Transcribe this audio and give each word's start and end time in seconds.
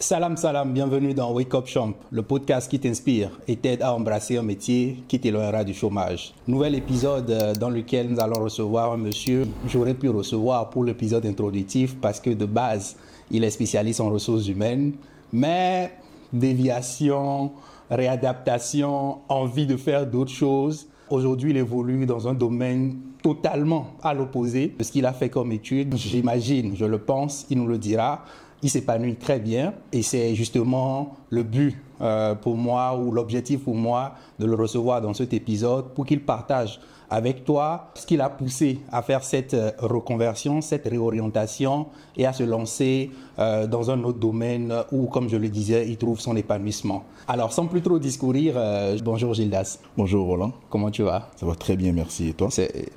Salam 0.00 0.36
salam, 0.36 0.72
bienvenue 0.72 1.12
dans 1.12 1.32
Wake 1.32 1.52
Up 1.54 1.66
Champ, 1.66 1.92
le 2.12 2.22
podcast 2.22 2.70
qui 2.70 2.78
t'inspire 2.78 3.30
et 3.48 3.56
t'aide 3.56 3.82
à 3.82 3.92
embrasser 3.92 4.36
un 4.36 4.42
métier 4.42 5.02
qui 5.08 5.18
t'éloignera 5.18 5.64
du 5.64 5.74
chômage. 5.74 6.32
Nouvel 6.46 6.76
épisode 6.76 7.28
euh, 7.32 7.52
dans 7.52 7.68
lequel 7.68 8.08
nous 8.08 8.20
allons 8.20 8.44
recevoir 8.44 8.92
un 8.92 8.96
monsieur. 8.96 9.48
J'aurais 9.66 9.94
pu 9.94 10.08
recevoir 10.08 10.70
pour 10.70 10.84
l'épisode 10.84 11.26
introductif 11.26 11.96
parce 12.00 12.20
que 12.20 12.30
de 12.30 12.44
base, 12.44 12.94
il 13.32 13.42
est 13.42 13.50
spécialiste 13.50 14.00
en 14.00 14.08
ressources 14.10 14.46
humaines, 14.46 14.92
mais 15.32 15.90
déviation, 16.32 17.50
réadaptation, 17.90 19.18
envie 19.28 19.66
de 19.66 19.76
faire 19.76 20.06
d'autres 20.06 20.30
choses. 20.30 20.86
Aujourd'hui, 21.10 21.50
il 21.50 21.56
évolue 21.56 22.06
dans 22.06 22.28
un 22.28 22.34
domaine 22.34 22.98
totalement 23.20 23.94
à 24.00 24.14
l'opposé 24.14 24.72
de 24.78 24.84
ce 24.84 24.92
qu'il 24.92 25.06
a 25.06 25.12
fait 25.12 25.28
comme 25.28 25.50
étude. 25.50 25.96
J'imagine, 25.96 26.76
je 26.76 26.84
le 26.84 26.98
pense, 26.98 27.46
il 27.50 27.58
nous 27.58 27.66
le 27.66 27.78
dira 27.78 28.22
il 28.62 28.70
s'épanouit 28.70 29.16
très 29.16 29.38
bien 29.38 29.74
et 29.92 30.02
c'est 30.02 30.34
justement 30.34 31.16
le 31.30 31.42
but 31.42 31.76
euh, 32.00 32.34
pour 32.34 32.56
moi 32.56 32.96
ou 32.96 33.10
l'objectif 33.10 33.64
pour 33.64 33.74
moi 33.74 34.14
de 34.38 34.46
le 34.46 34.54
recevoir 34.54 35.00
dans 35.00 35.14
cet 35.14 35.32
épisode 35.32 35.94
pour 35.94 36.06
qu'il 36.06 36.20
partage 36.20 36.80
avec 37.10 37.44
toi 37.44 37.90
ce 37.94 38.06
qui 38.06 38.16
l'a 38.16 38.28
poussé 38.28 38.80
à 38.92 39.02
faire 39.02 39.24
cette 39.24 39.54
euh, 39.54 39.70
reconversion, 39.78 40.60
cette 40.60 40.86
réorientation 40.86 41.86
et 42.16 42.26
à 42.26 42.32
se 42.32 42.42
lancer 42.42 43.10
euh, 43.38 43.66
dans 43.66 43.90
un 43.90 44.02
autre 44.04 44.18
domaine 44.18 44.74
où, 44.92 45.06
comme 45.06 45.28
je 45.28 45.36
le 45.36 45.48
disais, 45.48 45.88
il 45.88 45.96
trouve 45.96 46.20
son 46.20 46.36
épanouissement. 46.36 47.04
Alors, 47.26 47.52
sans 47.52 47.66
plus 47.66 47.82
trop 47.82 47.98
discourir, 47.98 48.54
euh, 48.56 48.98
bonjour 49.04 49.34
Gildas. 49.34 49.78
Bonjour 49.96 50.26
Roland. 50.26 50.52
Comment 50.70 50.90
tu 50.90 51.02
vas? 51.02 51.30
Ça 51.36 51.46
va 51.46 51.54
très 51.54 51.76
bien, 51.76 51.92
merci. 51.92 52.28
Et 52.28 52.32
toi? 52.32 52.48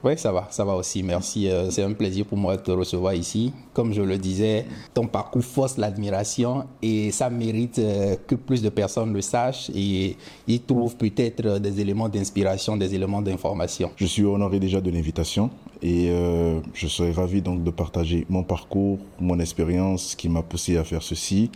Oui, 0.03 0.17
ça 0.17 0.31
va, 0.31 0.47
ça 0.49 0.65
va 0.65 0.75
aussi. 0.75 1.03
Merci. 1.03 1.49
C'est 1.69 1.83
un 1.83 1.93
plaisir 1.93 2.25
pour 2.25 2.37
moi 2.37 2.57
de 2.57 2.61
te 2.61 2.71
recevoir 2.71 3.13
ici. 3.13 3.53
Comme 3.73 3.93
je 3.93 4.01
le 4.01 4.17
disais, 4.17 4.65
ton 4.93 5.07
parcours 5.07 5.43
force 5.43 5.77
l'admiration 5.77 6.65
et 6.81 7.11
ça 7.11 7.29
mérite 7.29 7.81
que 8.27 8.35
plus 8.35 8.61
de 8.61 8.69
personnes 8.69 9.13
le 9.13 9.21
sachent 9.21 9.69
et 9.73 10.17
y 10.47 10.59
trouvent 10.59 10.95
peut-être 10.95 11.59
des 11.59 11.79
éléments 11.79 12.09
d'inspiration, 12.09 12.77
des 12.77 12.93
éléments 12.95 13.21
d'information. 13.21 13.91
Je 14.01 14.07
suis 14.07 14.23
honoré 14.23 14.59
déjà 14.59 14.81
de 14.81 14.89
l'invitation 14.89 15.51
et 15.83 16.09
euh, 16.09 16.59
je 16.73 16.87
serais 16.87 17.11
ravi 17.11 17.43
donc 17.43 17.63
de 17.63 17.69
partager 17.69 18.25
mon 18.29 18.41
parcours, 18.41 18.97
mon 19.19 19.39
expérience 19.39 20.15
qui 20.15 20.27
m'a 20.27 20.41
poussé 20.41 20.75
à 20.77 20.83
faire 20.83 21.03
ceci 21.03 21.51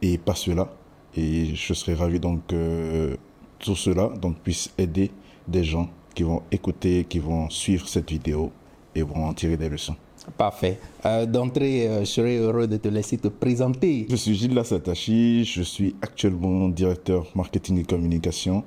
et 0.00 0.16
pas 0.16 0.34
cela. 0.34 0.72
Et 1.18 1.54
je 1.54 1.74
serais 1.74 1.92
ravi 1.92 2.18
donc 2.18 2.46
que 2.46 3.18
tout 3.58 3.76
cela 3.76 4.08
donc 4.22 4.36
puisse 4.38 4.72
aider 4.78 5.10
des 5.46 5.64
gens 5.64 5.90
qui 6.14 6.22
vont 6.22 6.40
écouter, 6.50 7.04
qui 7.06 7.18
vont 7.18 7.50
suivre 7.50 7.86
cette 7.86 8.10
vidéo 8.10 8.52
et 8.94 9.02
vont 9.02 9.26
en 9.26 9.34
tirer 9.34 9.58
des 9.58 9.68
leçons. 9.68 9.96
Parfait. 10.38 10.78
Euh, 11.04 11.26
D'entrée, 11.26 11.86
euh, 11.88 12.00
je 12.00 12.04
serais 12.06 12.36
heureux 12.36 12.66
de 12.66 12.78
te 12.78 12.88
laisser 12.88 13.18
te 13.18 13.28
présenter. 13.28 14.06
Je 14.08 14.16
suis 14.16 14.34
Gilles 14.34 14.58
Satachi, 14.64 15.44
je 15.44 15.62
suis 15.62 15.94
actuellement 16.00 16.70
directeur 16.70 17.26
marketing 17.34 17.80
et 17.80 17.84
communication 17.84 18.64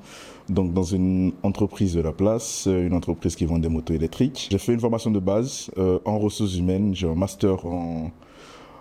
donc 0.50 0.74
dans 0.74 0.84
une 0.84 1.34
entreprise 1.44 1.94
de 1.94 2.02
la 2.02 2.12
place, 2.12 2.66
euh, 2.68 2.88
une 2.88 2.94
entreprise 2.94 3.36
qui 3.36 3.46
vend 3.46 3.60
des 3.60 3.70
motos 3.70 3.94
électriques. 3.94 4.48
J'ai 4.52 4.58
fait 4.58 4.74
une 4.74 4.80
formation 4.80 5.12
de 5.12 5.20
base 5.20 5.70
euh, 5.78 6.00
en 6.06 6.20
ressources 6.20 6.56
humaines, 6.56 6.96
j'ai 6.96 7.08
un 7.08 7.16
master 7.16 7.66
en, 7.66 8.12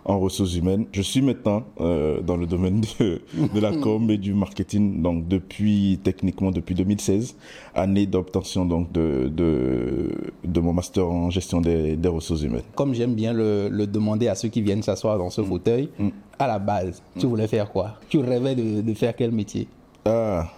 en 0.05 0.19
ressources 0.19 0.55
humaines. 0.55 0.86
Je 0.92 1.02
suis 1.02 1.20
maintenant 1.20 1.64
euh, 1.80 2.20
dans 2.22 2.36
le 2.36 2.46
domaine 2.46 2.83
de, 2.98 3.20
de, 3.55 3.61
la 3.61 3.72
com 3.83 4.11
et 4.11 4.16
du 4.16 4.33
marketing, 4.34 5.02
donc 5.02 5.28
depuis 5.28 6.00
techniquement 6.02 6.50
depuis 6.50 6.74
2016, 6.74 7.36
année 7.74 8.06
d'obtention 8.06 8.64
donc 8.64 8.91
de, 8.92 9.30
de, 9.33 10.11
de, 10.44 10.61
mon 10.61 10.72
master 10.72 11.06
en 11.06 11.30
gestion 11.30 11.61
des, 11.61 11.96
des 11.96 12.08
ressources 12.08 12.42
humaines. 12.42 12.62
Comme 12.74 12.94
j'aime 12.94 13.14
bien 13.14 13.33
le, 13.33 13.69
le, 13.69 13.86
demander 13.86 14.28
à 14.28 14.34
ceux 14.34 14.48
qui 14.48 14.62
viennent 14.62 14.83
s'asseoir 14.83 15.19
dans 15.19 15.30
ce 15.30 15.42
mm. 15.42 15.44
fauteuil, 15.44 15.89
mm. 15.98 16.08
à 16.39 16.46
la 16.46 16.58
base, 16.58 17.02
tu 17.19 17.27
voulais 17.27 17.46
faire 17.46 17.70
quoi? 17.70 17.96
Tu 18.08 18.19
rêvais 18.19 18.55
de, 18.55 18.80
de, 18.80 18.94
faire 18.94 19.14
quel 19.14 19.33
métier? 19.33 19.69
Ah. 20.05 20.50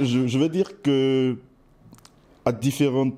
Je, 0.00 0.26
je, 0.26 0.38
veux 0.38 0.48
dire 0.48 0.80
que 0.82 1.36
à 2.44 2.52
différentes 2.52 3.14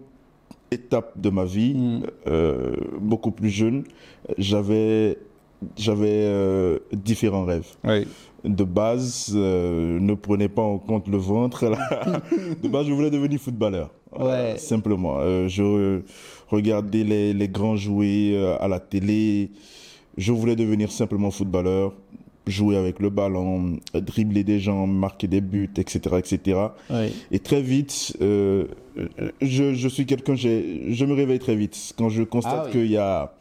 étapes 0.71 1.13
de 1.17 1.31
ma 1.31 1.45
vie, 1.45 1.75
mm. 1.75 2.03
euh, 2.27 2.75
beaucoup 3.01 3.31
plus 3.31 3.51
jeune, 3.51 3.85
j'avais 4.39 5.19
j'avais 5.77 6.25
euh, 6.25 6.79
différents 6.93 7.45
rêves. 7.45 7.69
Oui. 7.85 8.07
De 8.45 8.65
base, 8.65 9.33
euh, 9.35 10.01
ne 10.01 10.15
prenez 10.15 10.49
pas 10.49 10.63
en 10.63 10.79
compte 10.79 11.07
le 11.07 11.19
ventre. 11.19 11.67
Là. 11.67 11.79
de 12.63 12.69
base, 12.69 12.87
je 12.87 12.93
voulais 12.93 13.11
devenir 13.11 13.39
footballeur. 13.39 13.91
Ouais. 14.19 14.59
simplement. 14.59 15.19
Euh, 15.21 15.49
je 15.49 16.03
regardais 16.49 17.05
les, 17.05 17.33
les 17.33 17.49
grands 17.49 17.77
jouer 17.77 18.33
euh, 18.35 18.57
à 18.61 18.69
la 18.69 18.81
télé. 18.81 19.51
Je 20.19 20.33
voulais 20.33 20.57
devenir 20.57 20.93
simplement 20.93 21.31
footballeur 21.31 21.95
jouer 22.47 22.77
avec 22.77 22.99
le 22.99 23.11
ballon, 23.11 23.79
dribbler 23.95 24.45
des 24.45 24.59
gens, 24.59 24.87
marquer 24.87 25.29
des 25.29 25.41
buts, 25.41 25.71
etc., 25.77 26.17
etc. 26.19 26.61
Oui. 26.91 27.13
Et 27.31 27.39
très 27.39 27.63
vite, 27.63 28.17
euh, 28.21 28.67
je, 29.41 29.75
je, 29.75 29.89
suis 29.89 30.07
quelqu'un, 30.07 30.35
je 30.35 31.05
me 31.05 31.15
réveille 31.15 31.39
très 31.39 31.57
vite. 31.57 31.95
Quand 31.97 32.09
je 32.09 32.23
constate 32.23 32.63
ah, 32.65 32.67
oui. 32.67 32.73
qu'il 32.73 32.91
y 32.91 32.97
a 32.97 33.35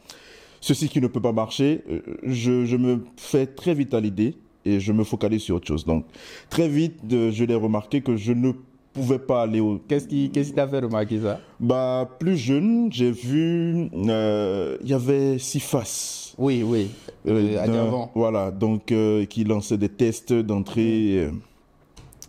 ceci 0.60 0.88
qui 0.88 1.00
ne 1.00 1.08
peut 1.08 1.20
pas 1.20 1.32
marcher, 1.32 1.82
je, 2.22 2.64
je 2.64 2.76
me 2.76 3.04
fais 3.16 3.46
très 3.46 3.74
vite 3.74 3.94
à 3.94 4.00
l'idée 4.00 4.36
et 4.64 4.80
je 4.80 4.92
me 4.92 5.04
focalise 5.04 5.42
sur 5.42 5.56
autre 5.56 5.66
chose. 5.66 5.84
Donc, 5.84 6.06
très 6.48 6.68
vite, 6.68 6.94
je 7.10 7.44
l'ai 7.44 7.54
remarqué 7.54 8.00
que 8.00 8.16
je 8.16 8.32
ne 8.32 8.52
pouvais 8.92 9.18
pas 9.18 9.42
aller 9.42 9.60
au... 9.60 9.80
Qu'est-ce 9.88 10.06
qui 10.06 10.30
qui 10.30 10.52
t'a 10.52 10.68
fait 10.68 10.80
remarquer 10.80 11.20
ça? 11.20 11.40
Bah, 11.60 12.08
plus 12.18 12.36
jeune, 12.36 12.92
j'ai 12.92 13.10
vu, 13.10 13.88
euh, 14.08 14.76
il 14.82 14.90
y 14.90 14.94
avait 14.94 15.38
six 15.38 15.60
faces. 15.60 16.34
Oui, 16.38 16.62
oui, 16.64 16.88
euh, 17.28 17.58
avant. 17.58 18.10
Voilà, 18.14 18.50
donc 18.50 18.90
euh, 18.90 19.26
qui 19.26 19.44
lançait 19.44 19.78
des 19.78 19.88
tests 19.88 20.32
d'entrée. 20.32 21.28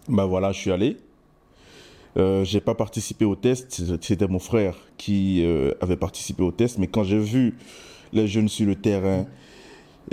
Bah 0.10 0.26
voilà, 0.26 0.52
je 0.52 0.60
suis 0.60 0.72
allé. 0.72 0.98
Euh, 2.16 2.44
j'ai 2.44 2.60
pas 2.60 2.76
participé 2.76 3.26
au 3.26 3.36
test, 3.36 3.82
c'était 4.02 4.28
mon 4.28 4.38
frère 4.38 4.76
qui 4.98 5.44
euh, 5.44 5.72
avait 5.82 5.98
participé 5.98 6.44
au 6.44 6.52
test, 6.52 6.78
mais 6.78 6.86
quand 6.86 7.04
j'ai 7.04 7.18
vu 7.18 7.58
les 8.12 8.28
jeunes 8.28 8.50
sur 8.50 8.68
le 8.68 8.76
terrain 8.76 9.26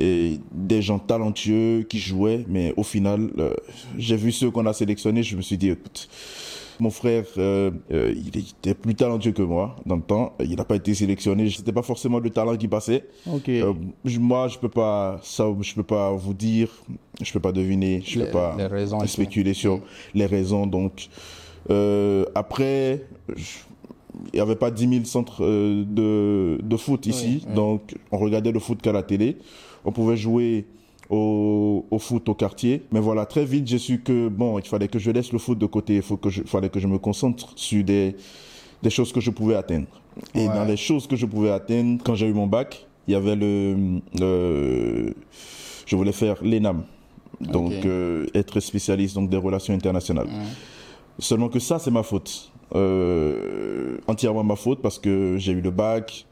et 0.01 0.41
des 0.53 0.83
gens 0.83 0.99
talentueux 0.99 1.85
qui 1.89 1.99
jouaient, 1.99 2.45
mais 2.49 2.73
au 2.77 2.83
final, 2.83 3.31
euh, 3.39 3.55
j'ai 3.99 4.17
vu 4.17 4.33
ceux 4.33 4.51
qu'on 4.51 4.67
a 4.67 4.73
sélectionnés, 4.73 5.23
je 5.23 5.37
me 5.37 5.43
suis 5.43 5.59
dit, 5.59 5.69
écoute, 5.69 6.09
mon 6.81 6.91
frère, 6.91 7.25
euh, 7.39 7.71
euh, 7.93 8.15
il 8.17 8.39
était 8.39 8.75
plus 8.75 8.95
talentueux 8.95 9.33
que 9.33 9.43
moi 9.43 9.77
dans 9.87 9.97
le 9.97 10.03
temps. 10.03 10.35
Il 10.41 10.57
n'a 10.57 10.65
pas 10.65 10.77
été 10.77 10.95
sélectionné. 10.95 11.49
C'était 11.51 11.73
pas 11.73 11.83
forcément 11.83 12.19
le 12.19 12.31
talent 12.31 12.57
qui 12.57 12.69
passait. 12.69 13.05
Okay. 13.31 13.63
Euh, 13.63 13.75
moi, 14.19 14.49
je 14.49 14.59
peux 14.59 14.69
pas, 14.69 15.21
ça, 15.23 15.47
je 15.61 15.75
peux 15.75 15.83
pas 15.83 16.11
vous 16.13 16.35
dire, 16.35 16.69
je 17.21 17.33
peux 17.33 17.41
pas 17.41 17.53
deviner, 17.53 18.03
je 18.05 18.19
les, 18.19 18.27
peux 18.27 18.33
pas 18.33 18.57
raisons 18.69 19.07
spéculer 19.07 19.55
sur 19.55 19.81
les 20.15 20.27
raisons. 20.27 20.67
Donc, 20.67 21.09
après, 22.35 23.05
je, 23.37 23.59
il 24.33 24.37
n'y 24.37 24.41
avait 24.41 24.57
pas 24.57 24.71
10 24.71 24.89
000 24.89 25.05
centres 25.05 25.45
de, 25.45 26.59
de 26.63 26.77
foot 26.77 27.07
ici. 27.07 27.45
Donc, 27.55 27.95
on 28.11 28.19
regardait 28.19 28.53
le 28.53 28.59
foot 28.59 28.81
qu'à 28.81 28.93
la 28.93 29.03
télé. 29.03 29.37
On 29.85 29.93
pouvait 29.93 30.17
jouer 30.17 30.67
au, 31.09 31.85
au, 31.91 31.99
foot 31.99 32.29
au 32.29 32.35
quartier. 32.35 32.83
Mais 32.93 33.01
voilà, 33.01 33.27
très 33.27 33.45
vite, 33.45 33.67
j'ai 33.67 33.79
su 33.79 34.01
que, 34.01 34.29
bon, 34.29 34.59
il 34.59 34.67
fallait 34.67 34.89
que 34.89 34.99
je 34.99 35.11
laisse 35.11 35.33
le 35.33 35.39
foot 35.39 35.59
de 35.59 35.67
côté. 35.67 35.97
Il 35.97 36.03
faut 36.03 36.17
que 36.17 36.31
je, 36.31 36.43
fallait 36.43 36.69
que 36.69 36.79
je 36.81 36.87
me 36.87 36.99
concentre 36.99 37.53
sur 37.57 37.83
des, 37.85 38.17
des 38.83 38.91
choses 38.91 39.13
que 39.13 39.21
je 39.21 39.31
pouvais 39.31 39.57
atteindre. 39.57 39.87
Et 40.35 40.47
Ouais. 40.47 40.55
dans 40.55 40.65
les 40.65 40.77
choses 40.77 41.07
que 41.07 41.17
je 41.17 41.27
pouvais 41.27 41.51
atteindre, 41.51 42.03
quand 42.05 42.15
j'ai 42.15 42.27
eu 42.27 42.33
mon 42.33 42.47
bac, 42.47 42.87
il 43.09 43.13
y 43.13 43.15
avait 43.15 43.37
le... 43.37 44.01
le 44.19 45.15
je 45.87 45.97
voulais 45.97 46.13
faire 46.13 46.37
l'ENAM. 46.43 46.85
Donc, 47.41 47.73
euh, 47.85 48.27
être 48.35 48.61
spécialiste 48.61 49.15
donc, 49.15 49.29
des 49.31 49.37
relations 49.37 49.75
internationales. 49.75 50.29
Seulement 51.19 51.49
que 51.49 51.59
ça, 51.59 51.79
c'est 51.79 51.91
ma 51.91 52.03
faute. 52.03 52.53
Euh, 52.77 53.97
entièrement 54.07 54.45
ma 54.45 54.55
faute 54.57 54.81
parce 54.81 54.99
que 54.99 55.35
j'ai 55.39 55.53
eu 55.53 55.61
le 55.61 55.71
bac. 55.71 56.27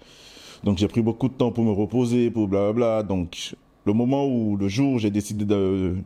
Donc 0.64 0.78
j'ai 0.78 0.88
pris 0.88 1.02
beaucoup 1.02 1.28
de 1.28 1.34
temps 1.34 1.50
pour 1.52 1.64
me 1.64 1.70
reposer, 1.72 2.30
pour 2.30 2.48
blablabla. 2.48 3.02
Donc 3.02 3.54
le 3.84 3.92
moment 3.92 4.26
où, 4.26 4.56
le 4.56 4.68
jour 4.68 4.94
où 4.94 4.98
j'ai 4.98 5.10
décidé 5.10 5.44
de, 5.44 5.96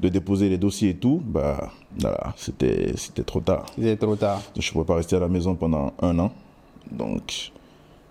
de 0.00 0.08
déposer 0.08 0.48
les 0.48 0.58
dossiers 0.58 0.90
et 0.90 0.96
tout, 0.96 1.22
bah 1.24 1.70
voilà, 1.98 2.34
c'était 2.36 2.94
trop 3.24 3.40
tard. 3.40 3.66
C'était 3.76 3.96
trop 3.96 4.16
tard. 4.16 4.42
Je 4.58 4.68
ne 4.68 4.72
pouvais 4.72 4.84
pas 4.84 4.96
rester 4.96 5.16
à 5.16 5.20
la 5.20 5.28
maison 5.28 5.54
pendant 5.54 5.92
un 6.00 6.18
an. 6.18 6.32
Donc 6.90 7.52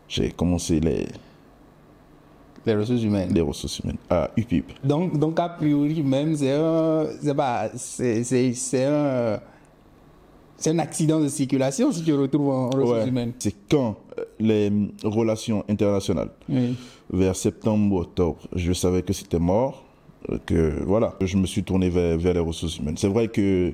j'ai 0.07 0.31
commencé 0.31 0.79
les, 0.79 1.07
Les 2.65 2.75
ressources 2.75 3.03
humaines. 3.03 3.33
les 3.33 3.41
ressources 3.41 3.79
humaines 3.79 3.97
à 4.09 4.29
UPIP. 4.37 4.71
Donc, 4.83 5.17
donc 5.19 5.39
a 5.39 5.49
priori 5.49 6.01
même, 6.01 6.35
c'est 6.35 6.51
un, 6.51 7.05
c'est 7.21 7.35
pas, 7.35 7.69
c'est 7.75 8.85
un, 8.85 9.39
c'est 10.59 10.69
un 10.71 10.79
accident 10.79 11.19
de 11.19 11.27
circulation 11.27 11.91
si 11.91 12.03
tu 12.03 12.13
retrouves 12.13 12.49
en 12.49 12.69
ressources 12.69 12.99
Ouais. 13.03 13.07
humaines. 13.07 13.33
C'est 13.39 13.55
quand 13.69 13.95
euh, 14.17 14.23
les 14.39 14.71
relations 15.03 15.63
internationales? 15.69 16.29
Oui. 16.49 16.75
vers 17.11 17.35
septembre 17.35 17.95
ou 17.95 17.99
octobre, 17.99 18.37
je 18.55 18.71
savais 18.73 19.01
que 19.01 19.13
c'était 19.13 19.39
mort, 19.39 19.83
euh, 20.29 20.37
que 20.45 20.83
voilà, 20.85 21.15
je 21.21 21.37
me 21.37 21.47
suis 21.47 21.63
tourné 21.63 21.89
vers, 21.89 22.17
vers 22.17 22.33
les 22.33 22.39
ressources 22.39 22.77
humaines. 22.77 22.97
C'est 22.97 23.07
vrai 23.07 23.27
que 23.29 23.73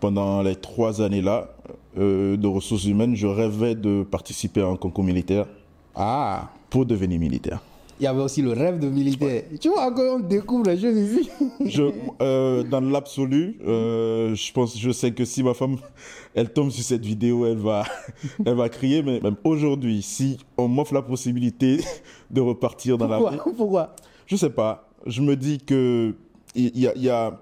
pendant 0.00 0.42
les 0.42 0.56
trois 0.56 1.00
années-là 1.00 1.48
euh, 1.98 2.36
de 2.36 2.46
ressources 2.46 2.84
humaines, 2.86 3.14
je 3.14 3.26
rêvais 3.26 3.74
de 3.74 4.02
participer 4.02 4.60
à 4.62 4.66
un 4.66 4.76
concours 4.76 5.04
militaire 5.04 5.46
Ah, 5.94 6.50
pour 6.70 6.84
devenir 6.86 7.18
militaire. 7.20 7.60
Il 7.98 8.04
y 8.04 8.06
avait 8.06 8.22
aussi 8.22 8.42
le 8.42 8.52
rêve 8.52 8.78
de 8.78 8.88
militaire. 8.88 9.44
Tu 9.60 9.68
vois, 9.68 9.90
quand 9.92 10.16
on 10.16 10.20
découvre 10.20 10.70
les 10.70 10.78
choses 10.78 10.96
ici. 10.96 11.30
Je, 11.64 11.82
euh, 12.20 12.62
dans 12.62 12.80
l'absolu, 12.80 13.58
euh, 13.66 14.34
je 14.34 14.52
pense, 14.52 14.78
je 14.78 14.90
sais 14.90 15.12
que 15.12 15.24
si 15.24 15.42
ma 15.42 15.54
femme, 15.54 15.76
elle 16.34 16.52
tombe 16.52 16.70
sur 16.70 16.84
cette 16.84 17.04
vidéo, 17.04 17.46
elle 17.46 17.56
va, 17.56 17.84
elle 18.44 18.54
va 18.54 18.68
crier. 18.68 19.02
Mais 19.02 19.20
même 19.20 19.36
aujourd'hui, 19.44 20.02
si 20.02 20.38
on 20.58 20.68
m'offre 20.68 20.94
la 20.94 21.02
possibilité 21.02 21.78
de 22.30 22.40
repartir 22.40 22.98
dans 22.98 23.08
la 23.08 23.18
vie, 23.18 23.38
Pourquoi 23.56 23.94
je 24.26 24.36
sais 24.36 24.50
pas. 24.50 24.88
Je 25.06 25.22
me 25.22 25.36
dis 25.36 25.58
que 25.58 26.14
il 26.54 26.78
y 26.78 26.88
a, 26.88 26.92
il 26.96 27.02
y 27.02 27.10
a, 27.10 27.40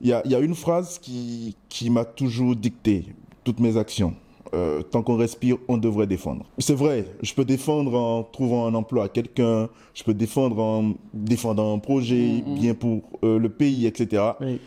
il 0.00 0.08
y 0.08 0.12
a, 0.12 0.22
il 0.24 0.30
y 0.30 0.34
a 0.34 0.38
une 0.38 0.54
phrase 0.54 0.98
qui, 0.98 1.56
qui 1.68 1.90
m'a 1.90 2.04
toujours 2.04 2.56
dicté 2.56 3.06
toutes 3.44 3.60
mes 3.60 3.76
actions. 3.76 4.14
Euh, 4.52 4.82
tant 4.82 5.02
qu'on 5.02 5.16
respire, 5.16 5.56
on 5.68 5.78
devrait 5.78 6.06
défendre. 6.06 6.44
C'est 6.58 6.74
vrai, 6.74 7.06
je 7.22 7.32
peux 7.34 7.44
défendre 7.46 7.94
en 7.98 8.22
trouvant 8.22 8.66
un 8.66 8.74
emploi 8.74 9.04
à 9.04 9.08
quelqu'un, 9.08 9.68
je 9.94 10.04
peux 10.04 10.12
défendre 10.14 10.58
en 10.60 10.92
défendant 11.14 11.74
un 11.74 11.78
projet 11.78 12.42
bien 12.46 12.74
pour 12.74 13.00
euh, 13.24 13.38
le 13.38 13.48
pays, 13.48 13.86
etc. 13.86 14.22
Oui. 14.40 14.60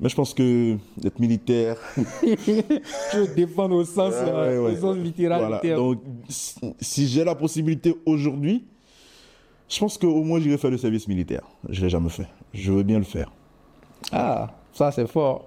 Mais 0.00 0.08
je 0.08 0.16
pense 0.16 0.32
que 0.32 0.76
être 1.04 1.18
militaire, 1.20 1.76
Je 2.22 3.34
défendre 3.34 3.76
au 3.76 3.84
sens, 3.84 4.14
Ouais, 4.14 4.28
euh, 4.30 4.62
ouais, 4.64 4.72
au 4.72 4.76
sens 4.80 4.96
ouais. 4.96 5.02
littéral. 5.02 5.40
voilà. 5.60 5.76
Donc, 5.76 5.98
si- 6.28 7.06
j'ai 7.06 7.22
la 7.22 7.34
possibilité 7.34 7.94
aujourd'hui, 8.06 8.64
je 9.68 9.78
pense 9.78 9.98
qu'au 9.98 10.24
moins 10.24 10.40
j'irai 10.40 10.56
faire 10.58 10.70
le 10.70 10.78
service 10.78 11.06
militaire. 11.06 11.42
Je 11.68 11.82
l'ai 11.82 11.90
jamais 11.90 12.08
fait. 12.08 12.26
Je 12.52 12.72
veux 12.72 12.82
bien 12.82 12.98
le 12.98 13.04
faire. 13.04 13.30
Ah, 14.10 14.48
ça 14.72 14.90
c'est 14.90 15.06
fort. 15.06 15.46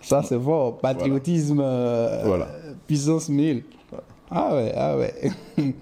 Ça 0.00 0.22
c'est 0.22 0.38
fort. 0.38 0.78
Patriotisme, 0.78 1.56
Voilà. 1.56 2.46
Puissance 2.86 3.28
1000. 3.28 3.62
Ah 4.30 4.54
ouais, 4.54 4.72
ah 4.76 4.96
ouais. 4.96 5.14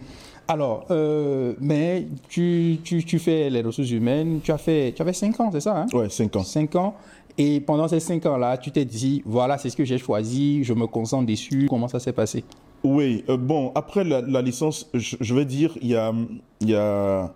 Alors, 0.49 0.85
euh, 0.91 1.55
mais 1.61 2.07
tu, 2.29 2.79
tu, 2.85 3.03
tu 3.05 3.19
fais 3.19 3.49
les 3.49 3.63
ressources 3.63 3.91
humaines, 3.91 4.41
tu 4.43 4.53
as 4.53 4.59
fait, 4.59 4.93
tu 4.95 5.01
avais 5.01 5.15
5 5.15 5.41
ans, 5.41 5.51
c'est 5.51 5.61
ça 5.61 5.79
hein? 5.79 5.87
Ouais, 5.95 6.11
5 6.11 6.37
ans. 6.37 6.43
5 6.43 6.77
ans. 6.77 6.95
Et 7.39 7.61
pendant 7.61 7.89
ces 7.89 7.99
5 7.99 8.25
ans-là, 8.27 8.59
tu 8.59 8.71
t'es 8.71 8.85
dit, 8.85 9.23
voilà, 9.25 9.57
c'est 9.57 9.71
ce 9.71 9.77
que 9.77 9.85
j'ai 9.87 9.97
choisi, 9.99 10.63
je 10.63 10.75
me 10.75 10.87
concentre 10.87 11.27
dessus. 11.27 11.67
Comment 11.69 11.89
ça 11.89 11.99
s'est 11.99 12.13
passé? 12.13 12.45
Oui, 12.85 13.25
euh, 13.31 13.39
bon, 13.39 13.73
après 13.75 14.05
la, 14.05 14.21
la 14.21 14.43
licence, 14.43 14.91
je, 14.93 15.17
je 15.19 15.35
vais 15.35 15.47
dire, 15.47 15.77
il 15.81 15.89
y 15.89 15.97
a, 15.97 16.13
y 16.61 16.75
a... 16.75 17.33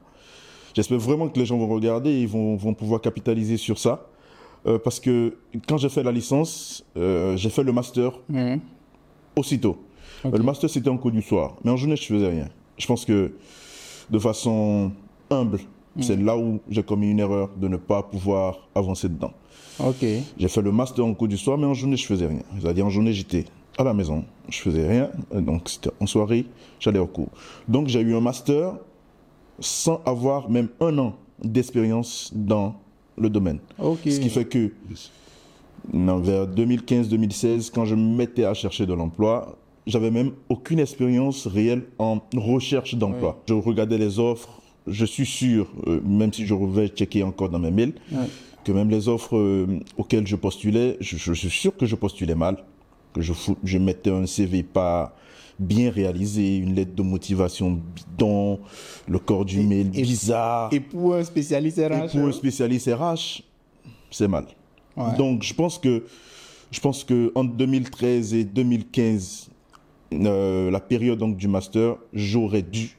J'espère 0.75 0.99
vraiment 0.99 1.29
que 1.29 1.39
les 1.39 1.47
gens 1.47 1.57
vont 1.57 1.67
regarder 1.67 2.11
et 2.11 2.27
vont, 2.27 2.57
vont 2.57 2.75
pouvoir 2.75 3.01
capitaliser 3.01 3.57
sur 3.57 3.79
ça. 3.79 4.07
Euh, 4.67 4.79
parce 4.79 5.01
que 5.01 5.35
quand 5.67 5.79
j'ai 5.79 5.89
fait 5.89 6.03
la 6.03 6.13
licence, 6.13 6.85
j'ai 6.95 7.49
fait 7.51 7.63
le 7.63 7.73
master 7.73 8.13
Mhm. 8.29 8.61
Aussitôt. 9.39 9.79
Le 10.25 10.43
master, 10.43 10.69
c'était 10.69 10.91
en 10.91 10.97
cours 10.97 11.13
du 11.13 11.23
soir. 11.23 11.57
Mais 11.65 11.71
en 11.71 11.77
journée, 11.77 11.97
je 11.97 12.05
faisais 12.05 12.29
rien. 12.29 12.49
Je 12.77 12.87
pense 12.87 13.05
que 13.05 13.33
de 14.11 14.19
façon 14.19 14.93
humble, 15.31 15.61
c'est 16.01 16.17
là 16.17 16.37
où 16.37 16.61
j'ai 16.69 16.83
commis 16.83 17.11
une 17.11 17.19
erreur 17.19 17.51
de 17.57 17.69
ne 17.69 17.77
pas 17.77 18.03
pouvoir 18.03 18.69
avancer 18.75 19.09
dedans. 19.09 19.33
Ok. 19.81 20.05
J'ai 20.39 20.49
fait 20.49 20.63
le 20.63 20.73
master 20.73 21.05
en 21.05 21.15
cours 21.15 21.29
du 21.29 21.37
soir, 21.37 21.59
mais 21.59 21.67
en 21.67 21.75
journée, 21.75 21.97
je 21.97 22.07
faisais 22.07 22.27
rien. 22.27 22.43
C'est-à-dire, 22.61 22.87
en 22.87 22.91
journée, 22.91 23.13
j'étais 23.13 23.45
à 23.77 23.85
la 23.85 23.95
maison, 23.95 24.25
je 24.49 24.59
faisais 24.59 24.87
rien. 24.87 25.11
Donc, 25.33 25.69
c'était 25.69 25.91
en 26.01 26.07
soirée, 26.07 26.47
j'allais 26.81 26.99
au 26.99 27.07
cours. 27.07 27.29
Donc, 27.69 27.89
j'ai 27.89 28.01
eu 28.01 28.15
un 28.15 28.21
master 28.21 28.75
sans 29.61 30.01
avoir 30.05 30.51
même 30.51 30.69
un 30.81 30.99
an 30.99 31.17
d'expérience 31.43 32.31
dans 32.35 32.75
le 33.17 33.31
domaine. 33.31 33.59
Ok. 33.79 34.01
Ce 34.05 34.21
qui 34.21 34.31
fait 34.31 34.45
que, 34.45 34.73
non, 35.93 36.19
vers 36.19 36.47
2015-2016, 36.47 37.71
quand 37.75 37.85
je 37.85 37.95
me 37.95 38.17
mettais 38.17 38.45
à 38.45 38.55
chercher 38.55 38.87
de 38.87 38.95
l'emploi, 38.95 39.57
j'avais 39.87 40.11
même 40.11 40.33
aucune 40.49 40.79
expérience 40.81 41.47
réelle 41.47 41.85
en 41.99 42.21
recherche 42.37 42.95
d'emploi. 42.95 43.43
Je 43.49 43.55
regardais 43.55 43.99
les 43.99 44.19
offres, 44.19 44.61
je 44.87 45.05
suis 45.05 45.27
sûr, 45.27 45.67
euh, 45.87 46.01
même 46.05 46.33
si 46.33 46.47
je 46.47 46.55
vais 46.55 46.89
checker 46.89 47.23
encore 47.23 47.49
dans 47.49 47.59
mes 47.59 47.71
mails, 47.71 47.95
que 48.65 48.73
même 48.73 48.91
les 48.91 49.09
offres 49.09 49.37
euh, 49.37 49.81
auxquelles 49.97 50.27
je 50.27 50.37
postulais, 50.37 50.97
je, 51.01 51.17
je 51.17 51.33
suis 51.33 51.51
sûr 51.51 51.77
que 51.77 51.87
je 51.87 51.97
postulais 51.97 52.35
mal, 52.35 52.59
que 53.15 53.23
je, 53.23 53.79
mettais 53.79 54.11
un 54.11 54.27
CV 54.27 54.63
pas 54.63 55.15
bien 55.59 55.91
réalisé, 55.91 56.59
une 56.59 56.75
lettre 56.75 56.95
de 56.95 57.03
motivation 57.03 57.71
bidon, 57.71 58.61
le 59.09 59.19
corps 59.19 59.45
du 59.45 59.61
mail 59.61 59.91
et- 59.95 60.03
bizarre. 60.03 60.69
Et 60.73 60.81
pour 60.81 61.15
un 61.15 61.25
spécialiste 61.25 61.79
Et 61.79 61.87
RH 61.87 62.13
pour 62.13 62.29
un 62.29 62.33
spécialiste 62.33 62.89
RH, 62.93 63.43
c'est 64.11 64.29
mal. 64.29 64.45
Ouais. 64.99 65.17
Donc 65.17 65.43
je 65.43 65.55
pense 65.55 65.79
que 65.79 66.05
je 66.71 66.81
pense 66.81 67.05
que 67.05 67.33
entre 67.35 67.55
2013 67.55 68.35
et 68.35 68.45
2015, 68.45 69.49
euh, 70.13 70.71
la 70.71 70.81
période 70.81 71.19
donc 71.19 71.37
du 71.37 71.49
master, 71.49 71.97
j'aurais 72.13 72.63
dû 72.63 72.99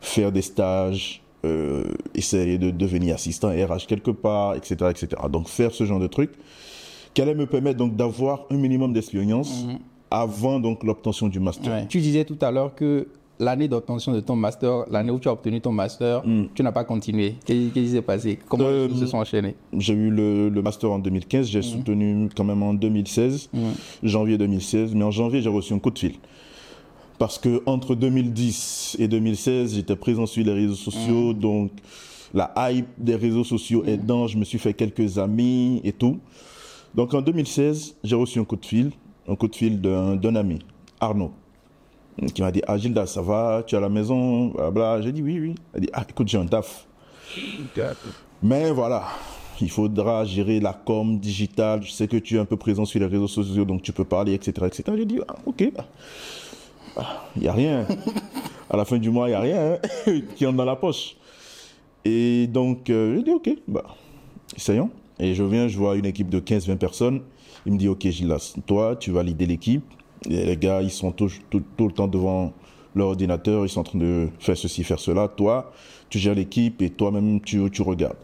faire 0.00 0.32
des 0.32 0.42
stages, 0.42 1.22
euh, 1.44 1.84
essayer 2.14 2.58
de 2.58 2.70
devenir 2.70 3.14
assistant 3.14 3.48
RH 3.48 3.86
quelque 3.86 4.10
part, 4.10 4.54
etc., 4.54 4.90
etc. 4.90 5.08
Donc 5.30 5.48
faire 5.48 5.72
ce 5.72 5.84
genre 5.84 6.00
de 6.00 6.06
truc 6.06 6.32
qui 7.12 7.22
allait 7.22 7.34
me 7.34 7.46
permettre 7.46 7.78
donc 7.78 7.94
d'avoir 7.94 8.46
un 8.50 8.56
minimum 8.56 8.92
d'expérience 8.92 9.64
avant 10.10 10.58
donc 10.58 10.82
l'obtention 10.82 11.28
du 11.28 11.38
master. 11.38 11.72
Ouais. 11.72 11.86
Tu 11.86 12.00
disais 12.00 12.24
tout 12.24 12.38
à 12.40 12.50
l'heure 12.50 12.74
que 12.74 13.06
l'année 13.40 13.68
d'obtention 13.68 14.12
de 14.12 14.20
ton 14.20 14.36
master, 14.36 14.84
l'année 14.90 15.10
où 15.10 15.18
tu 15.18 15.28
as 15.28 15.32
obtenu 15.32 15.60
ton 15.60 15.72
master, 15.72 16.22
tu 16.54 16.62
n'as 16.62 16.72
pas 16.72 16.84
continué. 16.84 17.34
Qu'est-ce 17.44 17.68
qui 17.72 17.88
s'est 17.88 18.02
passé? 18.02 18.38
Comment 18.48 18.64
Euh, 18.64 18.84
les 18.86 18.90
choses 18.90 19.00
se 19.00 19.06
sont 19.06 19.18
enchaînées 19.18 19.54
J'ai 19.76 19.94
eu 19.94 20.10
le, 20.10 20.48
le 20.48 20.62
master 20.62 20.90
en 20.92 20.98
2015, 20.98 21.46
j'ai 21.48 21.62
soutenu 21.62 22.28
quand 22.36 22.44
même 22.44 22.62
en 22.62 22.74
2016, 22.74 23.50
janvier 24.02 24.38
2016, 24.38 24.94
mais 24.94 25.04
en 25.04 25.10
janvier 25.10 25.42
j'ai 25.42 25.48
reçu 25.48 25.72
un 25.74 25.78
coup 25.78 25.90
de 25.90 25.98
fil. 25.98 26.14
Parce 27.18 27.38
que 27.38 27.62
entre 27.66 27.94
2010 27.94 28.96
et 28.98 29.06
2016, 29.08 29.74
j'étais 29.76 29.94
présent 29.96 30.26
sur 30.26 30.44
les 30.44 30.52
réseaux 30.52 30.74
sociaux, 30.74 31.32
donc 31.32 31.70
la 32.32 32.52
hype 32.56 32.88
des 32.98 33.14
réseaux 33.14 33.44
sociaux 33.44 33.84
aidant, 33.86 34.26
je 34.26 34.36
me 34.36 34.44
suis 34.44 34.58
fait 34.58 34.74
quelques 34.74 35.18
amis 35.18 35.80
et 35.84 35.92
tout. 35.92 36.18
Donc 36.94 37.14
en 37.14 37.22
2016, 37.22 37.96
j'ai 38.02 38.16
reçu 38.16 38.38
un 38.40 38.44
coup 38.44 38.56
de 38.56 38.66
fil, 38.66 38.90
un 39.28 39.36
coup 39.36 39.46
de 39.48 39.54
fil 39.54 39.80
d'un 39.80 40.34
ami, 40.36 40.58
Arnaud, 41.00 41.30
qui 42.34 42.42
m'a 42.42 42.50
dit 42.50 42.62
Ah 42.66 42.78
Gilda, 42.78 43.06
ça 43.06 43.22
va, 43.22 43.62
tu 43.66 43.74
es 43.74 43.78
à 43.78 43.80
la 43.80 43.88
maison, 43.88 44.48
blabla. 44.48 45.00
J'ai 45.02 45.12
dit 45.12 45.22
oui, 45.22 45.40
oui. 45.40 45.54
Il 45.74 45.76
a 45.76 45.80
dit 45.80 45.90
Ah 45.92 46.04
écoute, 46.08 46.28
j'ai 46.28 46.38
un 46.38 46.46
taf. 46.46 46.86
Mais 48.42 48.70
voilà, 48.70 49.04
il 49.60 49.70
faudra 49.70 50.24
gérer 50.24 50.60
la 50.60 50.72
com 50.72 51.18
digitale. 51.18 51.82
Je 51.82 51.90
sais 51.90 52.08
que 52.08 52.16
tu 52.16 52.36
es 52.36 52.38
un 52.38 52.44
peu 52.44 52.56
présent 52.56 52.84
sur 52.84 53.00
les 53.00 53.06
réseaux 53.06 53.28
sociaux, 53.28 53.64
donc 53.64 53.82
tu 53.82 53.92
peux 53.92 54.04
parler, 54.04 54.34
etc. 54.34 54.66
etc. 54.66 54.82
J'ai 54.96 55.04
dit, 55.04 55.20
ah, 55.26 55.36
ok, 55.46 55.72
il 57.36 57.42
n'y 57.42 57.48
a 57.48 57.52
rien. 57.52 57.86
à 58.70 58.76
la 58.76 58.84
fin 58.84 58.98
du 58.98 59.10
mois, 59.10 59.28
il 59.28 59.30
n'y 59.30 59.36
a 59.36 59.40
rien 59.40 59.72
hein, 59.72 60.20
qui 60.36 60.46
entre 60.46 60.56
dans 60.56 60.64
la 60.64 60.76
poche. 60.76 61.16
Et 62.04 62.46
donc, 62.46 62.90
euh, 62.90 63.16
j'ai 63.16 63.22
dit, 63.22 63.30
ok, 63.30 63.50
bah, 63.66 63.84
essayons. 64.56 64.90
Et 65.18 65.34
je 65.34 65.42
viens, 65.44 65.68
je 65.68 65.78
vois 65.78 65.96
une 65.96 66.06
équipe 66.06 66.28
de 66.28 66.40
15-20 66.40 66.76
personnes. 66.76 67.22
Il 67.66 67.72
me 67.72 67.78
dit, 67.78 67.88
ok, 67.88 68.06
Gilles, 68.08 68.36
toi, 68.66 68.96
tu 68.96 69.10
vas 69.10 69.22
leader 69.22 69.48
l'équipe. 69.48 69.84
Et 70.30 70.44
les 70.46 70.56
gars, 70.56 70.80
ils 70.82 70.90
sont 70.90 71.12
tout, 71.12 71.30
tout- 71.50 71.62
tout 71.76 71.86
le 71.88 71.92
temps 71.92 72.08
devant 72.08 72.52
leur 72.94 73.08
ordinateur, 73.08 73.64
ils 73.64 73.68
sont 73.68 73.80
en 73.80 73.84
train 73.84 73.98
de 73.98 74.28
faire 74.38 74.56
ceci, 74.56 74.84
faire 74.84 75.00
cela. 75.00 75.28
Toi, 75.28 75.72
tu 76.08 76.18
gères 76.18 76.34
l'équipe 76.34 76.80
et 76.82 76.90
toi-même, 76.90 77.40
tu, 77.40 77.68
tu 77.70 77.82
regardes. 77.82 78.16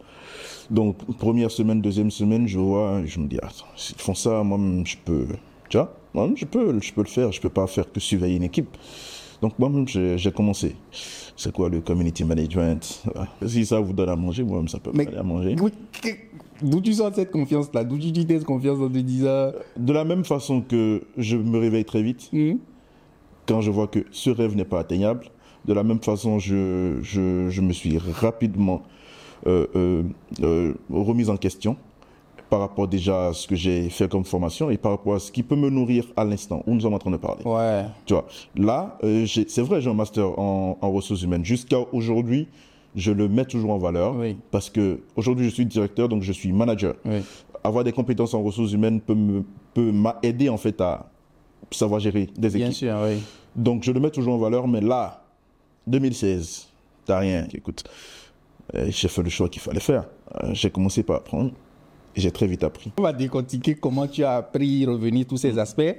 Donc, 0.70 0.96
première 1.18 1.50
semaine, 1.50 1.80
deuxième 1.80 2.10
semaine, 2.10 2.46
je 2.46 2.58
vois, 2.58 3.02
je 3.04 3.18
me 3.18 3.26
dis, 3.26 3.38
attends, 3.38 3.66
s'ils 3.76 3.96
font 3.96 4.14
ça, 4.14 4.42
moi-même, 4.44 4.86
je 4.86 4.96
peux, 5.04 5.26
tu 5.68 5.76
vois, 5.76 5.92
moi-même, 6.14 6.36
je 6.36 6.44
peux, 6.44 6.80
je 6.80 6.92
peux 6.92 7.02
le 7.02 7.08
faire, 7.08 7.32
je 7.32 7.40
peux 7.40 7.48
pas 7.48 7.66
faire 7.66 7.90
que 7.90 7.98
surveiller 7.98 8.36
une 8.36 8.44
équipe. 8.44 8.76
Donc, 9.42 9.58
moi-même, 9.58 9.88
j'ai 9.88 10.30
commencé. 10.32 10.76
C'est 11.36 11.52
quoi 11.52 11.68
le 11.68 11.80
community 11.80 12.22
management? 12.24 13.02
Si 13.46 13.66
ça 13.66 13.80
vous 13.80 13.92
donne 13.92 14.10
à 14.10 14.16
manger, 14.16 14.44
moi-même, 14.44 14.68
ça 14.68 14.78
peut 14.78 14.92
donner 14.92 15.16
à 15.18 15.22
manger. 15.24 15.56
D'où- 16.62 16.80
tu 16.80 16.92
sens 16.94 17.12
cette 17.14 17.30
confiance-là? 17.30 17.84
D'où 17.84 17.98
tu 17.98 18.10
dis 18.12 18.26
cette 18.28 18.44
confiance 18.44 18.78
en 18.80 18.88
te 18.88 18.98
disant 18.98 19.52
De 19.76 19.92
la 19.92 20.04
même 20.04 20.24
façon 20.24 20.60
que 20.60 21.02
je 21.16 21.36
me 21.36 21.58
réveille 21.58 21.84
très 21.84 22.02
vite, 22.02 22.28
Hmm, 22.32 22.54
quand 23.46 23.60
je 23.60 23.70
vois 23.70 23.86
que 23.88 24.00
ce 24.10 24.30
rêve 24.30 24.54
n'est 24.56 24.64
pas 24.64 24.80
atteignable, 24.80 25.26
de 25.64 25.72
la 25.74 25.82
même 25.82 26.00
façon, 26.00 26.38
je, 26.38 26.98
je, 27.02 27.48
je 27.50 27.60
me 27.60 27.72
suis 27.72 27.98
rapidement 27.98 28.82
euh, 29.46 29.66
euh, 29.76 30.02
euh, 30.42 30.74
remise 30.90 31.30
en 31.30 31.36
question 31.36 31.76
par 32.50 32.60
rapport 32.60 32.88
déjà 32.88 33.28
à 33.28 33.32
ce 33.32 33.46
que 33.46 33.54
j'ai 33.54 33.88
fait 33.90 34.10
comme 34.10 34.24
formation 34.24 34.70
et 34.70 34.76
par 34.76 34.90
rapport 34.92 35.14
à 35.14 35.18
ce 35.20 35.30
qui 35.30 35.42
peut 35.44 35.54
me 35.56 35.70
nourrir 35.70 36.04
à 36.16 36.24
l'instant 36.24 36.62
où 36.66 36.74
nous 36.74 36.80
sommes 36.80 36.94
en 36.94 36.98
train 36.98 37.10
de 37.12 37.16
parler. 37.16 37.44
Ouais. 37.44 37.84
Tu 38.06 38.12
vois, 38.14 38.26
là, 38.56 38.98
euh, 39.04 39.24
c'est 39.26 39.62
vrai, 39.62 39.80
j'ai 39.80 39.88
un 39.88 39.94
master 39.94 40.36
en, 40.38 40.76
en 40.80 40.90
ressources 40.90 41.22
humaines. 41.22 41.44
Jusqu'à 41.44 41.78
aujourd'hui, 41.92 42.48
je 42.96 43.12
le 43.12 43.28
mets 43.28 43.44
toujours 43.44 43.70
en 43.70 43.78
valeur 43.78 44.16
Oui. 44.16 44.36
parce 44.50 44.68
que 44.70 45.00
aujourd'hui, 45.16 45.48
je 45.48 45.54
suis 45.54 45.66
directeur, 45.66 46.08
donc 46.08 46.22
je 46.22 46.32
suis 46.32 46.52
manager. 46.52 46.94
Oui. 47.04 47.20
Avoir 47.62 47.84
des 47.84 47.92
compétences 47.92 48.34
en 48.34 48.42
ressources 48.42 48.72
humaines 48.72 49.00
peut 49.00 49.14
me- 49.14 49.44
peut 49.74 49.92
m'aider 49.92 50.48
en 50.48 50.56
fait 50.56 50.80
à 50.80 51.10
savoir 51.70 52.00
gérer 52.00 52.28
des 52.36 52.48
Bien 52.48 52.66
équipes. 52.66 52.78
sûr, 52.78 52.96
oui. 53.04 53.18
Donc 53.54 53.84
je 53.84 53.92
le 53.92 54.00
mets 54.00 54.10
toujours 54.10 54.34
en 54.34 54.38
valeur, 54.38 54.66
mais 54.66 54.80
là, 54.80 55.22
2016, 55.86 56.68
t'as 57.04 57.18
rien. 57.18 57.46
Écoute, 57.54 57.84
euh, 58.74 58.86
j'ai 58.90 59.08
fait 59.08 59.22
le 59.22 59.30
choix 59.30 59.48
qu'il 59.48 59.60
fallait 59.62 59.80
faire. 59.80 60.04
Euh, 60.42 60.50
j'ai 60.52 60.70
commencé 60.70 61.02
par 61.02 61.16
apprendre 61.16 61.50
et 62.16 62.20
j'ai 62.20 62.30
très 62.30 62.46
vite 62.46 62.62
appris. 62.64 62.92
On 62.98 63.02
va 63.02 63.12
décortiquer 63.12 63.74
comment 63.74 64.06
tu 64.06 64.24
as 64.24 64.36
appris, 64.36 64.84
revenir 64.86 65.26
tous 65.26 65.36
ces 65.36 65.58
aspects. 65.58 65.96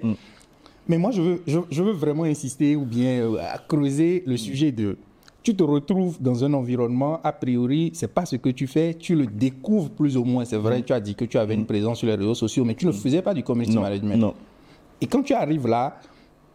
Mais 0.87 0.97
moi, 0.97 1.11
je 1.11 1.21
veux, 1.21 1.41
je, 1.45 1.59
je 1.69 1.83
veux 1.83 1.91
vraiment 1.91 2.23
insister 2.23 2.75
ou 2.75 2.85
bien 2.85 3.21
euh, 3.21 3.37
creuser 3.67 4.23
le 4.25 4.35
sujet 4.37 4.71
de. 4.71 4.97
Tu 5.43 5.55
te 5.55 5.63
retrouves 5.63 6.21
dans 6.21 6.43
un 6.43 6.53
environnement, 6.53 7.19
a 7.23 7.31
priori, 7.31 7.89
c'est 7.95 8.13
pas 8.13 8.25
ce 8.25 8.35
que 8.35 8.49
tu 8.49 8.67
fais, 8.67 8.93
tu 8.93 9.15
le 9.15 9.25
découvres 9.25 9.89
plus 9.89 10.15
ou 10.15 10.23
moins. 10.23 10.45
C'est 10.45 10.57
vrai, 10.57 10.83
tu 10.83 10.93
as 10.93 10.99
dit 10.99 11.15
que 11.15 11.25
tu 11.25 11.37
avais 11.39 11.55
une 11.55 11.65
présence 11.65 11.97
sur 11.99 12.07
les 12.07 12.13
réseaux 12.15 12.35
sociaux, 12.35 12.63
mais 12.63 12.75
tu 12.75 12.85
ne 12.85 12.91
faisais 12.91 13.23
pas 13.23 13.33
du 13.33 13.41
community 13.41 13.75
Non, 13.75 13.81
management. 13.81 14.17
non. 14.17 14.33
Et 15.01 15.07
quand 15.07 15.23
tu 15.23 15.33
arrives 15.33 15.65
là, 15.67 15.99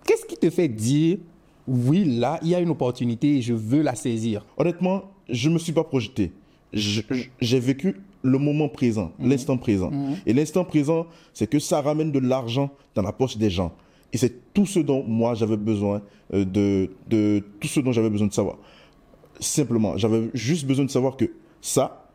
qu'est-ce 0.04 0.24
qui 0.24 0.36
te 0.36 0.48
fait 0.50 0.68
dire, 0.68 1.18
oui, 1.66 2.04
là, 2.04 2.38
il 2.42 2.48
y 2.48 2.54
a 2.54 2.60
une 2.60 2.70
opportunité 2.70 3.38
et 3.38 3.42
je 3.42 3.54
veux 3.54 3.82
la 3.82 3.96
saisir? 3.96 4.46
Honnêtement, 4.56 5.02
je 5.28 5.48
ne 5.48 5.54
me 5.54 5.58
suis 5.58 5.72
pas 5.72 5.82
projeté. 5.82 6.30
Je- 6.72 7.00
je- 7.10 7.24
J'ai 7.40 7.58
vécu 7.58 7.96
le 8.22 8.38
moment 8.38 8.68
présent, 8.68 9.10
l'instant 9.20 9.56
présent. 9.56 9.90
Et 10.26 10.32
l'instant 10.32 10.64
présent, 10.64 11.06
c'est 11.32 11.48
que 11.48 11.58
ça 11.58 11.80
ramène 11.80 12.12
de 12.12 12.20
l'argent 12.20 12.70
dans 12.94 13.02
la 13.02 13.12
poche 13.12 13.36
des 13.36 13.50
gens. 13.50 13.72
Et 14.12 14.16
c'est 14.18 14.52
tout 14.54 14.66
ce 14.66 14.78
dont 14.78 15.02
moi 15.04 15.34
j'avais 15.34 15.56
besoin 15.56 16.02
euh, 16.32 16.44
de, 16.44 16.90
de 17.08 17.42
tout 17.60 17.68
ce 17.68 17.80
dont 17.80 17.92
j'avais 17.92 18.10
besoin 18.10 18.26
de 18.28 18.32
savoir. 18.32 18.56
Simplement, 19.40 19.96
j'avais 19.96 20.30
juste 20.34 20.66
besoin 20.66 20.84
de 20.84 20.90
savoir 20.90 21.16
que 21.16 21.30
ça, 21.60 22.08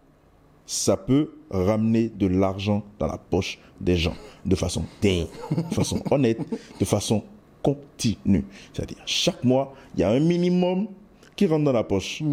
ça 0.65 0.97
peut 0.97 1.31
ramener 1.49 2.09
de 2.09 2.27
l'argent 2.27 2.83
dans 2.99 3.07
la 3.07 3.17
poche 3.17 3.59
des 3.79 3.95
gens 3.97 4.15
de 4.45 4.55
façon 4.55 4.83
de 5.03 5.25
façon 5.73 6.01
honnête, 6.11 6.39
de 6.79 6.85
façon 6.85 7.23
continue. 7.61 8.43
C'est-à-dire, 8.73 8.97
chaque 9.05 9.43
mois, 9.43 9.73
il 9.95 10.01
y 10.01 10.03
a 10.03 10.09
un 10.09 10.19
minimum 10.19 10.87
qui 11.35 11.45
rentre 11.45 11.63
dans 11.65 11.71
la 11.73 11.83
poche. 11.83 12.23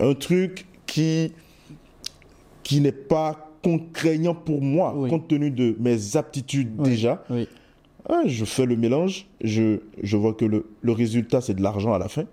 Un 0.00 0.14
truc 0.14 0.66
qui, 0.86 1.32
qui 2.62 2.80
n'est 2.80 2.92
pas 2.92 3.50
contraignant 3.62 4.34
pour 4.34 4.62
moi, 4.62 4.94
Oui. 4.96 5.10
compte 5.10 5.28
tenu 5.28 5.50
de 5.50 5.76
mes 5.78 6.16
aptitudes 6.16 6.76
déjà. 6.76 7.22
Oui. 7.28 7.46
Ah, 8.08 8.22
je 8.24 8.44
fais 8.46 8.64
le 8.64 8.76
mélange, 8.76 9.26
je, 9.42 9.80
je 10.02 10.16
vois 10.16 10.32
que 10.32 10.46
le, 10.46 10.66
le 10.80 10.92
résultat, 10.92 11.42
c'est 11.42 11.52
de 11.54 11.62
l'argent 11.62 11.92
à 11.92 11.98
la 11.98 12.08
fin. 12.08 12.24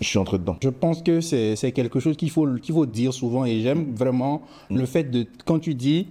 Je 0.00 0.06
suis 0.06 0.18
entré 0.18 0.38
dedans. 0.38 0.56
Je 0.62 0.68
pense 0.68 1.02
que 1.02 1.20
c'est 1.20 1.72
quelque 1.72 2.00
chose 2.00 2.16
qu'il 2.16 2.30
faut, 2.30 2.46
qu'il 2.56 2.74
faut 2.74 2.86
dire 2.86 3.12
souvent 3.12 3.44
et 3.44 3.60
j'aime 3.60 3.94
vraiment 3.94 4.42
le 4.70 4.84
fait 4.86 5.04
de, 5.04 5.26
quand 5.44 5.58
tu 5.58 5.74
dis, 5.74 6.08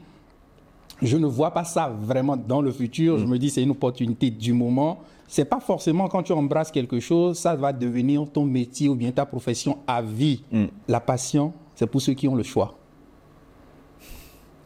je 1.02 1.18
ne 1.18 1.28
vois 1.28 1.52
pas 1.52 1.64
ça 1.64 1.96
vraiment 2.02 2.36
dans 2.36 2.62
le 2.62 2.72
futur, 2.72 3.20
je 3.20 3.26
me 3.26 3.38
dis 3.38 3.50
c'est 3.50 3.62
une 3.64 3.72
opportunité 3.72 4.30
du 4.32 4.54
moment. 4.54 5.00
C'est 5.28 5.46
pas 5.46 5.60
forcément 5.60 6.08
quand 6.08 6.24
tu 6.24 6.32
embrasses 6.32 6.72
quelque 6.72 7.00
chose, 7.00 7.38
ça 7.38 7.56
va 7.56 7.74
devenir 7.74 8.26
ton 8.32 8.46
métier 8.46 8.88
ou 8.88 8.96
bien 8.96 9.12
ta 9.12 9.26
profession 9.26 9.80
à 9.86 10.02
vie. 10.02 10.44
La 10.88 11.00
passion, 11.00 11.54
c'est 11.76 11.88
pour 11.88 12.02
ceux 12.02 12.14
qui 12.14 12.28
ont 12.28 12.36
le 12.36 12.44
choix. 12.44 12.76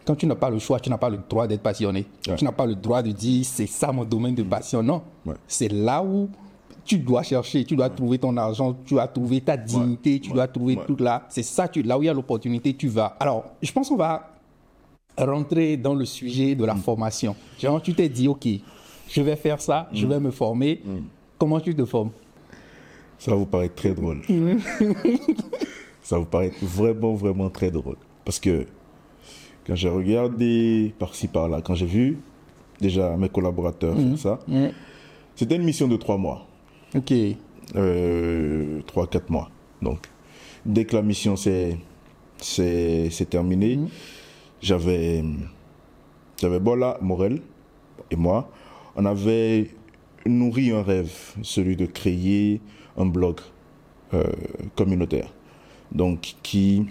Quand 0.06 0.16
tu 0.16 0.26
n'as 0.26 0.36
pas 0.36 0.50
le 0.50 0.58
choix, 0.60 0.80
tu 0.80 0.90
n'as 0.90 0.98
pas 0.98 1.10
le 1.10 1.20
droit 1.30 1.48
d'être 1.48 1.62
passionné. 1.62 2.06
Ouais. 2.28 2.36
Tu 2.36 2.44
n'as 2.44 2.52
pas 2.52 2.66
le 2.66 2.76
droit 2.76 3.04
de 3.04 3.12
dire 3.12 3.46
c'est 3.46 3.68
ça 3.68 3.92
mon 3.92 4.04
domaine 4.04 4.34
de 4.34 4.44
passion. 4.44 4.82
Non. 4.82 5.04
Ouais. 5.26 5.36
C'est 5.48 5.72
là 5.72 6.04
où 6.04 6.28
tu 6.84 6.98
dois 6.98 7.24
chercher, 7.24 7.64
tu 7.64 7.76
dois 7.76 7.90
trouver 7.90 8.18
ton 8.18 8.36
argent, 8.38 8.76
tu 8.86 8.94
dois 8.96 9.08
trouver 9.08 9.42
ta 9.42 9.58
dignité, 9.58 10.20
tu 10.20 10.32
dois 10.32 10.48
trouver 10.48 10.78
tout 10.88 10.98
là. 11.00 11.26
C'est 11.30 11.44
ça, 11.44 11.68
tu, 11.68 11.82
là 11.82 11.98
où 11.98 12.04
il 12.04 12.08
y 12.08 12.10
a 12.10 12.14
l'opportunité, 12.14 12.74
tu 12.74 12.88
vas. 12.88 13.16
Alors, 13.20 13.46
je 13.62 13.72
pense 13.72 13.90
qu'on 13.90 13.98
va 13.98 14.32
rentrer 15.18 15.78
dans 15.78 15.94
le 15.94 16.06
sujet 16.06 16.56
de 16.56 16.66
la 16.66 16.76
formation. 16.76 17.36
Genre, 17.60 17.82
tu 17.82 17.94
t'es 17.94 18.10
dit, 18.10 18.28
OK, 18.28 18.48
je 19.08 19.22
vais 19.22 19.36
faire 19.36 19.62
ça, 19.62 19.90
je 19.94 20.06
vais 20.08 20.20
me 20.20 20.32
former. 20.32 20.82
Comment 21.38 21.60
tu 21.60 21.76
te 21.76 21.86
formes? 21.86 22.12
Ça 23.18 23.32
va 23.32 23.38
vous 23.38 23.46
paraître 23.46 23.76
très 23.76 23.94
drôle. 23.94 24.22
ça 26.02 26.16
va 26.16 26.20
vous 26.20 26.26
paraître 26.26 26.58
vraiment, 26.62 27.14
vraiment 27.14 27.50
très 27.50 27.70
drôle. 27.70 27.98
Parce 28.26 28.40
que 28.40 28.66
quand 29.66 29.76
j'ai 29.76 29.90
regardé 29.90 30.94
par-ci, 30.98 31.28
par-là, 31.28 31.62
quand 31.62 31.76
j'ai 31.76 31.86
vu 31.86 32.18
déjà 32.80 33.16
mes 33.16 33.30
collaborateurs 33.30 33.96
faire 33.96 34.18
ça, 34.18 34.40
c'était 35.36 35.56
une 35.56 35.64
mission 35.64 35.88
de 35.88 35.98
trois 35.98 36.18
mois. 36.18 36.48
OK. 36.96 37.14
Euh, 37.76 38.82
trois, 38.86 39.08
quatre 39.08 39.30
mois. 39.30 39.50
Donc, 39.82 40.08
dès 40.66 40.86
que 40.86 40.96
la 40.96 41.02
mission 41.02 41.36
s'est 41.36 41.78
terminée, 43.30 43.80
j'avais 44.62 45.24
j'avais 46.38 46.60
Bola, 46.60 46.98
Morel 47.02 47.40
et 48.10 48.16
moi, 48.16 48.50
on 48.96 49.06
avait 49.06 49.70
nourri 50.26 50.72
un 50.72 50.82
rêve, 50.82 51.14
celui 51.44 51.76
de 51.76 51.86
créer 51.86 52.60
un 52.98 53.06
blog 53.06 53.40
euh, 54.14 54.24
communautaire. 54.76 55.32
Donc, 55.92 56.36
qui 56.44 56.88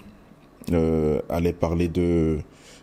euh, 0.72 1.20
allait 1.28 1.52
parler 1.52 1.88
de, 1.88 2.38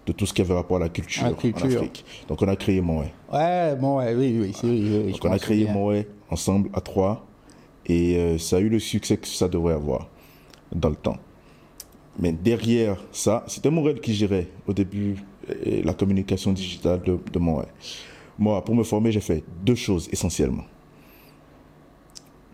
de 0.05 0.11
tout 0.11 0.25
ce 0.25 0.33
qui 0.33 0.41
avait 0.41 0.53
rapport 0.53 0.77
à 0.77 0.81
la 0.81 0.89
culture, 0.89 1.23
la 1.23 1.31
en 1.31 1.33
culture. 1.33 1.65
Afrique. 1.65 2.05
Donc, 2.27 2.41
on 2.41 2.47
a 2.47 2.55
créé 2.55 2.81
Moé. 2.81 3.07
Ouais, 3.31 3.75
ouais, 3.79 4.15
oui, 4.15 4.37
oui, 4.39 4.55
oui, 4.63 5.01
oui, 5.05 5.11
Donc 5.13 5.25
on 5.25 5.31
a 5.31 5.39
créé. 5.39 5.67
Moé 5.71 6.07
ensemble 6.29 6.69
à 6.73 6.81
trois 6.81 7.25
et 7.85 8.17
euh, 8.17 8.37
ça 8.37 8.57
a 8.57 8.59
eu 8.59 8.69
le 8.69 8.79
succès 8.79 9.17
que 9.17 9.27
ça 9.27 9.47
devrait 9.47 9.73
avoir 9.73 10.07
dans 10.73 10.89
le 10.89 10.95
temps. 10.95 11.17
Mais 12.19 12.31
derrière 12.31 13.03
ça, 13.11 13.43
c'était 13.47 13.69
Morel 13.69 14.01
qui 14.01 14.13
gérait 14.13 14.49
au 14.67 14.73
début 14.73 15.17
euh, 15.49 15.81
la 15.83 15.93
communication 15.93 16.51
digitale 16.51 17.01
de, 17.03 17.17
de 17.31 17.39
Moé. 17.39 17.65
Moi, 18.39 18.63
pour 18.63 18.75
me 18.75 18.83
former, 18.83 19.11
j'ai 19.11 19.21
fait 19.21 19.43
deux 19.63 19.75
choses 19.75 20.09
essentiellement. 20.11 20.65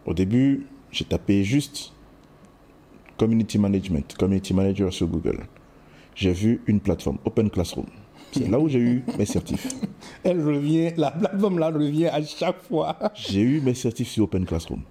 Au 0.06 0.14
début, 0.14 0.68
j'ai 0.92 1.06
tapé 1.06 1.44
juste 1.44 1.94
Community 3.18 3.58
Management, 3.58 4.16
Community 4.18 4.54
Manager 4.54 4.92
sur 4.94 5.08
Google. 5.08 5.46
J'ai 6.16 6.34
vu 6.34 6.62
une 6.68 6.80
plateforme, 6.80 7.18
Open 7.26 7.50
Classroom. 7.50 7.88
C'est 8.34 8.50
là 8.50 8.60
où 8.60 8.68
j'ai 8.68 8.80
eu 8.80 9.04
mes 9.18 9.26
certifs. 9.26 9.68
Elle 10.24 10.42
revient, 10.42 10.92
la 10.98 11.12
plateforme 11.12 11.60
là 11.60 11.70
revient 11.70 12.08
à 12.08 12.22
chaque 12.24 12.62
fois. 12.64 12.98
J'ai 13.16 13.42
eu 13.42 13.62
mes 13.62 13.74
certifs 13.74 14.10
sur 14.10 14.24
Open 14.24 14.46
Classroom. 14.46 14.82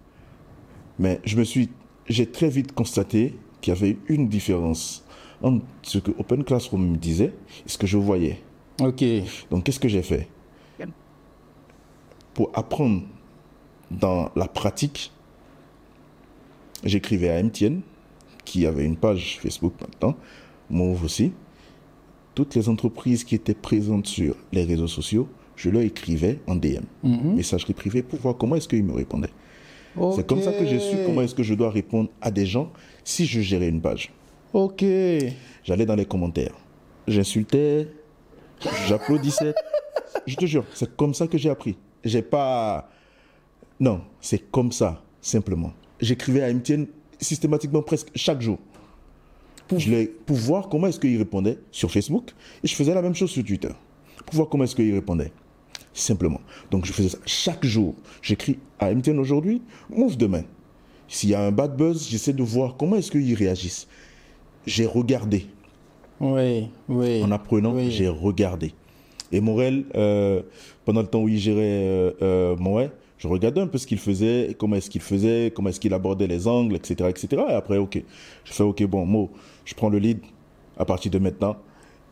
Mais 0.99 1.21
je 1.25 1.37
me 1.37 1.45
suis, 1.45 1.71
j'ai 2.09 2.27
très 2.27 2.49
vite 2.49 2.73
constaté 2.73 3.37
qu'il 3.61 3.75
y 3.75 3.77
avait 3.77 3.97
une 4.09 4.29
différence 4.29 5.05
entre 5.43 5.65
ce 5.83 5.99
que 5.99 6.13
Open 6.19 6.45
Classroom 6.45 6.93
me 6.93 6.97
disait 6.97 7.33
et 7.67 7.69
ce 7.69 7.79
que 7.79 7.87
je 7.87 7.97
voyais. 7.97 8.41
OK. 8.81 9.05
Donc, 9.51 9.65
qu'est-ce 9.65 9.81
que 9.81 9.89
j'ai 9.89 10.03
fait? 10.03 10.29
Pour 12.35 12.51
apprendre 12.55 13.03
dans 13.91 14.31
la 14.37 14.49
pratique, 14.49 15.13
j'écrivais 16.83 17.29
à 17.29 17.43
MTN, 17.43 17.81
qui 18.45 18.67
avait 18.67 18.85
une 18.85 18.97
page 18.97 19.39
Facebook 19.41 19.75
maintenant, 19.81 20.17
Move 20.71 21.05
aussi. 21.05 21.33
Toutes 22.35 22.55
les 22.55 22.69
entreprises 22.69 23.25
qui 23.25 23.35
étaient 23.35 23.55
présentes 23.55 24.07
sur 24.07 24.37
les 24.53 24.65
réseaux 24.65 24.89
sociaux, 24.89 25.29
je 25.57 25.69
leur 25.71 25.83
écrivais 25.83 26.39
en 26.47 26.57
DM, 26.57 26.85
messagerie 27.03 27.75
privée, 27.75 28.03
pour 28.03 28.19
voir 28.19 28.37
comment 28.37 28.57
est-ce 28.57 28.69
qu'ils 28.69 28.85
me 28.85 28.95
répondaient. 28.95 29.31
C'est 30.17 30.27
comme 30.27 30.41
ça 30.41 30.53
que 30.53 30.65
j'ai 30.65 30.79
su 30.79 30.97
comment 31.05 31.23
est-ce 31.23 31.35
que 31.35 31.43
je 31.43 31.55
dois 31.55 31.71
répondre 31.71 32.09
à 32.21 32.31
des 32.31 32.47
gens 32.47 32.73
si 33.05 33.27
je 33.27 33.41
gérais 33.41 33.69
une 33.69 33.81
page. 33.81 34.11
OK. 34.53 34.85
J'allais 35.65 35.87
dans 35.87 35.95
les 35.95 36.07
commentaires. 36.07 36.55
J'insultais, 37.07 37.89
j'applaudissais. 38.87 39.55
Je 40.27 40.37
te 40.37 40.47
jure, 40.47 40.65
c'est 40.73 40.95
comme 40.97 41.15
ça 41.15 41.27
que 41.27 41.37
j'ai 41.37 41.51
appris. 41.51 41.77
J'ai 42.05 42.23
pas. 42.23 42.89
Non, 43.81 44.03
c'est 44.21 44.39
comme 44.53 44.71
ça, 44.71 45.03
simplement. 45.21 45.73
J'écrivais 46.01 46.43
à 46.43 46.53
MTN 46.53 46.87
systématiquement 47.21 47.83
presque 47.83 48.09
chaque 48.15 48.41
jour. 48.41 48.59
Pour, 49.73 49.81
je 49.81 50.07
pour 50.27 50.37
voir 50.37 50.69
comment 50.69 50.87
est-ce 50.87 51.01
qu'ils 51.01 51.17
répondaient 51.19 51.59
sur 51.71 51.91
Facebook. 51.91 52.31
Et 52.63 52.67
je 52.69 52.75
faisais 52.75 52.93
la 52.95 53.01
même 53.03 53.15
chose 53.15 53.31
sur 53.31 53.43
Twitter. 53.43 53.71
Pour 54.27 54.35
voir 54.35 54.49
comment 54.49 54.65
est-ce 54.65 54.77
qu'ils 54.77 54.93
répondaient. 54.95 55.33
Simplement. 55.95 56.41
Donc 56.71 56.85
je 56.85 56.93
faisais 56.93 57.09
ça 57.09 57.19
chaque 57.27 57.65
jour. 57.65 57.95
J'écris 58.21 58.59
à 58.79 58.93
MTN 58.95 59.19
aujourd'hui, 59.19 59.63
move 59.91 60.17
demain. 60.17 60.43
S'il 61.09 61.31
y 61.31 61.35
a 61.35 61.41
un 61.43 61.53
bad 61.53 61.77
buzz, 61.77 62.09
j'essaie 62.09 62.33
de 62.33 62.43
voir 62.43 62.77
comment 62.77 62.97
est-ce 62.97 63.11
qu'ils 63.11 63.35
réagissent. 63.35 63.87
J'ai 64.67 64.87
regardé. 64.87 65.47
Oui, 66.21 66.69
oui. 66.89 67.23
En 67.23 67.31
apprenant, 67.33 67.75
Oui. 67.75 67.91
j'ai 67.91 68.09
regardé. 68.09 68.73
Et 69.33 69.41
Morel, 69.41 69.85
euh, 69.95 70.43
pendant 70.85 71.01
le 71.01 71.07
temps 71.07 71.23
où 71.23 71.29
il 71.29 71.39
gérait 71.39 71.61
euh, 71.63 72.11
euh, 72.23 72.57
Moët, 72.57 72.93
je 73.23 73.29
regardais 73.29 73.61
un 73.61 73.69
peu 73.69 73.79
ce 73.79 73.87
qu'il 73.87 74.01
faisait, 74.01 74.57
comment 74.59 74.75
est-ce 74.75 74.91
qu'il 74.91 75.01
faisait, 75.01 75.53
comment 75.55 75.69
est-ce 75.69 75.79
qu'il 75.79 75.95
abordait 75.95 76.27
les 76.27 76.49
angles, 76.49 76.75
etc., 76.75 77.09
etc. 77.09 77.41
Et 77.51 77.53
après, 77.53 77.77
ok, 77.77 78.03
je 78.43 78.53
fais, 78.53 78.65
ok, 78.65 78.83
bon, 78.87 79.07
Mo, 79.07 79.31
je 79.65 79.75
prends 79.75 79.91
le 79.91 79.99
lead 79.99 80.19
à 80.77 80.85
partir 80.85 81.13
de 81.13 81.21
maintenant. 81.21 81.55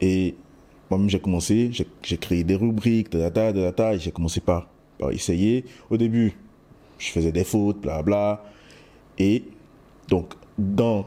Et 0.01 0.37
moi-même, 0.89 1.11
j'ai 1.11 1.19
commencé, 1.19 1.73
j'ai 1.73 2.17
créé 2.17 2.45
des 2.45 2.55
rubriques, 2.55 3.13
et 3.13 3.99
j'ai 3.99 4.13
commencé 4.13 4.41
par, 4.41 4.69
par 5.01 5.11
essayer. 5.11 5.65
Au 5.91 5.97
début, 5.97 6.33
je 6.99 7.09
faisais 7.09 7.33
des 7.33 7.43
fautes, 7.43 7.81
bla 7.81 8.05
bla. 8.05 8.45
Et 9.19 9.43
donc, 10.07 10.35
dans 10.57 11.07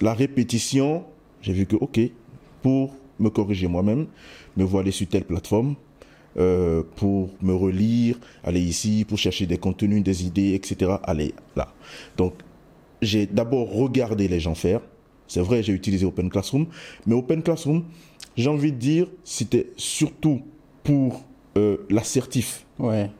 la 0.00 0.14
répétition, 0.14 1.06
j'ai 1.42 1.54
vu 1.54 1.66
que, 1.66 1.74
ok, 1.74 1.98
pour 2.62 2.94
me 3.18 3.30
corriger 3.30 3.66
moi-même, 3.66 4.06
me 4.56 4.62
voir 4.62 4.82
aller 4.82 4.92
sur 4.92 5.08
telle 5.08 5.24
plateforme, 5.24 5.74
euh, 6.36 6.82
pour 6.96 7.30
me 7.42 7.54
relire, 7.54 8.18
aller 8.42 8.60
ici, 8.60 9.04
pour 9.06 9.18
chercher 9.18 9.46
des 9.46 9.58
contenus, 9.58 10.02
des 10.02 10.26
idées, 10.26 10.54
etc., 10.54 10.92
aller 11.04 11.34
là. 11.56 11.68
Donc, 12.16 12.34
j'ai 13.02 13.26
d'abord 13.26 13.72
regardé 13.72 14.28
les 14.28 14.40
gens 14.40 14.54
faire. 14.54 14.80
C'est 15.26 15.40
vrai, 15.40 15.62
j'ai 15.62 15.72
utilisé 15.72 16.04
Open 16.04 16.28
Classroom, 16.30 16.66
mais 17.06 17.14
Open 17.14 17.42
Classroom, 17.42 17.84
j'ai 18.36 18.48
envie 18.48 18.72
de 18.72 18.78
dire, 18.78 19.06
c'était 19.24 19.70
surtout 19.76 20.42
pour 20.82 21.24
euh, 21.56 21.78
l'assertif. 21.88 22.66
Ouais. 22.78 23.10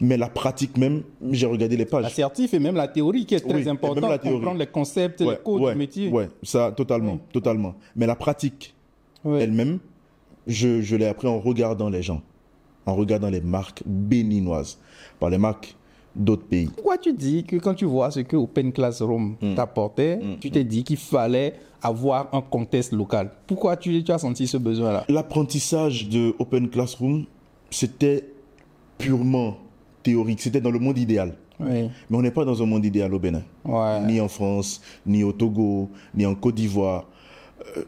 Mais 0.00 0.16
la 0.16 0.28
pratique 0.28 0.76
même, 0.76 1.02
j'ai 1.30 1.46
regardé 1.46 1.76
les 1.76 1.84
pages. 1.84 2.02
L'assertif 2.02 2.52
et 2.54 2.58
même 2.58 2.74
la 2.74 2.88
théorie 2.88 3.26
qui 3.26 3.34
est 3.34 3.40
très 3.40 3.54
Oui, 3.54 3.68
importante 3.68 4.10
la 4.10 4.18
comprendre 4.18 4.58
les 4.58 4.66
concepts, 4.66 5.20
les 5.20 5.36
codes 5.44 5.60
ouais, 5.60 5.72
du 5.72 5.78
métier. 5.78 6.08
Ouais, 6.08 6.28
ça, 6.42 6.72
totalement, 6.72 7.18
totalement. 7.32 7.74
Mais 7.94 8.06
la 8.06 8.16
pratique 8.16 8.74
elle-même, 9.24 9.78
je, 10.46 10.82
je 10.82 10.96
l'ai 10.96 11.06
appris 11.06 11.28
en 11.28 11.40
regardant 11.40 11.88
les 11.88 12.02
gens, 12.02 12.22
en 12.86 12.94
regardant 12.94 13.30
les 13.30 13.40
marques 13.40 13.82
béninoises, 13.86 14.78
par 15.20 15.30
les 15.30 15.38
marques 15.38 15.74
d'autres 16.14 16.44
pays. 16.44 16.68
Pourquoi 16.74 16.96
tu 16.98 17.12
dis 17.12 17.42
que 17.44 17.56
quand 17.56 17.74
tu 17.74 17.84
vois 17.86 18.10
ce 18.10 18.20
que 18.20 18.36
Open 18.36 18.72
Classroom 18.72 19.36
Mm. 19.40 19.54
t'apportait, 19.56 20.20
tu 20.40 20.50
t'es 20.50 20.62
dit 20.64 20.84
qu'il 20.84 20.96
fallait 20.96 21.54
avoir 21.82 22.28
un 22.32 22.40
contexte 22.40 22.92
local? 22.92 23.30
Pourquoi 23.46 23.76
tu, 23.76 24.04
tu 24.04 24.12
as 24.12 24.18
senti 24.18 24.46
ce 24.46 24.56
besoin-là? 24.56 25.04
L'apprentissage 25.08 26.08
de 26.08 26.32
Open 26.38 26.68
Classroom, 26.70 27.24
c'était 27.70 28.28
purement 28.98 29.56
théorique, 30.04 30.40
c'était 30.40 30.60
dans 30.60 30.70
le 30.70 30.78
monde 30.78 30.98
idéal. 30.98 31.34
Oui. 31.60 31.88
Mais 32.10 32.16
on 32.16 32.22
n'est 32.22 32.30
pas 32.30 32.44
dans 32.44 32.62
un 32.62 32.66
monde 32.66 32.84
idéal 32.84 33.12
au 33.14 33.18
Bénin. 33.18 33.42
Ouais. 33.64 34.00
Ni 34.06 34.20
en 34.20 34.28
France, 34.28 34.82
ni 35.06 35.24
au 35.24 35.32
Togo, 35.32 35.88
ni 36.14 36.26
en 36.26 36.34
Côte 36.34 36.54
d'Ivoire. 36.56 37.06
Euh, 37.76 37.82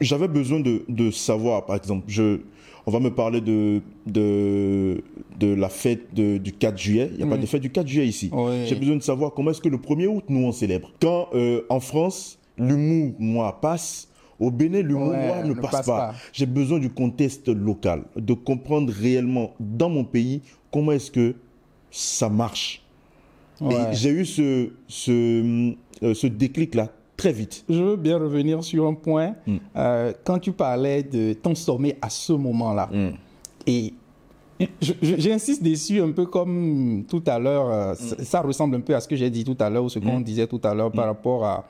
J'avais 0.00 0.28
besoin 0.28 0.60
de, 0.60 0.82
de 0.88 1.10
savoir, 1.10 1.66
par 1.66 1.76
exemple, 1.76 2.04
je, 2.08 2.40
on 2.90 2.92
va 2.92 2.98
me 3.00 3.14
parler 3.14 3.40
de, 3.40 3.82
de, 4.06 5.00
de 5.38 5.54
la 5.54 5.68
fête 5.68 6.12
de- 6.12 6.38
du 6.38 6.52
4 6.52 6.76
juillet. 6.76 7.08
Il 7.12 7.18
n'y 7.18 7.22
a 7.22 7.26
pas 7.26 7.36
de 7.40 7.46
fête 7.46 7.62
du 7.62 7.70
4 7.70 7.86
juillet 7.86 8.06
ici. 8.08 8.30
J'ai 8.66 8.74
besoin 8.74 8.96
de 8.96 9.02
savoir 9.02 9.32
comment 9.32 9.52
est-ce 9.52 9.60
que 9.60 9.68
le 9.68 9.76
1er 9.78 10.08
août, 10.08 10.24
nous, 10.28 10.44
on 10.44 10.50
célèbre. 10.50 10.90
Quand 11.00 11.28
euh, 11.34 11.62
en 11.68 11.78
France, 11.78 12.38
l'humour 12.58 13.12
moi 13.20 13.60
passe, 13.60 14.08
au 14.40 14.50
Bénin, 14.50 14.82
l'humour 14.82 15.10
Ouais, 15.10 15.26
moi 15.28 15.44
ne 15.44 15.54
passe, 15.54 15.70
passe 15.70 15.86
pas. 15.86 15.98
pas. 15.98 16.14
J'ai 16.32 16.46
besoin 16.46 16.80
du 16.80 16.90
contexte 16.90 17.48
local, 17.48 18.02
de 18.16 18.34
comprendre 18.34 18.92
réellement 18.92 19.52
dans 19.60 19.88
mon 19.88 20.02
pays 20.04 20.42
comment 20.72 20.90
est-ce 20.92 21.12
que 21.12 21.34
ça 21.92 22.28
marche. 22.28 22.82
Ouais. 23.60 23.72
Et 23.74 23.94
j'ai 23.94 24.10
eu 24.10 24.24
ce, 24.24 24.70
ce, 24.88 25.74
euh, 26.02 26.14
ce 26.14 26.26
déclic-là 26.26 26.88
très 27.20 27.32
vite. 27.32 27.64
Je 27.68 27.82
veux 27.82 27.96
bien 27.96 28.18
revenir 28.18 28.62
sur 28.64 28.86
un 28.86 28.94
point. 28.94 29.34
Mm. 29.46 29.56
Euh, 29.76 30.12
quand 30.24 30.38
tu 30.38 30.52
parlais 30.52 31.02
de 31.02 31.32
ton 31.34 31.54
sommet 31.54 31.96
à 32.02 32.08
ce 32.10 32.32
moment-là, 32.32 32.88
et 33.66 33.92
je- 34.80 34.92
je- 35.02 35.16
j'insiste 35.18 35.62
dessus 35.62 36.00
un 36.00 36.12
peu 36.12 36.26
comme 36.26 37.04
tout 37.08 37.22
à 37.26 37.38
l'heure, 37.38 37.70
euh, 37.70 37.94
ça, 37.94 38.24
ça 38.24 38.40
ressemble 38.40 38.76
un 38.76 38.80
peu 38.80 38.94
à 38.94 39.00
ce 39.00 39.08
que 39.08 39.16
j'ai 39.16 39.30
dit 39.30 39.44
tout 39.44 39.56
à 39.60 39.68
l'heure 39.70 39.84
ou 39.84 39.88
ce 39.88 39.98
qu'on 39.98 40.20
disait 40.20 40.46
tout 40.46 40.60
à 40.64 40.74
l'heure 40.74 40.90
par 40.92 41.06
rapport 41.06 41.44
à 41.44 41.64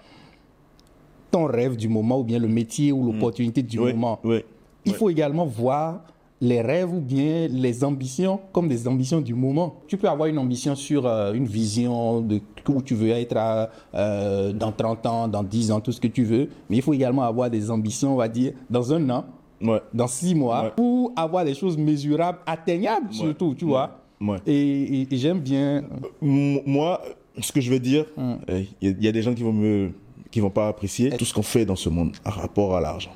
ton 1.30 1.45
rêve 1.47 1.76
du 1.76 1.88
moment 1.88 2.19
ou 2.21 2.25
bien 2.25 2.38
le 2.38 2.49
métier 2.49 2.90
ou 2.92 3.04
l'opportunité 3.12 3.62
du 3.62 3.78
Oui, 3.78 3.92
moment. 3.92 4.19
oui. 4.25 4.45
Il 4.85 4.95
faut 4.95 5.11
également 5.11 5.45
voir 5.47 6.00
les 6.43 6.61
rêves 6.63 6.93
ou 6.95 7.01
bien 7.01 7.49
les 7.49 7.85
ambitions 7.85 8.41
comme 8.53 8.67
des 8.69 8.89
ambitions 8.89 9.21
du 9.21 9.35
moment. 9.35 9.75
Tu 9.87 9.97
peux 9.99 10.09
avoir 10.09 10.29
une 10.29 10.39
ambition 10.39 10.75
sur 10.75 11.07
euh, 11.07 11.33
une 11.35 11.45
vision 11.47 12.21
de 12.23 12.41
où 12.69 12.81
tu 12.83 12.95
veux 12.95 13.11
être 13.11 13.37
à, 13.37 13.69
euh, 13.95 14.53
dans 14.53 14.71
30 14.73 15.07
ans, 15.07 15.29
dans 15.29 15.43
10 15.43 15.73
ans, 15.73 15.81
tout 15.81 15.93
ce 15.93 16.01
que 16.01 16.07
tu 16.09 16.25
veux. 16.25 16.49
Mais 16.69 16.77
il 16.77 16.83
faut 16.83 16.95
également 16.95 17.23
avoir 17.25 17.51
des 17.51 17.71
ambitions, 17.71 18.13
on 18.15 18.17
va 18.17 18.29
dire, 18.29 18.53
dans 18.71 18.93
un 18.93 19.11
an, 19.11 19.25
Ouais. 19.61 19.81
dans 19.93 20.07
6 20.07 20.35
mois, 20.35 20.63
Ouais. 20.65 20.71
pour 20.77 21.13
avoir 21.17 21.45
des 21.45 21.53
choses 21.55 21.77
mesurables, 21.77 22.39
atteignables 22.47 23.13
surtout, 23.13 23.55
tu 23.55 23.65
vois. 23.67 23.99
Et, 24.47 25.01
et- 25.03 25.09
et 25.15 25.17
j'aime 25.17 25.41
bien. 25.41 25.83
Moi, 26.23 27.01
ce 27.41 27.53
que 27.53 27.61
je 27.61 27.71
veux 27.71 27.81
dire, 27.81 28.05
Mm. 28.17 28.33
eh, 28.49 28.69
il 28.81 28.97
y, 29.01 29.05
y 29.05 29.09
a 29.09 29.13
des 29.13 29.23
gens 29.23 29.35
qui 29.35 29.43
vont 29.43 29.53
me, 29.53 29.91
qui 30.31 30.41
vont 30.41 30.51
pas 30.51 30.69
apprécier 30.69 31.11
tout 31.11 31.25
ce 31.25 31.35
qu'on 31.35 31.43
fait 31.43 31.65
dans 31.65 31.77
ce 31.77 31.89
monde 31.89 32.13
à 32.25 32.31
rapport 32.31 32.77
à 32.77 32.81
l'argent, 32.81 33.11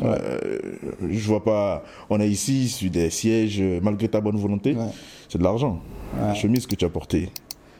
Ouais. 0.00 0.08
Euh, 0.08 0.58
je 1.08 1.26
vois 1.28 1.44
pas. 1.44 1.82
On 2.10 2.20
est 2.20 2.28
ici 2.28 2.68
sur 2.68 2.90
des 2.90 3.10
sièges, 3.10 3.58
euh, 3.60 3.78
malgré 3.82 4.08
ta 4.08 4.20
bonne 4.20 4.36
volonté, 4.36 4.74
Ouais. 4.74 4.86
c'est 5.28 5.38
de 5.38 5.44
l'argent. 5.44 5.80
La 6.20 6.34
chemise 6.34 6.66
que 6.66 6.74
tu 6.74 6.84
as 6.84 6.88
portée, 6.88 7.28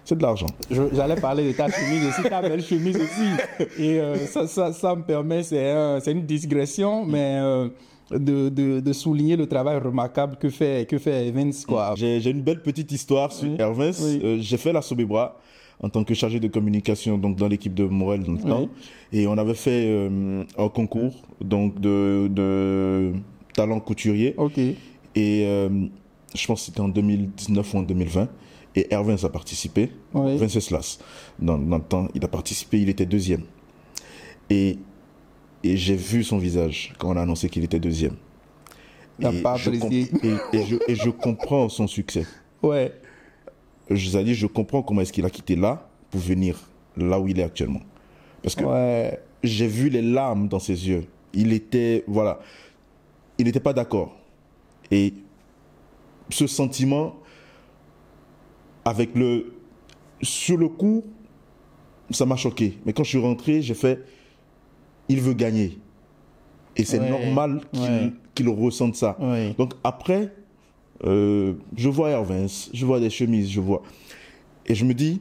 c'est 0.05 0.17
de 0.17 0.23
l'argent. 0.23 0.47
J'allais 0.93 1.15
parler 1.17 1.47
de 1.49 1.53
ta 1.53 1.69
chemise 1.71 2.07
aussi, 2.09 2.23
ta 2.29 2.43
belle 2.43 2.63
chemise 2.63 2.97
aussi. 2.97 3.67
Et 3.79 4.01
euh, 4.01 4.17
ça, 4.27 4.47
ça, 4.47 4.73
ça 4.73 4.95
me 4.95 5.03
permet, 5.03 5.43
c'est 5.43 5.71
un- 5.71 5.99
une 6.01 6.27
digression, 6.27 7.05
mais 7.05 7.39
euh, 7.41 7.69
de, 8.11 8.49
de, 8.49 8.81
de 8.81 8.93
souligner 8.93 9.37
le 9.37 9.47
travail 9.47 9.79
remarquable 9.79 10.37
que 10.37 10.51
fait, 10.51 10.87
que 10.89 10.99
fait 10.99 11.29
Evans. 11.29 11.53
J'ai 11.97 12.31
une 12.31 12.43
belle 12.43 12.61
petite 12.63 12.91
histoire 12.93 13.33
sur. 13.33 13.49
Oui. 13.49 13.57
Euh, 14.23 14.37
j'ai 14.41 14.57
fait 14.57 14.73
la 14.73 14.83
Sobébra 14.83 15.37
en 15.85 15.91
tant 15.91 16.03
que 16.03 16.15
chargé 16.15 16.41
de 16.41 16.49
communication 16.49 17.19
donc 17.19 17.37
dans 17.37 17.47
l'équipe 17.47 17.75
de 17.75 17.85
Morel 17.85 18.23
dans 18.23 18.33
le 18.33 18.39
temps. 18.39 18.69
Et 19.13 19.27
on 19.27 19.37
avait 19.37 19.53
fait 19.53 19.85
euh, 19.87 20.43
un 20.57 20.69
concours 20.71 21.15
donc 21.43 21.79
de, 21.79 22.27
de 22.33 23.13
talent 23.53 23.81
couturier. 23.81 24.33
Ok. 24.39 24.57
Et 24.57 24.77
euh, 25.45 25.69
je 26.35 26.47
pense 26.47 26.61
que 26.61 26.67
c'était 26.67 26.81
en 26.81 26.89
2019 26.89 27.75
ou 27.75 27.77
en 27.77 27.83
2020. 27.83 28.29
Et 28.77 28.87
Hervins 28.95 29.23
a 29.25 29.29
participé. 29.29 29.91
Oui. 30.15 30.39
Venceslas. 30.39 31.01
Dans, 31.39 31.59
dans 31.59 31.77
le 31.77 31.85
temps, 31.85 32.09
il 32.15 32.25
a 32.25 32.29
participé, 32.29 32.81
il 32.81 32.89
était 32.89 33.05
deuxième. 33.05 33.43
Et, 34.49 34.79
et 35.63 35.77
j'ai 35.77 35.97
vu 35.97 36.25
son 36.25 36.39
visage 36.39 36.95
quand 36.99 37.11
on 37.13 37.17
a 37.19 37.21
annoncé 37.21 37.51
qu'il 37.51 37.63
était 37.63 37.79
deuxième. 37.79 38.17
Et 39.21 39.43
pas 39.43 39.57
je 39.57 39.71
et, 39.71 40.09
et 40.55 40.65
je, 40.67 40.77
et 40.89 40.95
je 40.95 41.11
comprends 41.11 41.69
son 41.69 41.87
succès. 41.87 42.27
Ouais. 42.63 42.91
Je 43.91 44.09
vous 44.11 44.17
ai 44.17 44.25
dit, 44.25 44.35
je 44.35 44.47
comprends 44.47 44.83
comment 44.83 45.01
est-ce 45.03 45.13
qu'il 45.13 45.25
a 45.25 45.31
quitté 45.31 45.57
là 45.57 45.89
pour 46.11 46.21
venir 46.21 46.59
là 46.97 47.19
où 47.21 47.29
il 47.29 47.39
est 47.39 47.43
actuellement. 47.43 47.81
Parce 48.43 48.55
que 48.55 48.65
Ouais. 48.65 49.19
j'ai 49.43 49.67
vu 49.67 49.89
les 49.89 50.03
larmes 50.03 50.49
dans 50.49 50.59
ses 50.59 50.89
yeux. 50.89 51.05
Il 51.33 51.53
était, 51.53 52.05
voilà, 52.07 52.39
il 53.39 53.45
n'était 53.47 53.61
pas 53.61 53.73
d'accord. 53.73 54.17
Et 54.91 55.13
ce 56.31 56.47
sentiment, 56.47 57.17
avec 58.85 59.15
le, 59.15 59.55
sur 60.23 60.57
le 60.57 60.69
coup, 60.69 61.05
ça 62.11 62.27
m'a 62.27 62.37
choqué. 62.37 62.79
Mais 62.85 62.93
quand 62.93 63.03
je 63.03 63.11
suis 63.11 63.19
rentré, 63.19 63.63
j'ai 63.63 63.75
fait, 63.75 64.05
il 65.09 65.21
veut 65.21 65.35
gagner. 65.35 65.79
Et 66.77 66.85
c'est 66.85 67.01
Ouais, 67.01 67.09
normal 67.11 67.61
qu'il 68.35 68.49
ouais. 68.49 68.55
ressente 68.55 68.97
ça. 68.97 69.17
Donc 69.59 69.73
après, 69.83 70.33
euh, 71.07 71.55
je 71.77 71.89
vois 71.89 72.11
Hervins, 72.11 72.47
je 72.73 72.87
vois 72.87 73.01
des 73.01 73.11
chemises, 73.11 73.51
je 73.51 73.61
vois. 73.61 73.83
Et 74.67 74.75
je 74.75 74.85
me 74.85 74.95
dis, 74.95 75.21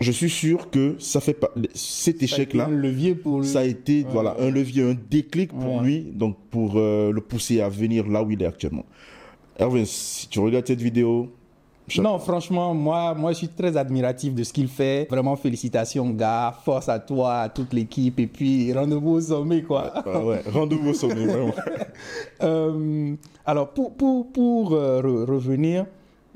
je 0.00 0.12
suis 0.12 0.30
sûr 0.30 0.70
que 0.70 0.94
ça 0.98 1.20
fait 1.20 1.34
pas. 1.34 1.50
Cet 1.74 2.22
échec-là, 2.22 2.66
Un 2.66 2.70
levier 2.70 3.14
pour 3.16 3.40
lui. 3.40 3.48
ça 3.48 3.60
a 3.60 3.64
été 3.64 4.04
voilà, 4.08 4.36
un 4.38 4.50
levier, 4.50 4.84
un 4.84 4.96
déclic 5.10 5.50
pour 5.52 5.76
Ouais. 5.78 5.82
lui, 5.84 6.00
donc 6.14 6.36
pour 6.50 6.74
euh, 6.76 7.10
le 7.12 7.20
pousser 7.20 7.60
à 7.60 7.68
venir 7.68 8.06
là 8.06 8.22
où 8.22 8.30
il 8.30 8.40
est 8.42 8.46
actuellement. 8.46 8.86
Hervins, 9.58 9.84
si 9.84 10.28
tu 10.28 10.38
regardes 10.38 10.68
cette 10.68 10.80
vidéo, 10.80 11.32
Non, 11.98 12.18
franchement, 12.18 12.74
moi, 12.74 13.14
moi, 13.14 13.32
je 13.32 13.38
suis 13.38 13.48
très 13.48 13.76
admiratif 13.76 14.34
de 14.34 14.42
ce 14.44 14.52
qu'il 14.52 14.68
fait. 14.68 15.06
Vraiment, 15.10 15.36
félicitations, 15.36 16.10
gars. 16.10 16.54
Force 16.64 16.88
à 16.88 16.98
toi, 16.98 17.40
à 17.42 17.48
toute 17.48 17.72
l'équipe. 17.72 18.18
Et 18.20 18.26
puis, 18.26 18.72
rendez-vous 18.72 19.12
au 19.12 19.20
sommet, 19.20 19.62
quoi. 19.62 19.92
ouais, 20.06 20.42
rendez-vous 20.52 20.90
au 20.90 20.94
sommet, 20.94 21.26
vraiment. 21.26 21.52
Euh, 22.42 23.14
alors, 23.44 23.70
pour, 23.70 23.92
pour, 23.94 24.30
pour 24.32 24.72
euh, 24.72 25.02
re- 25.02 25.24
revenir, 25.28 25.86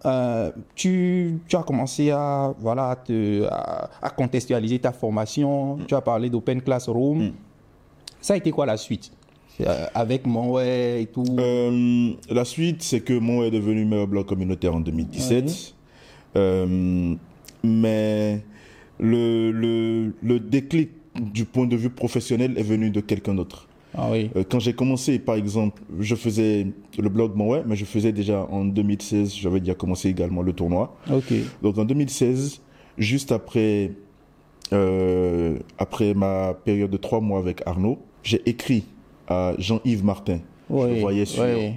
euh, 0.05 0.51
tu, 0.75 1.39
tu 1.47 1.55
as 1.57 1.63
commencé 1.63 2.11
à, 2.11 2.53
voilà, 2.59 2.97
te- 2.97 3.45
à, 3.47 3.89
à 4.03 4.11
contextualiser 4.11 4.81
ta 4.81 4.91
formation. 4.93 5.79
Tu 5.87 5.95
as 5.95 6.01
parlé 6.01 6.29
d'Open 6.29 6.61
Classroom. 6.61 7.31
Ça 8.21 8.35
a 8.35 8.37
été 8.37 8.51
quoi 8.51 8.67
la 8.67 8.77
suite? 8.77 9.13
Avec 9.95 10.27
Monway 10.27 11.03
et 11.03 11.07
tout. 11.07 11.25
Euh, 11.39 12.11
la 12.31 12.45
suite, 12.45 12.83
c'est 12.83 13.01
que 13.01 13.13
Mon 13.19 13.43
est 13.45 13.51
devenu 13.51 13.85
meilleur 13.85 14.07
blog 14.07 14.27
communautaire 14.27 14.75
en 14.75 14.81
2017. 14.81 15.75
Euh, 16.37 17.15
mais 17.63 18.41
le, 18.99 19.51
le, 19.53 20.13
le 20.23 20.41
déclic 20.41 20.91
du 21.21 21.45
point 21.45 21.67
de 21.67 21.77
vue 21.77 21.91
professionnel 21.91 22.55
est 22.57 22.63
venu 22.63 22.91
de 22.91 23.01
quelqu'un 23.01 23.35
d'autre. 23.35 23.69
ah 23.97 24.09
oui. 24.11 24.31
Euh, 24.37 24.45
quand 24.49 24.59
j'ai 24.61 24.73
commencé, 24.73 25.19
par 25.19 25.35
exemple, 25.35 25.83
je 26.01 26.15
faisais 26.15 26.67
le 26.99 27.09
blog 27.09 27.33
Mon 27.37 27.63
mais 27.67 27.77
je 27.77 27.85
faisais 27.85 28.13
déjà 28.13 28.47
en 28.51 28.65
2016, 28.65 29.35
j'avais 29.35 29.61
déjà 29.61 29.75
commencé 29.75 30.09
également 30.09 30.43
le 30.43 30.53
tournoi. 30.53 30.97
Ok. 31.13 31.33
Donc 31.63 31.77
en 31.79 31.85
2016, 31.85 32.63
juste 32.97 33.31
après, 33.33 33.93
euh, 34.73 35.59
après 35.79 36.15
ma 36.15 36.55
période 36.55 36.91
de 36.91 36.97
trois 36.97 37.21
mois 37.21 37.39
avec 37.39 37.63
Arnaud, 37.67 37.99
j'ai 38.23 38.41
écrit 38.47 38.85
à 39.33 39.55
Jean-Yves 39.59 40.05
Martin. 40.05 40.39
je, 40.71 40.75
le 40.87 41.01
voyais 41.01 41.25
sur, 41.25 41.43
oui. 41.43 41.73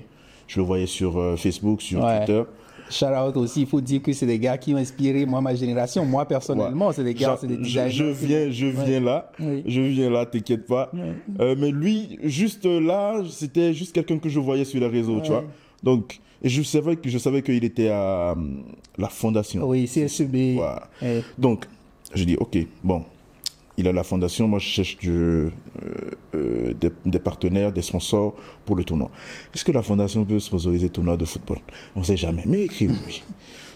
je 0.47 0.59
le 0.59 0.65
voyais 0.65 0.85
sur 0.87 1.17
euh, 1.17 1.35
Facebook, 1.35 1.81
sur 1.81 2.03
Ouais. 2.03 2.19
Twitter. 2.25 2.43
Shout 2.87 3.05
out 3.07 3.35
aussi, 3.37 3.61
il 3.61 3.67
faut 3.67 3.81
dire 3.81 3.99
que 4.03 4.13
c'est 4.13 4.27
des 4.27 4.37
gars 4.37 4.59
qui 4.59 4.71
ont 4.73 4.77
inspiré 4.77 5.25
moi, 5.25 5.41
ma 5.41 5.55
génération. 5.55 6.05
Moi, 6.05 6.23
personnellement, 6.27 6.91
c'est 6.91 7.03
des 7.03 7.15
gars, 7.15 7.35
c'est 7.41 7.47
des 7.47 7.55
je, 7.55 7.61
designers. 7.63 7.89
je 7.91 8.03
viens, 8.05 8.51
je 8.51 8.65
viens 8.67 8.99
là, 8.99 9.31
Oui. 9.39 9.63
je 9.65 9.81
viens 9.81 10.09
là, 10.11 10.25
t'inquiète 10.27 10.67
pas. 10.67 10.91
Euh, 11.39 11.55
mais 11.57 11.71
lui, 11.71 12.19
juste 12.23 12.65
là, 12.65 13.23
c'était 13.27 13.73
juste 13.73 13.91
quelqu'un 13.91 14.19
que 14.19 14.29
je 14.29 14.39
voyais 14.39 14.65
sur 14.65 14.79
les 14.79 14.87
réseaux, 14.87 15.19
tu 15.21 15.31
vois. 15.31 15.45
Donc, 15.81 16.19
je 16.43 16.61
savais 16.61 16.95
que 16.95 17.09
je 17.09 17.17
savais 17.17 17.41
qu'il 17.41 17.63
était 17.63 17.89
à 17.89 18.31
euh, 18.31 18.35
la 18.99 19.09
fondation. 19.09 19.67
Oui, 19.67 19.85
CSEB. 19.85 20.57
Voilà. 20.57 20.83
Donc, 21.39 21.65
je 22.13 22.23
dis, 22.23 22.35
ok, 22.37 22.55
bon, 22.83 23.03
il 23.77 23.87
a 23.87 23.91
la 23.93 24.03
fondation, 24.03 24.47
moi 24.47 24.59
je 24.59 24.67
cherche 24.67 24.97
du, 24.97 25.11
euh, 25.11 25.49
euh, 26.35 26.73
des, 26.73 26.91
des 27.05 27.19
partenaires, 27.19 27.71
des 27.71 27.81
sponsors 27.81 28.35
pour 28.65 28.75
le 28.75 28.83
tournoi. 28.83 29.11
Est-ce 29.53 29.65
que 29.65 29.71
la 29.71 29.81
fondation 29.81 30.23
peut 30.25 30.39
sponsoriser 30.39 30.85
le 30.87 30.91
tournoi 30.91 31.17
de 31.17 31.25
football? 31.25 31.57
On 31.95 31.99
ne 31.99 32.05
sait 32.05 32.17
jamais, 32.17 32.43
mais 32.45 32.61
écris-lui. 32.63 33.23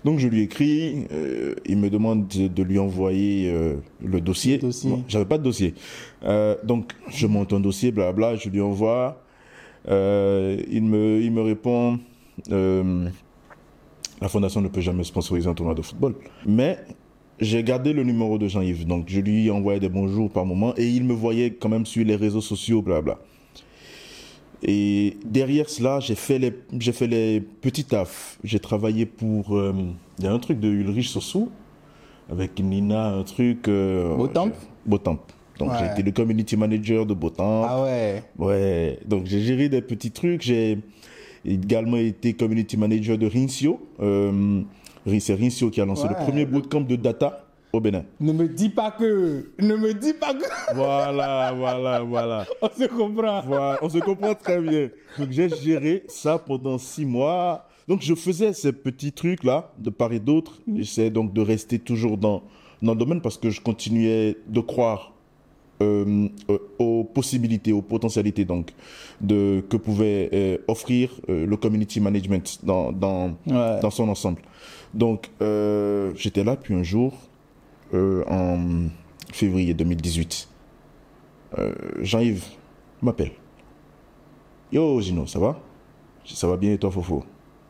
Donc 0.05 0.19
je 0.19 0.29
lui 0.29 0.43
écris, 0.43 1.05
euh, 1.11 1.55
il 1.65 1.77
me 1.77 1.89
demande 1.89 2.27
de, 2.29 2.47
de 2.47 2.63
lui 2.63 2.79
envoyer 2.79 3.51
euh, 3.51 3.75
le 4.01 4.21
dossier. 4.21 4.57
dossier. 4.57 4.89
Bon, 4.89 5.03
J'avais 5.09 5.25
pas 5.25 5.37
de 5.37 5.43
dossier. 5.43 5.73
Euh, 6.23 6.55
donc 6.63 6.93
je 7.09 7.27
monte 7.27 7.51
un 7.51 7.59
dossier, 7.59 7.91
blabla, 7.91 8.35
je 8.37 8.47
lui 8.49 8.61
envoie. 8.61 9.21
Euh, 9.89 10.57
il, 10.69 10.83
me, 10.83 11.21
il 11.21 11.31
me 11.31 11.41
répond, 11.41 11.99
euh, 12.51 13.09
la 14.21 14.29
fondation 14.29 14.61
ne 14.61 14.67
peut 14.69 14.81
jamais 14.81 15.03
sponsoriser 15.03 15.49
un 15.49 15.53
tournoi 15.53 15.75
de 15.75 15.81
football. 15.81 16.15
Mais 16.45 16.77
j'ai 17.39 17.63
gardé 17.63 17.93
le 17.93 18.03
numéro 18.03 18.37
de 18.37 18.47
Jean-Yves, 18.47 18.85
donc 18.85 19.05
je 19.07 19.19
lui 19.19 19.49
envoyais 19.49 19.79
des 19.79 19.89
bonjours 19.89 20.29
par 20.29 20.45
moment 20.45 20.73
et 20.77 20.87
il 20.87 21.03
me 21.03 21.13
voyait 21.13 21.51
quand 21.51 21.69
même 21.69 21.85
sur 21.85 22.05
les 22.05 22.15
réseaux 22.15 22.41
sociaux, 22.41 22.81
blabla. 22.81 23.17
Et 24.61 25.15
derrière 25.25 25.69
cela, 25.69 25.99
j'ai 26.01 26.15
fait 26.15 26.37
les, 26.37 26.53
j'ai 26.79 26.91
fait 26.91 27.07
les 27.07 27.39
petits 27.39 27.85
tafs. 27.85 28.37
J'ai 28.43 28.59
travaillé 28.59 29.05
pour, 29.05 29.55
euh, 29.57 29.73
il 30.17 30.25
y 30.25 30.27
a 30.27 30.33
un 30.33 30.39
truc 30.39 30.59
de 30.59 30.67
Ulrich 30.67 31.07
Sossou 31.07 31.49
avec 32.29 32.59
Nina, 32.59 33.07
un 33.13 33.23
truc. 33.23 33.67
Euh, 33.69 34.15
Botamp 34.17 34.47
j'ai- 34.47 34.89
Botamp. 34.89 35.19
Donc 35.59 35.71
j'ai 35.77 35.85
Ouais. 35.85 35.91
été 35.93 36.03
le 36.03 36.11
community 36.11 36.57
manager 36.57 37.05
de 37.05 37.13
Botamp. 37.13 37.63
Ah 37.65 37.81
ouais. 37.83 38.23
Ouais, 38.37 38.99
donc 39.05 39.25
j'ai 39.25 39.41
géré 39.41 39.69
des 39.69 39.81
petits 39.81 40.11
trucs. 40.11 40.41
J'ai 40.41 40.77
également 41.45 41.97
été 41.97 42.33
community 42.33 42.75
manager 42.75 43.17
de 43.17 43.27
Rincio. 43.27 43.79
Euh, 44.01 44.61
c'est 45.19 45.33
Rincio 45.35 45.69
qui 45.69 45.81
a 45.81 45.85
lancé 45.85 46.03
Ouais. 46.03 46.09
le 46.09 46.15
premier 46.15 46.45
bootcamp 46.45 46.81
de 46.81 46.95
data 46.95 47.45
au 47.73 47.79
Bénin. 47.79 48.03
Ne 48.19 48.33
me 48.33 48.47
dis 48.47 48.69
pas 48.69 48.91
que. 48.91 49.51
Ne 49.59 49.75
me 49.75 49.93
dis 49.93 50.13
pas 50.13 50.33
que. 50.33 50.45
Voilà, 50.75 51.53
voilà, 51.55 52.01
voilà. 52.01 52.45
On 52.61 52.69
se 52.69 52.85
comprend. 52.87 53.41
Voilà, 53.45 53.77
on 53.81 53.89
se 53.89 53.99
comprend 53.99 54.33
très 54.35 54.59
bien. 54.59 54.89
Donc 55.17 55.29
j'ai 55.31 55.49
géré 55.49 56.03
ça 56.07 56.37
pendant 56.39 56.77
six 56.77 57.05
mois. 57.05 57.65
Donc 57.87 58.01
je 58.01 58.13
faisais 58.15 58.53
ces 58.53 58.71
petits 58.71 59.11
trucs-là, 59.11 59.71
de 59.77 59.89
part 59.89 60.13
et 60.13 60.19
d'autre. 60.19 60.59
J'essayais 60.75 61.09
donc 61.11 61.33
de 61.33 61.41
rester 61.41 61.79
toujours 61.79 62.17
dans, 62.17 62.43
dans 62.81 62.93
le 62.93 62.99
domaine 62.99 63.21
parce 63.21 63.37
que 63.37 63.49
je 63.49 63.61
continuais 63.61 64.37
de 64.47 64.59
croire 64.61 65.13
euh, 65.81 66.27
euh, 66.49 66.57
aux 66.77 67.03
possibilités, 67.03 67.71
aux 67.71 67.81
potentialités 67.81 68.45
donc, 68.45 68.71
de, 69.21 69.63
que 69.69 69.77
pouvait 69.77 70.29
euh, 70.33 70.57
offrir 70.67 71.09
le 71.27 71.55
community 71.55 71.99
management 72.01 72.59
dans, 72.63 72.91
dans, 72.91 73.29
Ouais. 73.47 73.79
dans 73.81 73.89
son 73.91 74.09
ensemble. 74.09 74.41
Donc 74.93 75.29
euh, 75.41 76.11
j'étais 76.15 76.43
là, 76.43 76.55
puis 76.55 76.73
un 76.73 76.83
jour, 76.83 77.13
euh, 77.93 78.23
en 78.27 78.87
février 79.31 79.73
2018, 79.73 80.49
euh, 81.57 81.73
Jean-Yves 82.01 82.45
m'appelle. 83.01 83.31
Yo, 84.71 85.01
Gino, 85.01 85.25
ça 85.25 85.39
va? 85.39 85.59
Je 86.25 86.33
Ça 86.33 86.47
va 86.47 86.57
bien 86.57 86.73
et 86.73 86.77
toi, 86.77 86.91
Fofo? 86.91 87.23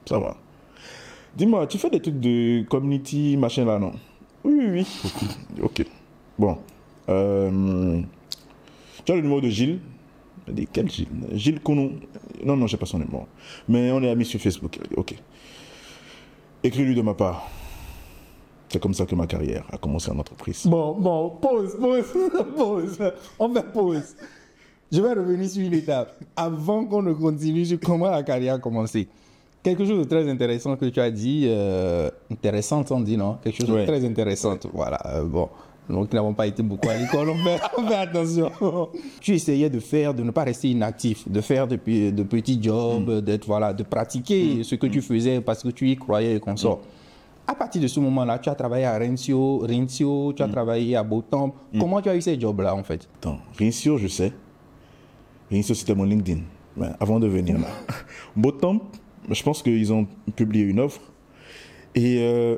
Ça 0.06 0.20
va. 0.20 0.36
Dis-moi, 1.36 1.68
tu 1.68 1.78
fais 1.78 1.90
des 1.90 2.02
trucs 2.02 2.20
de 2.20 2.64
community, 2.64 3.38
machin 3.38 3.64
là, 3.66 3.80
non? 3.80 3.94
Oui, 4.44 4.54
oui, 4.58 4.68
oui. 4.72 4.88
ok. 5.62 5.86
Bon. 6.38 6.58
Tu 7.06 7.12
as 9.12 9.16
le 9.16 9.22
numéro 9.22 9.42
de 9.42 9.50
Gilles? 9.50 9.80
Quel 10.74 10.90
Gilles? 10.90 11.08
Gilles 11.34 11.60
Kounou. 11.62 11.92
Non, 12.44 12.58
non, 12.58 12.68
j'ai 12.68 12.78
pas 12.78 12.86
son 12.86 13.00
numéro. 13.00 13.28
Mais 13.68 13.92
on 13.92 14.02
est 14.04 14.10
amis 14.10 14.26
sur 14.26 14.40
Facebook. 14.40 14.80
Ok. 14.96 15.16
Écris-lui 16.64 16.96
de 16.96 17.02
ma 17.02 17.14
part. 17.14 17.48
C'est 18.70 18.80
comme 18.80 18.94
ça 18.94 19.06
que 19.06 19.16
ma 19.16 19.26
carrière 19.26 19.66
a 19.72 19.78
commencé 19.78 20.12
en 20.12 20.20
entreprise. 20.20 20.66
Bon, 20.68 20.94
bon, 21.00 21.30
pause, 21.42 21.76
pause, 21.80 22.06
pause. 22.56 23.00
On 23.40 23.54
fait 23.54 23.72
pause. 23.72 24.16
Je 24.92 25.02
vais 25.02 25.14
revenir 25.14 25.50
sur 25.50 25.62
une 25.66 25.74
étape. 25.74 26.20
Avant 26.36 26.86
qu'on 26.86 27.02
ne 27.02 27.14
continue 27.14 27.66
sur 27.66 27.80
comment 27.80 28.10
la 28.10 28.22
carrière 28.24 28.56
a 28.56 28.60
commencé. 28.60 29.08
Quelque 29.64 29.86
chose 29.86 30.00
de 30.00 30.04
très 30.04 30.30
intéressant 30.30 30.76
que 30.76 30.86
tu 30.86 31.00
as 31.02 31.12
dit, 31.12 31.46
euh, 31.48 32.10
intéressant 32.32 32.84
on 32.92 33.02
dit 33.02 33.18
non? 33.18 33.38
Quelque 33.44 33.58
chose 33.60 33.72
Ouais. 33.72 33.82
de 33.82 33.88
très 33.88 34.06
intéressant, 34.06 34.58
voilà, 34.74 35.00
euh, 35.08 35.24
bon. 35.26 35.50
Donc, 35.90 36.12
nous 36.12 36.16
n'avons 36.18 36.34
pas 36.34 36.46
été 36.46 36.62
beaucoup 36.62 36.88
à 36.88 36.96
l'école, 36.96 37.30
on 37.30 37.38
fait, 37.38 37.60
on 37.78 37.88
fait 37.88 37.96
attention. 37.96 38.52
tu 39.20 39.34
essayais 39.34 39.70
de 39.70 39.80
faire, 39.80 40.14
de 40.14 40.22
ne 40.22 40.30
pas 40.30 40.44
rester 40.44 40.70
inactif, 40.70 41.28
de 41.28 41.42
faire 41.42 41.68
de, 41.68 41.76
de 41.76 42.24
petits 42.24 42.62
jobs, 42.62 43.24
d'être, 43.24 43.46
voilà, 43.48 43.74
de 43.74 43.82
pratiquer 43.84 44.64
ce 44.64 44.76
que 44.76 44.86
tu 44.86 45.02
faisais 45.02 45.42
parce 45.42 45.64
que 45.64 45.70
tu 45.70 45.90
y 45.90 45.96
croyais 45.96 46.36
et 46.36 46.40
qu'on 46.40 46.56
sort. 46.56 46.82
À 47.48 47.56
partir 47.56 47.82
de 47.82 47.88
ce 47.88 48.00
moment-là, 48.00 48.38
tu 48.38 48.48
as 48.50 48.54
travaillé 48.54 48.86
à 48.86 49.00
Rencio, 49.00 49.66
Rencio 49.68 50.34
tu 50.34 50.44
as 50.44 50.48
travaillé 50.48 50.96
à 50.96 51.02
Botamp. 51.02 51.56
Comment 51.80 52.00
tu 52.00 52.10
as 52.10 52.16
eu 52.16 52.22
ces 52.22 52.40
jobs-là, 52.40 52.76
en 52.76 52.84
fait? 52.84 53.10
Attends, 53.18 53.40
Rincio, 53.58 53.98
je 53.98 54.08
sais. 54.08 54.32
Rincio, 55.52 55.74
c'était 55.74 55.96
mon 55.96 56.04
LinkedIn. 56.04 56.42
Avant 57.00 57.20
de 57.20 57.26
venir 57.26 57.58
là. 57.58 57.68
Botamp, 58.36 58.80
je 59.30 59.42
pense 59.42 59.64
qu'ils 59.64 59.92
ont 59.92 60.06
publié 60.36 60.66
une 60.66 60.80
offre. 60.80 61.02
Et 61.96 62.18
euh, 62.20 62.58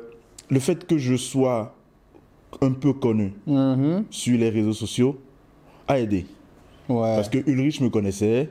le 0.50 0.60
fait 0.60 0.86
que 0.86 0.98
je 0.98 1.16
sois 1.16 1.74
un 2.60 2.72
peu 2.72 2.92
connu 2.92 3.32
sur 4.10 4.38
les 4.38 4.50
réseaux 4.50 4.72
sociaux 4.72 5.18
a 5.88 5.98
aidé. 5.98 6.26
Ouais. 6.88 7.16
Parce 7.16 7.28
que 7.28 7.38
Ulrich 7.48 7.80
me 7.80 7.88
connaissait, 7.88 8.50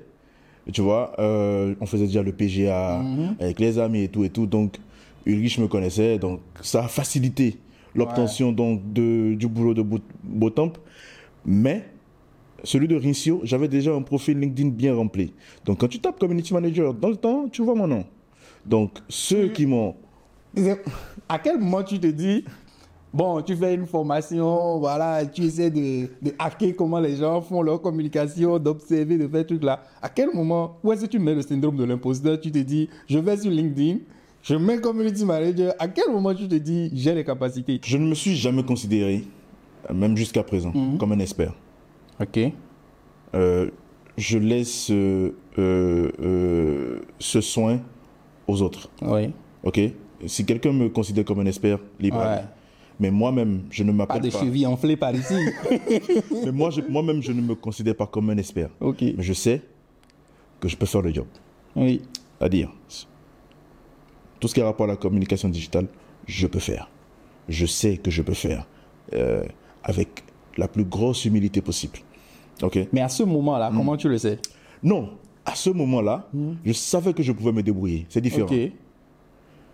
tu 0.71 0.81
vois, 0.81 1.13
euh, 1.19 1.75
on 1.79 1.85
faisait 1.85 2.05
déjà 2.07 2.23
le 2.23 2.31
PGA 2.31 3.01
avec 3.39 3.59
les 3.59 3.77
amis 3.79 4.03
et 4.03 4.07
tout 4.09 4.23
et 4.23 4.29
tout, 4.29 4.45
donc 4.47 4.77
Ulrich 5.25 5.59
me 5.59 5.67
connaissait, 5.67 6.17
donc 6.17 6.39
ça 6.61 6.85
a 6.85 6.87
facilité 6.87 7.57
l'obtention 7.93 8.51
donc 8.51 8.81
de, 8.93 9.35
du 9.35 9.47
boulot 9.47 9.73
de 9.73 9.81
Bot- 9.81 10.01
Botamp. 10.23 10.73
Mais 11.45 11.83
celui 12.63 12.87
de 12.87 12.95
Rincio, 12.95 13.41
j'avais 13.43 13.67
déjà 13.67 13.93
un 13.93 14.01
profil 14.01 14.39
LinkedIn 14.39 14.69
bien 14.69 14.95
rempli. 14.95 15.33
Donc 15.65 15.79
quand 15.79 15.87
tu 15.87 15.99
tapes 15.99 16.19
Community 16.19 16.53
Manager 16.53 16.93
dans 16.93 17.09
le 17.09 17.17
temps, 17.17 17.47
tu 17.51 17.61
vois 17.63 17.75
mon 17.75 17.87
nom. 17.87 18.05
Donc 18.65 18.91
ceux 19.09 19.49
qui 19.49 19.65
m'ont... 19.65 19.95
À 21.29 21.39
quel 21.39 21.59
moment 21.59 21.81
tu 21.83 21.99
te 21.99 22.07
dis, 22.07 22.43
bon, 23.13 23.41
tu 23.41 23.55
fais 23.55 23.75
une 23.75 23.85
formation, 23.85 24.79
voilà, 24.79 25.25
tu 25.25 25.43
essaies 25.43 25.69
de, 25.69 26.07
de 26.21 26.33
hacker 26.39 26.75
comment 26.75 26.99
les 26.99 27.15
gens 27.17 27.41
font 27.41 27.61
leur 27.61 27.81
communication, 27.81 28.57
d'observer, 28.59 29.17
de 29.17 29.27
faire 29.27 29.45
tout 29.45 29.59
là. 29.61 29.83
À 30.01 30.09
quel 30.09 30.33
moment, 30.33 30.77
où 30.83 30.91
est-ce 30.91 31.01
que 31.01 31.07
tu 31.07 31.19
mets 31.19 31.35
le 31.35 31.41
syndrome 31.41 31.75
de 31.75 31.83
l'imposteur? 31.83 32.39
Tu 32.39 32.51
te 32.51 32.59
dis, 32.59 32.89
je 33.07 33.19
vais 33.19 33.37
sur 33.37 33.51
LinkedIn, 33.51 33.99
je 34.41 34.55
mets 34.55 34.79
community 34.79 35.25
manager. 35.25 35.73
À 35.77 35.87
quel 35.87 36.11
moment 36.11 36.33
tu 36.33 36.47
te 36.47 36.55
dis, 36.55 36.89
j'ai 36.93 37.13
les 37.13 37.23
capacités? 37.23 37.79
Je 37.83 37.97
ne 37.97 38.07
me 38.07 38.15
suis 38.15 38.35
jamais 38.35 38.63
considéré, 38.63 39.23
euh, 39.89 39.93
même 39.93 40.17
jusqu'à 40.17 40.43
présent, 40.43 40.73
comme 40.99 41.11
un 41.11 41.19
expert. 41.19 41.53
Ok. 42.19 42.39
Euh, 43.33 43.69
je 44.17 44.37
laisse 44.37 44.89
euh, 44.91 45.31
ce 47.19 47.41
soin 47.41 47.79
aux 48.47 48.61
autres. 48.61 48.89
Oui. 49.01 49.31
Ok? 49.63 49.79
Si 50.27 50.45
quelqu'un 50.45 50.73
me 50.73 50.89
considère 50.89 51.25
comme 51.25 51.39
un 51.39 51.45
expert, 51.45 51.79
libre. 51.99 52.19
Ouais. 52.19 52.43
Mais 53.01 53.11
moi-même, 53.11 53.63
je 53.71 53.83
ne 53.83 53.89
Pas 53.91 53.97
m'appelle 53.97 54.21
de 54.21 54.29
pas. 54.29 54.39
cheville 54.39 54.65
enflée 54.67 54.95
par 54.95 55.13
ici. 55.13 55.33
Mais 56.45 56.51
moi, 56.51 56.69
je- 56.69 56.81
moi-même, 56.87 57.21
je 57.21 57.31
ne 57.33 57.41
me 57.41 57.55
considère 57.55 57.95
pas 57.95 58.07
comme 58.07 58.29
un 58.29 58.37
expert. 58.37 58.69
ok. 58.79 59.01
Mais 59.01 59.23
je 59.23 59.33
sais 59.33 59.61
que 60.59 60.67
je 60.69 60.77
peux 60.77 60.85
faire 60.85 61.01
le 61.01 61.11
job. 61.13 61.25
Oui. 61.75 62.01
C'est-à-dire, 62.37 62.71
tout 64.39 64.47
ce 64.47 64.53
qui 64.53 64.61
a 64.61 64.65
rapport 64.65 64.85
à 64.85 64.89
la 64.89 64.95
communication 64.97 65.49
digitale, 65.49 65.87
je 66.27 66.47
peux 66.47 66.59
faire. 66.59 66.89
Je 67.49 67.65
sais 67.65 67.97
que 67.97 68.11
je 68.11 68.21
peux 68.21 68.33
faire 68.35 68.67
euh, 69.13 69.43
avec 69.83 70.23
la 70.57 70.67
plus 70.67 70.83
grosse 70.85 71.25
humilité 71.25 71.61
possible. 71.61 71.97
Ok? 72.61 72.77
Mais 72.93 73.01
à 73.01 73.09
ce 73.09 73.23
moment-là, 73.23 73.71
comment 73.75 73.97
tu 73.97 74.09
le 74.09 74.17
sais? 74.19 74.37
Non, 74.83 75.11
à 75.45 75.55
ce 75.55 75.69
moment-là, 75.71 76.29
je 76.63 76.71
savais 76.73 77.13
que 77.13 77.23
je 77.23 77.31
pouvais 77.31 77.51
me 77.51 77.63
débrouiller. 77.63 78.05
C'est 78.09 78.21
différent. 78.21 78.47
Ok. 78.51 78.71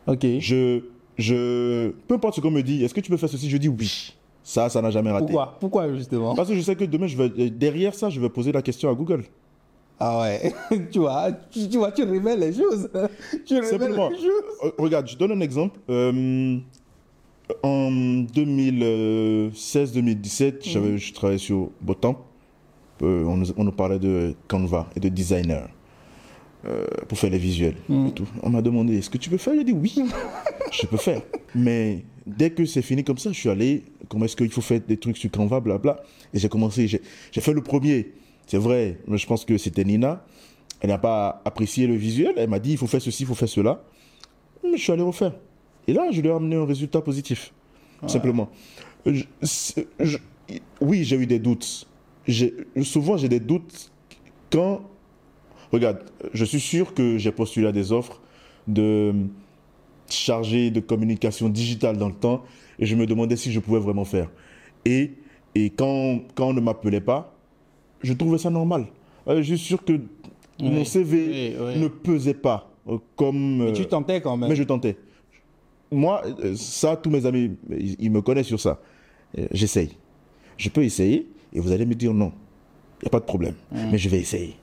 Ok. 0.08 0.26
Je, 0.40 0.82
je, 1.18 1.90
peu 2.08 2.16
importe 2.16 2.36
ce 2.36 2.42
qu'on 2.42 2.52
me 2.52 2.62
dit, 2.62 2.84
est-ce 2.84 2.94
que 2.94 3.02
tu 3.02 3.10
peux 3.10 3.18
faire 3.18 3.30
ceci? 3.30 3.50
Je 3.50 3.58
dis 3.58 3.70
oui. 3.70 4.14
Ça, 4.44 4.70
ça 4.70 4.82
n'a 4.82 4.92
jamais 4.92 5.12
raté. 5.12 5.26
Pourquoi? 5.26 5.58
Pourquoi 5.60 5.94
justement? 5.96 6.36
Parce 6.36 6.48
que 6.48 6.56
je 6.56 6.62
sais 6.62 6.76
que 6.76 6.86
demain, 6.86 7.08
je 7.08 7.18
vais, 7.18 7.32
euh, 7.38 7.50
derrière 7.50 7.94
ça, 7.94 8.10
je 8.10 8.20
vais 8.20 8.30
poser 8.30 8.52
la 8.52 8.62
question 8.62 8.90
à 8.90 8.94
Google. 8.94 9.24
Ah 10.00 10.22
ouais, 10.22 10.54
tu 10.92 11.00
vois, 11.00 11.32
tu, 11.50 11.68
tu 11.68 11.78
vois, 11.78 11.92
tu 11.92 12.04
révèles 12.04 12.40
les 12.40 12.54
choses. 12.54 12.88
Tu 13.46 13.60
révèles 13.60 13.92
les 13.92 13.98
choses. 13.98 14.44
Euh, 14.64 14.70
Regarde, 14.78 15.08
je 15.08 15.18
donne 15.18 15.32
un 15.32 15.42
exemple. 15.42 15.80
Euh, 15.90 16.58
en 17.64 17.92
2016-2017, 17.92 20.70
j'avais, 20.70 20.98
je 20.98 21.14
travaillais 21.14 21.40
sur 21.40 21.70
Botamp. 21.82 22.18
Euh, 23.02 23.24
on, 23.26 23.42
on 23.58 23.64
nous 23.64 23.72
parlait 23.72 24.00
de 24.00 24.36
Canva 24.48 24.88
et 24.96 25.00
de 25.00 25.10
designer 25.10 25.68
euh, 26.68 26.86
pour 27.08 27.18
faire 27.18 27.30
les 27.30 27.38
visuels 27.38 27.76
et 28.08 28.12
tout. 28.12 28.28
On 28.44 28.50
m'a 28.50 28.62
demandé 28.62 28.98
est-ce 28.98 29.10
que 29.10 29.18
tu 29.18 29.30
peux 29.30 29.38
faire? 29.38 29.54
J'ai 29.56 29.64
dit 29.64 29.74
oui, 29.74 29.96
je 30.72 30.86
peux 30.88 30.98
faire. 30.98 31.22
Mais 31.56 32.04
dès 32.26 32.50
que 32.52 32.66
c'est 32.66 32.82
fini 32.82 33.04
comme 33.04 33.18
ça, 33.18 33.32
je 33.32 33.40
suis 33.40 33.50
allé. 33.50 33.84
Comment 34.10 34.26
est-ce 34.26 34.36
qu'il 34.36 34.50
faut 34.52 34.62
faire 34.62 34.80
des 34.88 34.98
trucs 34.98 35.18
sur 35.18 35.30
Canva, 35.32 35.60
blabla. 35.60 36.02
Et 36.34 36.40
j'ai 36.40 36.50
commencé. 36.50 36.88
J'ai 36.88 37.42
fait 37.42 37.54
le 37.54 37.62
premier. 37.62 38.12
C'est 38.48 38.58
vrai, 38.58 39.00
mais 39.08 39.18
je 39.18 39.28
pense 39.28 39.44
que 39.46 39.58
c'était 39.58 39.84
Nina. 39.84 40.26
Elle 40.80 40.90
n'a 40.90 40.98
pas 40.98 41.42
apprécié 41.44 41.88
le 41.88 41.96
visuel. 41.96 42.34
Elle 42.38 42.50
m'a 42.50 42.60
dit 42.60 42.72
il 42.72 42.78
faut 42.78 42.88
faire 42.88 43.02
ceci, 43.02 43.24
il 43.24 43.26
faut 43.26 43.36
faire 43.36 43.50
cela. 43.50 43.84
Mais 44.64 44.78
je 44.78 44.84
suis 44.84 44.92
allé 44.92 45.02
refaire. 45.04 45.34
Et 45.88 45.94
là, 45.94 46.08
je 46.12 46.22
lui 46.22 46.28
ai 46.30 46.32
amené 46.32 46.56
un 46.56 46.66
résultat 46.66 47.02
positif. 47.02 47.52
Simplement. 48.08 48.50
Je- 49.06 49.24
c'est- 49.42 49.88
je- 50.00 50.18
oui, 50.82 51.04
j'ai 51.04 51.16
eu 51.16 51.26
des 51.26 51.40
doutes. 51.40 51.88
Souvent, 52.84 53.18
j'ai 53.18 53.30
des 53.30 53.40
doutes 53.40 53.92
quand. 54.52 54.82
Regarde, 55.72 56.00
je 56.34 56.46
suis 56.46 56.60
sûr 56.60 56.94
que 56.94 57.18
j'ai 57.18 57.32
postulé 57.32 57.68
à 57.68 57.72
des 57.72 57.92
offres 57.92 58.22
de 58.68 59.14
chargé 60.10 60.72
de 60.72 60.80
communication 60.80 61.50
digitale 61.50 61.98
dans 61.98 62.08
le 62.08 62.16
temps 62.16 62.44
et 62.80 62.86
je 62.86 62.96
me 62.96 63.06
demandais 63.06 63.36
si 63.36 63.52
je 63.52 63.60
pouvais 63.60 63.80
vraiment 63.80 64.06
faire. 64.06 64.30
Et, 64.86 65.12
et 65.56 65.70
quand, 65.70 66.22
quand 66.36 66.50
on 66.50 66.54
ne 66.54 66.62
m'appelait 66.62 67.02
pas, 67.02 67.34
je 68.02 68.14
trouvais 68.14 68.38
ça 68.38 68.50
normal. 68.50 68.86
Euh, 69.28 69.42
je 69.42 69.56
suis 69.56 69.66
sûr 69.66 69.84
que 69.84 70.00
mon 70.60 70.86
CV 70.86 71.56
oui, 71.60 71.66
oui. 71.76 71.80
ne 71.80 71.88
pesait 71.88 72.34
pas 72.34 72.72
euh, 72.88 72.98
comme. 73.16 73.58
Mais 73.58 73.70
euh, 73.70 73.74
tu 73.74 73.86
tentais 73.86 74.22
quand 74.22 74.38
même. 74.38 74.50
mais 74.50 74.56
je 74.56 74.64
tentais. 74.64 74.98
Moi, 75.92 76.22
ça, 76.56 76.98
tous 76.98 77.10
mes 77.10 77.26
amis, 77.26 77.52
ils, 77.70 78.12
me 78.12 78.22
connaissent 78.22 78.48
sur 78.48 78.60
ça. 78.60 78.82
J'essaye. 79.52 79.92
Je 80.58 80.68
peux 80.70 80.84
essayer 80.84 81.30
et 81.54 81.62
vous 81.62 81.72
allez 81.72 81.86
me 81.86 81.96
dire 81.96 82.14
non. 82.14 82.34
Il 83.00 83.06
n'y 83.06 83.08
a 83.08 83.10
pas 83.10 83.22
de 83.22 83.26
problème. 83.26 83.54
Mais 83.72 83.98
je 83.98 84.10
vais 84.10 84.20
essayer. 84.20 84.58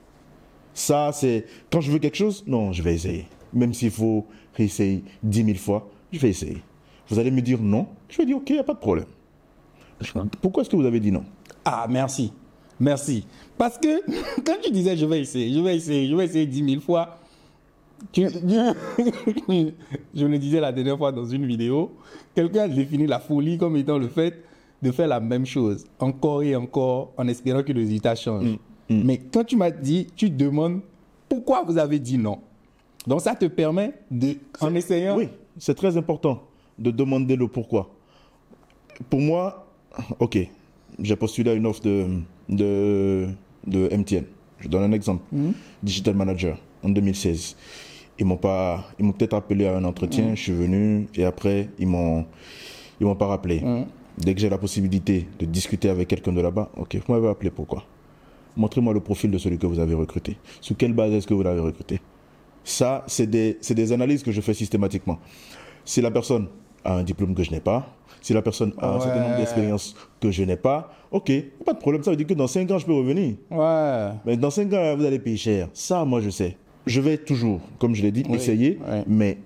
Ça, 0.75 1.09
c'est. 1.13 1.45
Quand 1.71 1.81
je 1.81 1.89
veux 1.91 1.97
quelque 1.99 2.17
chose, 2.17 2.43
non, 2.45 2.71
je 2.71 2.83
vais 2.83 2.93
essayer. 2.93 3.25
Même 3.53 3.73
s'il 3.73 3.89
faut 3.91 4.27
réessayer 4.53 5.03
10 5.23 5.43
000 5.45 5.57
fois, 5.57 5.89
je 6.11 6.19
vais 6.19 6.29
essayer. 6.29 6.57
Vous 7.09 7.17
allez 7.17 7.31
me 7.31 7.41
dire 7.41 7.59
non, 7.61 7.87
je 8.09 8.17
vais 8.17 8.25
dire 8.25 8.37
ok, 8.37 8.49
il 8.49 8.53
n'y 8.53 8.59
a 8.59 8.63
pas 8.63 8.73
de 8.73 8.79
problème. 8.79 9.05
Pourquoi 10.41 10.61
est-ce 10.61 10.69
que 10.69 10.75
vous 10.75 10.85
avez 10.85 10.99
dit 10.99 11.11
non? 11.11 11.23
Ah, 11.63 11.87
merci. 11.89 12.31
Merci. 12.79 13.25
Parce 13.57 13.77
que 13.77 14.01
quand 14.45 14.55
tu 14.61 14.69
disais 14.71 14.97
je 14.97 15.05
vais 15.05 15.21
essayer, 15.21 15.53
je 15.53 15.59
vais 15.61 15.75
essayer, 15.77 16.07
je 16.09 16.15
vais 16.15 16.25
essayer 16.25 16.45
10 16.45 16.69
000 16.71 16.81
fois, 16.81 17.17
tu- 18.11 18.27
je 20.13 20.25
le 20.25 20.37
disais 20.37 20.59
la 20.59 20.71
dernière 20.73 20.97
fois 20.97 21.11
dans 21.11 21.25
une 21.25 21.45
vidéo, 21.45 21.91
quelqu'un 22.35 22.63
a 22.63 22.67
défini 22.67 23.07
la 23.07 23.19
folie 23.19 23.57
comme 23.57 23.77
étant 23.77 23.97
le 23.97 24.07
fait 24.09 24.43
de 24.81 24.91
faire 24.91 25.07
la 25.07 25.19
même 25.21 25.45
chose 25.45 25.85
encore 25.99 26.43
et 26.43 26.55
encore 26.55 27.13
en 27.17 27.27
espérant 27.29 27.63
que 27.63 27.71
le 27.71 27.79
résultat 27.79 28.15
change. 28.15 28.57
Mais 28.89 29.17
quand 29.17 29.43
tu 29.43 29.55
m'as 29.55 29.71
dit, 29.71 30.07
tu 30.15 30.29
demandes 30.29 30.81
pourquoi 31.27 31.63
vous 31.63 31.77
avez 31.77 31.99
dit 31.99 32.17
non. 32.17 32.39
Donc 33.07 33.21
ça 33.21 33.35
te 33.35 33.45
permet 33.45 33.93
de, 34.11 34.35
en 34.61 34.73
essayant, 34.75 35.17
Oui, 35.17 35.29
c'est 35.57 35.75
très 35.75 35.95
important 35.97 36.43
de 36.77 36.91
demander 36.91 37.35
le 37.35 37.47
pourquoi. 37.47 37.89
Pour 39.09 39.19
moi, 39.21 39.67
ok, 40.19 40.37
j'ai 40.99 41.15
postulé 41.15 41.51
à 41.51 41.53
une 41.53 41.65
offre 41.65 41.81
de, 41.81 42.05
de, 42.49 43.27
de 43.65 43.89
MTN. 43.95 44.23
Je 44.59 44.67
donne 44.67 44.83
un 44.83 44.91
exemple. 44.91 45.23
Digital 45.83 46.15
Manager 46.15 46.57
en 46.83 46.89
2016. 46.89 47.55
Ils 48.17 48.25
m'ont 48.25 48.37
pas, 48.37 48.85
ils 48.97 49.05
m'ont 49.05 49.11
peut-être 49.11 49.33
appelé 49.33 49.65
à 49.67 49.75
un 49.77 49.83
entretien. 49.83 50.35
Je 50.35 50.41
suis 50.41 50.53
venu 50.53 51.07
et 51.15 51.25
après 51.25 51.69
ils 51.79 51.87
m'ont, 51.87 52.25
ils 52.99 53.05
m'ont 53.05 53.15
pas 53.15 53.27
rappelé. 53.27 53.61
Dès 54.17 54.33
que 54.33 54.39
j'ai 54.39 54.49
la 54.49 54.57
possibilité 54.57 55.27
de 55.39 55.45
discuter 55.45 55.89
avec 55.89 56.07
quelqu'un 56.07 56.31
de 56.31 56.39
là-bas, 56.39 56.71
ok, 56.77 56.95
vous 57.05 57.13
m'avez 57.13 57.27
appelé 57.27 57.49
pourquoi? 57.49 57.83
Montrez-moi 58.57 58.93
le 58.93 58.99
profil 58.99 59.31
de 59.31 59.37
celui 59.37 59.57
que 59.57 59.67
vous 59.67 59.79
avez 59.79 59.93
recruté. 59.93 60.37
Sous 60.61 60.75
quelle 60.75 60.93
base 60.93 61.11
est-ce 61.13 61.27
que 61.27 61.33
vous 61.33 61.43
l'avez 61.43 61.59
recruté? 61.59 61.99
Ça, 62.63 63.03
c'est 63.07 63.27
des, 63.27 63.91
analyses 63.93 64.23
que 64.23 64.31
je 64.31 64.41
fais 64.41 64.53
systématiquement. 64.53 65.19
Si 65.83 66.01
la 66.01 66.09
personne 66.09 66.47
a 66.83 66.95
un 66.95 67.03
diplôme 67.03 67.35
que 67.35 67.43
je 67.43 67.51
n'ai 67.51 67.59
pas, 67.59 67.95
si 68.21 68.33
la 68.33 68.41
personne 68.41 68.73
a 68.79 68.95
un 68.95 68.99
certain 68.99 69.21
nombre 69.21 69.37
d'expériences 69.37 69.95
que 70.19 70.31
je 70.31 70.43
n'ai 70.43 70.55
pas, 70.55 70.91
ok, 71.11 71.31
pas 71.63 71.73
de 71.73 71.79
problème. 71.79 72.03
Ça 72.03 72.09
veut 72.09 72.17
dire 72.17 72.25
que 72.25 72.33
dans 72.33 72.47
5 72.47 72.69
ans, 72.71 72.79
je 72.79 72.85
peux 72.85 72.93
revenir. 72.93 73.35
ouais, 73.51 74.09
Mais 74.25 74.35
dans 74.35 74.49
5 74.49 74.73
ans, 74.73 74.95
vous 74.97 75.05
allez 75.05 75.19
payer 75.19 75.37
cher. 75.37 75.69
Ça, 75.73 76.03
moi, 76.05 76.21
je 76.21 76.31
sais. 76.31 76.57
Je 76.87 77.01
vais 77.01 77.17
toujours, 77.17 77.61
comme 77.77 77.93
je 77.93 78.01
l'ai 78.01 78.11
dit, 78.11 78.23
Oui, 78.27 78.37
essayer, 78.37 78.79
mais 79.05 79.37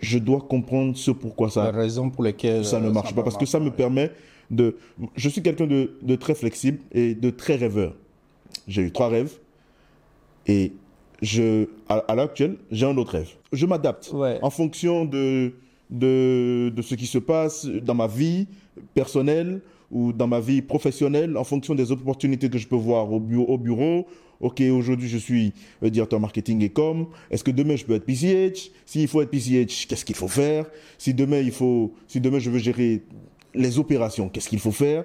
je 0.00 0.18
dois 0.18 0.40
comprendre 0.40 0.96
ce 0.96 1.10
pourquoi 1.10 1.46
la 1.48 1.52
ça, 1.52 1.70
raison 1.70 2.10
pour 2.10 2.22
laquelle 2.22 2.64
ça 2.64 2.80
ne 2.80 2.88
euh, 2.88 2.92
marche 2.92 3.14
pas. 3.14 3.22
Parce 3.22 3.36
que 3.36 3.46
ça 3.46 3.60
me 3.60 3.70
permet 3.70 4.10
de... 4.50 4.76
Je 5.16 5.28
suis 5.28 5.42
quelqu'un 5.42 5.66
de, 5.66 5.98
de 6.02 6.16
très 6.16 6.34
flexible 6.34 6.80
et 6.92 7.14
de 7.14 7.30
très 7.30 7.56
rêveur. 7.56 7.94
J'ai 8.66 8.82
eu 8.82 8.90
trois 8.92 9.08
rêves 9.08 9.32
et 10.46 10.72
je, 11.22 11.66
à, 11.88 11.96
à 11.98 12.14
l'heure 12.14 12.26
actuelle, 12.26 12.56
j'ai 12.70 12.86
un 12.86 12.96
autre 12.96 13.12
rêve. 13.12 13.28
Je 13.52 13.66
m'adapte 13.66 14.10
Ouais. 14.12 14.38
en 14.42 14.50
fonction 14.50 15.04
de, 15.04 15.52
de, 15.90 16.72
de 16.74 16.82
ce 16.82 16.94
qui 16.94 17.06
se 17.06 17.18
passe 17.18 17.66
dans 17.66 17.94
ma 17.94 18.06
vie 18.06 18.46
personnelle 18.94 19.60
ou 19.90 20.12
dans 20.12 20.26
ma 20.26 20.40
vie 20.40 20.62
professionnelle, 20.62 21.36
en 21.36 21.44
fonction 21.44 21.74
des 21.74 21.90
opportunités 21.92 22.50
que 22.50 22.58
je 22.58 22.66
peux 22.68 22.76
voir 22.76 23.10
au 23.12 23.20
bureau. 23.20 23.46
Au 23.46 23.58
bureau. 23.58 24.06
Ok, 24.40 24.60
aujourd'hui 24.60 25.08
je 25.08 25.18
suis 25.18 25.52
euh, 25.82 25.90
directeur 25.90 26.20
marketing 26.20 26.62
et 26.62 26.68
com. 26.68 27.08
Est-ce 27.28 27.42
que 27.42 27.50
demain 27.50 27.74
je 27.74 27.84
peux 27.84 27.94
être 27.94 28.04
PCH 28.04 28.70
S'il 28.86 29.08
faut 29.08 29.20
être 29.20 29.30
PCH, 29.30 29.86
qu'est-ce 29.88 30.04
qu'il 30.04 30.14
faut 30.14 30.28
faire? 30.28 30.66
Si 30.96 31.12
demain 31.12 31.40
il 31.40 31.50
faut, 31.50 31.92
si 32.06 32.20
demain 32.20 32.38
je 32.38 32.48
veux 32.48 32.60
gérer 32.60 33.02
les 33.54 33.78
opérations, 33.80 34.28
qu'est-ce 34.28 34.48
qu'il 34.48 34.60
faut 34.60 34.70
faire? 34.70 35.04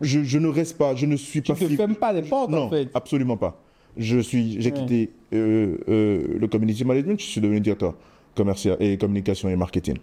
Je, 0.00 0.22
je 0.22 0.38
ne 0.38 0.48
reste 0.48 0.76
pas, 0.78 0.94
je 0.94 1.06
ne 1.06 1.16
suis 1.16 1.42
Tu 1.42 1.52
pas 1.52 1.58
te 1.58 1.64
flip- 1.64 1.76
fermes 1.76 1.94
pas 1.96 2.12
les 2.12 2.22
portes 2.22 2.50
non, 2.50 2.64
en 2.64 2.70
fait. 2.70 2.88
absolument 2.94 3.36
pas. 3.36 3.60
Je 3.96 4.18
suis, 4.20 4.60
j'ai 4.60 4.70
Ouais. 4.70 4.78
quitté 4.78 5.10
euh, 5.32 5.76
euh, 5.88 6.38
le 6.38 6.46
community 6.46 6.84
management, 6.84 7.18
je 7.20 7.24
suis 7.26 7.40
devenu 7.40 7.60
directeur 7.60 7.94
commercial 8.34 8.76
et 8.80 8.96
communication 8.96 9.48
et 9.48 9.56
marketing. 9.56 9.96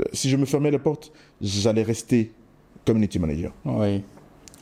Euh, 0.00 0.04
Si 0.12 0.30
je 0.30 0.36
me 0.36 0.46
fermais 0.46 0.70
les 0.70 0.78
portes, 0.78 1.12
j'allais 1.40 1.82
rester 1.82 2.32
community 2.86 3.18
manager. 3.18 3.52
Oui. 3.64 4.02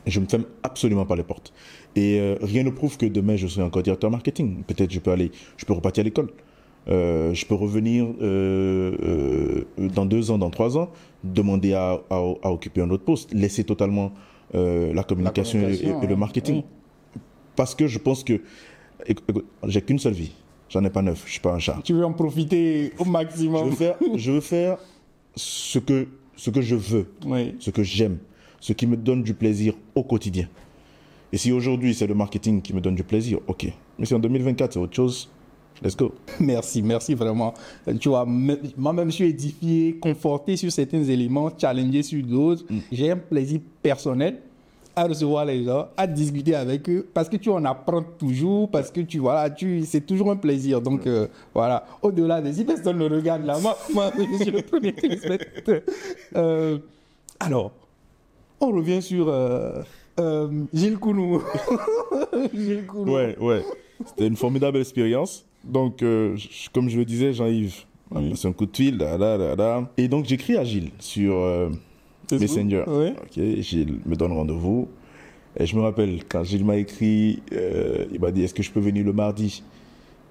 Je 0.07 0.19
ne 0.19 0.25
me 0.25 0.31
ferme 0.31 0.45
absolument 0.63 1.05
pas 1.07 1.15
les 1.15 1.23
portes. 1.23 1.53
Et 1.95 2.19
euh, 2.19 2.37
rien 2.43 2.63
ne 2.65 2.71
prouve 2.71 2.97
que 2.97 3.07
demain 3.07 3.37
je 3.37 3.47
serai 3.47 3.63
encore 3.63 3.83
directeur 3.83 4.11
marketing. 4.11 4.63
Peut-être 4.67 4.91
je 4.93 4.99
peux 4.99 5.11
aller, 5.13 5.31
je 5.57 5.65
peux 5.67 5.75
repartir 5.75 6.01
à 6.03 6.05
l'école. 6.05 6.31
Euh, 6.89 7.35
je 7.35 7.45
peux 7.45 7.55
revenir 7.55 8.07
euh, 8.23 9.65
euh, 9.79 9.89
dans 9.95 10.07
deux 10.07 10.31
ans, 10.31 10.39
dans 10.39 10.51
trois 10.51 10.79
ans, 10.79 10.91
demander 11.23 11.75
à, 11.75 12.01
à- 12.11 12.35
à 12.43 12.51
occuper 12.51 12.81
un 12.81 12.89
autre 12.91 13.05
poste, 13.05 13.33
laisser 13.35 13.65
totalement 13.65 14.13
euh, 14.55 14.93
la 14.93 15.03
communication, 15.05 15.59
et- 15.59 15.63
communication, 15.63 16.01
et, 16.01 16.05
et 16.05 16.09
le 16.09 16.17
marketing. 16.17 16.57
Oui. 16.57 17.21
Parce 17.57 17.75
que 17.75 17.87
je 17.87 17.99
pense 17.99 18.25
que 18.25 18.41
j'ai 19.67 19.83
qu'une 19.83 19.99
seule 19.99 20.13
vie. 20.15 20.33
J'en 20.69 20.85
ai 20.85 20.91
pas 20.91 21.03
neuf. 21.03 21.23
Je 21.27 21.33
suis 21.33 21.41
pas 21.41 21.53
un 21.53 21.59
chat. 21.59 21.79
Tu 21.83 21.93
veux 21.95 22.05
en 22.05 22.13
profiter 22.13 22.93
au 22.99 23.05
Je 23.05 23.11
maximum. 23.11 23.69
veux 23.71 23.75
faire, 23.77 23.97
je 24.15 24.31
veux 24.33 24.41
faire 24.41 24.79
ce 25.35 25.79
que, 25.79 26.07
ce 26.37 26.51
que 26.51 26.61
je 26.61 26.77
veux 26.77 27.11
Oui. 27.27 27.55
ce 27.59 27.71
que 27.71 27.83
j'aime, 27.83 28.19
ce 28.61 28.73
qui 28.73 28.87
me 28.87 28.97
donne 28.97 29.23
du 29.23 29.35
plaisir 29.35 29.75
au 29.95 30.03
quotidien. 30.05 30.49
Et 31.33 31.39
si 31.39 31.53
aujourd'hui 31.53 31.95
c'est 31.95 32.07
le 32.07 32.15
marketing 32.15 32.61
qui 32.63 32.73
me 32.73 32.81
donne 32.81 32.95
du 32.95 33.05
plaisir, 33.05 33.39
ok. 33.49 33.67
Mais 33.99 34.07
si 34.07 34.15
en 34.15 34.19
2024 34.21 34.73
c'est 34.75 34.79
autre 34.79 34.95
chose, 34.95 35.29
let's 35.83 35.97
go. 35.97 36.13
Merci, 36.39 36.83
merci 36.83 37.15
vraiment. 37.15 37.55
Tu 38.01 38.09
vois, 38.09 38.25
me- 38.27 38.59
moi-même, 38.77 39.11
je 39.11 39.15
suis 39.17 39.25
édifié, 39.29 39.97
conforté 40.01 40.57
sur 40.57 40.71
certains 40.73 41.03
éléments, 41.05 41.51
challengé 41.59 42.03
sur 42.03 42.23
d'autres. 42.25 42.65
J'ai 42.93 43.11
un 43.11 43.17
plaisir 43.17 43.61
personnel 43.83 44.39
à 44.97 45.05
recevoir 45.07 45.45
les 45.45 45.63
gens, 45.65 45.87
à 45.97 46.07
discuter 46.07 46.55
avec 46.55 46.89
eux, 46.91 47.07
parce 47.15 47.29
que 47.29 47.37
tu 47.37 47.49
en 47.49 47.65
apprends 47.65 48.03
toujours, 48.19 48.69
parce 48.71 48.91
que 48.91 49.01
tu 49.03 49.19
voilà, 49.19 49.49
tu 49.49 49.85
c'est 49.85 50.01
toujours 50.05 50.31
un 50.33 50.37
plaisir. 50.37 50.81
Donc 50.81 51.07
euh, 51.07 51.29
voilà, 51.55 51.87
au-delà 52.03 52.41
de 52.43 52.53
si 52.53 52.65
personne 52.65 52.99
ne 52.99 53.09
regarde 53.09 53.45
là, 53.47 53.59
moi, 53.61 53.79
moi 53.95 54.11
je 54.19 54.43
suis 54.43 54.51
le 54.51 54.63
premier 54.63 54.93
téléspectateur. 54.93 55.83
Euh, 56.37 56.79
alors, 57.39 57.71
on 58.61 58.67
revient 58.73 59.01
sur 59.01 59.29
euh, 59.29 59.81
euh, 60.19 60.49
Gilles 60.75 60.99
Kounou. 60.99 61.41
Gilles 62.53 62.85
Kounou. 62.87 63.13
Ouais, 63.15 63.37
ouais. 63.39 63.65
C'était 64.07 64.27
une 64.27 64.37
formidable 64.37 64.79
expérience. 64.79 65.47
Donc, 65.65 66.03
euh, 66.03 66.37
comme 66.73 66.89
je 66.89 66.99
le 66.99 67.05
disais, 67.05 67.33
Jean-Yves 67.33 67.85
m'a 68.11 68.21
passé 68.31 68.49
un 68.49 68.53
coup 68.53 68.67
de 68.67 68.77
fil. 68.77 68.97
là, 68.97 69.17
là, 69.19 69.55
là. 69.55 69.91
Et 69.97 70.09
donc, 70.09 70.25
j'écris 70.25 70.57
à 70.57 70.65
Gilles 70.65 70.91
sur 70.99 71.35
euh, 71.37 71.69
Messenger. 72.33 72.85
Ok, 72.87 73.43
Gilles 73.61 74.01
me 74.07 74.17
donne 74.17 74.33
rendez-vous. 74.33 74.89
Et 75.59 75.67
je 75.67 75.77
me 75.77 75.83
rappelle, 75.83 76.25
quand 76.29 76.45
Gilles 76.45 76.65
m'a 76.65 76.77
écrit, 76.77 77.43
euh, 77.53 78.07
il 78.13 78.21
m'a 78.21 78.31
dit 78.31 78.43
Est-ce 78.43 78.55
que 78.55 78.63
je 78.63 78.71
peux 78.71 78.81
venir 78.81 79.05
le 79.05 79.13
mardi 79.13 79.63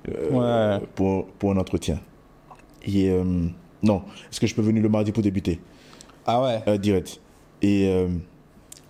euh, 0.09 0.77
Ouais. 0.79 0.85
pour, 0.95 1.27
pour 1.27 1.51
un 1.51 1.57
entretien? 1.57 1.99
Et 2.87 3.11
non, 3.83 4.03
est-ce 4.31 4.39
que 4.39 4.47
je 4.47 4.55
peux 4.55 4.61
venir 4.61 4.81
le 4.81 4.87
mardi 4.89 5.11
pour 5.11 5.21
débuter? 5.21 5.59
Ah 6.25 6.41
ouais. 6.65 6.77
Direct. 6.79 7.19
Et 7.61 7.93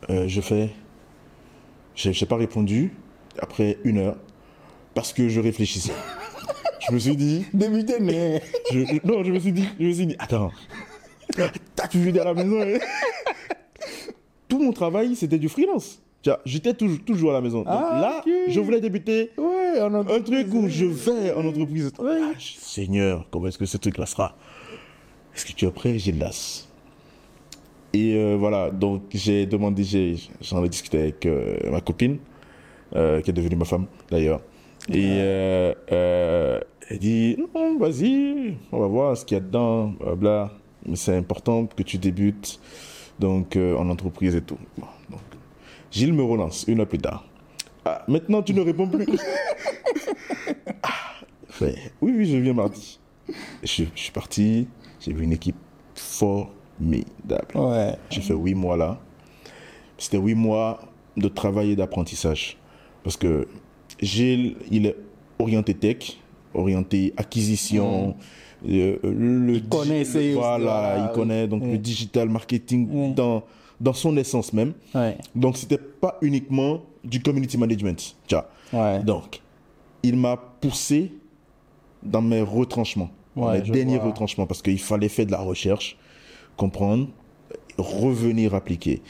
je 0.07 0.41
fais. 0.41 0.69
Je 1.95 2.09
n'ai 2.09 2.27
pas 2.27 2.37
répondu 2.37 2.93
après 3.39 3.77
une 3.83 3.97
heure 3.97 4.15
parce 4.93 5.11
que 5.11 5.27
je 5.27 5.39
réfléchissais. 5.39 5.91
Je 6.89 6.93
me 6.95 6.99
suis 6.99 7.15
dit. 7.15 7.45
Débuter, 7.53 7.99
mais. 7.99 8.41
je- 8.71 9.05
non, 9.07 9.23
je 9.23 9.31
me 9.31 9.39
suis 9.39 9.51
dit. 9.51 9.65
Je 9.79 9.85
me 9.85 9.93
suis 9.93 10.05
dit 10.07 10.15
attends. 10.19 10.51
T'as 11.75 11.87
venir 11.93 12.21
à 12.23 12.25
la 12.25 12.33
maison 12.33 12.61
hein 12.61 12.79
Tout 14.47 14.59
mon 14.59 14.71
travail, 14.73 15.15
c'était 15.15 15.37
du 15.37 15.47
freelance. 15.49 16.01
J'étais 16.45 16.73
toujours, 16.73 16.99
toujours 17.05 17.29
à 17.31 17.33
la 17.33 17.41
maison. 17.41 17.59
Donc 17.59 17.67
Ah, 17.69 17.99
là, 18.01 18.23
je 18.47 18.59
voulais 18.59 18.81
débuter 18.81 19.31
Ouais, 19.37 19.79
un 19.79 20.21
truc 20.21 20.47
où 20.53 20.67
je 20.67 20.85
vais 20.85 21.31
en 21.33 21.45
entreprise. 21.45 21.91
Ah, 21.99 22.31
Seigneur, 22.39 23.25
comment 23.31 23.47
est-ce 23.47 23.57
que 23.57 23.65
ce 23.65 23.77
truc-là 23.77 24.05
sera? 24.05 24.35
Est-ce 25.35 25.45
que 25.45 25.53
tu 25.53 25.65
es 25.65 25.71
prêt? 25.71 25.97
J'ai 25.97 26.11
l'as. 26.11 26.67
Et 27.93 28.15
euh, 28.15 28.35
voilà, 28.37 28.69
donc 28.69 29.03
j'ai 29.13 29.45
demandé, 29.45 29.83
j'en 30.41 30.63
ai 30.63 30.69
discuté 30.69 30.99
avec 30.99 31.25
euh, 31.25 31.57
ma 31.71 31.81
copine, 31.81 32.17
euh, 32.95 33.21
qui 33.21 33.29
est 33.29 33.33
devenue 33.33 33.55
ma 33.55 33.65
femme 33.65 33.85
d'ailleurs. 34.11 34.41
Et 34.91 35.19
euh, 35.19 35.73
euh, 35.91 36.59
elle 36.89 36.97
dit 36.97 37.37
Non, 37.37 37.77
vas-y, 37.77 38.57
on 38.71 38.79
va 38.79 38.87
voir 38.87 39.15
ce 39.15 39.23
qu'il 39.23 39.35
y 39.35 39.39
a 39.39 39.43
dedans, 39.43 39.93
bla. 40.17 40.51
Mais 40.85 40.95
c'est 40.95 41.15
important 41.15 41.67
que 41.67 41.83
tu 41.83 41.97
débutes 41.97 42.59
donc 43.19 43.55
euh, 43.55 43.75
en 43.75 43.89
entreprise 43.89 44.35
et 44.35 44.41
tout. 44.41 44.57
Donc, 45.09 45.19
Gilles 45.91 46.13
me 46.13 46.23
relance 46.23 46.65
une 46.67 46.79
heure 46.79 46.87
plus 46.87 46.97
tard. 46.97 47.25
Ah, 47.85 48.03
maintenant, 48.07 48.41
tu 48.41 48.53
ne 48.53 48.61
réponds 48.61 48.87
plus. 48.87 49.05
Ah, 50.81 51.25
fait, 51.49 51.75
oui, 52.01 52.13
oui, 52.15 52.25
je 52.25 52.37
viens 52.37 52.53
mardi. 52.53 52.99
Je, 53.63 53.83
je 53.93 54.01
suis 54.01 54.11
parti, 54.11 54.67
j'ai 54.99 55.11
vu 55.11 55.23
une 55.23 55.33
équipe 55.33 55.57
formidable. 55.93 57.55
Ouais. 57.55 57.95
J'ai 58.09 58.21
fait 58.21 58.33
huit 58.33 58.55
mois 58.55 58.77
là. 58.77 58.97
C'était 59.97 60.17
huit 60.17 60.35
mois 60.35 60.79
de 61.17 61.27
travail 61.27 61.71
et 61.71 61.75
d'apprentissage. 61.75 62.57
Parce 63.03 63.17
que 63.17 63.47
Gilles, 64.01 64.55
il 64.71 64.85
est 64.85 64.95
orienté 65.39 65.73
tech, 65.73 66.17
orienté 66.53 67.13
acquisition. 67.17 68.15
euh, 68.67 68.97
le 69.03 69.55
Il 69.55 69.63
connaît 69.69 70.03
ces- 70.03 70.33
Voilà, 70.33 70.95
il 70.97 71.03
oui. 71.03 71.09
connaît 71.13 71.47
donc 71.47 71.63
le 71.63 71.77
digital 71.77 72.27
marketing 72.29 72.87
Oui. 72.91 73.13
dans, 73.13 73.43
dans 73.79 73.93
son 73.93 74.15
essence 74.17 74.51
même. 74.53 74.73
Ouais. 74.93 75.17
Donc, 75.35 75.55
c'était 75.57 75.77
pas 75.77 76.17
uniquement 76.21 76.81
du 77.03 77.21
community 77.21 77.57
management. 77.57 78.15
Donc, 79.05 79.41
il 80.03 80.15
m'a 80.17 80.35
poussé 80.37 81.11
dans 82.03 82.21
mes 82.21 82.41
retranchements, 82.41 83.09
dans 83.35 83.51
mes 83.53 83.61
derniers 83.61 83.97
vois. 83.97 84.07
retranchements, 84.07 84.45
parce 84.45 84.61
qu'il 84.61 84.79
fallait 84.79 85.09
faire 85.09 85.25
de 85.25 85.31
la 85.31 85.39
recherche, 85.39 85.97
comprendre, 86.57 87.07
revenir 87.77 88.53
appliquer, 88.55 89.01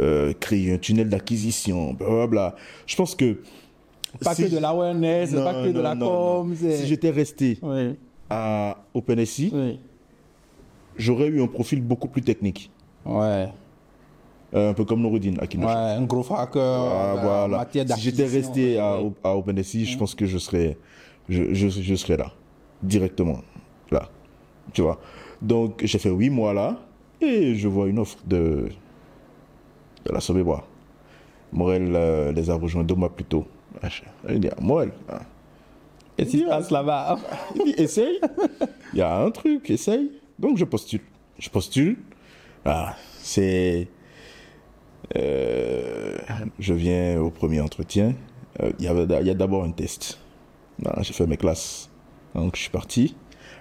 euh, 0.00 0.32
créer 0.38 0.72
un 0.72 0.78
tunnel 0.78 1.08
d'acquisition, 1.08 1.94
blablabla. 1.94 2.54
Je 2.86 2.96
pense 2.96 3.14
que. 3.14 3.38
Pas 4.24 4.34
si- 4.34 4.44
que 4.44 4.48
de 4.54 4.58
l'awareness, 4.58 5.32
Non, 5.32 5.44
pas 5.44 5.54
que 5.62 5.68
de 5.70 5.80
la 5.80 5.94
non, 5.94 6.42
com. 6.44 6.54
Si 6.54 6.86
j'étais 6.86 7.10
resté 7.10 7.58
Oui, 7.62 7.96
à 8.30 8.78
OpenSI, 8.94 9.50
oui. 9.54 9.78
j'aurais 10.96 11.26
eu 11.28 11.42
un 11.42 11.46
profil 11.46 11.82
beaucoup 11.82 12.08
plus 12.08 12.22
technique. 12.22 12.70
Ouais. 13.04 13.48
Euh, 14.54 14.70
un 14.70 14.74
peu 14.74 14.84
comme 14.84 15.02
Nouroudine 15.02 15.36
à 15.40 15.46
Kinoche. 15.46 15.66
Ouais, 15.70 15.76
un 15.76 16.04
gros 16.04 16.24
hacker. 16.34 16.62
Ah, 16.62 17.46
voilà. 17.48 17.66
Si 17.72 18.00
j'étais 18.00 18.24
resté 18.26 18.78
à, 18.78 18.98
à 19.22 19.36
OpenSI, 19.36 19.84
je 19.84 19.98
pense 19.98 20.14
que 20.14 20.24
je 20.26 20.38
serais, 20.38 20.76
je, 21.28 21.52
je, 21.52 21.68
je 21.68 21.94
serais 21.94 22.16
là, 22.16 22.32
directement, 22.82 23.40
là. 23.90 24.08
Tu 24.72 24.80
vois? 24.82 24.98
Donc, 25.42 25.82
j'ai 25.84 25.98
fait 25.98 26.10
huit 26.10 26.30
mois 26.30 26.54
là, 26.54 26.78
et 27.20 27.54
je 27.56 27.68
vois 27.68 27.88
une 27.88 27.98
offre 27.98 28.16
de, 28.26 28.68
de 30.06 30.12
la 30.12 30.20
Sobebois. 30.20 30.66
Morel 31.52 31.92
euh, 31.94 32.32
les 32.32 32.50
a 32.50 32.54
rejoints 32.54 32.84
deux 32.84 32.94
mois 32.94 33.14
plus 33.14 33.24
tôt. 33.24 33.46
Ah, 33.82 33.88
je- 33.88 34.02
Il 34.32 34.40
dit, 34.40 34.48
ah, 34.50 34.60
Morel, 34.60 34.90
ah. 35.08 35.20
Qu'est-ce 36.16 36.30
qui 36.32 36.40
se 36.40 36.44
passe 36.46 36.70
là-bas 36.70 37.16
il 37.54 37.64
dit, 37.64 37.74
essaye. 37.82 38.20
Il 38.92 38.98
y 38.98 39.02
a 39.02 39.16
un 39.20 39.30
truc, 39.30 39.70
essaye. 39.70 40.10
Donc, 40.38 40.56
je 40.58 40.64
postule. 40.64 41.00
Je 41.38 41.48
postule. 41.48 41.96
Ah, 42.64 42.96
c'est. 43.20 43.86
Euh, 45.16 46.16
je 46.58 46.74
viens 46.74 47.20
au 47.20 47.30
premier 47.30 47.60
entretien. 47.60 48.14
Euh, 48.60 48.72
Il 48.78 48.84
y, 48.84 48.88
avait- 48.88 49.06
il 49.20 49.26
y 49.26 49.30
a 49.30 49.34
d'abord 49.34 49.62
un 49.64 49.70
test. 49.70 50.18
Ah, 50.84 51.00
j'ai 51.02 51.12
fait 51.12 51.26
mes 51.26 51.36
classes. 51.36 51.88
Donc, 52.34 52.56
je 52.56 52.62
suis 52.62 52.70
parti, 52.70 53.16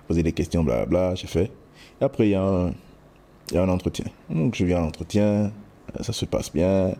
poser 0.07 0.23
des 0.23 0.33
questions, 0.33 0.63
blablabla, 0.63 1.15
j'ai 1.15 1.27
fait. 1.27 1.51
Et 2.01 2.03
après, 2.03 2.27
il 2.27 2.31
y, 2.31 2.35
a 2.35 2.43
un- 2.43 2.69
il 3.49 3.55
y 3.55 3.57
a 3.57 3.63
un 3.63 3.69
entretien. 3.69 4.05
Donc, 4.29 4.55
je 4.55 4.65
viens 4.65 4.77
à 4.77 4.81
l'entretien, 4.81 5.51
ça 6.01 6.11
se 6.13 6.25
passe 6.25 6.51
bien. 6.51 6.93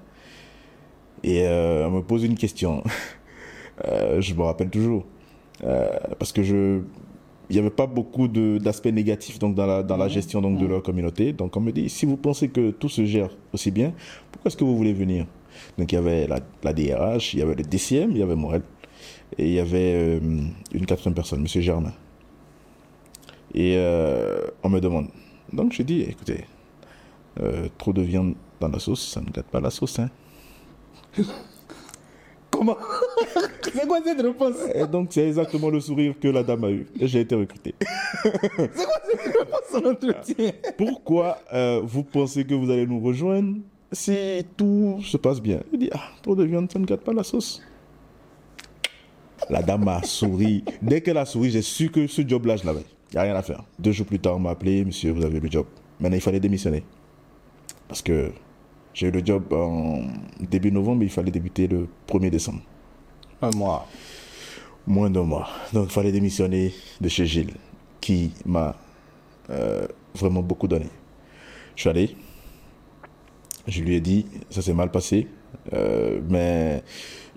Et 1.24 1.44
euh, 1.44 1.88
on 1.88 1.92
me 1.92 2.02
pose 2.02 2.24
une 2.24 2.36
question. 2.36 2.84
Euh, 3.86 4.22
je 4.22 4.34
me 4.34 4.42
rappelle 4.42 4.72
toujours. 4.72 5.06
Euh, 5.64 5.88
parce 6.18 6.32
que 6.32 6.42
je 6.42 6.82
il 7.50 7.54
n'y 7.54 7.60
avait 7.60 7.70
pas 7.70 7.88
beaucoup 7.88 8.28
d'aspects 8.28 8.88
négatifs 8.88 9.40
donc, 9.40 9.56
dans, 9.56 9.66
la, 9.66 9.84
dans 9.84 9.98
la 9.98 10.08
gestion 10.08 10.42
donc, 10.42 10.60
de 10.60 10.66
leur 10.66 10.84
communauté. 10.84 11.32
Donc 11.32 11.56
on 11.56 11.62
me 11.62 11.72
dit, 11.72 11.90
si 11.90 12.06
vous 12.06 12.18
pensez 12.18 12.50
que 12.50 12.72
tout 12.72 12.90
se 12.90 13.06
gère 13.06 13.30
aussi 13.54 13.72
bien, 13.72 13.94
pourquoi 14.32 14.50
est-ce 14.50 14.58
que 14.58 14.64
vous 14.64 14.76
voulez 14.76 14.94
venir? 14.94 15.26
Donc 15.78 15.92
il 15.92 15.96
y 15.96 15.98
avait 15.98 16.28
la, 16.28 16.40
la 16.64 16.74
DRH, 16.74 17.34
il 17.34 17.40
y 17.40 17.42
avait 17.42 17.56
le 17.56 17.64
DCM, 17.64 18.12
il 18.12 18.18
y 18.18 18.22
avait 18.22 18.36
Morel, 18.36 18.64
et 19.38 19.48
il 19.48 19.54
y 19.54 19.60
avait 19.60 19.94
euh, 19.96 20.20
une 20.74 20.86
quatrième 20.86 21.14
personne, 21.14 21.42
Monsieur 21.42 21.62
Germain. 21.62 21.94
Et 23.54 23.76
euh, 23.78 24.42
on 24.64 24.70
me 24.70 24.80
demande. 24.80 25.08
Donc 25.54 25.74
je 25.74 25.84
dis, 25.84 26.02
écoutez, 26.02 26.46
euh, 27.40 27.70
trop 27.78 27.94
de 27.94 28.02
viande 28.02 28.36
dans 28.60 28.68
la 28.68 28.80
sauce, 28.80 29.08
ça 29.08 29.22
ne 29.22 29.30
gâte 29.30 29.48
pas 29.48 29.62
la 29.62 29.70
sauce. 29.70 30.00
Hein. 30.00 30.10
Comment 32.52 32.78
C'est 33.64 33.88
quoi 33.88 34.00
cette 34.04 34.22
réponse 34.22 34.56
Et 34.74 34.88
donc 34.88 35.10
c'est 35.12 35.28
exactement 35.28 35.70
le 35.70 35.80
sourire 35.80 36.16
que 36.20 36.28
la 36.28 36.44
dame 36.44 36.64
a 36.64 36.72
eu. 36.72 36.88
Et 37.00 37.08
j'ai 37.08 37.22
été 37.22 37.36
recruté. 37.36 37.76
C'est 38.24 38.86
quoi 38.86 39.02
cette 39.06 39.38
réponse 39.38 39.76
en 39.76 39.90
entretien 39.92 40.52
Pourquoi 40.78 41.38
euh, 41.54 41.82
vous 41.84 42.04
pensez 42.04 42.46
que 42.46 42.54
vous 42.54 42.70
allez 42.72 42.88
nous 42.88 43.00
rejoindre 43.00 43.58
si 43.92 44.46
tout 44.56 45.00
se 45.04 45.18
passe 45.18 45.42
bien? 45.42 45.60
Il 45.72 45.80
dit, 45.80 45.90
ah, 45.94 46.02
trop 46.24 46.36
de 46.36 46.44
viande, 46.44 46.72
ça 46.72 46.80
ne 46.80 46.86
gâte 46.86 47.02
pas 47.02 47.14
la 47.14 47.24
sauce. 47.24 47.62
La 49.50 49.62
dame 49.62 49.88
a 49.88 50.02
souri. 50.04 50.64
Dès 50.82 51.02
qu'elle 51.02 51.18
a 51.18 51.26
souri, 51.26 51.52
j'ai 51.52 51.62
su 51.62 51.90
que 51.90 52.08
ce 52.08 52.28
job-là, 52.28 52.58
je 52.58 52.66
l'avais. 52.66 52.86
Il 53.12 53.16
n'y 53.16 53.20
a 53.20 53.24
rien 53.24 53.36
à 53.36 53.44
faire. 53.44 53.64
Deux 53.78 53.92
jours 53.92 54.08
plus 54.08 54.20
tard, 54.20 54.36
on 54.36 54.40
m'a 54.40 54.52
appelé, 54.52 54.84
monsieur, 54.84 55.12
vous 55.12 55.24
avez 55.24 55.40
le 55.40 55.50
job. 55.50 55.66
Maintenant, 56.00 56.18
il 56.18 56.22
fallait 56.22 56.40
démissionner. 56.40 56.84
Parce 57.88 58.02
que 58.02 58.32
j'ai 58.98 59.08
eu 59.10 59.12
le 59.12 59.24
job 59.24 59.54
en 59.54 60.02
début 60.40 60.72
novembre, 60.72 61.00
mais 61.02 61.06
il 61.06 61.12
fallait 61.12 61.30
débuter 61.30 61.68
le 61.68 61.88
1er 62.08 62.32
décembre. 62.32 62.62
Un 63.44 63.52
mois. 63.52 63.88
Moins 64.88 65.12
d'un 65.12 65.22
mois. 65.24 65.48
Donc, 65.72 65.86
il 65.90 65.92
fallait 65.92 66.12
démissionner 66.12 66.74
de 67.00 67.08
chez 67.08 67.28
Gilles, 67.28 67.54
qui 68.02 68.32
m'a 68.44 68.76
euh, 69.52 69.86
vraiment 70.16 70.42
beaucoup 70.42 70.68
donné. 70.68 70.88
Je 71.76 71.82
suis 71.82 71.90
allé. 71.92 72.16
Je 73.68 73.82
lui 73.84 73.94
ai 73.96 74.00
dit, 74.02 74.26
ça 74.50 74.64
s'est 74.64 74.74
mal 74.74 74.90
passé, 74.90 75.28
euh, 75.74 76.20
mais 76.28 76.82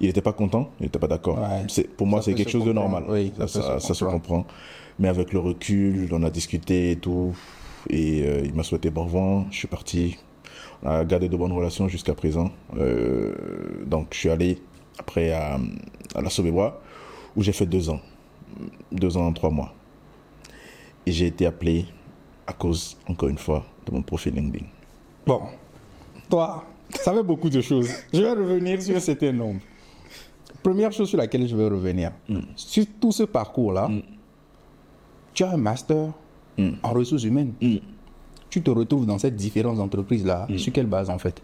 il 0.00 0.06
n'était 0.06 0.22
pas 0.22 0.32
content, 0.32 0.70
il 0.80 0.84
n'était 0.84 0.98
pas 0.98 1.08
d'accord. 1.08 1.38
Ouais. 1.40 1.84
Pour 1.98 2.06
moi, 2.06 2.22
c'est 2.22 2.32
quelque 2.32 2.48
se 2.48 2.56
chose 2.58 2.64
de 2.64 2.72
normal. 2.72 3.04
Oui, 3.06 3.32
ça, 3.36 3.46
ça 3.48 3.58
peut 3.60 3.66
ça- 3.66 3.80
se 3.80 3.86
ça 3.88 3.94
se 3.94 4.04
comprend. 4.06 4.46
Mais 4.98 5.08
avec 5.08 5.32
le 5.34 5.40
recul, 5.40 6.08
on 6.12 6.22
a 6.22 6.30
discuté 6.30 6.92
et 6.92 6.96
tout. 6.96 7.36
Et 7.90 8.22
euh, 8.22 8.42
il 8.46 8.54
m'a 8.54 8.62
souhaité 8.62 8.88
bon 8.90 9.04
vent. 9.04 9.46
Je 9.50 9.58
suis 9.58 9.68
parti. 9.68 10.16
A 10.84 11.04
gardé 11.04 11.28
de 11.28 11.36
bonnes 11.36 11.52
relations 11.52 11.88
jusqu'à 11.88 12.14
présent. 12.14 12.50
Euh, 12.76 13.34
donc, 13.84 14.08
je 14.12 14.18
suis 14.18 14.30
allé 14.30 14.58
après 14.98 15.32
à, 15.32 15.58
à 16.14 16.22
la 16.22 16.30
Sauvebois, 16.30 16.80
où 17.36 17.42
j'ai 17.42 17.52
fait 17.52 17.66
deux 17.66 17.90
ans. 17.90 18.00
Deux 18.90 19.16
ans, 19.16 19.32
trois 19.32 19.50
mois. 19.50 19.74
Et 21.04 21.12
j'ai 21.12 21.26
été 21.26 21.46
appelé 21.46 21.86
à 22.46 22.52
cause, 22.52 22.96
encore 23.06 23.28
une 23.28 23.38
fois, 23.38 23.64
de 23.86 23.92
mon 23.92 24.02
profil 24.02 24.34
LinkedIn. 24.34 24.64
Bon, 25.26 25.42
toi, 26.28 26.64
tu 26.92 26.98
savais 27.00 27.22
beaucoup 27.22 27.50
de 27.50 27.60
choses. 27.60 27.90
Je 28.12 28.22
vais 28.22 28.32
revenir 28.32 28.80
sur 28.80 28.98
certains 29.00 29.32
nombres. 29.32 29.60
Première 30.62 30.92
chose 30.92 31.08
sur 31.08 31.18
laquelle 31.18 31.46
je 31.46 31.56
vais 31.56 31.68
revenir. 31.68 32.12
Sur 32.56 32.84
tout 33.00 33.12
ce 33.12 33.22
parcours-là, 33.22 33.90
tu 35.32 35.44
as 35.44 35.50
un 35.52 35.56
master 35.56 36.12
en 36.82 36.92
ressources 36.92 37.24
humaines. 37.24 37.52
Tu 38.50 38.62
te 38.62 38.70
retrouves 38.70 39.06
dans 39.06 39.18
ces 39.18 39.30
différentes 39.30 39.78
entreprises-là. 39.78 40.48
Sur 40.56 40.72
quelle 40.72 40.86
base, 40.86 41.08
en 41.08 41.18
fait 41.18 41.40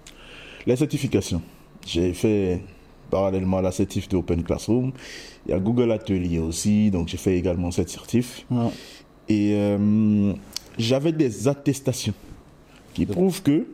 La 0.66 0.77
certification. 0.77 1.40
J'ai 1.87 2.12
fait 2.12 2.61
parallèlement 3.11 3.59
à 3.59 3.62
la 3.62 3.71
certif 3.73 4.09
de 4.09 4.16
Open 4.16 4.42
Classroom. 4.42 4.90
Il 5.47 5.53
y 5.53 5.55
a 5.55 5.61
Google 5.61 5.92
Atelier 5.92 6.40
aussi, 6.40 6.90
donc 6.90 7.07
j'ai 7.09 7.16
fait 7.16 7.37
également 7.38 7.71
cette 7.71 7.88
certif. 7.88 8.45
Et 9.29 9.53
euh, 9.55 10.33
j'avais 10.79 11.12
des 11.12 11.47
attestations 11.49 12.14
qui 12.95 13.07
prouvent 13.07 13.42
que, 13.42 13.66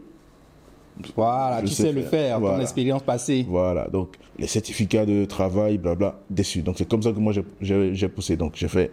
Voilà, 1.16 1.61
Je 1.62 1.68
tu 1.68 1.73
sais 1.75 1.83
sais, 1.85 1.92
le 1.92 2.03
faire. 2.03 2.38
ton 2.40 2.61
expérience 2.61 3.03
passée. 3.03 3.47
voilà, 3.49 3.88
donc 3.88 4.16
les 4.38 4.47
certificats 4.47 5.07
de 5.07 5.25
travail, 5.25 5.79
blabla, 5.79 6.21
dessus. 6.29 6.61
Donc 6.62 6.77
c'est 6.79 6.88
comme 6.88 7.03
ça 7.03 7.12
que 7.12 7.18
moi 7.18 7.33
j'ai- 7.61 8.09
poussé. 8.09 8.37
Donc 8.37 8.53
j'ai 8.57 8.68
fait 8.68 8.90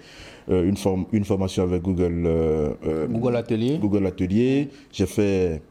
une, 0.50 0.78
forme, 0.78 1.06
une 1.12 1.26
formation 1.26 1.64
avec 1.64 1.82
Google, 1.82 2.24
euh, 2.26 2.74
euh, 2.86 3.08
Google 3.08 3.36
Atelier. 3.36 3.78
Google 3.78 4.06
Atelier. 4.08 4.70
J'ai 4.92 5.06
fait 5.06 5.62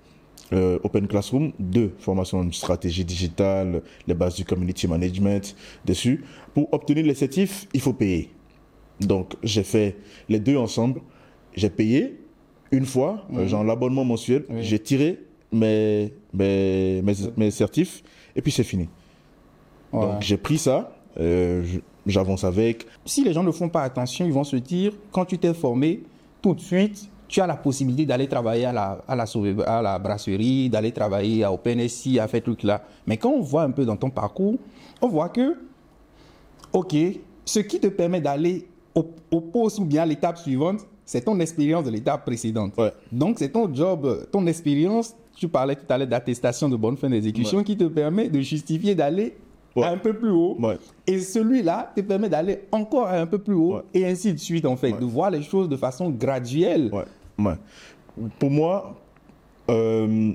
euh, 0.53 0.79
Open 0.85 1.07
Classroom, 1.07 1.53
deux 1.59 1.93
formations 1.99 2.39
en 2.39 2.51
stratégie 2.53 3.05
digitale, 3.05 3.83
les 4.07 4.15
bases 4.15 4.37
du 4.37 4.45
community 4.45 4.87
management 4.89 5.55
dessus. 5.85 6.25
Pour 6.55 6.73
obtenir 6.73 7.05
les 7.05 7.15
certifs, 7.15 7.67
il 7.75 7.81
faut 7.81 7.93
payer. 7.93 8.31
Donc 9.01 9.35
j'ai 9.43 9.63
fait 9.65 9.97
les 10.29 10.39
deux 10.41 10.57
ensemble. 10.57 11.01
J'ai 11.55 11.71
payé 11.71 12.19
une 12.71 12.85
fois, 12.87 13.27
euh, 13.35 13.47
genre 13.47 13.65
l'abonnement 13.65 14.05
mensuel. 14.05 14.45
Oui. 14.49 14.63
J'ai 14.63 14.79
tiré 14.79 15.19
mes, 15.53 16.13
mes, 16.33 17.03
mes, 17.03 17.15
mes 17.37 17.51
certifs 17.51 18.03
et 18.37 18.43
puis 18.43 18.53
c'est 18.53 18.65
fini. 18.65 18.89
Ouais. 19.93 20.01
Donc 20.01 20.21
j'ai 20.23 20.37
pris 20.37 20.59
ça, 20.59 20.95
euh, 21.19 21.63
je- 21.65 21.81
j'avance 22.11 22.45
avec. 22.45 22.87
si 23.05 23.25
les 23.25 23.33
gens 23.33 23.43
ne 23.43 23.51
font 23.53 23.69
pas 23.69 23.83
attention, 23.83 24.25
ils 24.27 24.33
vont 24.33 24.45
se 24.45 24.57
dire, 24.57 24.93
quand 25.13 25.25
tu 25.25 25.39
t'es 25.39 25.55
formé, 25.55 26.03
tout 26.43 26.55
de 26.55 26.61
suite, 26.61 27.09
tu 27.27 27.41
as 27.41 27.47
la 27.47 27.57
possibilité 27.57 28.07
d'aller 28.07 28.27
travailler 28.27 28.65
à 28.65 28.73
la, 28.73 29.03
à 29.07 29.15
la, 29.15 29.27
sauve- 29.27 29.63
à 29.67 29.83
la 29.83 29.99
brasserie, 29.99 30.71
d'aller 30.71 30.93
travailler 30.93 31.45
à 31.45 31.53
OpenSI, 31.53 32.19
à 32.19 32.27
faire 32.27 32.43
truc 32.43 32.63
là. 32.63 32.83
Mais 33.07 33.17
quand 33.19 33.31
on 33.31 33.41
voit 33.43 33.63
un 33.65 33.71
peu 33.71 33.85
dans 33.85 33.97
ton 33.97 34.09
parcours, 34.11 34.57
on 35.03 35.09
voit 35.09 35.29
que, 35.29 35.57
OK, 36.73 36.95
ce 37.45 37.61
qui 37.61 37.81
te 37.81 37.89
permet 37.89 38.21
d'aller 38.21 38.67
au, 38.95 39.07
au 39.31 39.41
poste 39.41 39.79
ou 39.79 39.85
bien 39.85 40.03
à 40.03 40.07
l'étape 40.07 40.39
suivante, 40.39 40.81
c'est 41.05 41.23
ton 41.23 41.39
expérience 41.41 41.85
de 41.85 41.91
l'étape 41.91 42.25
précédente. 42.25 42.73
Ouais. 42.77 42.93
Donc, 43.13 43.39
c'est 43.39 43.51
ton 43.51 43.73
job, 43.75 44.27
ton 44.31 44.47
expérience 44.47 45.15
tu 45.37 45.47
parlais 45.47 45.77
tout 45.77 45.85
à 45.89 45.97
l'heure 45.97 46.09
d'attestation 46.09 46.69
de 46.69 46.75
bonne 46.75 46.97
fin 46.97 47.09
d'exécution 47.09 47.63
qui 47.63 47.77
te 47.77 47.85
permet 47.85 48.29
de 48.29 48.41
justifier 48.41 48.97
d'aller 48.97 49.37
Ouais. 49.77 49.87
un 49.87 49.97
peu 49.99 50.13
plus 50.13 50.31
haut. 50.31 50.57
Ouais. 50.61 50.77
Et 51.07 51.21
celui-là 51.21 51.93
te 51.95 52.01
permet 52.01 52.29
d'aller 52.29 52.61
encore 52.73 53.07
un 53.09 53.27
peu 53.27 53.39
plus 53.39 53.55
haut 53.55 53.75
Ouais. 53.77 53.83
et 53.95 54.07
ainsi 54.07 54.33
de 54.33 54.39
suite, 54.39 54.65
en 54.67 54.77
fait, 54.77 54.93
de 54.93 55.05
voir 55.05 55.31
les 55.31 55.43
choses 55.43 55.69
de 55.69 55.77
façon 55.77 56.11
graduelle. 56.11 56.91
Pour 58.41 58.51
moi, 58.51 58.97
euh, 59.71 60.33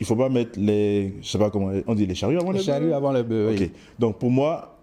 il 0.00 0.06
faut 0.06 0.16
pas 0.16 0.28
mettre 0.30 0.58
les, 0.58 1.14
je 1.20 1.28
sais 1.28 1.38
pas 1.38 1.50
comment 1.50 1.70
on 1.86 1.94
dit 1.94 2.06
les 2.06 2.14
charrues 2.14 2.38
avant 2.38 2.52
Le 2.52 2.58
les 2.58 2.62
charrue 2.64 2.86
bœufs. 2.86 2.94
avant 2.94 3.12
le 3.12 3.22
bœuf. 3.22 3.56
oui. 3.58 3.70
Donc 3.98 4.18
pour 4.18 4.30
moi, 4.30 4.76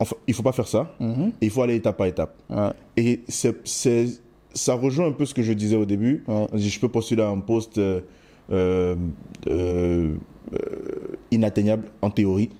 enfin, 0.00 0.16
il 0.26 0.34
faut 0.34 0.42
pas 0.42 0.52
faire 0.52 0.66
ça. 0.66 0.90
Mhm. 0.98 1.32
Et 1.40 1.46
il 1.46 1.50
faut 1.50 1.62
aller 1.62 1.76
étape 1.76 1.96
par 1.96 2.06
étape. 2.08 2.34
Ouais. 2.50 2.70
Et 2.96 3.20
ça 3.28 4.74
rejoint 4.74 5.06
un 5.06 5.12
peu 5.12 5.24
ce 5.26 5.34
que 5.34 5.42
je 5.42 5.52
disais 5.52 5.76
au 5.76 5.84
début. 5.84 6.24
Ouais. 6.26 6.46
Je 6.54 6.80
peux 6.80 6.88
postuler 6.88 7.22
à 7.22 7.28
un 7.28 7.38
poste 7.40 7.78
euh, 7.78 8.00
euh, 8.50 10.14
inatteignable 11.30 11.84
en 12.02 12.10
théorie 12.10 12.50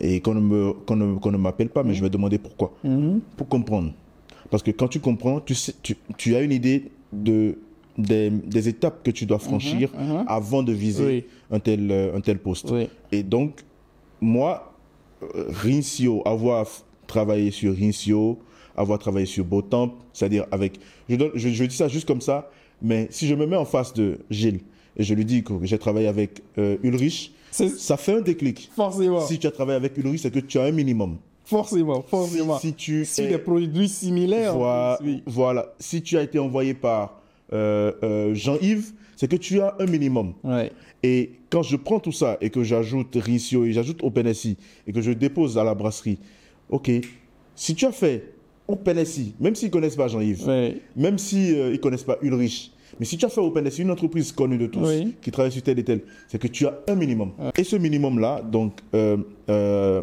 et 0.00 0.20
qu'on 0.20 0.34
ne, 0.34 0.40
me, 0.40 0.72
qu'on 0.72 0.96
ne, 0.96 1.18
qu'on 1.18 1.30
ne 1.30 1.36
m'appelle 1.38 1.68
pas, 1.68 1.82
mais 1.82 1.94
je 1.94 2.02
vais 2.02 2.10
demander 2.10 2.38
pourquoi. 2.38 2.72
Mhm. 2.84 3.20
Pour 3.36 3.48
comprendre. 3.48 3.92
Parce 4.50 4.62
que 4.62 4.70
quand 4.70 4.88
tu 4.88 5.00
comprends, 5.00 5.40
tu, 5.40 5.54
sais, 5.54 5.74
tu, 5.82 5.96
tu 6.16 6.36
as 6.36 6.40
une 6.42 6.52
idée 6.52 6.90
de, 7.12 7.58
des, 7.98 8.30
des 8.30 8.68
étapes 8.68 9.02
que 9.02 9.10
tu 9.10 9.26
dois 9.26 9.38
franchir 9.38 9.90
mhm. 9.98 10.24
avant 10.28 10.62
de 10.62 10.72
viser 10.72 11.06
Oui. 11.06 11.24
un, 11.50 11.58
tel, 11.58 11.90
euh, 11.90 12.16
un 12.16 12.20
tel 12.20 12.38
poste. 12.38 12.70
Oui. 12.70 12.88
Et 13.10 13.22
donc, 13.22 13.60
moi, 14.20 14.72
euh, 15.22 15.46
Rincio, 15.48 16.22
avoir 16.26 16.66
travaillé 17.06 17.50
sur 17.50 17.74
Rincio, 17.76 18.38
avoir 18.76 18.98
travaillé 18.98 19.26
sur 19.26 19.44
Botamp, 19.44 19.94
c'est-à-dire 20.12 20.44
avec. 20.50 20.78
Je, 21.08 21.16
donne- 21.16 21.30
je, 21.34 21.48
je 21.48 21.64
dis 21.64 21.74
ça 21.76 21.88
juste 21.88 22.06
comme 22.06 22.20
ça, 22.20 22.50
mais 22.82 23.08
si 23.10 23.26
je 23.26 23.34
me 23.34 23.46
mets 23.46 23.56
en 23.56 23.64
face 23.64 23.94
de 23.94 24.18
Gilles 24.30 24.60
et 24.96 25.02
je 25.02 25.14
lui 25.14 25.24
dis 25.24 25.42
que 25.42 25.54
j'ai 25.62 25.78
travaillé 25.78 26.06
avec 26.08 26.42
euh, 26.58 26.76
Ulrich, 26.82 27.32
ça 27.68 27.96
fait 27.96 28.14
un 28.14 28.20
déclic. 28.20 28.70
forcément, 28.74 29.20
Si 29.20 29.38
tu 29.38 29.46
as 29.46 29.50
travaillé 29.50 29.76
avec 29.76 29.96
Ulrich, 29.96 30.20
c'est 30.22 30.30
que 30.30 30.40
tu 30.40 30.58
as 30.58 30.64
un 30.64 30.72
minimum. 30.72 31.16
forcément, 31.44 32.02
forcément. 32.02 32.58
Si 32.58 32.72
tu 32.74 33.04
Sur 33.04 33.24
es- 33.24 33.28
des 33.28 33.38
produits 33.38 33.88
similaires. 33.88 34.54
en 34.54 34.58
Voi- 34.58 34.96
plus, 35.00 35.10
oui. 35.10 35.22
Voilà. 35.26 35.74
Si 35.78 36.02
tu 36.02 36.16
as 36.18 36.22
été 36.22 36.38
envoyé 36.38 36.74
par 36.74 37.20
euh, 37.52 37.92
euh, 38.02 38.34
Jean-Yves, 38.34 38.92
c'est 39.14 39.28
que 39.30 39.36
tu 39.36 39.60
as 39.60 39.76
un 39.78 39.86
minimum. 39.86 40.34
Ouais. 40.42 40.72
Et 41.04 41.30
quand 41.50 41.62
je 41.62 41.76
prends 41.76 42.00
tout 42.00 42.10
ça 42.12 42.36
et 42.40 42.50
que 42.50 42.64
j'ajoute 42.64 43.16
Rincio 43.16 43.64
et 43.64 43.72
j'ajoute 43.72 44.02
OpenSI 44.02 44.56
et 44.88 44.92
que 44.92 45.00
je 45.00 45.12
dépose 45.12 45.56
à 45.56 45.62
la 45.62 45.74
brasserie, 45.74 46.18
ok, 46.70 46.90
si 47.54 47.74
tu 47.76 47.84
as 47.86 47.92
fait 47.92 48.32
OpenSI, 48.66 49.34
même 49.38 49.54
s'ils 49.54 49.68
ne 49.68 49.72
connaissent 49.72 49.94
pas 49.96 50.08
Jean-Yves, 50.08 50.44
Ouais. 50.48 50.80
même 50.96 51.18
s'ils 51.18 51.46
si, 51.46 51.54
euh, 51.56 51.70
ne 51.70 51.76
connaissent 51.76 52.02
pas 52.02 52.18
Ulrich, 52.22 52.72
mais 52.98 53.04
si 53.06 53.16
tu 53.18 53.24
as 53.26 53.28
fait 53.28 53.40
OpenSI, 53.40 53.82
une 53.82 53.90
entreprise 53.90 54.32
connue 54.32 54.58
de 54.58 54.66
tous, 54.66 54.86
Oui. 54.86 55.14
qui 55.20 55.30
travaille 55.30 55.52
sur 55.52 55.62
tel 55.62 55.78
et 55.78 55.84
tel, 55.84 56.02
c'est 56.28 56.38
que 56.38 56.48
tu 56.48 56.66
as 56.66 56.78
un 56.88 56.94
minimum. 56.94 57.32
Et 57.56 57.64
ce 57.64 57.76
minimum-là, 57.76 58.42
donc, 58.42 58.80
euh, 58.94 59.16
euh, 59.50 60.02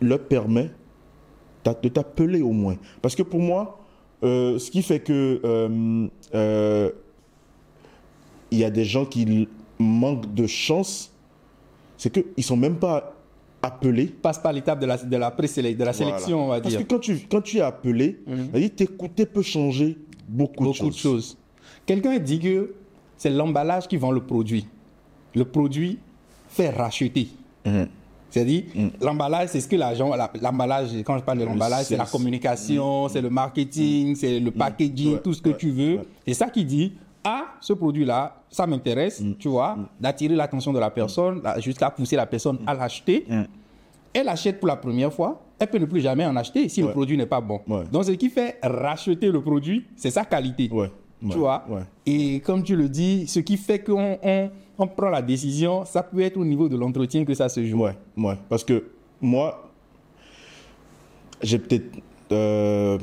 leur 0.00 0.20
permet 0.20 0.70
de 1.82 1.88
t'appeler 1.88 2.40
au 2.42 2.52
moins. 2.52 2.76
Parce 3.02 3.14
que 3.14 3.22
pour 3.22 3.40
moi, 3.40 3.78
euh, 4.22 4.58
ce 4.58 4.70
qui 4.70 4.82
fait 4.82 5.00
que 5.00 5.40
il 8.50 8.58
y 8.58 8.64
a 8.64 8.70
des 8.70 8.84
gens 8.84 9.04
qui 9.04 9.48
manquent 9.78 10.32
de 10.34 10.46
chance, 10.46 11.12
c'est 11.96 12.10
qu'ils 12.12 12.24
ne 12.36 12.42
sont 12.42 12.56
même 12.56 12.76
pas 12.76 13.14
appelés. 13.62 14.06
Passe 14.06 14.38
par 14.38 14.52
l'étape 14.52 14.78
de 14.80 14.86
la, 14.86 14.96
de 14.98 15.16
la 15.16 15.30
présélection, 15.30 15.78
de 15.78 15.84
la 15.84 15.92
sélection, 15.92 16.44
on 16.44 16.48
va 16.48 16.60
Parce 16.60 16.74
dire. 16.76 16.86
que 16.86 16.92
quand 16.94 16.98
tu, 17.00 17.18
quand 17.30 17.40
tu 17.40 17.56
es 17.58 17.60
appelé, 17.62 18.20
dit 18.54 18.70
t'écouter 18.70 19.26
peut 19.26 19.42
changer 19.42 19.96
beaucoup, 20.28 20.64
Beaucoup 20.64 20.88
de 20.88 20.94
choses. 20.94 21.36
Quelqu'un 21.86 22.18
dit 22.18 22.38
que 22.40 22.74
c'est 23.16 23.30
l'emballage 23.30 23.86
qui 23.88 23.96
vend 23.96 24.10
le 24.10 24.20
produit. 24.20 24.66
Le 25.34 25.44
produit 25.44 25.98
fait 26.48 26.70
racheter. 26.70 27.28
Mhm. 27.66 27.88
C'est-à-dire, 28.30 28.64
l'emballage, 29.00 29.50
c'est 29.50 29.60
ce 29.60 29.68
que 29.68 29.76
l'argent, 29.76 30.12
la- 30.16 30.30
l'emballage, 30.42 30.88
quand 31.04 31.16
je 31.18 31.22
parle 31.22 31.38
de 31.38 31.44
l'emballage, 31.44 31.84
c'est 31.86 31.96
la 31.96 32.04
communication, 32.06 33.08
c'est 33.08 33.20
le 33.20 33.30
marketing, 33.30 34.16
c'est 34.16 34.40
le 34.40 34.50
packaging, 34.50 35.14
Ouais, 35.14 35.20
tout 35.22 35.32
ce 35.34 35.40
que 35.40 35.50
ouais, 35.50 35.56
tu 35.56 35.70
veux. 35.70 35.96
ouais. 35.98 36.06
C'est 36.26 36.34
ça 36.34 36.48
qui 36.50 36.64
dit, 36.64 36.94
ah, 37.22 37.44
ce 37.60 37.72
produit-là, 37.74 38.42
ça 38.50 38.66
m'intéresse, 38.66 39.22
tu 39.38 39.46
vois, 39.48 39.76
d'attirer 40.00 40.34
l'attention 40.34 40.72
de 40.72 40.80
la 40.80 40.90
personne, 40.90 41.40
jusqu'à 41.58 41.90
pousser 41.90 42.16
la 42.16 42.26
personne 42.26 42.58
à 42.66 42.74
l'acheter. 42.74 43.24
Elle 44.12 44.28
achète 44.28 44.58
pour 44.58 44.66
la 44.68 44.76
première 44.76 45.12
fois, 45.12 45.40
elle 45.58 45.68
peut 45.68 45.78
ne 45.78 45.86
plus 45.86 46.00
jamais 46.00 46.24
en 46.26 46.34
acheter 46.36 46.68
si 46.68 46.82
le 46.82 46.90
produit 46.90 47.16
n'est 47.16 47.26
pas 47.26 47.40
bon. 47.40 47.60
Ouais. 47.68 47.84
Donc, 47.92 48.04
ce 48.04 48.12
qui 48.12 48.28
fait 48.28 48.58
racheter 48.62 49.30
le 49.30 49.40
produit, 49.40 49.84
c'est 49.96 50.10
sa 50.10 50.24
qualité. 50.24 50.68
Ouais, 50.72 50.90
Tu 51.30 51.38
vois? 51.38 51.64
Et 52.06 52.40
comme 52.40 52.62
tu 52.62 52.76
le 52.76 52.88
dis, 52.88 53.26
ce 53.26 53.40
qui 53.40 53.56
fait 53.56 53.78
qu'on 53.78 54.18
on, 54.22 54.50
on 54.78 54.86
prend 54.88 55.08
la 55.10 55.22
décision, 55.22 55.84
ça 55.84 56.02
peut 56.02 56.20
être 56.20 56.36
au 56.36 56.44
niveau 56.44 56.68
de 56.68 56.76
l'entretien 56.76 57.24
que 57.24 57.34
ça 57.34 57.48
se 57.48 57.64
joue. 57.64 57.78
Ouais, 57.84 57.96
ouais. 58.16 58.34
Parce 58.48 58.64
que 58.64 58.84
moi, 59.20 59.70
j'ai 61.42 61.58
peut-être 61.58 61.98
euh, 62.32 62.98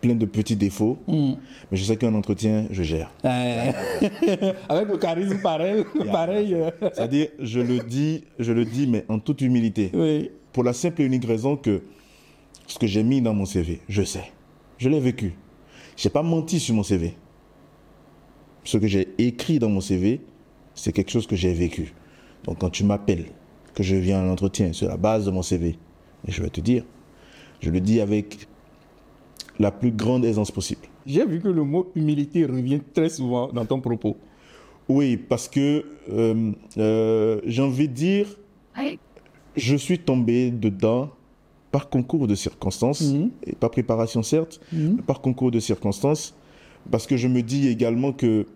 plein 0.00 0.14
de 0.14 0.26
petits 0.26 0.56
défauts, 0.56 0.98
Mm. 1.06 1.32
mais 1.70 1.76
je 1.76 1.84
sais 1.84 1.96
qu'un 1.96 2.14
entretien, 2.14 2.66
je 2.70 2.82
gère. 2.82 3.10
Euh, 3.24 3.72
Avec 4.68 4.88
le 4.88 4.96
charisme 4.98 5.38
pareil, 5.42 5.84
pareil. 6.12 6.56
C'est-à-dire, 6.80 7.28
je 7.38 7.60
le 7.60 7.78
dis, 7.78 8.24
je 8.38 8.52
le 8.52 8.64
dis, 8.64 8.86
mais 8.86 9.04
en 9.08 9.18
toute 9.18 9.40
humilité. 9.40 9.90
oui. 9.94 10.30
Pour 10.52 10.64
la 10.64 10.72
simple 10.72 11.02
et 11.02 11.04
unique 11.04 11.24
raison 11.24 11.56
que 11.56 11.82
ce 12.66 12.78
que 12.78 12.86
j'ai 12.86 13.02
mis 13.02 13.20
dans 13.20 13.34
mon 13.34 13.46
CV, 13.46 13.80
je 13.88 14.02
sais. 14.02 14.32
Je 14.78 14.88
l'ai 14.88 15.00
vécu. 15.00 15.34
Je 15.96 16.08
n'ai 16.08 16.12
pas 16.12 16.22
menti 16.22 16.60
sur 16.60 16.74
mon 16.74 16.82
CV. 16.82 17.14
Ce 18.64 18.78
que 18.78 18.86
j'ai 18.86 19.08
écrit 19.18 19.58
dans 19.58 19.68
mon 19.68 19.80
CV, 19.80 20.20
c'est 20.74 20.92
quelque 20.92 21.10
chose 21.10 21.26
que 21.26 21.36
j'ai 21.36 21.52
vécu. 21.52 21.94
Donc 22.44 22.58
quand 22.58 22.70
tu 22.70 22.84
m'appelles, 22.84 23.26
que 23.74 23.82
je 23.82 23.96
viens 23.96 24.18
à 24.18 24.22
un 24.22 24.30
entretien 24.30 24.72
sur 24.72 24.88
la 24.88 24.96
base 24.96 25.24
de 25.24 25.30
mon 25.30 25.42
CV, 25.42 25.78
et 26.26 26.32
je 26.32 26.42
vais 26.42 26.50
te 26.50 26.60
dire, 26.60 26.84
je 27.60 27.70
le 27.70 27.80
dis 27.80 28.00
avec 28.00 28.46
la 29.58 29.70
plus 29.70 29.92
grande 29.92 30.24
aisance 30.24 30.50
possible. 30.50 30.82
J'ai 31.06 31.24
vu 31.26 31.40
que 31.40 31.48
le 31.48 31.64
mot 31.64 31.90
humilité 31.94 32.44
revient 32.44 32.80
très 32.92 33.08
souvent 33.08 33.48
dans 33.48 33.64
ton 33.64 33.80
propos. 33.80 34.16
Oui, 34.88 35.16
parce 35.16 35.48
que 35.48 35.84
euh, 36.10 36.52
euh, 36.78 37.40
j'ai 37.44 37.62
envie 37.62 37.88
de 37.88 37.94
dire, 37.94 38.26
je 39.56 39.76
suis 39.76 39.98
tombé 39.98 40.50
dedans 40.50 41.10
par 41.70 41.88
concours 41.88 42.26
de 42.26 42.34
circonstances, 42.34 43.00
Mhm. 43.02 43.30
et 43.46 43.54
pas 43.54 43.68
préparation 43.68 44.22
certes, 44.22 44.60
Mhm. 44.72 44.94
mais 44.96 45.02
par 45.02 45.20
concours 45.20 45.50
de 45.50 45.58
circonstances, 45.60 46.34
parce 46.90 47.06
que 47.06 47.16
je 47.16 47.28
me 47.28 47.42
dis 47.42 47.68
également 47.68 48.12
que, 48.12 48.46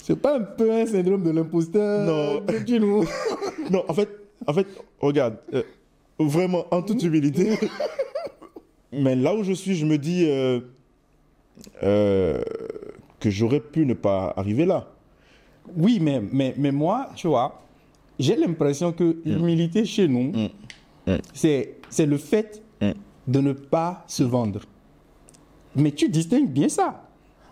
C'est 0.00 0.16
pas 0.18 0.36
un 0.38 0.42
peu 0.42 0.70
un 0.72 0.86
syndrome 0.86 1.22
de 1.24 1.30
l'imposteur 1.30 2.06
Non. 2.06 2.40
nous- 2.80 3.04
non, 3.70 3.84
en 3.88 3.92
fait, 3.94 4.08
en 4.46 4.52
fait, 4.54 4.66
regarde, 5.00 5.36
euh, 5.52 5.62
vraiment 6.18 6.64
en 6.70 6.80
toute 6.82 7.02
humilité, 7.02 7.50
mais 8.92 9.14
là 9.16 9.34
où 9.34 9.42
je 9.42 9.52
suis, 9.52 9.74
je 9.74 9.84
me 9.84 9.98
dis 9.98 10.24
euh, 10.26 10.60
euh, 11.82 12.40
que 13.20 13.28
j'aurais 13.30 13.60
pu 13.60 13.84
ne 13.84 13.94
pas 13.94 14.32
arriver 14.36 14.64
là. 14.64 14.86
Oui, 15.76 15.98
mais, 16.00 16.22
mais, 16.32 16.54
mais 16.56 16.72
moi, 16.72 17.10
tu 17.16 17.26
vois, 17.26 17.60
j'ai 18.18 18.36
l'impression 18.36 18.92
que 18.92 19.16
l'humilité 19.24 19.84
chez 19.84 20.08
nous, 20.08 20.32
Mm. 20.32 21.16
c'est 21.32 21.74
c'est 21.90 22.06
le 22.06 22.16
fait 22.18 22.62
Mm. 22.82 22.90
de 23.26 23.40
ne 23.40 23.52
pas 23.52 24.04
se 24.06 24.22
vendre. 24.22 24.60
Mais 25.76 25.90
tu 25.92 26.08
distingues 26.08 26.50
bien 26.50 26.68
ça. 26.68 27.04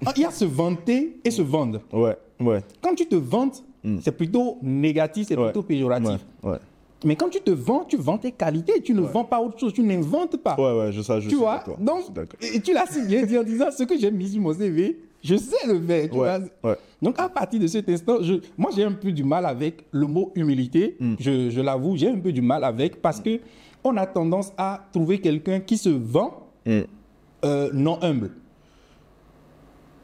Ah, 0.04 0.12
Il 0.16 0.22
y 0.22 0.24
a 0.24 0.30
se 0.30 0.44
vanter 0.44 1.20
et 1.24 1.30
se 1.30 1.42
vendre. 1.42 1.80
Ouais, 1.92 2.16
ouais, 2.40 2.60
Quand 2.82 2.94
tu 2.94 3.06
te 3.06 3.16
vantes, 3.16 3.64
c'est 4.02 4.12
plutôt 4.16 4.58
négatif, 4.62 5.26
c'est 5.28 5.36
Mm. 5.36 5.40
ouais. 5.40 5.44
plutôt 5.46 5.62
péjoratif. 5.62 6.20
Ouais, 6.42 6.50
ouais, 6.52 6.58
Mais 7.04 7.14
quand 7.16 7.28
tu 7.28 7.40
te 7.40 7.50
vends, 7.50 7.84
tu 7.84 7.96
vends 7.96 8.18
tes 8.18 8.32
qualités, 8.32 8.80
tu 8.82 8.92
ne 8.94 9.00
vends 9.00 9.24
pas 9.24 9.40
autre 9.40 9.58
chose, 9.58 9.72
tu 9.72 9.82
n'inventes 9.82 10.36
pas. 10.38 10.56
ouais, 10.58 10.78
ouais, 10.78 10.92
je, 10.92 11.02
ça, 11.02 11.20
je 11.20 11.28
tu 11.28 11.36
vois 11.36 11.62
Donc, 11.78 12.04
et 12.40 12.60
tu 12.60 12.72
l'as 12.72 12.86
si 12.86 13.02
bien 13.06 13.24
dit 13.24 13.38
en 13.38 13.42
disant 13.44 13.70
ce 13.70 13.84
que 13.84 13.96
j'ai 13.98 14.10
mis 14.10 14.28
sur 14.28 14.40
mon 14.42 14.52
CV, 14.52 14.98
je 15.22 15.36
sais 15.36 15.66
le 15.66 15.80
faire. 15.80 16.08
tu 16.10 16.16
Ouais, 16.18 16.38
vois. 16.62 16.70
ouais. 16.72 16.76
Donc, 17.02 17.18
à 17.18 17.28
partir 17.28 17.60
de 17.60 17.66
cet 17.66 17.88
instant, 17.88 18.18
je, 18.22 18.34
moi, 18.56 18.70
j'ai 18.74 18.84
un 18.84 18.92
peu 18.92 19.12
du 19.12 19.24
mal 19.24 19.44
avec 19.46 19.84
le 19.90 20.06
mot 20.06 20.32
humilité. 20.34 20.96
Mm. 21.00 21.14
Je, 21.18 21.50
je 21.50 21.60
l'avoue, 21.60 21.96
j'ai 21.96 22.08
un 22.08 22.18
peu 22.18 22.32
du 22.32 22.42
mal 22.42 22.64
avec 22.64 23.00
parce 23.02 23.20
que 23.20 23.40
on 23.84 23.96
a 23.96 24.06
tendance 24.06 24.52
à 24.56 24.86
trouver 24.92 25.20
quelqu'un 25.20 25.60
qui 25.60 25.76
se 25.78 25.88
vend 25.90 26.42
Mm. 26.66 26.80
euh, 27.44 27.70
non 27.72 27.98
humble. 28.02 28.32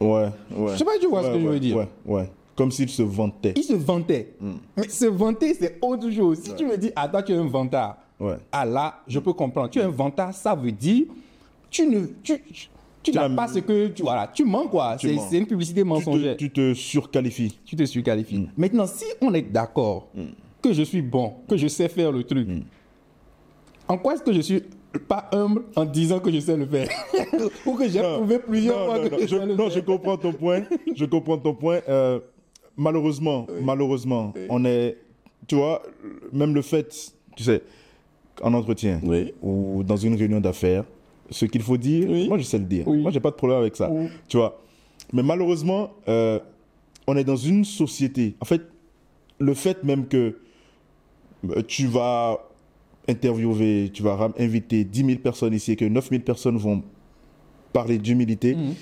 Ouais, 0.01 0.29
ouais. 0.57 0.73
Je 0.73 0.77
sais 0.79 0.85
pas 0.85 0.93
si 0.95 1.01
tu 1.01 1.09
vois 1.09 1.23
ce 1.25 1.29
que 1.33 1.41
je 1.41 1.47
veux 1.47 1.61
dire. 1.61 1.77
Ouais, 1.77 1.89
ouais. 2.07 2.31
Comme 2.57 2.71
s'il 2.71 2.89
se 2.89 3.03
vantait. 3.03 3.55
Il 3.57 3.63
se 3.65 3.73
vantait. 3.75 4.35
Mm. 4.41 4.51
Mais 4.77 4.89
se 4.89 5.07
vanter, 5.07 5.55
c'est 5.55 5.79
autre 5.81 6.11
chose. 6.11 6.39
Si 6.41 6.55
tu 6.55 6.67
me 6.67 6.77
dis, 6.77 6.91
ah, 6.95 7.09
toi, 7.09 7.23
tu 7.23 7.33
es 7.33 7.37
un 7.37 7.47
vantard. 7.47 7.99
Ouais. 8.21 8.37
Ah 8.53 8.65
là, 8.65 9.01
je 9.09 9.19
peux 9.19 9.33
comprendre. 9.33 9.71
Tu 9.71 9.79
es 9.79 9.83
un 9.83 9.89
vantard, 9.89 10.33
ça 10.35 10.55
veut 10.55 10.71
dire 10.73 11.07
tu 11.71 11.87
ne 11.87 12.05
tu, 12.23 12.35
tu- 13.03 13.11
tu 13.11 13.16
n'as 13.16 13.28
pas 13.30 13.48
ce 13.48 13.59
que 13.61 13.88
tu 13.88 14.03
voilà, 14.03 14.26
tu 14.32 14.44
mens 14.44 14.66
quoi. 14.68 14.96
Tu 14.98 15.16
C'est 15.28 15.38
une 15.38 15.46
publicité 15.46 15.80
Tu 15.80 15.84
te, 15.84 15.88
mensongère. 15.88 16.36
tu 16.36 16.50
te 16.50 16.74
surqualifies. 16.74 17.59
tu 17.64 17.76
te 17.76 17.84
surqualifies. 17.84 18.38
Mm. 18.38 18.48
Maintenant, 18.57 18.86
si 18.86 19.05
on 19.20 19.32
est 19.34 19.42
d'accord 19.42 20.09
que 20.62 20.72
je 20.72 20.82
suis 20.82 21.03
bon, 21.03 21.34
que 21.48 21.57
je 21.57 21.66
sais 21.68 21.88
faire 21.88 22.12
le 22.12 22.22
truc, 22.24 22.46
Mm. 22.48 22.61
en 23.88 23.98
quoi 23.98 24.14
est-ce 24.14 24.22
que 24.22 24.32
je 24.32 24.40
suis 24.40 24.62
pas 25.09 25.28
humble 25.32 25.62
en 25.74 25.84
disant 25.84 26.20
que 26.20 26.30
je 26.30 26.38
sais 26.40 26.57
le 26.57 26.66
faire? 26.66 26.88
Ou 27.66 27.74
que 27.74 27.88
j'ai 27.88 28.00
prouvé 28.00 28.38
plusieurs 28.38 28.78
non, 28.78 28.84
fois 28.86 28.98
non, 28.98 29.05
que 29.05 29.11
non, 29.11 29.16
je 29.18 29.26
je, 29.26 29.36
sais 29.36 29.46
le 29.46 29.55
non, 29.55 29.68
faire? 29.68 29.70
je 29.70 29.80
comprends 29.80 30.16
ton 30.16 30.32
point. 30.32 30.62
Je 30.94 31.05
comprends 31.07 31.38
ton 31.38 31.55
point. 31.55 31.80
Euh, 31.88 32.20
malheureusement, 32.76 33.46
malheureusement, 33.62 34.32
on 34.48 34.64
est, 34.64 34.96
tu 35.46 35.57
vois, 35.57 35.82
même 36.32 36.55
le 36.55 36.62
fait, 36.62 36.88
tu 37.36 37.42
sais, 37.42 37.62
en 38.42 38.55
entretien 38.55 39.00
Oui. 39.05 39.32
ou 39.42 39.82
dans 39.82 39.96
une 39.96 40.14
réunion 40.14 40.40
d'affaires, 40.40 40.84
ce 41.31 41.45
qu'il 41.47 41.62
faut 41.62 41.77
dire, 41.77 42.09
Oui. 42.11 42.29
moi 42.29 42.39
je 42.39 42.43
sais 42.45 42.59
le 42.59 42.64
dire. 42.64 42.87
Oui. 42.89 43.01
Moi 43.03 43.11
j'ai 43.11 43.20
pas 43.20 43.31
de 43.31 43.37
problème 43.37 43.59
avec 43.61 43.77
ça. 43.77 43.91
Oui. 43.91 44.07
Tu 44.29 44.37
vois. 44.37 44.61
Mais 45.12 45.23
malheureusement, 45.23 45.91
euh, 46.09 46.39
on 47.07 47.16
est 47.16 47.25
dans 47.25 47.37
une 47.37 47.64
société. 47.64 48.35
En 48.41 48.45
fait, 48.45 48.62
le 49.39 49.55
fait 49.55 49.83
même 49.85 50.07
que 50.07 50.39
euh, 51.51 51.62
tu 51.66 51.87
vas 51.87 52.39
interviewer, 53.09 53.91
tu 53.93 54.03
vas 54.03 54.31
inviter 54.39 54.85
10 54.85 55.05
000 55.05 55.18
personnes 55.18 55.55
ici 55.55 55.73
et 55.73 55.77
que 55.77 55.85
9 55.85 56.09
000 56.11 56.23
personnes 56.23 56.57
vont 56.57 56.83
parler 57.73 57.99
d'humilité, 57.99 58.55
Mhm. 58.55 58.75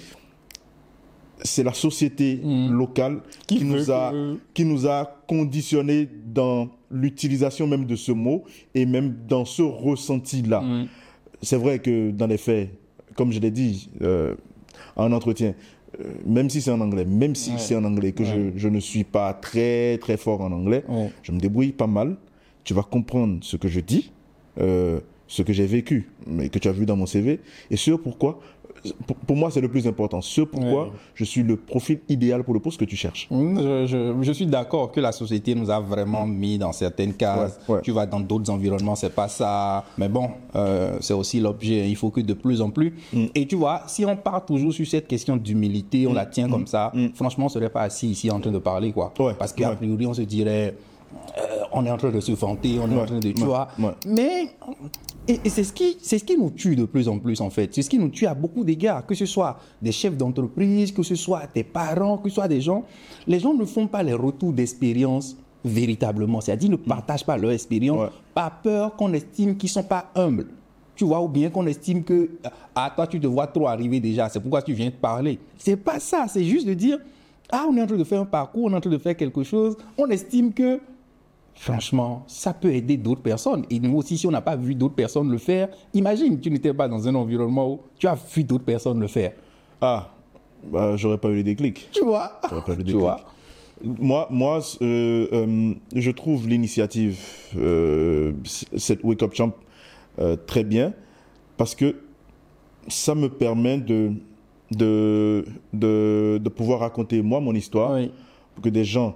c'est 1.43 1.63
la 1.63 1.73
société 1.73 2.39
Mhm. 2.43 2.73
locale 2.73 3.21
qui, 3.47 3.65
nous 3.65 3.91
a, 3.91 4.11
que- 4.11 4.37
qui 4.53 4.65
nous 4.67 4.87
a 4.87 5.07
conditionnés 5.27 6.07
dans 6.27 6.69
l'utilisation 6.91 7.67
même 7.67 7.87
de 7.87 7.97
ce 7.97 8.13
mot 8.13 8.45
et 8.75 8.85
même 8.85 9.17
dans 9.27 9.45
ce 9.47 9.63
ressenti-là. 9.63 10.61
Mhm. 10.61 10.87
C'est 11.43 11.57
vrai 11.57 11.79
que 11.79 12.11
dans 12.11 12.27
les 12.27 12.37
faits, 12.39 12.69
comme 13.17 13.33
je 13.33 13.41
l'ai 13.41 13.51
dit 13.51 13.91
euh, 14.03 14.35
en 14.97 15.13
entretien, 15.13 15.55
euh, 16.01 16.05
même 16.27 16.51
si 16.51 16.61
c'est 16.61 16.71
en 16.71 16.81
anglais, 16.81 17.05
même 17.05 17.35
si 17.35 17.51
Ouais. 17.53 17.59
c'est 17.59 17.75
en 17.77 17.85
anglais, 17.85 18.13
que 18.13 18.23
Ouais. 18.23 18.53
je, 18.55 18.59
je 18.59 18.69
ne 18.69 18.81
suis 18.81 19.05
pas 19.05 19.33
très 19.35 19.99
très 19.99 20.17
fort 20.17 20.41
en 20.43 20.53
anglais, 20.53 20.85
Ouais. 20.89 21.11
je 21.23 21.33
me 21.33 21.39
débrouille 21.41 21.73
pas 21.73 21.87
mal. 21.87 22.17
Tu 22.65 22.75
vas 22.75 22.83
comprendre 22.83 23.39
ce 23.43 23.57
que 23.57 23.69
je 23.69 23.81
dis, 23.81 24.13
euh, 24.61 25.01
ce 25.27 25.43
que 25.43 25.53
j'ai 25.53 25.67
vécu, 25.67 26.11
mais 26.27 26.49
que 26.51 26.59
tu 26.59 26.69
as 26.69 26.73
vu 26.73 26.85
dans 26.87 26.97
mon 26.97 27.07
CV, 27.07 27.41
et 27.71 27.77
ce 27.77 27.93
pourquoi, 27.93 28.41
pour, 29.07 29.17
pour 29.17 29.37
moi 29.37 29.51
c'est 29.51 29.61
le 29.61 29.69
plus 29.69 29.87
important, 29.87 30.21
ce 30.21 30.41
pourquoi 30.43 30.91
je 31.15 31.25
suis 31.25 31.43
le 31.43 31.57
profil 31.57 32.01
idéal 32.09 32.43
pour 32.45 32.55
le 32.55 32.61
poste 32.61 32.79
que 32.81 32.85
tu 32.85 32.97
cherches. 32.97 33.27
Mm, 33.31 33.59
Je, 33.61 33.87
je- 33.87 34.23
je 34.23 34.33
suis 34.33 34.47
d'accord 34.47 34.91
que 34.93 35.01
la 35.01 35.13
société 35.13 35.55
nous 35.55 35.71
a 35.71 35.81
vraiment 35.81 36.27
mis 36.27 36.59
dans 36.59 36.73
certaines 36.73 37.15
cases. 37.15 37.59
Ouais, 37.69 37.77
ouais. 37.77 37.81
Tu 37.83 37.93
vas 37.93 38.07
dans 38.07 38.21
d'autres 38.21 38.51
environnements, 38.51 38.95
c'est 38.95 39.15
pas 39.15 39.29
ça. 39.29 39.85
Mais 39.99 40.09
bon, 40.09 40.31
euh, 40.57 40.97
c'est 41.01 41.15
aussi 41.15 41.41
l'objet. 41.41 41.89
Il 41.89 41.97
faut 41.97 42.11
que 42.11 42.21
de 42.21 42.35
plus 42.35 42.61
en 42.61 42.71
plus. 42.71 42.95
Mm. 43.13 43.27
Et 43.35 43.47
tu 43.47 43.57
vois, 43.57 43.83
si 43.87 44.05
on 44.05 44.17
part 44.17 44.45
toujours 44.45 44.73
sur 44.73 44.87
cette 44.87 45.07
question 45.09 45.37
d'humilité, 45.37 46.07
on 46.07 46.13
la 46.13 46.27
tient 46.27 46.49
comme 46.49 46.67
ça, 46.67 46.93
franchement, 47.15 47.47
on 47.47 47.49
serait 47.51 47.71
pas 47.71 47.83
assis 47.83 48.09
ici 48.11 48.31
en 48.31 48.41
train 48.41 48.51
de 48.53 48.59
parler, 48.59 48.93
quoi. 48.93 49.13
Mm. 49.19 49.23
Ouais, 49.23 49.35
Parce 49.39 49.55
ouais. 49.57 49.77
priori, 49.77 50.07
on 50.07 50.15
se 50.15 50.23
dirait, 50.23 50.75
euh, 51.39 51.41
on 51.73 51.85
est 51.85 51.91
en 51.91 51.97
train 51.97 52.11
de 52.11 52.21
se 52.21 52.33
vanter, 52.33 52.79
on 52.83 52.91
est 52.91 53.01
en 53.01 53.05
train 53.07 53.19
de, 53.21 53.31
tu 53.33 53.41
ouais, 53.43 53.47
vois. 53.47 53.69
ouais. 53.79 53.91
Mais 54.07 54.51
et, 55.29 55.41
et 55.45 55.49
c'est 55.49 55.65
ce 55.65 55.73
qui 55.73 55.97
c'est 56.01 56.19
ce 56.19 56.25
qui 56.25 56.37
nous 56.37 56.51
tue 56.51 56.75
de 56.77 56.85
plus 56.85 57.09
en 57.09 57.19
plus 57.19 57.41
en 57.41 57.51
fait. 57.51 57.73
C'est 57.75 57.83
ce 57.83 57.91
qui 57.91 57.99
nous 57.99 58.09
tue 58.09 58.27
à 58.27 58.35
beaucoup 58.35 58.65
d'égards, 58.65 59.05
que 59.07 59.15
ce 59.15 59.27
soit 59.27 59.59
des 59.81 59.93
chefs 59.93 60.17
d'entreprise, 60.17 60.93
que 60.93 61.03
ce 61.03 61.15
soit 61.15 61.43
des 61.55 61.65
parents, 61.65 62.19
que 62.19 62.29
ce 62.29 62.35
soit 62.37 62.49
des 62.49 62.61
gens. 62.61 62.85
Les 63.27 63.39
gens 63.39 63.55
ne 63.55 63.65
font 63.65 63.87
pas 63.87 64.03
les 64.03 64.15
retours 64.15 64.53
d'expérience 64.53 65.37
véritablement. 65.65 66.41
C'est-à-dire 66.41 66.71
ne 66.71 66.77
partagent 66.77 67.25
pas 67.25 67.37
leur 67.37 67.51
expérience 67.53 67.99
Ouais. 68.01 68.09
par 68.35 68.61
peur 68.63 68.97
qu'on 68.97 69.13
estime 69.13 69.57
qu'ils 69.57 69.69
sont 69.69 69.83
pas 69.83 70.11
humbles. 70.15 70.47
Tu 70.97 71.05
vois, 71.05 71.23
ou 71.23 71.29
bien 71.29 71.49
qu'on 71.49 71.67
estime 71.67 72.03
que 72.05 72.31
ah 72.75 72.93
toi 72.95 73.07
tu 73.07 73.19
te 73.21 73.27
vois 73.27 73.47
trop 73.47 73.67
arriver 73.69 74.01
déjà, 74.01 74.29
c'est 74.29 74.41
pourquoi 74.41 74.61
tu 74.63 74.73
viens 74.75 74.91
te 74.91 74.97
parler. 75.01 75.39
C'est 75.59 75.77
pas 75.77 75.99
ça, 75.99 76.27
c'est 76.29 76.45
juste 76.45 76.67
de 76.67 76.75
dire 76.75 76.99
ah 77.51 77.67
on 77.69 77.77
est 77.77 77.83
en 77.83 77.87
train 77.87 77.97
de 77.97 78.05
faire 78.05 78.21
un 78.21 78.27
parcours, 78.27 78.65
on 78.65 78.73
est 78.73 78.77
en 78.77 78.81
train 78.81 78.91
de 78.91 78.99
faire 78.99 79.17
quelque 79.17 79.43
chose, 79.43 79.77
on 79.97 80.07
estime 80.09 80.53
que 80.53 80.79
Franchement, 81.61 82.25
ça 82.27 82.55
peut 82.55 82.73
aider 82.73 82.97
d'autres 82.97 83.21
personnes. 83.21 83.67
Et 83.69 83.79
nous 83.81 83.95
aussi, 83.99 84.17
si 84.17 84.27
on 84.27 84.31
n'a 84.31 84.41
pas 84.41 84.57
vu 84.57 84.75
d'autres 84.75 84.95
personnes 84.95 85.31
le 85.31 85.37
faire, 85.37 85.69
imagine, 85.93 86.41
tu 86.41 86.51
n'étais 86.51 86.73
pas 86.73 86.89
dans 86.89 87.07
un 87.07 87.15
environnement 87.15 87.71
où 87.73 87.81
tu 87.99 88.07
as 88.07 88.15
vu 88.35 88.45
d'autres 88.45 88.65
personnes 88.65 88.99
le 88.99 89.09
faire. 89.09 89.33
Ah, 89.79 90.09
bah, 90.73 90.97
j'aurais 90.97 91.19
pas 91.19 91.29
eu 91.29 91.35
les 91.35 91.43
déclics. 91.43 91.91
Tu 91.93 92.03
vois 92.03 92.41
J'aurais 92.49 92.65
pas 92.65 92.73
eu 92.81 92.83
Tu 92.83 92.93
vois 92.95 93.21
Moi, 93.85 94.27
moi 94.31 94.61
euh, 94.81 95.27
euh, 95.35 95.75
je 95.95 96.11
trouve 96.13 96.49
l'initiative, 96.49 97.21
euh, 97.59 98.33
cette 98.79 99.05
Wake 99.05 99.23
Up 99.23 99.35
Champ, 99.35 99.53
très 100.47 100.65
bien 100.65 100.95
parce 101.59 101.75
que 101.75 101.95
ça 102.89 103.15
me 103.15 103.29
permet 103.29 103.77
de, 103.77 104.13
de, 104.71 105.45
de, 105.75 106.41
de 106.43 106.49
pouvoir 106.49 106.81
raconter 106.81 107.21
moi 107.21 107.39
mon 107.41 107.55
histoire 107.55 107.93
Oui. 107.97 108.11
pour 108.55 108.65
que 108.65 108.71
des 108.71 108.85
gens. 108.85 109.15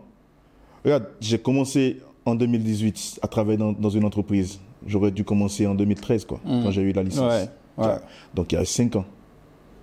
Regarde, 0.85 1.07
j'ai 1.21 1.39
commencé 1.39 2.01
en 2.27 2.35
2018 2.35 3.21
à 3.23 3.29
travailler 3.29 3.59
dans, 3.59 3.73
dans 3.73 3.91
une 3.91 4.05
entreprise. 4.05 4.61
J'aurais 4.87 5.11
dû 5.11 5.25
commencer 5.25 5.67
en 5.67 5.75
2013, 5.75 6.25
quoi, 6.27 6.41
quand 6.45 6.71
j'ai 6.71 6.83
eu 6.83 6.93
la 6.93 7.03
licence. 7.03 7.31
Ouais, 7.33 7.49
ouais. 7.87 7.95
Donc 8.35 8.53
il 8.53 8.57
y 8.57 8.59
a 8.59 8.65
5 8.65 8.97
ans. 8.97 9.05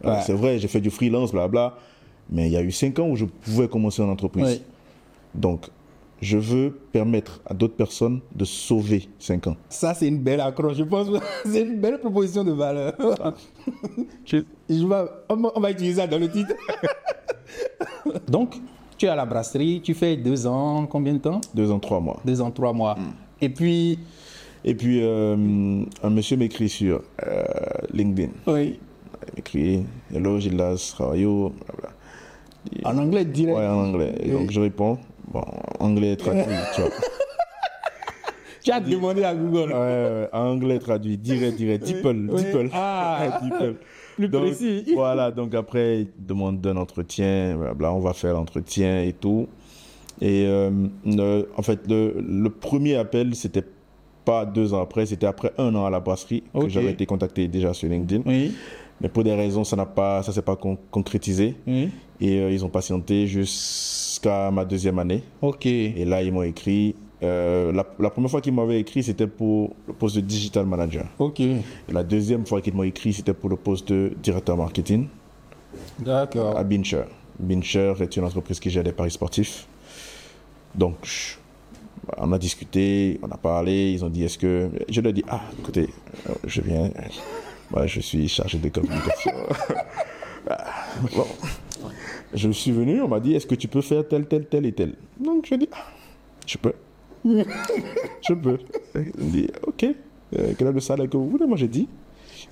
Euh, 0.06 0.10
Ouais. 0.16 0.22
C'est 0.26 0.34
vrai, 0.34 0.58
j'ai 0.58 0.68
fait 0.68 0.82
du 0.82 0.90
freelance, 0.90 1.32
blabla. 1.32 1.76
Mais 2.30 2.48
il 2.48 2.52
y 2.54 2.58
a 2.58 2.62
eu 2.62 2.72
5 2.72 2.98
ans 3.00 3.08
où 3.10 3.16
je 3.16 3.26
pouvais 3.26 3.68
commencer 3.68 4.02
en 4.02 4.10
entreprise. 4.10 4.62
Donc, 5.36 5.68
je 6.22 6.38
veux 6.38 6.72
permettre 6.92 7.42
à 7.46 7.54
d'autres 7.54 7.76
personnes 7.76 8.20
de 8.36 8.46
sauver 8.46 9.10
5 9.20 9.48
ans. 9.48 9.58
Ça, 9.70 9.94
c'est 9.94 10.08
une 10.08 10.20
belle 10.20 10.40
accroche. 10.42 10.78
Je 10.78 10.84
pense 10.84 11.08
que 11.10 11.18
c'est 11.46 11.62
une 11.62 11.80
belle 11.80 12.00
proposition 12.00 12.44
de 12.44 12.52
valeur. 12.52 12.94
Je 14.26 14.38
vais- 14.38 14.46
on, 14.70 14.88
va, 14.88 15.52
on 15.56 15.60
va 15.60 15.72
utiliser 15.72 16.00
ça 16.02 16.08
dans 16.08 16.20
le 16.20 16.30
titre. 16.32 16.54
Donc, 18.28 18.56
tu 19.02 19.08
es 19.08 19.10
à 19.10 19.16
la 19.16 19.26
brasserie, 19.26 19.82
tu 19.84 19.96
fais 19.96 20.16
deux 20.16 20.46
ans, 20.46 20.86
combien 20.86 21.14
de 21.14 21.18
temps? 21.18 21.42
2 21.56 21.72
ans, 21.72 21.80
3 21.80 22.00
mois. 22.00 22.22
Deux 22.24 22.40
ans, 22.40 22.52
trois 22.52 22.72
mois. 22.72 22.94
Mm. 22.94 23.14
Et 23.42 23.50
puis, 23.50 23.98
Et 24.64 24.76
puis, 24.76 25.00
euh, 25.02 25.84
un 26.04 26.10
monsieur 26.12 26.38
m'écrit 26.38 26.70
sur 26.70 27.02
euh, 27.26 27.44
LinkedIn. 27.92 28.30
oui, 28.46 28.80
Il 29.28 29.36
m'écrit 29.38 29.86
Hello 30.14 30.38
you? 30.38 31.52
Blabla. 31.66 31.90
en 32.84 32.98
anglais 33.00 33.26
direct. 33.26 33.58
Ouais, 33.58 33.66
en 33.66 33.86
anglais. 33.88 34.14
Et 34.22 34.30
donc, 34.30 34.52
je 34.52 34.60
réponds 34.60 35.00
Bon, 35.28 35.46
anglais 35.80 36.16
traduit, 36.16 36.44
tu 36.76 36.82
vois. 36.82 36.92
Tu 38.64 38.70
as 38.70 38.80
demandé 38.80 39.24
à 39.24 39.34
Google. 39.34 39.72
Ouais, 39.72 39.78
ouais, 39.80 40.30
anglais 40.32 40.78
traduit, 40.78 41.18
direct, 41.18 41.58
direct, 41.58 41.84
Deeple, 41.84 42.28
Oui. 42.30 42.44
Deeple. 42.44 42.70
Ah. 42.72 43.40
Deeple. 43.44 43.78
Plus 44.28 44.30
Donc, 44.30 44.44
précis. 44.46 44.84
Voilà, 44.96 45.32
donc 45.32 45.54
après, 45.56 46.02
il 46.02 46.08
demande 46.26 46.62
d'un 46.62 46.78
entretien, 46.78 47.56
blabla, 47.58 47.94
on 47.94 48.00
va 48.00 48.14
faire 48.14 48.34
l'entretien 48.34 49.04
et 49.04 49.14
tout. 49.14 49.48
Et 50.22 50.46
euh, 50.46 50.70
le- 51.06 51.48
en 51.58 51.62
fait, 51.62 51.80
le, 51.90 52.16
le 52.22 52.50
premier 52.50 52.96
appel, 52.96 53.34
c'était 53.36 53.64
pas 54.24 54.46
deux 54.46 54.74
ans 54.74 54.82
après, 54.82 55.06
c'était 55.08 55.26
après 55.26 55.52
un 55.58 55.74
an 55.74 55.86
à 55.86 55.90
la 55.90 56.00
brasserie 56.00 56.44
que 56.54 56.70
j'avais 56.70 56.92
été 56.92 57.06
contacté 57.08 57.48
déjà 57.48 57.74
sur 57.74 57.90
LinkedIn. 57.90 58.22
Oui. 58.26 58.54
Mais 59.02 59.10
pour 59.10 59.24
des 59.24 59.34
raisons, 59.34 59.64
ça 59.64 59.76
n'a 59.76 59.88
pas, 59.88 60.22
ça 60.22 60.32
s'est 60.32 60.44
pas 60.44 60.56
con- 60.56 60.78
concrétisé. 60.92 61.56
Oui. 61.66 61.90
Et 62.20 62.40
euh, 62.40 62.52
ils 62.52 62.64
ont 62.64 62.70
patienté 62.70 63.26
jusqu'à 63.26 64.52
ma 64.52 64.64
deuxième 64.64 65.00
année. 65.00 65.24
Ok. 65.42 65.66
Et 65.66 66.06
là, 66.06 66.22
ils 66.22 66.32
m'ont 66.32 66.44
écrit. 66.44 66.94
Euh, 67.24 67.72
la, 67.72 67.86
la 68.00 68.10
première 68.10 68.32
fois 68.32 68.42
qu'ils 68.42 68.54
m'avaient 68.54 68.80
écrit, 68.80 69.04
c'était 69.04 69.28
pour 69.28 69.76
le 69.88 69.94
poste 69.94 70.16
de 70.16 70.22
digital 70.22 70.66
manager. 70.66 71.06
Ok. 71.20 71.40
Et 71.40 71.62
la 71.92 72.04
deuxième 72.04 72.46
fois 72.46 72.62
qu'ils 72.62 72.74
m'ont 72.74 72.84
écrit, 72.84 73.14
c'était 73.14 73.34
pour 73.34 73.50
le 73.50 73.56
poste 73.56 73.90
de 73.90 74.12
directeur 74.22 74.58
marketing 74.58 75.08
D'accord. 76.00 76.58
à 76.58 76.64
Bincher. 76.64 77.04
Bincher 77.40 77.94
est 78.00 78.18
une 78.18 78.24
entreprise 78.24 78.60
qui 78.60 78.70
gère 78.70 78.84
des 78.84 78.92
paris 78.92 79.12
sportifs. 79.12 79.68
Donc, 80.74 81.38
on 82.18 82.32
a 82.32 82.38
discuté, 82.38 83.20
on 83.22 83.30
a 83.30 83.38
parlé, 83.38 83.92
ils 83.92 84.04
ont 84.04 84.10
dit 84.10 84.24
est-ce 84.24 84.38
que. 84.38 84.70
Je 84.90 85.02
leur 85.02 85.12
ai 85.12 85.14
dit 85.14 85.24
ah, 85.30 85.42
écoutez, 85.60 85.90
euh, 86.30 86.34
je 86.46 86.62
viens, 86.62 86.90
moi 87.70 87.88
je 87.88 88.00
suis 88.00 88.28
chargé 88.28 88.58
de 88.58 88.70
communication. 88.70 89.32
Bon. 91.16 91.28
Je 92.34 92.50
suis 92.50 92.72
venu, 92.72 93.02
on 93.02 93.08
m'a 93.08 93.20
dit 93.20 93.36
est-ce 93.36 93.46
que 93.46 93.56
tu 93.56 93.68
peux 93.68 93.82
faire 93.82 94.08
tel, 94.08 94.26
tel, 94.26 94.46
tel 94.48 94.66
et 94.66 94.72
tel? 94.72 94.96
Donc, 95.20 95.46
je 95.48 95.56
dis 95.56 95.70
ah, 95.72 95.86
je 96.48 96.58
peux. 96.58 96.74
je 97.26 98.34
peux. 98.34 98.58
Ils 98.96 99.00
ont 99.22 99.28
dit 99.30 99.48
ok, 99.68 99.84
euh, 100.38 100.54
quel 100.58 100.68
est 100.68 100.72
le 100.72 100.80
salaire 100.80 101.10
que 101.10 101.18
vous 101.18 101.30
voulez? 101.30 101.46
Moi 101.46 101.58
j'ai 101.58 101.68
dit. 101.68 101.88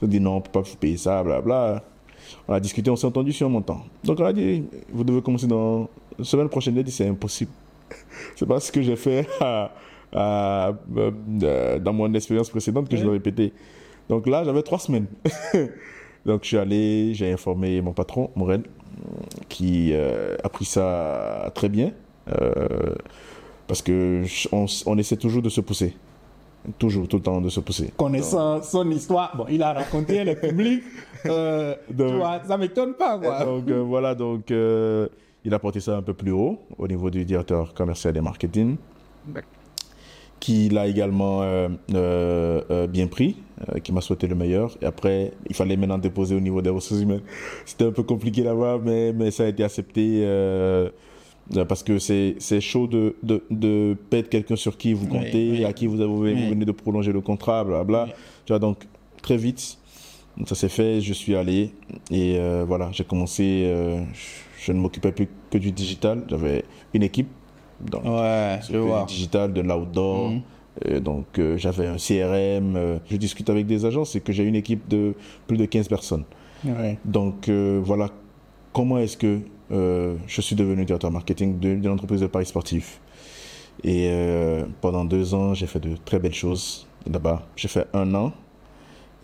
Ils 0.01 0.05
ont 0.05 0.07
dit 0.07 0.20
non, 0.20 0.34
on 0.34 0.36
ne 0.38 0.41
peut 0.41 0.51
pas 0.51 0.61
vous 0.61 0.76
payer 0.78 0.97
ça, 0.97 1.24
blabla. 1.24 1.84
On 2.47 2.53
a 2.53 2.59
discuté, 2.59 2.89
on 2.91 2.95
s'est 2.95 3.07
entendu 3.07 3.32
sur 3.34 3.47
un 3.47 3.49
montant. 3.49 3.82
Donc 4.03 4.20
on 4.20 4.26
a 4.26 4.34
dit, 4.34 4.63
vous 4.91 5.03
devez 5.03 5.22
commencer 5.22 5.47
dans 5.47 5.89
la 6.17 6.24
semaine 6.26 6.49
prochaine. 6.49 6.76
Il 6.76 6.80
a 6.80 6.84
dit, 6.84 6.91
c'est 6.91 7.07
impossible. 7.07 7.51
c'est 8.36 8.45
pas 8.45 8.59
ce 8.59 8.72
que 8.72 8.82
j'ai 8.82 8.95
fait 8.95 9.28
à- 9.41 9.72
à- 10.13 10.72
euh, 10.97 11.80
dans 11.80 11.93
mon 11.93 12.13
expérience 12.13 12.49
précédente 12.49 12.88
que 12.89 12.95
je 12.97 13.03
l'ai 13.03 13.09
répété. 13.11 13.51
Donc 14.09 14.28
là, 14.28 14.43
j'avais 14.43 14.61
trois 14.61 14.80
semaines. 14.80 15.07
Donc 16.26 16.41
je 16.43 16.47
suis 16.49 16.57
allé, 16.57 17.13
j'ai 17.13 17.32
informé 17.32 17.82
mon 17.82 17.93
patron, 17.93 18.30
Morel, 18.36 18.63
qui 19.47 19.91
euh, 19.93 20.36
a 20.43 20.49
pris 20.49 20.65
ça 20.65 21.51
très 21.55 21.70
bien. 21.70 21.91
euh, 22.30 22.93
parce 23.70 23.82
que 23.82 24.24
on, 24.51 24.65
on 24.88 24.97
essaie 24.97 25.15
toujours 25.15 25.41
de 25.43 25.47
se 25.49 25.61
pousser. 25.61 25.95
Toujours, 26.78 27.07
tout 27.07 27.15
le 27.17 27.24
temps 27.24 27.39
de 27.39 27.47
se 27.47 27.61
pousser. 27.61 27.89
Connaissant 27.95 28.61
son 28.61 28.89
histoire, 28.91 29.32
bon, 29.38 29.45
il 29.49 29.63
a 29.63 29.72
raconté, 29.72 30.17
est 30.17 30.36
publique. 30.36 30.84
Euh, 31.26 31.74
Donc- 31.89 32.09
tu 32.09 32.15
vois, 32.17 32.41
ça 32.45 32.57
m'étonne 32.57 32.95
pas, 32.95 33.17
quoi. 33.17 33.45
Donc 33.45 33.70
euh, 33.70 33.80
voilà, 33.82 34.13
donc 34.13 34.51
euh, 34.51 35.07
il 35.45 35.53
a 35.53 35.59
porté 35.59 35.80
ça 35.80 35.95
un 35.95 36.01
peu 36.01 36.13
plus 36.13 36.32
haut 36.34 36.59
au 36.78 36.88
niveau 36.88 37.09
du 37.09 37.24
directeur 37.24 37.74
commercial 37.74 38.17
et 38.17 38.22
marketing, 38.22 38.76
qui 40.41 40.67
l'a 40.70 40.88
également 40.88 41.41
euh, 41.43 41.70
euh, 41.93 42.61
euh, 42.72 42.88
bien 42.88 43.07
pris, 43.07 43.38
euh, 43.74 43.80
qui 43.80 43.91
m'a 43.93 44.01
souhaité 44.01 44.28
le 44.28 44.36
meilleur. 44.36 44.76
Et 44.82 44.86
après, 44.86 45.32
il 45.49 45.55
fallait 45.55 45.78
maintenant 45.78 45.97
déposer 45.97 46.36
au 46.36 46.39
niveau 46.41 46.61
des 46.61 46.70
ressources 46.70 47.01
humaines. 47.01 47.22
C'était 47.65 47.86
un 47.86 47.91
peu 47.91 48.03
compliqué 48.03 48.43
là-bas, 48.43 48.80
mais, 48.84 49.13
mais 49.13 49.32
ça 49.32 49.43
a 49.43 49.47
été 49.47 49.63
accepté. 49.63 50.24
Euh, 51.56 51.66
Parce 51.66 51.84
que 51.84 51.97
c'est 52.00 52.62
chaud 52.62 52.88
de, 52.88 53.16
de, 53.24 53.43
de 53.50 53.95
perdre 54.10 54.30
quelqu'un 54.30 54.56
sur 54.56 54.78
qui 54.78 54.93
vous 54.93 55.08
comptez, 55.08 55.52
oui. 55.52 55.66
à 55.66 55.74
qui 55.74 55.88
vous, 55.88 56.00
avez, 56.02 56.08
vous 56.12 56.22
Oui. 56.24 56.50
venez 56.50 56.66
de 56.66 56.72
prolonger 56.72 57.12
le 57.12 57.22
contrat, 57.22 57.64
blablabla. 57.64 58.06
Oui. 58.08 58.12
Tu 58.45 58.52
vois, 58.54 58.60
donc 58.60 58.88
très 59.22 59.38
vite, 59.38 59.78
ça 60.45 60.56
s'est 60.56 60.70
fait, 60.70 61.02
je 61.02 61.14
suis 61.14 61.36
allé 61.36 61.72
et 62.12 62.38
euh, 62.38 62.64
voilà, 62.68 62.89
j'ai 62.91 63.04
commencé, 63.04 63.64
euh, 63.66 64.02
je, 64.60 64.72
ne 64.72 64.80
m'occupais 64.80 65.12
plus 65.12 65.28
que 65.52 65.58
du 65.58 65.72
digital, 65.72 66.24
j'avais 66.30 66.64
une 66.93 67.04
équipe 67.04 67.28
dans 67.82 68.00
Ouais, 68.02 68.60
je 68.70 69.06
digital, 69.08 69.54
de 69.54 69.62
l'outdoor. 69.62 70.30
Mhm. 70.30 70.41
Euh, 70.88 71.00
donc 71.02 71.41
j'avais 71.58 71.88
un 71.88 71.97
CRM, 71.97 73.00
je 73.10 73.18
discute 73.18 73.50
avec 73.50 73.66
des 73.66 73.86
agences, 73.86 74.12
c'est 74.12 74.22
que 74.22 74.32
j'ai 74.32 74.43
une 74.43 74.56
équipe 74.56 74.88
de 74.88 75.14
plus 75.47 75.58
de 75.58 75.66
15 75.66 75.88
personnes. 75.88 76.24
Ouais. 76.64 76.97
Donc 77.06 77.50
voilà 77.50 78.10
comment 78.72 78.97
est-ce 79.00 79.18
que 79.18 79.39
euh, 79.72 80.15
je 80.28 80.41
suis 80.41 80.55
devenu 80.55 80.86
directeur 80.86 81.11
marketing 81.11 81.59
de, 81.59 81.76
de 81.76 81.88
l'entreprise 81.88 82.22
de 82.22 82.28
Paris 82.28 82.45
Sportif. 82.45 82.99
Et 83.84 84.09
euh, 84.09 84.65
pendant 84.82 85.05
deux 85.05 85.34
ans, 85.34 85.53
j'ai 85.53 85.67
fait 85.67 85.80
de 85.80 85.95
très 86.03 86.20
belles 86.20 86.34
choses 86.34 86.88
là-bas. 87.09 87.47
J'ai 87.55 87.67
fait 87.70 87.88
un 87.93 88.13
an 88.13 88.34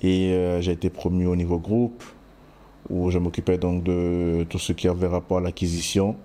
et 0.01 0.31
euh, 0.31 0.61
j'ai 0.61 0.71
été 0.71 0.89
promu 0.89 1.25
au 1.27 1.35
niveau 1.35 1.59
groupe 1.59 2.03
où 2.89 3.09
je 3.09 3.17
m'occupais 3.19 3.57
donc 3.57 3.83
de 3.83 4.45
tout 4.49 4.59
ce 4.59 4.71
qui 4.73 4.87
avait 4.87 5.07
rapport 5.07 5.39
à 5.39 5.41
l'acquisition, 5.41 6.15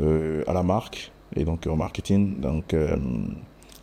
euh, 0.00 0.42
à 0.46 0.52
la 0.52 0.62
marque 0.62 1.12
et 1.36 1.44
donc 1.44 1.66
au 1.66 1.76
marketing. 1.76 2.40
Donc, 2.40 2.74
euh, 2.74 2.96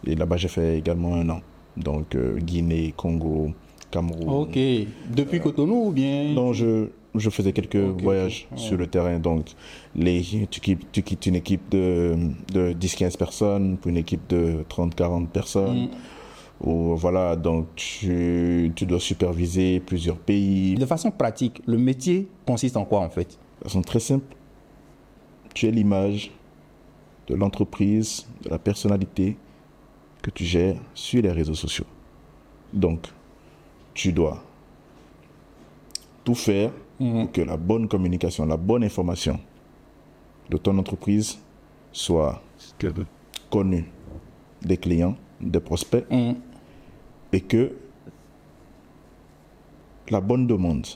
et 0.06 0.16
là-bas, 0.16 0.38
j'ai 0.38 0.50
fait 0.50 0.78
également 0.78 1.16
un 1.16 1.30
an. 1.30 1.42
Donc 1.76 2.16
euh, 2.16 2.38
Guinée, 2.38 2.94
Congo, 2.96 3.52
Cameroun. 3.90 4.30
Ok. 4.30 4.60
Depuis 5.10 5.40
Cotonou 5.40 5.88
ou 5.88 5.92
bien? 5.92 6.34
Non, 6.34 6.54
je, 6.54 6.88
je 7.20 7.30
faisais 7.30 7.54
quelques 7.54 7.76
voyages 7.76 8.48
sur 8.56 8.78
le 8.78 8.88
terrain. 8.88 9.20
Donc, 9.20 9.52
les, 9.96 10.22
tu, 10.50 10.60
quittes, 10.60 10.92
tu 10.92 11.04
quittes 11.04 11.26
une 11.26 11.36
équipe 11.36 11.70
de, 11.70 12.16
de 12.54 12.74
10-15 12.74 13.18
personnes 13.18 13.78
pour 13.78 13.90
une 13.90 13.98
équipe 13.98 14.28
de 14.30 14.66
30-40 14.70 15.28
personnes. 15.28 15.86
Mm. 15.86 15.90
Voilà, 16.60 17.36
donc 17.36 17.68
tu, 17.76 18.72
tu 18.76 18.86
dois 18.86 19.00
superviser 19.00 19.80
plusieurs 19.80 20.18
pays. 20.18 20.76
De 20.76 20.86
façon 20.86 21.12
pratique, 21.12 21.62
le 21.68 21.78
métier 21.78 22.28
consiste 22.46 22.78
en 22.78 22.86
quoi 22.86 23.02
en 23.02 23.10
fait? 23.10 23.38
De 23.60 23.66
façon 23.66 23.82
très 23.82 24.00
simple, 24.00 24.36
tu 25.54 25.68
es 25.68 25.72
l'image 25.72 26.32
de 27.28 27.36
l'entreprise, 27.36 28.26
de 28.44 28.50
la 28.50 28.58
personnalité 28.58 29.38
que 30.22 30.32
tu 30.32 30.46
gères 30.46 30.78
sur 30.94 31.22
les 31.22 31.32
réseaux 31.32 31.54
sociaux. 31.54 31.86
Donc, 32.74 33.08
tu 33.94 34.12
dois 34.12 34.44
tout 36.24 36.36
faire 36.36 36.72
Que 37.00 37.42
la 37.42 37.58
bonne 37.58 37.88
communication, 37.88 38.46
la 38.48 38.58
bonne 38.58 38.84
information 38.84 39.40
de 40.50 40.58
ton 40.58 40.78
entreprise 40.80 41.38
soit 41.92 42.42
connue 43.52 43.86
des 44.64 44.78
clients, 44.78 45.16
des 45.40 45.60
prospects 45.60 46.06
Mm. 46.10 46.34
et 47.34 47.42
que 47.42 47.72
la 50.10 50.22
bonne 50.22 50.48
demande 50.48 50.88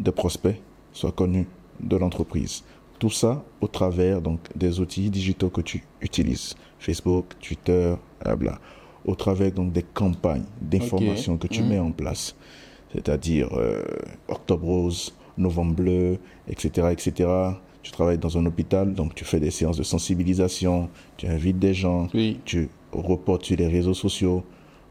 des 0.00 0.12
prospects 0.12 0.60
soit 0.92 1.12
connue 1.12 1.46
de 1.80 1.96
l'entreprise. 1.96 2.64
Tout 2.98 3.10
ça 3.10 3.44
au 3.60 3.68
travers 3.68 4.20
donc, 4.22 4.40
des 4.56 4.80
outils 4.80 5.10
digitaux 5.10 5.50
que 5.50 5.60
tu 5.60 5.84
utilises. 6.00 6.54
Facebook, 6.78 7.34
Twitter, 7.40 7.94
blabla. 8.24 8.58
Au 9.04 9.14
travers 9.14 9.52
donc, 9.52 9.72
des 9.72 9.82
campagnes 9.82 10.44
d'information 10.60 11.36
que 11.36 11.46
tu 11.46 11.62
Mhm. 11.62 11.68
mets 11.68 11.78
en 11.78 11.92
place. 11.92 12.34
C'est-à-dire 12.92 13.48
euh, 13.52 13.82
Octobre 14.28 14.66
Rose, 14.66 15.14
Novembre 15.38 15.74
Bleu, 15.74 16.18
etc., 16.48 16.88
etc. 16.92 17.28
Tu 17.82 17.92
travailles 17.92 18.18
dans 18.18 18.36
un 18.36 18.44
hôpital, 18.46 18.94
donc 18.94 19.14
tu 19.14 19.24
fais 19.24 19.38
des 19.40 19.50
séances 19.50 19.76
de 19.76 19.82
sensibilisation, 19.84 20.88
tu 21.16 21.26
invites 21.26 21.58
des 21.58 21.74
gens, 21.74 22.08
Oui. 22.14 22.40
tu 22.44 22.68
reportes 22.92 23.44
sur 23.44 23.56
les 23.56 23.68
réseaux 23.68 23.94
sociaux 23.94 24.42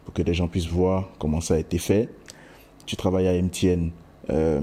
pour 0.05 0.13
que 0.13 0.21
les 0.21 0.33
gens 0.33 0.47
puissent 0.47 0.67
voir 0.69 1.09
comment 1.19 1.41
ça 1.41 1.55
a 1.55 1.57
été 1.59 1.77
fait. 1.77 2.09
Tu 2.85 2.95
travailles 2.95 3.27
à 3.27 3.33
MTN, 3.41 3.89
euh, 4.29 4.61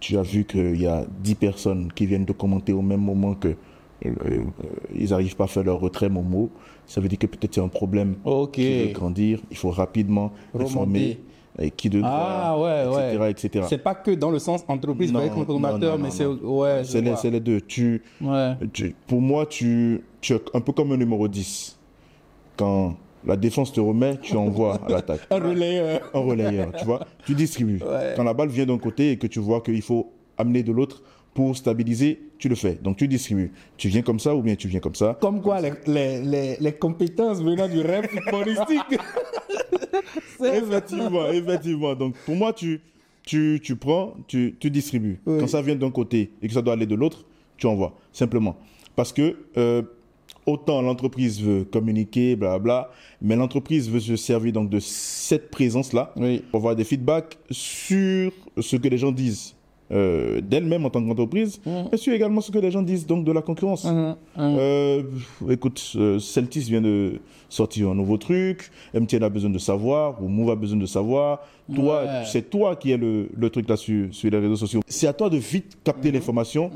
tu 0.00 0.16
as 0.18 0.22
vu 0.22 0.44
qu'il 0.44 0.80
y 0.80 0.86
a 0.86 1.04
10 1.22 1.34
personnes 1.36 1.92
qui 1.94 2.06
viennent 2.06 2.24
de 2.24 2.32
commenter 2.32 2.72
au 2.72 2.82
même 2.82 3.00
moment 3.02 3.34
que 3.34 3.54
euh, 4.04 4.10
ils 4.94 5.10
n'arrivent 5.10 5.36
pas 5.36 5.44
à 5.44 5.46
faire 5.48 5.62
leur 5.62 5.78
retrait 5.78 6.08
Momo. 6.08 6.50
Ça 6.86 7.00
veut 7.00 7.08
dire 7.08 7.18
que 7.18 7.26
peut-être 7.28 7.54
c'est 7.54 7.60
un 7.60 7.68
problème 7.68 8.16
Ok. 8.24 8.52
qui 8.52 8.86
veut 8.86 8.92
grandir. 8.92 9.38
Il 9.50 9.56
faut 9.56 9.70
rapidement 9.70 10.32
Remonter. 10.54 11.20
Euh, 11.60 11.68
qui 11.76 11.90
de 11.90 12.00
Ah 12.04 12.56
ouais, 12.58 12.86
ouais. 13.18 13.30
etc. 13.30 13.48
etc. 13.48 13.66
C'est 13.68 13.78
pas 13.82 13.94
que 13.94 14.10
dans 14.12 14.30
le 14.30 14.38
sens 14.38 14.64
entreprise 14.68 15.12
Non, 15.12 15.20
avec 15.20 15.34
consommateur, 15.34 15.92
non, 15.92 15.98
non, 15.98 16.04
mais 16.04 16.10
c'est 16.10 16.26
ouais. 16.26 16.82
C'est 16.84 17.30
les, 17.30 17.40
deux. 17.40 17.60
Tu, 17.60 18.02
Ouais. 18.20 18.54
tu- 18.72 18.94
pour 19.06 19.20
moi, 19.20 19.46
tu, 19.46 20.02
tu 20.20 20.32
es 20.34 20.40
un 20.54 20.60
peu 20.60 20.72
comme 20.72 20.92
un 20.92 20.96
numéro 20.96 21.28
10. 21.28 21.78
Quand 22.56 22.96
la 23.26 23.36
défense 23.36 23.72
te 23.72 23.80
remet, 23.80 24.16
tu 24.20 24.36
envoies 24.36 24.74
à 24.86 24.88
l'attaque. 24.90 25.20
Un 25.30 25.36
relayeur. 25.40 26.00
Un 26.14 26.18
relayeur, 26.20 26.72
tu 26.78 26.84
vois. 26.84 27.06
Tu 27.24 27.34
distribues. 27.34 27.80
Quand 28.16 28.24
la 28.24 28.34
balle 28.34 28.48
vient 28.48 28.66
d'un 28.66 28.78
côté 28.78 29.12
et 29.12 29.16
que 29.18 29.26
tu 29.26 29.38
vois 29.38 29.60
qu'il 29.60 29.82
faut 29.82 30.12
amener 30.38 30.62
de 30.62 30.72
l'autre 30.72 31.02
pour 31.34 31.56
stabiliser, 31.56 32.20
tu 32.38 32.48
le 32.48 32.54
fais. 32.54 32.74
Donc 32.82 32.96
tu 32.98 33.08
distribues. 33.08 33.52
Tu 33.76 33.88
viens 33.88 34.02
comme 34.02 34.18
ça 34.20 34.34
ou 34.34 34.42
bien 34.42 34.54
tu 34.56 34.68
viens 34.68 34.80
comme 34.80 34.94
ça. 34.94 35.16
Comme 35.20 35.40
quoi 35.40 35.60
les, 35.60 35.72
les, 35.86 36.20
les, 36.22 36.56
les 36.60 36.72
compétences 36.72 37.40
venant 37.42 37.68
du 37.68 37.80
rêve 37.80 38.06
footballistique. 38.08 38.98
Effectivement, 40.44 41.30
effectivement. 41.30 41.94
Donc 41.94 42.14
pour 42.26 42.34
moi, 42.34 42.52
tu, 42.52 42.80
tu, 43.24 43.60
tu 43.62 43.76
prends, 43.76 44.14
tu, 44.26 44.56
tu 44.58 44.70
distribues. 44.70 45.20
Oui. 45.26 45.38
Quand 45.40 45.46
ça 45.46 45.62
vient 45.62 45.76
d'un 45.76 45.90
côté 45.90 46.32
et 46.42 46.48
que 46.48 46.54
ça 46.54 46.62
doit 46.62 46.72
aller 46.74 46.86
de 46.86 46.94
l'autre, 46.94 47.24
tu 47.56 47.66
envoies. 47.66 47.94
Simplement. 48.12 48.56
Parce 48.96 49.12
que 49.12 49.36
euh, 49.56 49.82
autant 50.46 50.82
l'entreprise 50.82 51.40
veut 51.40 51.64
communiquer, 51.64 52.36
blablabla, 52.36 52.90
mais 53.20 53.36
l'entreprise 53.36 53.88
veut 53.88 54.00
se 54.00 54.16
servir 54.16 54.52
donc 54.52 54.68
de 54.68 54.80
cette 54.80 55.50
présence-là 55.50 56.12
Oui. 56.16 56.42
pour 56.50 56.58
avoir 56.58 56.76
des 56.76 56.84
feedbacks 56.84 57.38
sur 57.50 58.32
ce 58.58 58.76
que 58.76 58.88
les 58.88 58.98
gens 58.98 59.12
disent 59.12 59.54
euh, 59.92 60.40
d'elle-même 60.40 60.84
en 60.86 60.90
tant 60.90 61.02
qu'entreprise, 61.04 61.60
Mhm. 61.66 61.88
et 61.92 61.96
sur 61.96 62.12
également 62.14 62.40
ce 62.40 62.50
que 62.50 62.58
les 62.58 62.70
gens 62.70 62.82
disent 62.82 63.06
donc 63.06 63.24
de 63.24 63.32
la 63.32 63.42
concurrence. 63.42 63.84
Mhm, 63.84 63.92
mhm. 64.36 64.56
Euh, 64.58 65.02
écoute, 65.50 65.92
euh, 65.96 66.18
Celtis 66.18 66.60
vient 66.60 66.80
de 66.80 67.20
sortir 67.48 67.90
un 67.90 67.94
nouveau 67.94 68.16
truc, 68.16 68.70
MTN 68.94 69.22
a 69.22 69.28
besoin 69.28 69.50
de 69.50 69.58
savoir, 69.58 70.22
ou 70.22 70.28
Move 70.28 70.50
a 70.50 70.54
besoin 70.56 70.78
de 70.78 70.86
savoir. 70.86 71.40
Toi, 71.74 72.02
Ouais. 72.04 72.22
c'est 72.26 72.48
toi 72.50 72.74
qui 72.76 72.90
es 72.92 72.96
le, 72.96 73.28
le 73.36 73.50
truc 73.50 73.68
là 73.68 73.76
sur, 73.76 74.06
sur 74.14 74.30
les 74.30 74.38
réseaux 74.38 74.56
sociaux. 74.56 74.80
C'est 74.86 75.06
à 75.06 75.12
toi 75.12 75.28
de 75.28 75.36
vite 75.36 75.76
capter 75.84 76.08
Mhm. 76.08 76.14
l'information, 76.14 76.70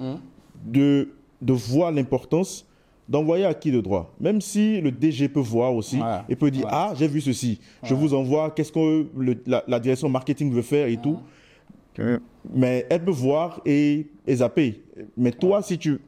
de, 0.65 1.09
de 1.41 1.53
voir 1.53 1.93
l'importance 1.93 2.65
d'envoyer 3.09 3.45
à 3.45 3.55
qui 3.55 3.71
de 3.71 3.81
droit. 3.81 4.13
Même 4.21 4.41
si 4.41 4.81
le 4.81 4.91
DG 4.91 5.29
peut 5.29 5.39
voir 5.41 5.73
aussi 5.75 5.99
et 6.29 6.35
peut 6.35 6.51
dire. 6.51 6.67
Ah, 6.69 6.93
j'ai 6.99 7.07
vu 7.07 7.21
ceci, 7.21 7.61
je 7.85 7.95
vous 7.95 8.13
envoie, 8.15 8.51
qu'est-ce 8.51 8.73
que 8.73 9.07
le- 9.17 9.37
la, 9.47 9.63
la 9.69 9.79
direction 9.79 10.09
marketing 10.09 10.53
veut 10.53 10.63
faire 10.63 10.89
et 10.89 10.97
tout. 10.97 11.17
Mais 12.55 12.87
elle 12.91 13.05
peut 13.05 13.11
voir 13.11 13.61
et, 13.67 14.07
et 14.27 14.37
zapper. 14.37 14.83
Mais 15.17 15.33
toi, 15.33 15.63
si 15.63 15.79
tu. 15.79 15.99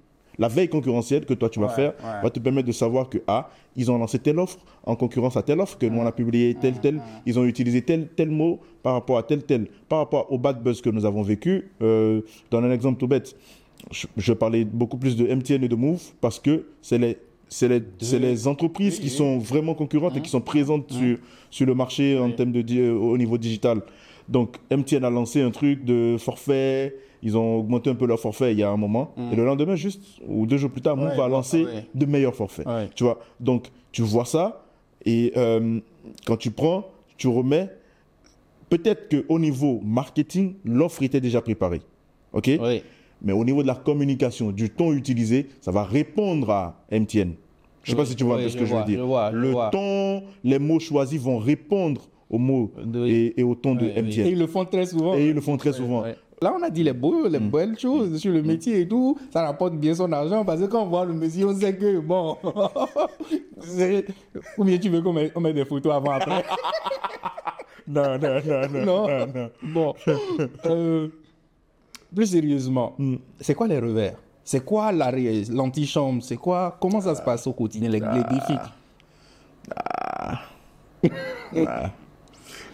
La 0.41 0.47
veille 0.47 0.69
concurrentielle 0.69 1.27
que 1.27 1.35
toi 1.35 1.49
tu 1.51 1.59
vas 1.59 1.67
Ouais, 1.67 1.75
faire 1.75 1.95
ouais. 2.01 2.23
va 2.23 2.31
te 2.31 2.39
permettre 2.39 2.69
de 2.69 2.73
savoir 2.73 3.09
que 3.09 3.19
ah, 3.27 3.51
ils 3.75 3.91
ont 3.91 3.99
lancé 3.99 4.21
telle 4.21 4.39
offre 4.39 4.59
en 4.85 4.95
concurrence 4.95 5.37
à 5.37 5.43
telle 5.43 5.59
offre, 5.59 5.77
que 5.77 5.87
nous 5.87 5.99
on 5.99 6.07
a 6.07 6.13
publié 6.13 6.55
tel 6.55 6.75
tel, 6.79 7.01
ils 7.27 7.37
ont 7.41 7.45
utilisé 7.45 7.83
tel 7.83 8.07
tel 8.15 8.31
mot 8.31 8.61
par 8.85 8.93
rapport 8.93 9.19
à 9.19 9.25
tel 9.25 9.43
tel, 9.43 9.67
par 9.89 9.99
rapport 9.99 10.31
au 10.31 10.39
bad 10.39 10.63
buzz 10.63 10.81
que 10.81 10.91
nous 10.91 11.05
avons 11.05 11.23
vécu. 11.23 11.73
Euh, 11.83 12.21
dans 12.53 12.59
un 12.63 12.71
exemple 12.71 13.01
tout 13.01 13.09
bête, 13.09 13.35
je, 13.91 14.07
je 14.17 14.33
parlais 14.33 14.65
beaucoup 14.65 14.97
plus 14.97 15.17
de 15.17 15.27
MTN 15.27 15.65
et 15.65 15.69
de 15.69 15.75
Move 15.75 16.03
parce 16.21 16.39
que 16.39 16.67
c'est 16.83 16.99
les 16.99 17.19
c'est 17.49 17.67
les, 17.67 17.83
c'est 18.01 18.21
les 18.21 18.47
entreprises 18.47 18.95
Oui, 18.99 19.01
qui 19.01 19.11
oui. 19.11 19.17
sont 19.17 19.39
vraiment 19.39 19.75
concurrentes 19.75 20.17
et 20.17 20.21
qui 20.21 20.31
sont 20.31 20.41
présentes 20.41 20.93
sur, 20.93 21.19
sur 21.51 21.67
le 21.67 21.75
marché 21.75 22.17
en 22.17 22.31
termes 22.31 22.53
de 22.53 22.91
au 22.93 23.19
niveau 23.19 23.39
digital. 23.39 23.81
Donc 24.29 24.57
MTN 24.71 25.05
a 25.05 25.11
lancé 25.11 25.41
un 25.41 25.51
truc 25.51 25.85
de 25.85 26.17
forfait, 26.19 26.95
ils 27.23 27.37
ont 27.37 27.57
augmenté 27.57 27.91
un 27.91 27.95
peu 27.95 28.07
leur 28.07 28.21
forfait 28.21 28.53
il 28.53 28.59
y 28.59 28.63
a 28.63 28.71
un 28.71 28.77
moment, 28.77 29.15
et 29.33 29.37
le 29.37 29.45
lendemain 29.45 29.75
juste 29.75 30.03
ou 30.27 30.47
deux 30.47 30.59
jours 30.59 30.71
plus 30.71 30.83
tard, 30.83 30.97
Move 30.97 31.17
Ouais, 31.17 31.21
a 31.23 31.29
lancé 31.29 31.65
ouais. 31.65 31.87
de 31.95 32.07
meilleurs 32.07 32.35
forfaits. 32.35 32.67
Ouais. 32.67 32.89
Tu 32.95 33.05
vois, 33.05 33.19
donc 33.41 33.69
tu 33.91 34.03
vois 34.03 34.25
ça 34.25 34.65
et 35.05 35.33
euh, 35.37 35.81
quand 36.27 36.37
tu 36.37 36.51
prends, 36.51 36.87
tu 37.17 37.29
remets. 37.29 37.71
Peut-être 38.69 39.09
que 39.09 39.25
au 39.31 39.39
niveau 39.39 39.81
marketing, 39.83 40.57
l'offre 40.65 41.03
était 41.03 41.23
déjà 41.23 41.41
préparée, 41.41 41.81
ok? 42.35 42.51
Mais 43.23 43.33
au 43.33 43.45
niveau 43.45 43.63
de 43.63 43.67
la 43.67 43.75
communication, 43.75 44.51
du 44.53 44.69
ton 44.71 44.93
utilisé, 44.93 45.47
ça 45.63 45.71
va 45.73 45.85
répondre 45.85 46.51
à 46.51 46.85
MTN. 46.93 47.33
Je 47.83 47.91
sais 47.93 47.97
pas 47.97 48.05
si 48.05 48.15
tu 48.15 48.25
vois 48.25 48.37
oui, 48.37 48.51
ce 48.51 48.57
que 48.59 48.67
je 48.67 48.71
vois, 48.71 48.81
veux 48.83 48.87
dire. 48.87 48.99
je 48.99 49.05
vois, 49.05 49.31
je 49.33 49.37
le 49.39 49.51
vois. 49.51 49.71
ton, 49.71 50.23
les 50.45 50.59
mots 50.59 50.79
choisis 50.79 51.19
vont 51.21 51.39
répondre 51.39 52.03
aux 52.31 52.39
mots 52.39 52.71
Oui. 52.95 53.11
et, 53.11 53.41
et 53.41 53.43
au 53.43 53.55
ton 53.55 53.75
de 53.75 53.87
Oui. 53.87 53.93
MTN. 54.03 54.27
Et 54.27 54.31
ils 54.33 54.39
le 54.39 54.47
font 54.47 54.65
très 54.65 54.87
souvent. 54.87 55.15
Et 55.15 55.29
ils 55.29 55.35
le 55.35 55.41
font 55.41 55.57
très 55.57 55.73
souvent. 55.73 56.05
Là, 56.41 56.55
on 56.57 56.63
a 56.63 56.71
dit 56.71 56.85
les, 56.85 56.93
beaux, 56.93 57.27
les 57.27 57.41
belles 57.41 57.77
choses 57.79 58.17
sur 58.19 58.33
le 58.33 58.43
métier 58.43 58.81
et 58.83 58.89
tout. 58.89 59.19
Ça 59.33 59.45
rapporte 59.45 59.75
bien 59.75 59.93
son 59.95 60.13
argent 60.13 60.45
parce 60.45 60.61
que 60.61 60.67
quand 60.67 60.83
on 60.85 60.87
voit 60.87 61.05
le 61.05 61.15
monsieur, 61.15 61.49
on 61.49 61.55
sait 61.59 61.75
que, 61.77 61.99
bon, 61.99 62.37
ou 64.57 64.65
bien 64.65 64.79
tu 64.79 64.89
veux 64.89 65.03
qu'on 65.03 65.13
mette, 65.13 65.55
des 65.55 65.65
photos 65.65 65.93
avant, 65.95 66.13
après. 66.13 66.45
Non, 67.91 68.19
non, 68.19 68.41
non, 68.47 68.69
non, 68.71 68.85
Non. 68.85 69.09
non, 69.09 69.27
non. 69.35 69.51
Bon, 69.63 69.95
Euh, 70.67 71.09
plus 72.15 72.27
sérieusement, 72.27 72.95
c'est 73.41 73.55
quoi 73.55 73.67
les 73.67 73.79
revers? 73.79 74.17
C'est 74.45 74.63
quoi 74.65 74.93
l'antichambre? 74.93 76.23
C'est 76.23 76.37
quoi 76.37 76.77
Comment 76.81 77.01
ça 77.01 77.15
se 77.15 77.23
passe 77.23 77.47
au 77.47 77.53
quotidien, 77.55 77.89
les, 77.89 77.99
les 78.01 78.25
défis? 78.31 78.59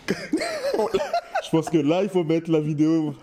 Je 0.08 1.50
pense 1.50 1.68
que 1.70 1.78
là, 1.78 2.02
il 2.02 2.08
faut 2.08 2.24
mettre 2.24 2.50
la 2.50 2.60
vidéo. 2.60 3.14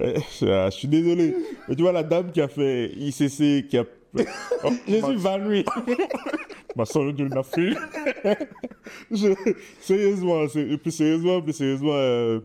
Euh, 0.00 0.14
Je 0.40 0.68
suis 0.70 0.88
désolé. 0.88 1.34
Mais 1.68 1.74
tu 1.76 1.82
vois, 1.82 1.92
la 1.92 2.02
dame 2.02 2.30
qui 2.32 2.40
a 2.40 2.48
fait 2.48 2.92
ICC, 2.96 3.66
qui 3.68 3.78
a. 3.78 3.84
Oh, 4.64 4.70
Je 4.88 4.94
suis 5.04 5.16
vanoué. 5.16 5.64
ma 6.76 6.84
soeur 6.86 7.12
de 7.12 7.24
l'Afrique. 7.24 7.76
Je- 9.10 9.34
Sérieusement, 9.80 10.48
c'est- 10.48 10.76
plus 10.78 10.90
sérieusement, 10.92 11.42
plus 11.42 11.52
sérieusement, 11.52 11.92
euh, 11.92 12.40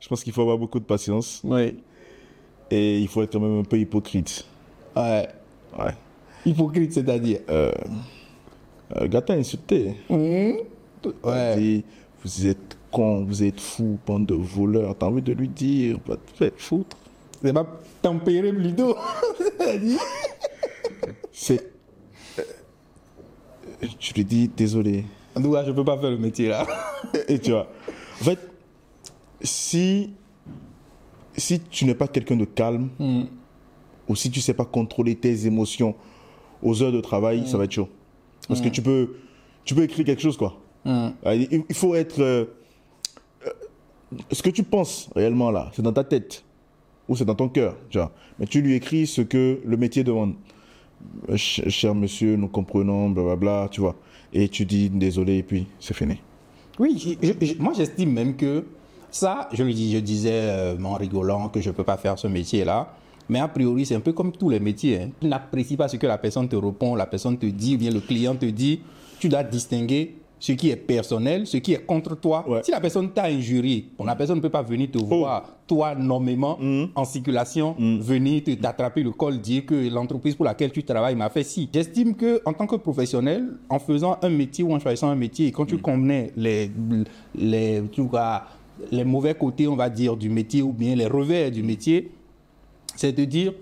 je 0.00 0.08
pense 0.08 0.24
qu'il 0.24 0.32
faut 0.32 0.42
avoir 0.42 0.58
beaucoup 0.58 0.80
de 0.80 0.84
patience 0.84 1.40
Oui. 1.44 1.76
et 2.70 2.98
il 2.98 3.08
faut 3.08 3.22
être 3.22 3.32
quand 3.32 3.40
même 3.40 3.60
un 3.60 3.64
peu 3.64 3.78
hypocrite. 3.78 4.44
Ouais. 4.96 5.28
Ouais. 5.78 5.92
Hypocrite, 6.46 6.92
c'est-à-dire? 6.92 7.40
Euh, 7.48 7.72
gars 9.02 9.22
t'a 9.22 9.34
insulté. 9.34 9.94
Il 10.10 10.56
Ouais. 11.22 11.56
dit, 11.56 11.84
vous 12.24 12.46
êtes 12.46 12.73
con, 12.94 13.24
vous 13.24 13.42
êtes 13.42 13.60
fou, 13.60 13.98
bande 14.06 14.26
de 14.26 14.34
voleurs. 14.34 14.96
T'as 14.96 15.06
envie 15.06 15.22
de 15.22 15.32
lui 15.32 15.48
dire, 15.48 15.98
va 16.06 16.16
te 16.16 16.30
faire 16.36 16.52
foutre. 16.56 16.96
C'est 17.42 17.52
pas 17.52 17.66
tempéré 18.00 18.52
plutôt. 18.52 18.96
c'est-à-dire. 19.38 19.98
C'est. 21.32 21.72
euh, 22.38 22.42
Je 24.00 24.14
lui 24.14 24.24
dis, 24.24 24.48
désolé. 24.48 25.04
En 25.36 25.42
tout 25.42 25.50
cas, 25.52 25.64
je 25.64 25.72
peux 25.72 25.84
pas 25.84 25.98
faire 25.98 26.10
le 26.10 26.18
métier 26.18 26.48
là. 26.48 26.66
Et 27.28 27.38
tu 27.38 27.50
vois, 27.50 27.68
en 28.20 28.24
fait, 28.24 28.38
si, 29.42 30.12
si 31.36 31.60
tu 31.60 31.84
n'es 31.84 31.94
pas 31.94 32.06
quelqu'un 32.08 32.36
de 32.36 32.44
calme, 32.44 32.88
ou 34.08 34.14
si 34.16 34.30
tu 34.30 34.40
sais 34.40 34.54
pas 34.54 34.64
contrôler 34.64 35.16
tes 35.16 35.46
émotions 35.46 35.94
aux 36.62 36.82
heures 36.82 36.92
de 36.92 37.00
travail, 37.00 37.46
ça 37.48 37.58
va 37.58 37.64
être 37.64 37.72
chaud. 37.72 37.88
Parce 38.48 38.60
que 38.60 38.68
tu 38.68 38.80
peux, 38.80 39.16
tu 39.64 39.74
peux 39.74 39.82
écrire 39.82 40.04
quelque 40.06 40.22
chose, 40.22 40.36
quoi. 40.36 40.60
Euh, 40.86 41.10
Il, 41.26 41.64
il 41.68 41.74
faut 41.74 41.94
être... 41.94 42.48
ce 44.30 44.42
que 44.42 44.50
tu 44.50 44.62
penses 44.62 45.08
réellement 45.14 45.50
là, 45.50 45.70
c'est 45.74 45.82
dans 45.82 45.92
ta 45.92 46.04
tête, 46.04 46.44
ou 47.08 47.16
c'est 47.16 47.24
dans 47.24 47.34
ton 47.34 47.48
cœur, 47.48 47.76
tu 47.90 47.98
vois. 47.98 48.12
Mais 48.38 48.46
tu 48.46 48.60
lui 48.60 48.74
écris 48.74 49.06
ce 49.06 49.22
que 49.22 49.60
le 49.64 49.76
métier 49.76 50.04
demande. 50.04 50.34
Euh, 51.28 51.36
ch- 51.36 51.68
Cher 51.68 51.94
monsieur, 51.94 52.36
nous 52.36 52.48
comprenons, 52.48 53.10
blablabla, 53.10 53.68
tu 53.70 53.80
vois. 53.80 53.94
Et 54.32 54.48
tu 54.48 54.64
dis 54.64 54.88
désolé, 54.90 55.38
et 55.38 55.42
puis 55.42 55.66
c'est 55.78 55.94
fini. 55.94 56.16
Oui, 56.78 57.16
je- 57.22 57.54
moi 57.62 57.72
j'estime 57.76 58.10
même 58.12 58.34
que 58.36 58.64
ça, 59.10 59.48
je, 59.52 59.62
dis, 59.64 59.92
je 59.92 59.98
disais 59.98 60.30
euh, 60.32 60.76
en 60.82 60.94
rigolant 60.94 61.48
que 61.48 61.60
je 61.60 61.68
ne 61.70 61.74
peux 61.74 61.84
pas 61.84 61.96
faire 61.96 62.18
ce 62.18 62.26
métier-là. 62.26 62.94
Mais 63.28 63.38
a 63.38 63.48
priori, 63.48 63.86
c'est 63.86 63.94
un 63.94 64.00
peu 64.00 64.12
comme 64.12 64.32
tous 64.32 64.50
les 64.50 64.60
métiers. 64.60 65.00
hein. 65.02 65.10
Tu 65.20 65.26
n'apprécies 65.28 65.76
pas 65.76 65.88
ce 65.88 65.96
que 65.96 66.06
la 66.06 66.18
personne 66.18 66.48
te 66.48 66.56
répond, 66.56 66.94
la 66.94 67.06
personne 67.06 67.38
te 67.38 67.46
dit, 67.46 67.76
ou 67.76 67.78
bien 67.78 67.90
le 67.90 68.00
client 68.00 68.34
te 68.34 68.44
dit. 68.46 68.80
Tu 69.18 69.28
dois 69.28 69.42
distinguer 69.44 70.16
ce 70.44 70.52
qui 70.52 70.68
est 70.68 70.76
personnel, 70.76 71.46
ce 71.46 71.56
qui 71.56 71.72
est 71.72 71.86
contre 71.86 72.16
toi. 72.16 72.44
Ouais. 72.46 72.60
Si 72.62 72.70
la 72.70 72.78
personne 72.78 73.08
t'a 73.10 73.24
injurié, 73.24 73.88
bon, 73.96 74.04
la 74.04 74.14
personne 74.14 74.36
ne 74.36 74.42
peut 74.42 74.50
pas 74.50 74.60
venir 74.60 74.90
te 74.90 74.98
voir, 74.98 75.48
toi, 75.66 75.94
nommément, 75.94 76.58
en 76.94 77.04
circulation, 77.06 77.74
venir 77.78 78.44
te 78.44 78.50
t'attraper 78.50 79.02
le 79.02 79.12
col, 79.12 79.38
dire 79.40 79.64
que 79.64 79.88
l'entreprise 79.88 80.34
pour 80.34 80.44
laquelle 80.44 80.70
tu 80.70 80.82
travailles 80.84 81.14
m'a 81.14 81.30
fait 81.30 81.44
ci. 81.44 81.70
J'estime 81.72 82.14
que 82.14 82.42
en 82.44 82.52
tant 82.52 82.66
que 82.66 82.76
professionnel, 82.76 83.56
en 83.70 83.78
faisant 83.78 84.18
un 84.20 84.28
métier 84.28 84.62
ou 84.62 84.74
en 84.74 84.78
choisissant 84.78 85.08
un 85.08 85.14
métier, 85.14 85.46
et 85.46 85.50
quand 85.50 85.64
tu 85.64 85.78
connais 85.78 86.30
les, 86.36 86.70
les, 87.34 87.82
tu 87.90 88.02
vois, 88.02 88.42
les 88.90 89.04
mauvais 89.04 89.34
côtés, 89.34 89.66
on 89.66 89.76
va 89.76 89.88
dire, 89.88 90.14
du 90.14 90.28
métier 90.28 90.60
ou 90.60 90.74
bien 90.74 90.94
les 90.94 91.06
revers 91.06 91.50
du 91.50 91.62
métier, 91.62 92.10
c'est 92.94 93.12
de 93.16 93.24
dire 93.24 93.54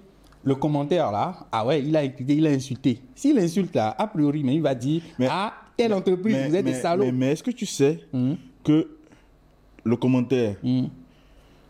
le 0.43 0.57
commentaire 0.57 1.13
là, 1.13 1.47
ah 1.53 1.65
ouais, 1.65 1.81
il 1.81 1.97
a 1.97 2.03
il 2.05 2.45
a 2.45 2.51
insulté. 2.51 2.99
S'il 3.15 3.39
insulte 3.39 3.73
là, 3.77 3.95
a 3.97 4.09
priori, 4.09 4.43
mais 4.43 4.57
il 4.57 4.63
va 4.63 4.75
dire, 4.75 5.01
Mais- 5.21 5.29
ah, 5.31 5.53
telle 5.83 5.95
entreprise, 5.95 6.37
vous 6.49 6.57
êtes 6.57 6.65
des 6.65 6.75
salauds. 6.75 7.05
Mais, 7.05 7.13
mais 7.13 7.33
est-ce 7.33 7.43
que 7.43 7.51
tu 7.51 7.67
sais 7.67 8.01
que 8.65 8.89
le 9.85 9.97
commentaire, 9.97 10.57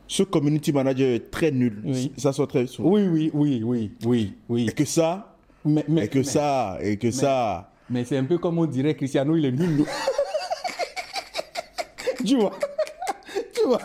ce 0.06 0.22
community 0.24 0.72
manager 0.72 1.08
est 1.14 1.30
très 1.30 1.50
nul, 1.50 1.80
Oui. 1.84 2.12
ça 2.18 2.32
soit 2.32 2.46
très 2.46 2.66
souvent. 2.66 2.90
Oui, 2.90 3.06
oui, 3.08 3.30
oui, 3.32 3.62
oui, 3.64 3.92
oui, 4.04 4.32
oui. 4.48 4.66
Et 4.68 4.72
que 4.72 4.84
ça, 4.84 5.34
Mais, 5.64 5.84
mais, 5.88 6.04
et 6.04 6.08
que 6.08 6.18
mais- 6.18 6.24
ça, 6.24 6.78
et 6.82 6.96
que 6.98 7.10
ça. 7.10 7.72
mais 7.88 8.04
c'est 8.04 8.18
un 8.18 8.24
peu 8.24 8.36
comme 8.38 8.58
on 8.58 8.66
dirait 8.66 8.94
Cristiano, 8.94 9.34
il 9.36 9.44
est 9.46 9.52
nul. 9.52 9.84
tu 12.24 12.36
vois? 12.36 12.52
Tu 13.54 13.62
vois? 13.66 13.80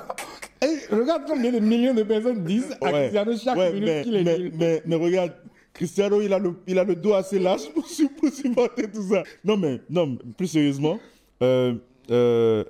Eh, 0.61 0.93
Regarde 0.95 1.23
combien 1.28 1.51
de 1.51 1.59
millions 1.59 1.93
de 1.93 2.03
personnes 2.03 2.43
disent 2.43 2.75
à 2.82 2.86
Ouais, 2.86 2.91
Cristiano 3.01 3.38
chaque 3.38 3.57
ouais, 3.57 3.73
minute 3.73 3.86
mais, 3.89 4.03
qu'il 4.03 4.15
est 4.15 4.23
mais, 4.23 4.38
nul. 4.39 4.51
mais- 4.57 4.82
mais 4.86 4.95
regarde, 4.95 5.34
Cristiano, 5.78 6.19
il 6.21 6.34
a, 6.34 6.39
le, 6.39 6.55
il 6.67 6.78
a 6.80 6.84
le 6.84 6.95
dos 6.95 7.13
assez 7.13 7.38
large 7.39 7.69
pour, 7.73 7.88
su- 7.88 8.09
pour 8.09 8.30
supporter 8.30 8.91
tout 8.91 9.03
ça. 9.03 9.23
Non, 9.45 9.55
mais 9.57 9.80
non, 9.89 10.17
plus 10.36 10.47
sérieusement, 10.47 10.99
euh, 11.43 11.75
euh, 12.09 12.63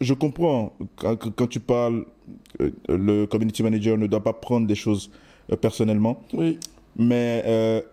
je 0.00 0.12
comprends 0.12 0.76
quand, 0.96 1.16
quand 1.16 1.46
tu 1.46 1.60
parles, 1.60 2.04
euh, 2.60 2.70
le 2.88 3.26
community 3.26 3.62
manager 3.62 3.96
ne 3.96 4.08
doit 4.08 4.22
pas 4.22 4.32
prendre 4.32 4.66
des 4.66 4.74
choses 4.74 5.10
personnellement. 5.60 6.20
Oui. 6.32 6.58
Mais 6.96 7.84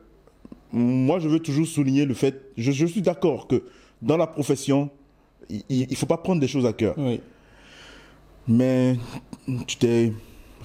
moi, 0.73 1.19
je 1.19 1.29
veux 1.29 1.39
toujours 1.39 1.67
souligner 1.67 2.05
le 2.05 2.15
fait, 2.15 2.51
je, 2.57 2.71
je 2.71 2.85
suis 2.87 3.01
d'accord 3.01 3.47
que 3.47 3.63
dans 4.01 4.17
la 4.17 4.27
profession, 4.27 4.89
il 5.69 5.87
ne 5.89 5.95
faut 5.95 6.05
pas 6.07 6.17
prendre 6.17 6.41
des 6.41 6.47
choses 6.47 6.65
à 6.65 6.73
cœur. 6.73 6.95
Oui. 6.97 7.21
Mais 8.47 8.97
tu 9.67 9.77
t'es 9.77 10.13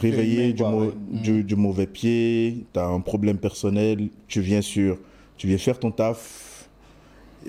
réveillé 0.00 0.46
Mais 0.48 0.52
du, 0.52 0.62
quoi, 0.62 0.70
mau- 0.70 0.80
ouais. 0.86 0.92
du- 1.10 1.44
du 1.44 1.56
mauvais 1.56 1.86
pied, 1.86 2.64
tu 2.72 2.78
as 2.80 2.86
un 2.86 3.00
problème 3.00 3.38
personnel, 3.38 4.08
tu 4.28 4.40
viens 4.40 4.60
sur, 4.62 4.98
tu 5.36 5.46
viens 5.46 5.58
faire 5.58 5.78
ton 5.78 5.90
taf. 5.90 6.68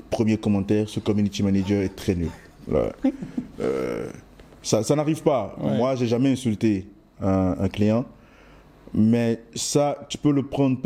Premier 0.10 0.38
commentaire, 0.38 0.90
ce 0.90 1.00
community 1.00 1.42
manager 1.42 1.82
est 1.82 1.96
très 1.96 2.16
nul. 2.16 2.30
Là. 2.72 2.92
Euh, 3.62 4.10
ça 4.62 4.84
ça 4.84 4.96
n'arrive 4.98 5.24
pas. 5.24 5.56
Ouais. 5.62 5.78
Moi, 5.78 5.96
j'ai 5.96 6.08
jamais 6.08 6.30
insulté 6.32 6.86
un, 7.22 7.56
un 7.58 7.70
client, 7.70 8.04
mais 8.94 9.40
ça, 9.56 9.98
tu 10.10 10.18
peux 10.18 10.32
le 10.32 10.44
prendre 10.44 10.78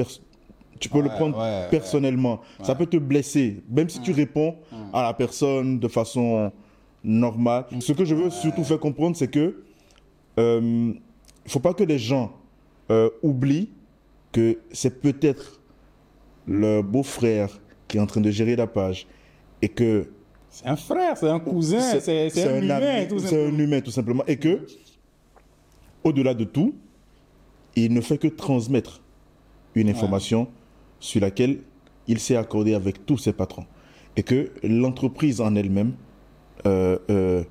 tu 0.79 0.87
peux 0.87 1.01
le 1.01 1.09
prendre 1.09 1.35
personnellement. 1.71 2.41
Ça 2.61 2.75
peut 2.75 2.85
te 2.85 2.97
blesser, 2.97 3.63
même 3.71 3.89
si 3.89 3.99
tu 4.01 4.11
réponds 4.11 4.55
à 4.93 5.01
la 5.01 5.13
personne 5.15 5.79
de 5.79 5.87
façon 5.87 6.51
normale. 7.03 7.65
Ce 7.79 7.91
que 7.91 8.05
je 8.05 8.13
veux 8.13 8.29
surtout 8.29 8.63
faire 8.63 8.79
comprendre, 8.79 9.15
c'est 9.17 9.29
que 9.31 9.63
euh, 10.37 10.93
ne 11.49 11.51
faut 11.51 11.59
pas 11.59 11.73
que 11.73 11.83
les 11.83 11.97
gens 11.97 12.31
euh, 12.91 13.09
oublient 13.23 13.69
que 14.31 14.59
c'est 14.71 15.01
peut-être 15.01 15.61
le 16.45 16.81
beau-frère 16.81 17.59
qui 17.87 17.97
est 17.97 17.99
en 17.99 18.05
train 18.05 18.21
de 18.21 18.29
gérer 18.29 18.55
la 18.55 18.67
page 18.67 19.07
et 19.61 19.69
que 19.69 20.11
C'est 20.51 20.67
un 20.67 20.75
frère, 20.75 21.17
c'est 21.17 21.27
un 21.27 21.39
cousin, 21.39 21.79
c'est 21.99 22.29
c'est 22.29 22.47
un, 22.47 22.61
humain, 22.61 22.75
ami, 22.75 23.07
tout 23.07 23.19
c'est 23.19 23.29
simplement. 23.29 23.55
un 23.55 23.59
humain 23.59 23.81
tout 23.81 23.91
simplement. 23.91 24.23
Et 24.27 24.37
que 24.37 24.65
au-delà 26.03 26.33
de 26.33 26.43
tout, 26.43 26.75
il 27.75 27.93
ne 27.93 28.01
fait 28.01 28.17
que 28.17 28.27
transmettre 28.27 29.01
une 29.75 29.89
information 29.89 30.47
sur 30.99 31.21
laquelle 31.21 31.61
il 32.07 32.19
s'est 32.19 32.35
accordé 32.35 32.73
avec 32.73 33.05
tous 33.05 33.17
ses 33.17 33.33
patrons. 33.33 33.65
Et 34.15 34.23
que 34.23 34.51
l'entreprise 34.63 35.41
en 35.41 35.55
elle-même 35.55 35.93
euh, 36.65 36.97
euh, 37.09 37.43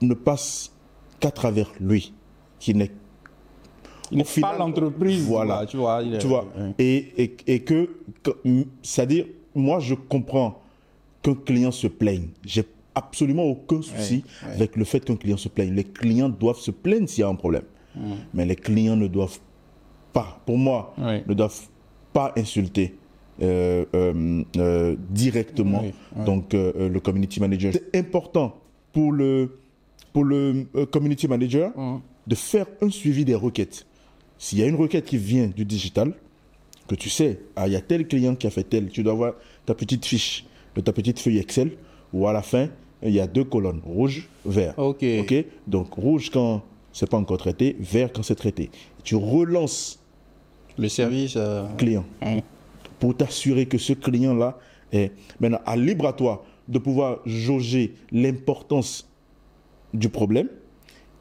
ne 0.00 0.14
passe 0.14 0.72
qu'à 1.20 1.30
travers 1.30 1.72
lui, 1.80 2.12
qui 2.58 2.74
n'est 2.74 2.90
Il 4.10 4.24
pas 4.40 4.56
l'entreprise, 4.56 5.26
Voilà. 5.26 5.66
tu 5.66 5.76
vois. 5.76 6.00
il 6.02 6.14
est- 6.14 6.18
tu 6.18 6.26
vois 6.26 6.44
ouais. 6.56 6.72
et, 6.78 7.22
et, 7.22 7.36
et 7.46 7.60
que, 7.60 7.90
que- 8.22 8.36
c'est-à-dire 8.82 9.26
moi 9.54 9.80
je 9.80 9.94
comprends 9.94 10.60
qu'un 11.22 11.34
client 11.34 11.70
se 11.70 11.86
plaigne 11.88 12.28
j'ai 12.44 12.64
absolument 12.94 13.44
aucun 13.44 13.82
souci 13.82 14.24
Ouais, 14.42 14.48
ouais. 14.48 14.54
avec 14.54 14.76
le 14.76 14.84
fait 14.84 15.04
qu'un 15.04 15.16
client 15.16 15.36
se 15.36 15.48
plaigne 15.48 15.74
les 15.74 15.84
clients 15.84 16.28
doivent 16.30 16.58
se 16.58 16.70
plaindre 16.70 17.08
s'il 17.08 17.20
y 17.20 17.24
a 17.24 17.28
un 17.28 17.34
problème 17.34 17.64
mais 18.32 18.46
les 18.46 18.56
clients 18.56 18.96
ne 18.96 19.08
doivent 19.08 19.38
pas 20.12 20.40
pour 20.46 20.56
moi 20.56 20.94
Ouais. 20.98 21.22
ne 21.26 21.34
doivent 21.34 21.60
pas 22.12 22.32
insulter 22.36 22.94
euh, 23.42 23.84
euh, 23.94 24.42
euh, 24.56 24.96
directement 25.10 25.82
donc 26.24 26.52
le 26.54 26.98
community 26.98 27.40
manager 27.40 27.72
c'est 27.74 27.94
important 27.96 28.56
pour 28.92 29.12
le 29.12 29.58
pour 30.14 30.24
le 30.24 30.64
community 30.90 31.28
manager. 31.28 31.70
De 32.28 32.34
faire 32.34 32.66
un 32.80 32.90
suivi 32.90 33.24
des 33.24 33.34
requêtes 33.34 33.86
s'il 34.38 34.58
y 34.58 34.62
a 34.62 34.66
une 34.66 34.76
requête 34.76 35.04
qui 35.04 35.18
vient 35.18 35.48
du 35.48 35.64
digital, 35.64 36.12
que 36.86 36.94
tu 36.94 37.10
sais, 37.10 37.40
ah, 37.56 37.66
il 37.66 37.72
y 37.72 37.76
a 37.76 37.80
tel 37.80 38.06
client 38.06 38.36
qui 38.36 38.46
a 38.46 38.50
fait 38.50 38.62
tel, 38.62 38.88
tu 38.88 39.02
dois 39.02 39.12
avoir 39.12 39.34
ta 39.66 39.74
petite 39.74 40.06
fiche, 40.06 40.46
de 40.76 40.80
ta 40.80 40.92
petite 40.92 41.18
feuille 41.18 41.38
Excel, 41.38 41.72
où 42.12 42.26
à 42.28 42.32
la 42.32 42.42
fin, 42.42 42.68
il 43.02 43.10
y 43.10 43.20
a 43.20 43.26
deux 43.26 43.44
colonnes, 43.44 43.80
rouge, 43.84 44.28
vert. 44.46 44.78
Ok. 44.78 45.04
Ok? 45.20 45.34
Donc 45.66 45.92
rouge 45.94 46.30
quand 46.30 46.62
c'est 46.92 47.10
pas 47.10 47.16
encore 47.18 47.38
traité, 47.38 47.76
vert 47.80 48.12
quand 48.12 48.22
c'est 48.22 48.36
traité. 48.36 48.70
Tu 49.02 49.16
relances 49.16 49.98
Le 50.78 50.88
service. 50.88 51.34
euh, 51.36 51.66
client 51.76 52.04
pour 53.00 53.16
t'assurer 53.16 53.66
que 53.66 53.78
ce 53.78 53.92
client-là 53.92 54.58
est 54.92 55.12
maintenant 55.40 55.60
à 55.66 55.76
libre 55.76 56.06
à 56.06 56.12
toi 56.12 56.44
de 56.68 56.78
pouvoir 56.78 57.18
jauger 57.26 57.94
l'importance 58.10 59.08
du 59.94 60.08
problème 60.08 60.48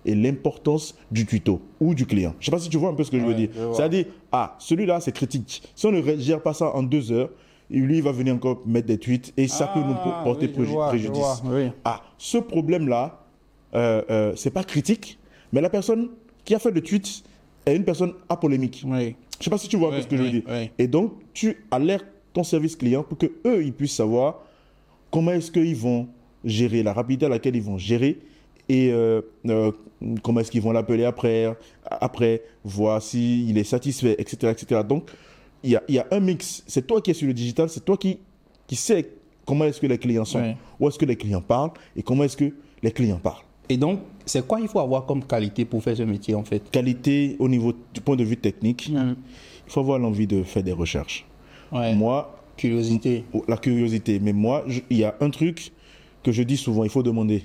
et 0.07 0.15
l'importance 0.15 0.95
du 1.11 1.25
tuto 1.25 1.61
ou 1.79 1.93
du 1.93 2.05
client. 2.05 2.33
Je 2.39 2.43
ne 2.43 2.45
sais 2.45 2.51
pas 2.51 2.59
si 2.59 2.69
tu 2.69 2.77
vois 2.77 2.89
un 2.89 2.93
peu 2.93 3.03
ce 3.03 3.11
que 3.11 3.19
je 3.19 3.25
veux 3.25 3.33
dire. 3.35 3.49
C'est-à-dire, 3.73 4.05
ah, 4.31 4.55
celui-là, 4.59 4.99
c'est 4.99 5.11
critique. 5.11 5.61
Si 5.75 5.85
on 5.85 5.91
ne 5.91 6.01
gère 6.17 6.41
pas 6.41 6.53
ça 6.53 6.73
en 6.75 6.81
deux 6.83 7.11
heures, 7.11 7.29
lui, 7.69 7.97
il 7.97 8.03
va 8.03 8.11
venir 8.13 8.33
encore 8.33 8.61
mettre 8.65 8.87
des 8.87 8.97
tweets 8.97 9.33
et 9.37 9.47
ça 9.47 9.67
peut 9.67 9.81
nous 9.81 9.95
Ah, 10.05 10.21
porter 10.23 10.49
oui, 10.57 10.65
vois, 10.65 10.87
préjudice. 10.87 11.19
vois, 11.19 11.41
oui. 11.43 11.69
Ah, 11.83 12.01
ce 12.17 12.37
problème-là, 12.37 13.25
euh, 13.75 14.01
euh, 14.09 14.33
c'est 14.37 14.51
pas 14.51 14.63
critique, 14.63 15.19
mais 15.51 15.59
la 15.59 15.69
personne 15.69 16.09
qui 16.45 16.55
a 16.55 16.59
fait 16.59 16.71
le 16.71 16.81
tweet 16.81 17.23
est 17.65 17.75
une 17.75 17.83
personne 17.83 18.13
apolémique. 18.29 18.83
Oui. 18.87 19.15
Je 19.39 19.43
sais 19.43 19.49
pas 19.49 19.57
si 19.57 19.67
tu 19.67 19.75
vois 19.75 19.89
un 19.89 19.91
peu 19.91 19.97
Oui, 19.97 20.03
ce 20.03 20.07
que 20.07 20.17
je 20.17 20.23
veux 20.23 20.29
dire. 20.31 20.43
Et 20.79 20.87
donc, 20.87 21.13
tu 21.33 21.65
alertes 21.69 22.05
ton 22.33 22.43
service 22.43 22.75
client 22.77 23.03
pour 23.03 23.17
que 23.17 23.25
eux, 23.45 23.63
ils 23.63 23.73
puissent 23.73 23.95
savoir 23.95 24.39
comment 25.11 25.31
est-ce 25.31 25.51
qu'ils 25.51 25.75
vont 25.75 26.07
gérer, 26.45 26.83
la 26.83 26.93
rapidité 26.93 27.25
à 27.25 27.29
laquelle 27.29 27.55
ils 27.55 27.61
vont 27.61 27.77
gérer 27.77 28.19
et 28.69 28.91
euh, 28.91 29.21
euh, 29.47 29.71
comment 30.23 30.39
est-ce 30.41 30.51
qu'ils 30.51 30.61
vont 30.61 30.71
l'appeler 30.71 31.05
après, 31.05 31.55
après, 31.85 32.43
voir 32.63 33.01
s'il 33.01 33.57
est 33.57 33.63
satisfait, 33.63 34.15
etc. 34.19 34.51
etc. 34.51 34.81
Donc, 34.87 35.09
il 35.63 35.71
y 35.71 35.75
a, 35.75 35.83
il 35.87 35.95
y 35.95 35.99
a 35.99 36.07
un 36.11 36.19
mix. 36.19 36.63
C'est 36.67 36.85
toi 36.85 37.01
qui 37.01 37.11
es 37.11 37.13
sur 37.13 37.27
le 37.27 37.33
digital, 37.33 37.69
c'est 37.69 37.83
toi 37.83 37.97
qui, 37.97 38.19
qui 38.67 38.75
sais 38.75 39.09
comment 39.45 39.65
est-ce 39.65 39.79
que 39.79 39.87
les 39.87 39.97
clients 39.97 40.25
sont, 40.25 40.41
Oui. 40.41 40.55
où 40.79 40.87
est-ce 40.87 40.99
que 40.99 41.05
les 41.05 41.15
clients 41.15 41.41
parlent 41.41 41.71
et 41.95 42.03
comment 42.03 42.23
est-ce 42.23 42.37
que 42.37 42.51
les 42.83 42.91
clients 42.91 43.19
parlent. 43.21 43.43
Et 43.69 43.77
donc, 43.77 43.99
c'est 44.25 44.45
quoi 44.45 44.59
il 44.61 44.67
faut 44.67 44.79
avoir 44.79 45.05
comme 45.05 45.23
qualité 45.23 45.65
pour 45.65 45.83
faire 45.83 45.97
ce 45.97 46.03
métier 46.03 46.35
en 46.35 46.43
fait? 46.43 46.69
Qualité 46.69 47.35
au 47.39 47.49
niveau 47.49 47.73
du 47.93 48.01
point 48.01 48.15
de 48.15 48.23
vue 48.23 48.37
technique, 48.37 48.87
il 48.89 49.15
faut 49.67 49.79
avoir 49.81 49.99
l'envie 49.99 50.27
de 50.27 50.43
faire 50.43 50.63
des 50.63 50.71
recherches. 50.71 51.25
Ouais. 51.71 51.93
Moi, 51.95 52.33
Curiosité. 52.57 53.23
Oh, 53.33 53.45
la 53.47 53.55
curiosité. 53.55 54.19
Mais 54.19 54.33
moi, 54.33 54.65
il 54.89 54.97
y 54.97 55.03
a 55.03 55.15
un 55.21 55.29
truc 55.29 55.71
que 56.23 56.31
je 56.31 56.41
dis 56.43 56.57
souvent, 56.57 56.83
il 56.83 56.89
faut 56.89 57.03
demander. 57.03 57.43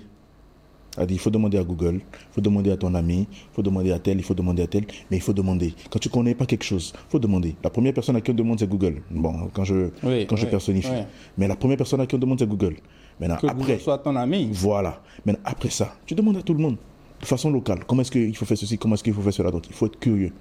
C'est-à-dire, 0.95 1.17
Il 1.17 1.19
faut 1.21 1.31
demander 1.31 1.57
à 1.59 1.65
Google, 1.65 1.97
il 1.97 2.35
faut 2.35 2.41
demander 2.43 2.71
à 2.71 2.77
ton 2.77 2.95
ami, 2.95 3.27
il 3.31 3.55
faut 3.55 3.63
demander 3.63 3.93
à 3.93 3.99
tel, 3.99 4.19
il 4.19 4.23
faut 4.23 4.35
demander 4.35 4.63
à 4.63 4.67
tel, 4.67 4.85
mais 5.11 5.17
il 5.17 5.23
faut 5.23 5.33
demander. 5.33 5.73
Quand 5.91 5.99
tu 5.99 6.09
connais 6.11 6.35
pas 6.35 6.45
quelque 6.45 6.65
chose, 6.65 6.93
il 6.95 7.11
faut 7.11 7.19
demander. 7.19 7.57
La 7.65 7.71
première 7.71 7.95
personne 7.95 8.17
à 8.17 8.21
qui 8.21 8.31
on 8.31 8.35
demande, 8.35 8.59
c'est 8.59 8.69
Google. 8.69 9.01
Bon, 9.11 9.49
quand 9.55 9.65
je, 9.65 9.89
Oui, 10.03 10.27
quand 10.27 10.37
je 10.37 10.47
personnifie. 10.47 10.91
oui. 10.91 11.03
Mais 11.39 11.49
la 11.49 11.57
première 11.57 11.79
personne 11.79 12.01
à 12.03 12.07
qui 12.07 12.15
on 12.15 12.19
demande, 12.19 12.39
c'est 12.39 12.47
Google. 12.47 12.77
Maintenant, 13.19 13.37
Que 13.37 13.47
après, 13.47 13.63
Google 13.63 13.81
soit 13.81 13.99
ton 13.99 14.15
ami. 14.17 14.51
voilà. 14.53 15.01
Maintenant, 15.25 15.43
après 15.47 15.71
ça, 15.71 15.95
tu 16.05 16.15
demandes 16.15 16.37
à 16.37 16.43
tout 16.43 16.53
le 16.55 16.61
monde, 16.61 16.77
de 17.21 17.27
façon 17.27 17.51
locale, 17.51 17.85
comment 17.87 18.03
est-ce 18.03 18.11
qu'il 18.11 18.37
faut 18.37 18.45
faire 18.45 18.59
ceci, 18.59 18.77
comment 18.77 18.95
est-ce 18.95 19.05
qu'il 19.05 19.15
faut 19.15 19.23
faire 19.23 19.33
cela? 19.33 19.51
Donc, 19.51 19.67
il 19.69 19.75
faut 19.75 19.87
être 19.87 19.99
curieux, 19.99 20.33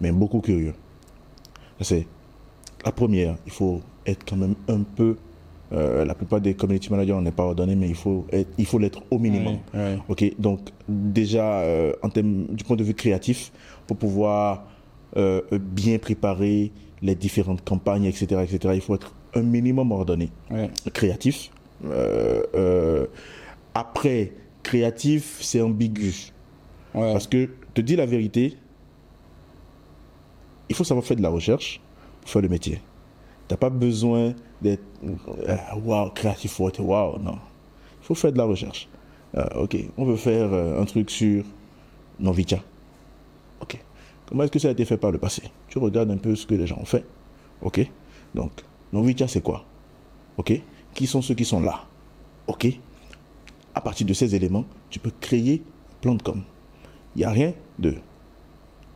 mais 0.00 0.10
beaucoup 0.10 0.40
curieux. 0.40 0.74
C'est 1.80 2.06
la 2.84 2.90
première. 2.92 3.36
Il 3.46 3.52
faut 3.52 3.80
être 4.06 4.24
quand 4.28 4.36
même 4.36 4.54
un 4.68 4.80
peu. 4.82 5.16
Euh, 5.74 6.04
la 6.04 6.14
plupart 6.14 6.40
des 6.40 6.54
community 6.54 6.90
managers, 6.90 7.12
on 7.14 7.20
n'est 7.22 7.32
pas 7.32 7.42
ordonné, 7.42 7.74
mais 7.74 7.88
il 7.88 7.94
faut 7.96 8.24
être- 8.32 8.50
il 8.58 8.64
faut 8.66 8.78
l'être 8.78 9.02
au 9.10 9.18
minimum. 9.18 9.58
Oui, 9.74 9.80
oui. 9.80 9.98
Ok, 10.08 10.32
donc 10.38 10.60
déjà 10.88 11.60
euh, 11.60 11.92
en 12.02 12.08
termes 12.10 12.46
du 12.50 12.62
point 12.64 12.76
de 12.76 12.84
vue 12.84 12.94
créatif, 12.94 13.50
pour 13.86 13.96
pouvoir 13.96 14.66
euh, 15.16 15.40
bien 15.58 15.98
préparer 15.98 16.70
les 17.02 17.14
différentes 17.14 17.62
campagnes, 17.64 18.04
etc., 18.04 18.26
etc., 18.42 18.72
il 18.74 18.80
faut 18.80 18.94
être 18.94 19.12
un 19.34 19.42
minimum 19.42 19.90
ordonné 19.92 20.30
créatif. 20.92 21.50
Après, 23.74 24.32
créatif, 24.62 25.38
c'est 25.40 25.60
ambigu. 25.60 26.32
Parce 27.12 27.26
que, 27.26 27.50
te 27.74 27.80
dis 27.80 27.96
la 27.96 28.06
vérité, 28.06 28.56
il 30.68 30.76
faut 30.76 30.84
savoir 30.84 31.04
faire 31.04 31.16
de 31.16 31.22
la 31.22 31.28
recherche 31.28 31.80
pour 32.20 32.30
faire 32.30 32.42
le 32.42 32.48
métier. 32.48 32.80
Tu 33.48 33.52
n'as 33.52 33.56
pas 33.58 33.70
besoin 33.70 34.34
d'être 34.62 34.82
euh, 35.04 35.56
waouh, 35.84 36.10
créatif, 36.10 36.60
être 36.60 36.80
waouh, 36.80 37.18
non. 37.18 37.38
Il 38.00 38.06
faut 38.06 38.14
faire 38.14 38.32
de 38.32 38.38
la 38.38 38.44
recherche. 38.44 38.88
Euh, 39.36 39.62
ok, 39.62 39.76
on 39.96 40.04
veut 40.04 40.16
faire 40.16 40.52
euh, 40.52 40.80
un 40.80 40.84
truc 40.84 41.10
sur 41.10 41.44
Novicha. 42.20 42.58
Ok, 43.60 43.78
comment 44.26 44.44
est-ce 44.44 44.52
que 44.52 44.58
ça 44.58 44.68
a 44.68 44.70
été 44.70 44.84
fait 44.84 44.96
par 44.96 45.10
le 45.10 45.18
passé? 45.18 45.42
Tu 45.68 45.78
regardes 45.78 46.10
un 46.10 46.16
peu 46.16 46.36
ce 46.36 46.46
que 46.46 46.54
les 46.54 46.66
gens 46.66 46.78
ont 46.80 46.84
fait. 46.84 47.04
Ok, 47.62 47.80
donc 48.34 48.52
Novicha, 48.92 49.26
c'est 49.26 49.42
quoi? 49.42 49.64
Ok, 50.36 50.60
qui 50.94 51.06
sont 51.06 51.22
ceux 51.22 51.34
qui 51.34 51.44
sont 51.44 51.60
là? 51.60 51.84
Ok, 52.46 52.66
à 53.74 53.80
partir 53.80 54.06
de 54.06 54.12
ces 54.12 54.34
éléments, 54.34 54.64
tu 54.90 54.98
peux 54.98 55.12
créer 55.20 55.62
un 55.64 56.00
plan 56.00 56.14
de 56.14 56.22
com. 56.22 56.42
Il 57.16 57.20
n'y 57.20 57.24
a 57.24 57.30
rien 57.30 57.54
de 57.78 57.94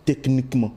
techniquement. 0.04 0.72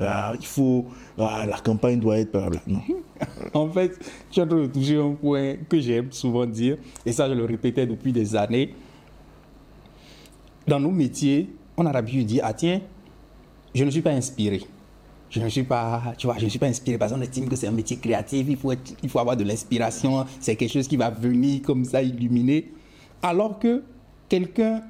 Ah, 0.00 0.32
il 0.38 0.46
faut. 0.46 0.86
ah, 1.18 1.44
la 1.48 1.58
campagne 1.58 2.00
doit 2.00 2.18
être. 2.18 2.36
Non. 2.66 2.80
En 3.54 3.68
fait, 3.68 3.98
tu 4.30 4.40
de 4.44 4.66
toucher 4.66 4.96
un 4.96 5.12
point 5.12 5.54
que 5.68 5.78
j'aime 5.80 6.10
souvent 6.10 6.44
dire, 6.46 6.76
et 7.06 7.12
ça 7.12 7.28
je 7.28 7.34
le 7.34 7.44
répétais 7.44 7.86
depuis 7.86 8.12
des 8.12 8.34
années. 8.34 8.74
Dans 10.66 10.80
nos 10.80 10.90
métiers, 10.90 11.48
on 11.76 11.86
a 11.86 11.92
l'habitude 11.92 12.22
de 12.22 12.26
dire, 12.28 12.42
ah 12.44 12.52
tiens, 12.52 12.80
je 13.74 13.84
ne 13.84 13.90
suis 13.90 14.02
pas 14.02 14.10
inspiré. 14.12 14.62
Je 15.30 15.40
ne 15.40 15.48
suis 15.48 15.62
pas, 15.62 16.02
tu 16.18 16.26
vois, 16.26 16.36
je 16.38 16.44
ne 16.44 16.50
suis 16.50 16.58
pas 16.58 16.66
inspiré 16.66 16.98
parce 16.98 17.12
qu'on 17.12 17.20
estime 17.20 17.48
que 17.48 17.56
c'est 17.56 17.66
un 17.66 17.72
métier 17.72 17.96
créatif, 17.96 18.46
il 18.48 18.56
faut, 18.56 18.70
être- 18.72 18.94
il 19.02 19.08
faut 19.08 19.18
avoir 19.18 19.36
de 19.36 19.44
l'inspiration, 19.44 20.26
c'est 20.40 20.56
quelque 20.56 20.72
chose 20.72 20.86
qui 20.88 20.96
va 20.96 21.08
venir 21.10 21.62
comme 21.62 21.84
ça 21.84 22.02
illuminer. 22.02 22.70
Alors 23.22 23.58
que 23.58 23.82
quelqu'un 24.28 24.82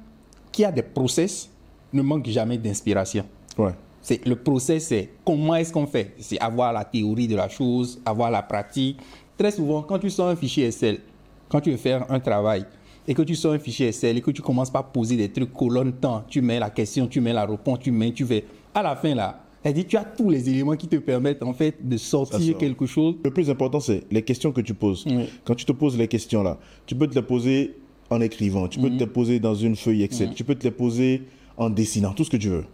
qui 0.51 0.65
a 0.65 0.71
des 0.71 0.81
process 0.83 1.49
ne 1.93 2.01
manque 2.01 2.27
jamais 2.27 2.57
d'inspiration. 2.57 3.25
Ouais. 3.57 3.71
C'est 4.03 4.25
le 4.27 4.35
process, 4.35 4.87
c'est 4.87 5.09
comment 5.25 5.55
est-ce 5.55 5.71
qu'on 5.71 5.87
fait? 5.87 6.13
C'est 6.19 6.37
avoir 6.39 6.73
la 6.73 6.83
théorie 6.83 7.27
de 7.27 7.37
la 7.37 7.47
chose, 7.47 8.01
avoir 8.05 8.29
la 8.29 8.43
pratique. 8.43 8.99
Très 9.37 9.49
souvent, 9.51 9.81
quand 9.81 9.97
tu 9.97 10.09
sors 10.09 10.27
un 10.27 10.35
fichier 10.35 10.67
Excel, 10.67 10.99
quand 11.47 11.61
tu 11.61 11.71
veux 11.71 11.77
faire 11.77 12.05
un 12.11 12.19
travail 12.19 12.65
et 13.07 13.13
que 13.13 13.21
tu 13.21 13.33
sors 13.33 13.53
un 13.53 13.59
fichier 13.59 13.87
Excel 13.87 14.17
et 14.17 14.21
que 14.21 14.31
tu 14.31 14.41
commences 14.41 14.69
par 14.69 14.91
poser 14.91 15.15
des 15.15 15.29
trucs 15.29 15.53
colonne 15.53 15.93
temps, 15.93 16.23
tu 16.27 16.41
mets 16.41 16.59
la 16.59 16.69
question, 16.69 17.07
tu 17.07 17.21
mets 17.21 17.31
la 17.31 17.45
réponse, 17.45 17.79
tu 17.79 17.91
mets, 17.91 18.11
tu 18.11 18.25
fais. 18.25 18.43
À 18.75 18.83
la 18.83 18.97
fin 18.97 19.15
là, 19.15 19.41
elle 19.63 19.73
dit 19.73 19.85
tu 19.85 19.95
as 19.95 20.03
tous 20.03 20.29
les 20.29 20.49
éléments 20.49 20.75
qui 20.75 20.89
te 20.89 20.97
permettent 20.97 21.41
en 21.41 21.53
fait 21.53 21.75
de 21.81 21.95
sortir 21.95 22.41
sort. 22.41 22.57
quelque 22.57 22.85
chose. 22.85 23.15
Le 23.23 23.31
plus 23.31 23.49
important, 23.49 23.79
c'est 23.79 24.03
les 24.11 24.21
questions 24.21 24.51
que 24.51 24.59
tu 24.59 24.73
poses. 24.73 25.05
Oui. 25.07 25.29
Quand 25.45 25.55
tu 25.55 25.63
te 25.63 25.71
poses 25.71 25.97
les 25.97 26.09
questions 26.09 26.43
là, 26.43 26.59
tu 26.85 26.93
peux 26.93 27.07
te 27.07 27.15
les 27.15 27.21
poser 27.21 27.77
en 28.09 28.19
écrivant, 28.19 28.67
tu 28.67 28.79
peux 28.79 28.89
te 28.89 28.99
les 28.99 29.07
poser 29.07 29.39
dans 29.39 29.55
une 29.55 29.77
feuille 29.77 30.03
Excel, 30.03 30.33
tu 30.35 30.43
peux 30.43 30.55
te 30.55 30.65
les 30.65 30.71
poser 30.71 31.21
en 31.57 31.69
dessinant, 31.69 32.13
tout 32.13 32.23
ce 32.23 32.29
que 32.29 32.37
tu 32.37 32.49
veux. 32.49 32.65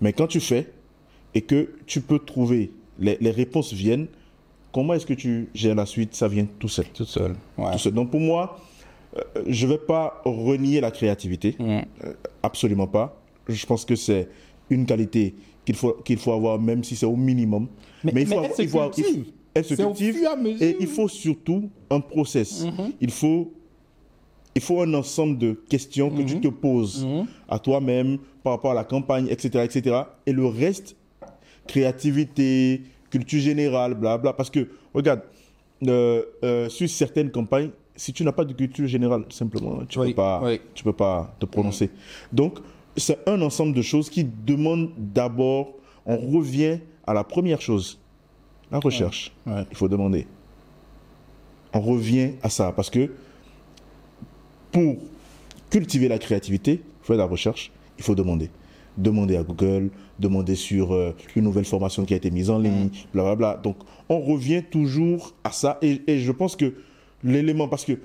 Mais 0.00 0.12
quand 0.12 0.26
tu 0.26 0.40
fais 0.40 0.70
et 1.34 1.40
que 1.42 1.70
tu 1.86 2.00
peux 2.00 2.18
trouver, 2.18 2.70
les, 2.98 3.16
les 3.20 3.30
réponses 3.30 3.72
viennent, 3.72 4.06
comment 4.72 4.94
est-ce 4.94 5.06
que 5.06 5.14
tu 5.14 5.48
gères 5.54 5.74
la 5.74 5.86
suite? 5.86 6.14
Ça 6.14 6.28
vient 6.28 6.46
tout 6.58 6.68
seul. 6.68 6.86
Tout 6.94 7.04
seul. 7.04 7.34
Ouais. 7.58 7.72
Tout 7.72 7.78
seul. 7.78 7.92
Donc 7.92 8.10
pour 8.10 8.20
moi, 8.20 8.58
euh, 9.16 9.20
je 9.46 9.66
ne 9.66 9.72
vais 9.72 9.78
pas 9.78 10.20
renier 10.24 10.80
la 10.80 10.90
créativité. 10.90 11.56
Mm. 11.58 11.64
Euh, 12.04 12.12
absolument 12.42 12.86
pas. 12.86 13.20
Je 13.48 13.66
pense 13.66 13.84
que 13.84 13.96
c'est 13.96 14.28
une 14.70 14.86
qualité 14.86 15.34
qu'il 15.66 15.74
faut, 15.74 15.92
qu'il 16.04 16.16
faut 16.18 16.32
avoir, 16.32 16.58
même 16.58 16.82
si 16.84 16.96
c'est 16.96 17.06
au 17.06 17.16
minimum. 17.16 17.68
Mais- 18.04 18.12
il 18.12 18.14
mais 18.14 18.24
faut 18.24 18.32
elle 18.32 18.38
avoir- 18.38 18.56
se 18.56 18.62
il 18.62 18.68
faut 18.68 18.78
avoir- 18.80 18.94
il 18.98 19.04
faut- 19.04 19.10
cultive. 19.12 19.32
elle 19.54 19.64
se 19.64 19.74
cultive. 19.74 20.16
et. 20.16 20.22
Mm-hmm. 20.72 20.76
Il 20.80 20.86
faut 20.86 21.08
surtout 21.08 21.70
un 21.90 22.00
process. 22.00 22.64
Il 23.00 23.10
faut 23.10 23.52
il 24.54 24.60
faut 24.62 24.80
un 24.82 24.92
ensemble 24.94 25.38
de 25.38 25.52
questions 25.68 26.10
que 26.10 26.22
tu 26.22 26.40
te 26.40 26.48
poses 26.48 27.06
à 27.48 27.58
toi-même 27.58 28.18
par 28.42 28.54
rapport 28.54 28.72
à 28.72 28.74
la 28.74 28.84
campagne, 28.84 29.26
etc., 29.30 29.64
etc. 29.64 29.96
Et 30.26 30.32
le 30.32 30.46
reste, 30.46 30.96
créativité, 31.66 32.82
culture 33.10 33.40
générale, 33.40 33.94
blabla. 33.94 34.32
Parce 34.32 34.50
que, 34.50 34.68
regarde, 34.92 35.22
euh, 35.86 36.22
euh, 36.44 36.68
sur 36.68 36.88
certaines 36.88 37.30
campagnes, 37.30 37.70
si 37.96 38.12
tu 38.12 38.24
n'as 38.24 38.32
pas 38.32 38.44
de 38.44 38.52
culture 38.52 38.86
générale, 38.86 39.24
simplement, 39.30 39.84
tu 39.88 39.98
ne 39.98 40.04
Oui, 40.04 40.10
peux, 40.10 40.16
pas- 40.16 40.40
oui. 40.44 40.60
tu 40.74 40.84
peux 40.84 40.92
pas 40.92 41.34
te 41.38 41.46
prononcer. 41.46 41.90
Donc, 42.32 42.58
c'est 42.96 43.18
un 43.28 43.40
ensemble 43.42 43.74
de 43.74 43.82
choses 43.82 44.10
qui 44.10 44.24
demandent 44.24 44.90
d'abord, 44.98 45.72
on 46.04 46.16
revient 46.16 46.78
à 47.06 47.14
la 47.14 47.24
première 47.24 47.60
chose, 47.60 47.98
la 48.70 48.78
recherche. 48.80 49.32
Ouais. 49.46 49.64
Il 49.70 49.76
faut 49.76 49.88
demander. 49.88 50.26
On 51.74 51.80
revient 51.80 52.32
à 52.42 52.50
ça 52.50 52.70
parce 52.72 52.90
que 52.90 53.10
pour 54.72 54.96
cultiver 55.70 56.08
la 56.08 56.18
créativité, 56.18 56.80
il 56.82 57.06
faut 57.06 57.12
de 57.12 57.18
la 57.18 57.24
recherche, 57.24 57.70
il 57.98 58.04
faut 58.04 58.14
demander. 58.14 58.50
Demander 58.98 59.36
à 59.36 59.42
Google, 59.42 59.90
demander 60.18 60.54
sur 60.54 60.92
euh, 60.92 61.14
une 61.34 61.44
nouvelle 61.44 61.64
formation 61.64 62.04
qui 62.04 62.12
a 62.12 62.16
été 62.16 62.30
mise 62.30 62.50
en 62.50 62.58
ligne, 62.58 62.90
blablabla. 63.14 63.60
Donc, 63.62 63.76
on 64.08 64.20
revient 64.20 64.62
toujours 64.70 65.32
à 65.44 65.50
ça. 65.50 65.78
Et, 65.80 66.02
et 66.06 66.18
je 66.18 66.32
pense 66.32 66.56
que 66.56 66.74
l'élément, 67.24 67.68
parce 67.68 67.84
que 67.84 67.98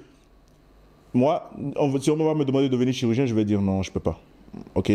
moi, 1.13 1.51
on, 1.75 1.99
si 1.99 2.11
on 2.11 2.15
va 2.17 2.33
me 2.35 2.45
demander 2.45 2.67
de 2.67 2.71
devenir 2.71 2.93
chirurgien, 2.93 3.25
je 3.25 3.33
vais 3.33 3.45
dire 3.45 3.61
non, 3.61 3.83
je 3.83 3.91
peux 3.91 3.99
pas. 3.99 4.21
OK? 4.75 4.91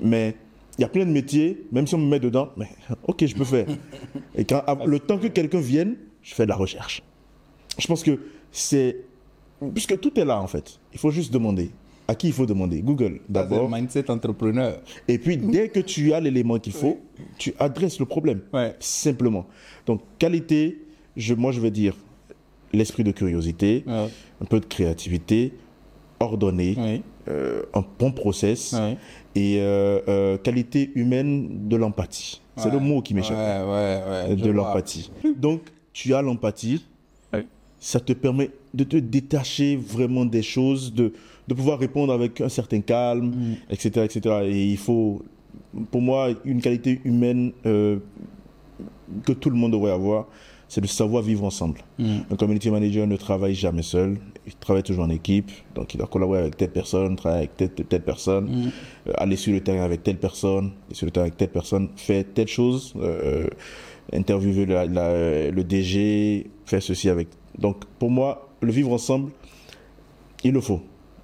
Mais 0.00 0.34
il 0.78 0.82
y 0.82 0.84
a 0.84 0.88
plein 0.88 1.04
de 1.04 1.10
métiers, 1.10 1.66
même 1.72 1.86
si 1.86 1.94
on 1.94 1.98
me 1.98 2.08
met 2.08 2.20
dedans, 2.20 2.50
mais 2.56 2.68
OK, 3.06 3.26
je 3.26 3.34
peux 3.34 3.44
faire. 3.44 3.66
Et 4.34 4.44
quand, 4.44 4.62
le 4.86 4.98
temps 4.98 5.18
que 5.18 5.26
quelqu'un 5.26 5.60
vienne, 5.60 5.96
je 6.22 6.34
fais 6.34 6.44
de 6.44 6.48
la 6.48 6.56
recherche. 6.56 7.02
Je 7.78 7.86
pense 7.86 8.02
que 8.02 8.18
c'est. 8.50 9.04
Puisque 9.74 9.98
tout 10.00 10.18
est 10.18 10.24
là, 10.24 10.40
en 10.40 10.46
fait. 10.46 10.78
Il 10.92 10.98
faut 10.98 11.10
juste 11.10 11.32
demander. 11.32 11.70
À 12.06 12.14
qui 12.14 12.28
il 12.28 12.32
faut 12.32 12.46
demander? 12.46 12.80
Google, 12.80 13.20
d'abord. 13.28 13.68
mindset 13.70 14.10
entrepreneur. 14.10 14.80
Et 15.08 15.18
puis, 15.18 15.36
dès 15.36 15.68
que 15.68 15.80
tu 15.80 16.12
as 16.14 16.20
l'élément 16.20 16.58
qu'il 16.58 16.72
faut, 16.72 16.98
tu 17.36 17.52
adresses 17.58 17.98
le 17.98 18.06
problème. 18.06 18.40
Ouais. 18.52 18.74
Simplement. 18.80 19.46
Donc, 19.84 20.00
qualité, 20.18 20.86
je, 21.16 21.34
moi, 21.34 21.52
je 21.52 21.60
vais 21.60 21.70
dire 21.70 21.94
l'esprit 22.72 23.04
de 23.04 23.10
curiosité, 23.12 23.84
Ouais. 23.86 24.08
un 24.40 24.44
peu 24.46 24.58
de 24.60 24.64
créativité, 24.66 25.52
ordonné, 26.20 26.74
Oui. 26.78 27.02
euh, 27.28 27.62
un 27.74 27.84
bon 27.98 28.10
process 28.12 28.74
Oui. 28.78 28.96
et 29.34 29.58
euh, 29.60 30.00
euh, 30.08 30.38
qualité 30.38 30.90
humaine 30.94 31.68
de 31.68 31.76
l'empathie. 31.76 32.40
C'est 32.56 32.72
le 32.72 32.80
mot 32.80 33.02
qui 33.02 33.14
m'échappe. 33.14 33.36
De 33.36 34.50
l'empathie. 34.50 35.10
Donc, 35.36 35.60
tu 35.92 36.14
as 36.14 36.22
l'empathie. 36.22 36.84
Ça 37.80 38.00
te 38.00 38.12
permet 38.12 38.50
de 38.74 38.84
te 38.84 38.96
détacher 38.96 39.76
vraiment 39.76 40.24
des 40.24 40.42
choses, 40.42 40.92
de, 40.92 41.12
de 41.48 41.54
pouvoir 41.54 41.78
répondre 41.78 42.12
avec 42.12 42.40
un 42.40 42.48
certain 42.48 42.80
calme, 42.80 43.26
Mm. 43.30 43.54
etc., 43.70 44.04
etc. 44.04 44.20
Et 44.44 44.66
il 44.66 44.76
faut, 44.76 45.22
pour 45.90 46.00
moi, 46.02 46.28
une 46.44 46.60
qualité 46.60 47.00
humaine 47.04 47.52
euh, 47.66 47.98
que 49.24 49.32
tout 49.32 49.50
le 49.50 49.56
monde 49.56 49.72
devrait 49.72 49.92
avoir, 49.92 50.26
c'est 50.68 50.82
de 50.82 50.86
savoir 50.86 51.22
vivre 51.22 51.44
ensemble. 51.44 51.80
Mm. 51.98 52.18
Un 52.30 52.36
community 52.36 52.70
manager 52.70 53.06
ne 53.06 53.16
travaille 53.16 53.54
jamais 53.54 53.82
seul, 53.82 54.18
il 54.46 54.54
travaille 54.56 54.82
toujours 54.82 55.04
en 55.04 55.10
équipe, 55.10 55.50
donc 55.74 55.94
il 55.94 55.96
doit 55.98 56.06
collaborer 56.06 56.40
avec 56.40 56.56
telle 56.58 56.70
personne, 56.70 57.16
travailler 57.16 57.48
avec 57.56 57.56
telle, 57.56 57.86
telle 57.86 58.02
personne, 58.02 58.44
Mm. 58.44 58.68
euh, 59.08 59.12
aller 59.16 59.36
sur 59.36 59.52
le 59.54 59.60
terrain 59.62 59.82
avec 59.84 60.02
telle 60.02 60.18
personne, 60.18 60.72
aller 60.86 60.94
sur 60.94 61.06
le 61.06 61.10
terrain 61.10 61.24
avec 61.26 61.38
telle 61.38 61.48
personne, 61.50 61.88
faire 61.96 62.22
telle 62.34 62.48
chose, 62.48 62.92
euh, 63.00 63.46
interviewer 64.12 64.66
la- 64.66 64.86
la- 64.86 65.50
le 65.50 65.64
DG, 65.64 66.46
faire 66.66 66.82
ceci 66.82 67.08
avec. 67.08 67.28
Donc 67.58 67.84
pour 67.98 68.10
moi, 68.10 68.47
le 68.60 68.72
vivre 68.72 68.92
ensemble, 68.92 69.30
il 70.44 70.52
le 70.52 70.60
faut. 70.60 70.80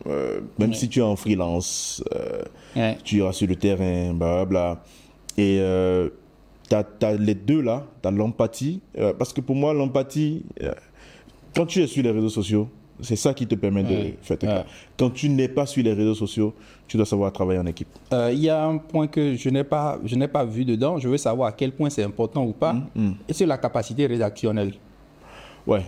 Euh, 0.06 0.40
même 0.58 0.70
Ouais. 0.70 0.76
si 0.76 0.88
tu 0.88 0.98
es 0.98 1.02
en 1.02 1.16
freelance, 1.16 2.02
euh, 2.14 2.42
Ouais. 2.76 2.98
tu 3.04 3.16
iras 3.18 3.32
sur 3.32 3.46
le 3.48 3.56
terrain, 3.56 4.12
blablabla. 4.12 4.82
Et 5.38 5.58
euh, 5.60 6.10
tu 6.68 6.74
as, 6.74 7.12
les 7.14 7.34
deux 7.34 7.60
là, 7.62 7.84
tu 8.02 8.08
as 8.08 8.10
l'empathie. 8.10 8.80
euh, 8.98 9.12
parce 9.14 9.32
que 9.32 9.40
pour 9.40 9.56
moi, 9.56 9.72
l'empathie, 9.72 10.44
quand 11.54 11.66
tu 11.66 11.82
es 11.82 11.86
sur 11.86 12.02
les 12.02 12.10
réseaux 12.10 12.28
sociaux, 12.28 12.68
c'est 13.00 13.16
ça 13.16 13.34
qui 13.34 13.46
te 13.46 13.54
permet 13.56 13.82
de 13.82 13.88
Ouais. 13.88 14.18
faire 14.22 14.38
tes 14.38 14.46
cas. 14.46 14.64
Quand 14.96 15.10
tu 15.10 15.28
n'es 15.28 15.48
pas 15.48 15.66
sur 15.66 15.82
les 15.82 15.92
réseaux 15.92 16.14
sociaux, 16.14 16.54
tu 16.86 16.96
dois 16.96 17.06
savoir 17.06 17.32
travailler 17.32 17.58
en 17.58 17.66
équipe. 17.66 17.88
Il 18.12 18.38
y 18.38 18.48
a 18.50 18.64
un 18.64 18.76
point 18.78 19.06
que 19.08 19.34
je 19.34 19.48
n'ai 19.48 19.64
pas, 19.64 19.98
je 20.04 20.16
pas 20.26 20.44
vu 20.44 20.64
dedans. 20.64 20.98
Je 20.98 21.08
veux 21.08 21.16
savoir 21.16 21.48
à 21.48 21.52
quel 21.52 21.72
point 21.72 21.90
c'est 21.90 22.04
important 22.04 22.44
ou 22.44 22.52
pas. 22.52 22.74
Mm. 22.94 23.12
Et 23.28 23.32
c'est 23.32 23.46
la 23.46 23.58
capacité 23.58 24.06
rédactionnelle. 24.06 24.74
Ouais. 25.66 25.82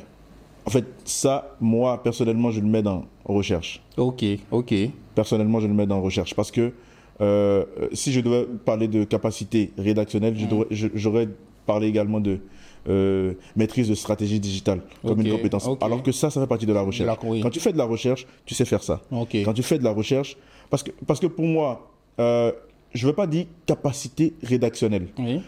En 0.67 0.71
fait, 0.71 0.85
ça, 1.05 1.57
moi, 1.61 2.03
personnellement, 2.03 2.51
je 2.51 2.61
le 2.61 2.67
mets 2.67 2.83
dans 2.83 3.05
recherche. 3.25 3.83
Ok, 3.97 4.25
ok. 4.51 4.75
Personnellement, 5.15 5.61
je 5.61 5.69
le 5.69 5.75
mets 5.75 5.87
dans 5.87 6.01
recherche. 6.03 6.35
Parce 6.35 6.51
que 6.51 6.73
euh, 7.21 7.65
si 7.93 8.13
je 8.13 8.21
devais 8.21 8.45
parler 8.65 8.89
de 8.89 9.05
capacité 9.05 9.73
rédactionnelle, 9.79 10.35
je- 10.71 10.89
j'aurais 10.95 11.29
parlé 11.67 11.87
également 11.87 12.21
de 12.21 12.41
euh, 12.89 13.33
maîtrise 13.57 13.89
de 13.89 13.95
stratégie 13.97 14.39
digitale 14.39 14.81
comme 15.03 15.21
une 15.21 15.27
compétence. 15.33 15.69
Alors 15.81 16.03
que 16.05 16.13
ça, 16.13 16.31
ça 16.31 16.41
fait 16.41 16.47
partie 16.47 16.67
de 16.67 16.73
la 16.73 16.83
recherche. 16.83 17.19
la- 17.23 17.29
oui. 17.29 17.41
Quand 17.41 17.51
tu 17.51 17.59
fais 17.59 17.73
de 17.73 17.79
la 17.79 17.85
recherche, 17.85 18.27
tu 18.45 18.55
sais 18.55 18.65
faire 18.65 18.83
ça. 18.83 19.03
Ok. 19.11 19.37
Quand 19.45 19.53
tu 19.55 19.63
fais 19.65 19.79
de 19.79 19.83
la 19.85 19.91
recherche, 19.93 20.37
parce 20.71 20.83
que, 20.85 20.91
parce 21.07 21.19
que 21.19 21.27
pour 21.27 21.47
moi, 21.47 21.91
euh, 22.21 22.53
je 22.95 23.05
ne 23.07 23.11
veux 23.11 23.17
pas 23.17 23.27
dire 23.27 23.47
capacité 23.67 24.35
rédactionnelle. 24.43 25.09
Oui. 25.19 25.41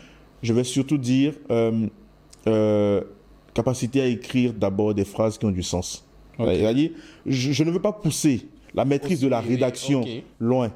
Je 0.43 0.53
vais 0.53 0.65
surtout 0.65 0.99
dire 0.99 1.35
euh, 1.51 1.87
euh, 2.49 3.03
capacité 3.63 4.01
à 4.01 4.07
écrire 4.07 4.53
d'abord 4.53 4.95
des 4.95 5.05
phrases 5.05 5.37
qui 5.39 5.45
ont 5.47 5.51
du 5.51 5.63
sens. 5.65 6.05
C'est-à-dire, 6.39 6.91
je, 7.27 7.51
je 7.53 7.65
ne 7.65 7.71
veux 7.73 7.81
pas 7.81 7.93
pousser 7.93 8.47
la 8.73 8.85
maîtrise 8.85 9.21
de 9.21 9.27
la 9.29 9.41
rédaction 9.41 10.05
loin. 10.39 10.71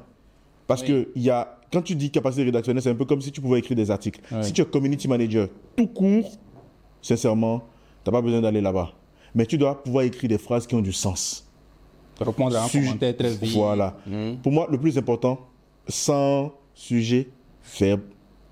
Parce 0.67 0.81
Oui. 0.81 0.87
que 0.87 1.07
y 1.15 1.29
a, 1.29 1.57
quand 1.71 1.81
tu 1.81 1.95
dis 1.95 2.09
capacité 2.11 2.43
rédactionnelle, 2.43 2.83
c'est 2.83 2.89
un 2.89 2.95
peu 2.95 3.05
comme 3.05 3.21
si 3.21 3.31
tu 3.31 3.39
pouvais 3.39 3.59
écrire 3.59 3.77
des 3.77 3.89
articles. 3.89 4.19
Oui. 4.31 4.43
Si 4.43 4.51
tu 4.51 4.61
es 4.61 4.65
community 4.65 5.07
manager 5.07 5.47
tout 5.77 5.87
court, 5.87 6.29
sincèrement, 7.01 7.59
tu 8.03 8.09
n'as 8.09 8.11
pas 8.17 8.21
besoin 8.21 8.41
d'aller 8.41 8.59
là-bas. 8.59 8.91
Mais 9.35 9.45
tu 9.45 9.57
dois 9.57 9.81
pouvoir 9.81 10.03
écrire 10.03 10.29
des 10.29 10.37
phrases 10.37 10.67
qui 10.67 10.75
ont 10.75 10.81
du 10.81 10.91
sens. 10.93 11.47
Répondre 12.19 12.55
à 12.57 12.65
un 12.65 12.67
Sujet- 12.67 12.85
commentaire 12.87 13.15
très 13.17 13.29
vite. 13.33 13.53
Voilà. 13.55 13.95
Mhm. 14.05 14.37
Pour 14.43 14.51
moi, 14.51 14.67
le 14.69 14.77
plus 14.77 14.97
important, 14.97 15.39
sans 15.87 16.51
sujet, 16.73 17.29
verbe, 17.79 18.01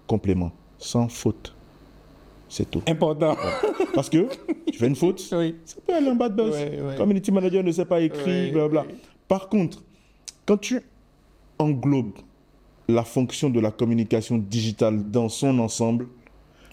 complément. 0.08 0.52
Sans 0.78 1.08
faute. 1.10 1.54
C'est 2.54 2.70
tout. 2.70 2.82
Important. 2.86 3.38
Parce 3.96 4.10
que 4.10 4.28
tu 4.70 4.78
fais 4.78 4.88
une 4.88 4.96
faute, 4.98 5.26
Oui. 5.32 5.56
ça 5.64 5.78
peut 5.88 5.94
aller 5.96 6.10
en 6.10 6.16
bas 6.16 6.28
de 6.28 6.36
buzz. 6.36 6.54
Ouais, 6.54 6.82
ouais. 6.82 6.96
Community 6.98 7.32
manager 7.32 7.64
ne 7.64 7.72
sait 7.72 7.86
pas 7.86 8.02
écrire, 8.02 8.52
blablabla. 8.52 8.86
Par 9.30 9.48
contre, 9.48 9.82
quand 10.46 10.58
tu 10.58 10.82
englobes 11.60 12.12
la 12.90 13.06
fonction 13.06 13.50
de 13.50 13.62
la 13.62 13.72
communication 13.72 14.38
digitale 14.38 15.10
dans 15.10 15.30
son 15.30 15.60
ensemble, 15.60 16.08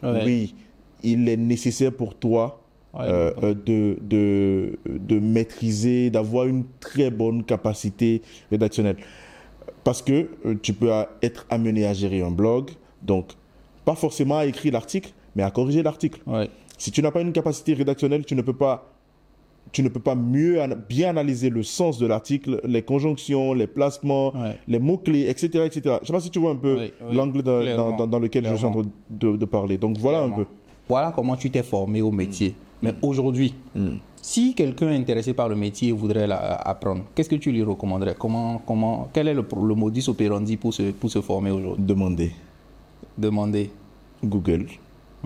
oui, 0.03 0.57
il 1.05 1.29
est 1.29 1.37
nécessaire 1.37 1.93
pour 1.93 2.17
toi 2.17 2.61
euh, 2.99 3.33
euh, 3.45 3.55
de, 3.55 3.99
de, 4.01 4.79
de 4.85 5.21
maîtriser, 5.21 6.11
d'avoir 6.11 6.47
une 6.47 6.65
très 6.81 7.11
bonne 7.11 7.45
capacité 7.45 8.21
rédactionnelle. 8.51 8.97
Parce 9.85 10.03
que 10.03 10.29
euh, 10.45 10.57
tu 10.61 10.73
peux 10.73 10.91
être 11.23 11.47
amené 11.51 11.87
à 11.87 11.95
gérer 11.95 12.21
un 12.23 12.33
blog, 12.33 12.71
donc 13.01 13.31
pas 13.85 13.95
forcément 13.95 14.39
à 14.39 14.47
écrire 14.47 14.73
l'article, 14.73 15.13
mais 15.39 15.45
à 15.45 15.51
corriger 15.53 15.85
l'article. 15.85 16.21
Ouais. 16.27 16.51
Si 16.77 16.91
tu 16.91 17.01
n'as 17.01 17.13
pas 17.13 17.21
une 17.23 17.33
capacité 17.33 17.73
rédactionnelle, 17.75 18.25
tu 18.27 18.35
ne 18.35 18.43
peux 18.43 18.53
pas, 18.53 18.91
tu 19.71 19.85
ne 19.85 19.89
peux 19.89 20.01
pas 20.01 20.17
mieux 20.17 20.59
bien 20.89 21.11
analyser 21.11 21.49
le 21.49 21.63
sens 21.63 21.97
de 21.99 22.07
l'article, 22.09 22.61
les 22.65 22.83
conjonctions, 22.83 23.55
les 23.55 23.69
placements, 23.69 24.33
Ouais. 24.37 24.59
les 24.67 24.81
mots-clés, 24.81 25.29
etc., 25.31 25.65
etc. 25.67 25.81
Je 25.85 25.91
ne 26.03 26.07
sais 26.07 26.13
pas 26.13 26.21
si 26.21 26.31
tu 26.31 26.41
vois 26.41 26.51
un 26.51 26.57
peu 26.57 26.75
Oui, 26.77 26.93
oui, 27.09 27.17
l'angle 27.17 27.43
dans, 27.43 28.19
lequel 28.19 28.47
je 28.49 28.55
suis 28.57 28.67
en 28.67 28.73
train 28.73 28.83
de, 29.11 29.37
de 29.37 29.45
parler. 29.45 29.79
Donc 29.79 29.97
voilà 29.99 30.21
un 30.23 30.31
peu. 30.31 30.45
Voilà 30.89 31.13
comment 31.15 31.37
tu 31.37 31.51
t'es 31.51 31.63
formé 31.63 32.03
au 32.03 32.11
métier. 32.11 32.55
Mais 32.83 32.95
aujourd'hui, 33.03 33.55
si 34.21 34.55
quelqu'un 34.55 34.91
est 34.91 34.97
intéressé 34.97 35.35
par 35.35 35.49
le 35.49 35.55
métier 35.55 35.89
et 35.91 35.93
voudrait 35.93 36.27
la- 36.27 36.55
apprendre, 36.55 37.03
qu'est-ce 37.15 37.29
que 37.29 37.37
tu 37.37 37.53
lui 37.53 37.63
recommanderais? 37.63 38.17
Comment, 38.19 38.61
comment, 38.67 39.09
Quel 39.13 39.29
est 39.29 39.35
le, 39.35 39.45
le 39.63 39.75
modus 39.77 40.09
operandi 40.09 40.57
pour 40.57 40.75
se, 40.75 40.91
pour 40.91 41.11
se 41.11 41.21
former 41.21 41.51
aujourd'hui? 41.53 41.85
Demander 41.85 42.33
Demander. 43.17 43.71
Google. 44.25 44.67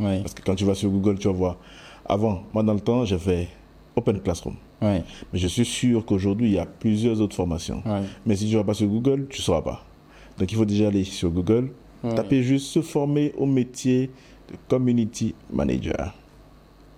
Oui. 0.03 0.21
Parce 0.21 0.35
que 0.35 0.43
quand 0.43 0.55
tu 0.55 0.65
vas 0.65 0.75
sur 0.75 0.91
Google, 0.91 1.19
tu 1.19 1.29
vas 1.29 1.35
voir. 1.35 1.57
Avant, 2.05 2.43
moi 2.53 2.63
dans 2.63 2.75
le 2.75 2.81
temps, 2.81 3.05
j'ai 3.05 3.19
fait 3.19 3.49
Open 3.97 4.21
Classroom. 4.21 4.57
Oui. 4.81 5.01
Mais 5.33 5.39
je 5.39 5.47
suis 5.47 5.65
sûr 5.65 6.05
qu'aujourd'hui, 6.05 6.49
il 6.49 6.55
y 6.55 6.59
a 6.59 6.67
plusieurs 6.67 7.21
autres 7.21 7.37
formations. 7.37 7.83
Mais 8.27 8.35
si 8.37 8.47
tu 8.47 8.55
ne 8.55 8.59
vas 8.59 8.65
pas 8.65 8.75
sur 8.75 8.89
Google, 8.89 9.27
tu 9.29 9.41
ne 9.41 9.43
sauras 9.45 9.63
pas. 9.63 9.85
Donc 10.39 10.51
il 10.51 10.57
faut 10.59 10.65
déjà 10.65 10.89
aller 10.89 11.05
sur 11.05 11.31
Google, 11.31 11.71
taper 12.17 12.43
juste 12.43 12.67
se 12.67 12.83
former 12.83 13.33
au 13.39 13.47
métier 13.47 14.11
de 14.51 14.57
community 14.69 15.35
manager. 15.53 16.13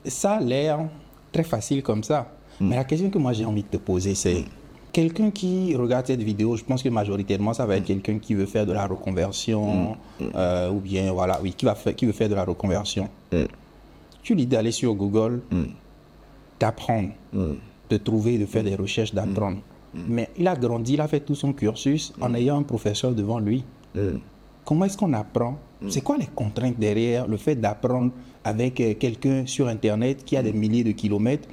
Ça 0.06 0.36
a 0.36 0.40
l'air 0.40 0.88
très 1.30 1.44
facile 1.44 1.82
comme 1.82 2.02
ça. 2.02 2.32
Mais 2.60 2.76
la 2.76 2.84
question 2.84 3.10
que 3.10 3.18
moi 3.18 3.32
j'ai 3.32 3.44
envie 3.44 3.62
de 3.62 3.68
te 3.68 3.76
poser, 3.76 4.14
c'est 4.14 4.44
quelqu'un 4.94 5.30
qui 5.30 5.74
regarde 5.74 6.06
cette 6.06 6.22
vidéo, 6.22 6.56
je 6.56 6.64
pense 6.64 6.82
que 6.82 6.88
majoritairement 6.88 7.52
ça 7.52 7.66
va 7.66 7.76
être 7.76 7.84
quelqu'un 7.84 8.18
qui 8.18 8.32
veut 8.34 8.46
faire 8.46 8.64
de 8.64 8.72
la 8.72 8.86
reconversion, 8.86 9.96
euh, 10.34 10.70
ou 10.70 10.78
bien 10.78 11.12
voilà, 11.12 11.40
oui, 11.42 11.52
qui, 11.52 11.66
va 11.66 11.74
faire, 11.74 11.94
qui 11.94 12.06
veut 12.06 12.12
faire 12.12 12.28
de 12.28 12.34
la 12.34 12.44
reconversion. 12.44 13.08
Tu 14.22 14.34
lui 14.34 14.42
dis 14.42 14.46
d'aller 14.46 14.70
sur 14.70 14.94
Google, 14.94 15.42
d'apprendre, 16.58 17.10
de 17.34 17.96
trouver, 17.98 18.38
de 18.38 18.46
faire 18.46 18.62
des 18.64 18.76
recherches, 18.76 19.12
d'apprendre. 19.12 19.58
Mais 19.92 20.30
il 20.38 20.48
a 20.48 20.56
grandi, 20.56 20.94
il 20.94 21.00
a 21.00 21.08
fait 21.08 21.20
tout 21.20 21.34
son 21.34 21.52
cursus 21.52 22.12
en 22.20 22.32
ayant 22.34 22.58
un 22.58 22.62
professeur 22.62 23.12
devant 23.12 23.40
lui. 23.40 23.64
Comment 24.64 24.86
est-ce 24.86 24.96
qu'on 24.96 25.12
apprend? 25.12 25.58
C'est 25.88 26.00
quoi 26.00 26.16
les 26.16 26.28
contraintes 26.34 26.78
derrière 26.78 27.26
le 27.26 27.36
fait 27.36 27.56
d'apprendre 27.56 28.12
avec 28.44 28.80
euh, 28.80 28.94
quelqu'un 28.94 29.46
sur 29.46 29.68
Internet 29.68 30.24
qui 30.24 30.36
a 30.36 30.42
des 30.42 30.52
milliers 30.52 30.84
de 30.84 30.92
kilomètres, 30.92 31.48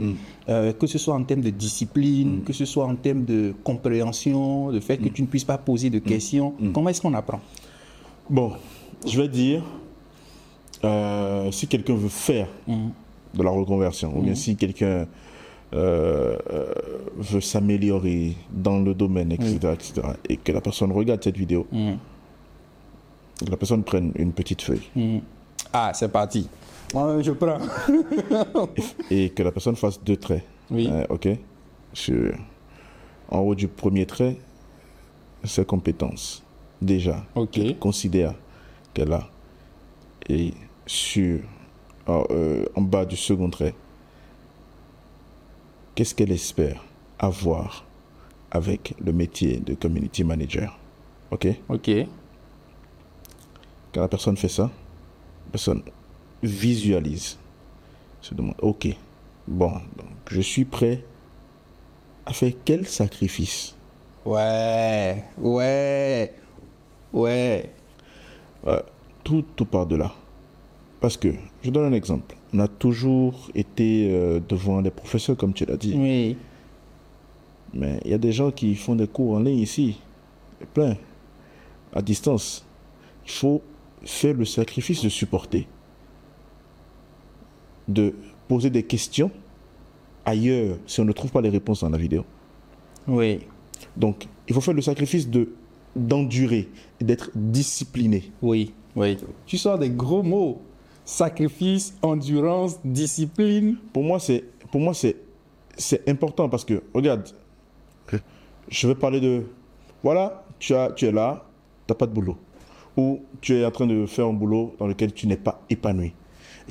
euh, 0.49 0.73
que 0.73 0.85
ce 0.87 0.97
soit 0.97 1.15
en 1.15 1.23
termes 1.23 1.41
de 1.41 1.49
discipline, 1.49 2.41
que 2.45 2.53
ce 2.53 2.65
soit 2.65 2.85
en 2.85 2.95
termes 2.95 3.23
de 3.23 3.53
compréhension, 3.63 4.67
le 4.69 4.81
fait 4.81 4.97
que 4.97 5.07
tu 5.07 5.21
ne 5.21 5.27
puisses 5.27 5.45
pas 5.45 5.57
poser 5.57 5.89
de 5.89 5.99
questions 5.99 6.53
Comment 6.73 6.89
est-ce 6.89 7.01
qu'on 7.01 7.13
apprend? 7.13 7.39
Bon, 8.29 8.53
je 9.07 9.19
vais 9.21 9.27
dire, 9.27 9.63
euh, 10.83 11.51
si 11.51 11.67
quelqu'un 11.67 11.95
veut 11.95 12.09
faire 12.09 12.47
de 12.67 13.43
la 13.43 13.49
reconversion, 13.49 14.17
ou 14.17 14.21
bien 14.21 14.35
si 14.35 14.55
quelqu'un 14.57 15.07
euh, 15.73 16.37
veut 17.17 17.41
s'améliorer 17.41 18.35
dans 18.51 18.79
le 18.79 18.93
domaine, 18.93 19.31
etc., 19.31 19.59
etc., 19.73 20.01
et 20.27 20.35
que 20.35 20.51
la 20.51 20.59
personne 20.59 20.91
regarde 20.91 21.23
cette 21.23 21.37
vidéo, 21.37 21.65
que 21.71 23.49
la 23.49 23.57
personne 23.57 23.83
prenne 23.83 24.11
une 24.15 24.33
petite 24.33 24.61
feuille. 24.61 25.21
Ah, 25.73 25.91
c'est 25.93 26.11
parti. 26.11 26.47
Moi, 26.93 27.21
je 27.21 27.31
prends. 27.31 27.57
et 29.11 29.29
que 29.29 29.43
la 29.43 29.51
personne 29.51 29.75
fasse 29.75 30.01
deux 30.03 30.17
traits. 30.17 30.43
Oui. 30.69 30.87
Euh, 30.91 31.05
ok 31.09 31.27
Sur, 31.93 32.33
En 33.29 33.39
haut 33.39 33.55
du 33.55 33.67
premier 33.67 34.05
trait, 34.05 34.37
ses 35.43 35.65
compétences. 35.65 36.43
Déjà. 36.81 37.23
Ok. 37.35 37.51
qu'elle 37.51 37.77
considère 37.77 38.33
qu'elle 38.93 39.13
a. 39.13 39.29
Et 40.27 40.53
sur, 40.85 41.39
en, 42.07 42.23
euh, 42.31 42.65
en 42.75 42.81
bas 42.81 43.05
du 43.05 43.15
second 43.15 43.49
trait, 43.49 43.73
qu'est-ce 45.95 46.15
qu'elle 46.15 46.31
espère 46.31 46.83
avoir 47.19 47.85
avec 48.49 48.95
le 48.99 49.13
métier 49.13 49.57
de 49.57 49.75
community 49.75 50.23
manager? 50.23 50.77
Ok 51.31 51.47
Ok. 51.69 51.89
Quand 53.93 54.01
la 54.01 54.07
personne 54.07 54.37
fait 54.37 54.47
ça, 54.49 54.63
la 54.63 55.51
personne 55.51 55.83
visualise, 56.43 57.37
se 58.21 58.33
demande, 58.33 58.55
ok, 58.61 58.87
bon, 59.47 59.71
donc 59.71 60.09
je 60.29 60.41
suis 60.41 60.65
prêt 60.65 61.03
a 62.25 62.33
fait 62.33 62.55
quel 62.65 62.87
sacrifice? 62.87 63.75
Ouais, 64.25 65.23
ouais, 65.39 66.33
ouais. 67.13 67.69
Euh, 68.67 68.81
tout, 69.23 69.43
tout 69.55 69.65
part 69.65 69.87
de 69.87 69.95
là. 69.95 70.13
Parce 70.99 71.17
que, 71.17 71.29
je 71.63 71.71
donne 71.71 71.91
un 71.91 71.95
exemple. 71.95 72.35
On 72.53 72.59
a 72.59 72.67
toujours 72.67 73.49
été 73.55 74.09
euh, 74.11 74.39
devant 74.47 74.81
des 74.81 74.91
professeurs, 74.91 75.35
comme 75.35 75.53
tu 75.53 75.65
l'as 75.65 75.77
dit. 75.77 75.95
Oui. 75.97 76.37
Mais 77.73 77.99
il 78.05 78.11
y 78.11 78.13
a 78.13 78.19
des 78.19 78.31
gens 78.31 78.51
qui 78.51 78.75
font 78.75 78.95
des 78.95 79.07
cours 79.07 79.35
en 79.35 79.39
ligne 79.39 79.59
ici. 79.59 79.99
Plein. 80.73 80.95
À 81.93 82.01
distance. 82.01 82.65
Il 83.25 83.31
faut 83.31 83.61
faire 84.03 84.35
le 84.35 84.45
sacrifice 84.45 85.03
de 85.03 85.09
supporter. 85.09 85.67
De 87.91 88.13
poser 88.47 88.69
des 88.69 88.83
questions 88.83 89.31
ailleurs 90.25 90.77
si 90.85 90.99
on 90.99 91.05
ne 91.05 91.11
trouve 91.11 91.31
pas 91.31 91.41
les 91.41 91.49
réponses 91.49 91.81
dans 91.81 91.89
la 91.89 91.97
vidéo. 91.97 92.23
Oui. 93.07 93.39
Donc, 93.97 94.27
il 94.47 94.53
faut 94.53 94.61
faire 94.61 94.73
le 94.73 94.81
sacrifice 94.81 95.29
de 95.29 95.49
d'endurer 95.93 96.69
d'être 97.01 97.31
discipliné. 97.35 98.31
Oui, 98.41 98.73
oui. 98.95 99.17
Tu 99.45 99.57
sors 99.57 99.77
des 99.77 99.89
gros 99.89 100.23
mots. 100.23 100.61
Sacrifice, 101.03 101.97
endurance, 102.01 102.79
discipline. 102.85 103.75
Pour 103.91 104.03
moi, 104.03 104.19
c'est 104.19 104.45
pour 104.71 104.79
moi 104.79 104.93
c'est 104.93 105.17
c'est 105.75 106.07
important 106.07 106.47
parce 106.47 106.63
que 106.63 106.83
regarde, 106.93 107.27
je 108.69 108.87
vais 108.87 108.95
parler 108.95 109.19
de 109.19 109.43
voilà, 110.03 110.45
tu 110.59 110.73
as 110.73 110.91
tu 110.91 111.05
es 111.05 111.11
là, 111.11 111.43
tu 111.87 111.91
n'as 111.91 111.97
pas 111.97 112.07
de 112.07 112.13
boulot 112.13 112.37
ou 112.97 113.21
tu 113.39 113.55
es 113.55 113.65
en 113.65 113.71
train 113.71 113.87
de 113.87 114.05
faire 114.05 114.27
un 114.27 114.33
boulot 114.33 114.75
dans 114.77 114.87
lequel 114.87 115.13
tu 115.13 115.27
n'es 115.27 115.37
pas 115.37 115.61
épanoui. 115.69 116.13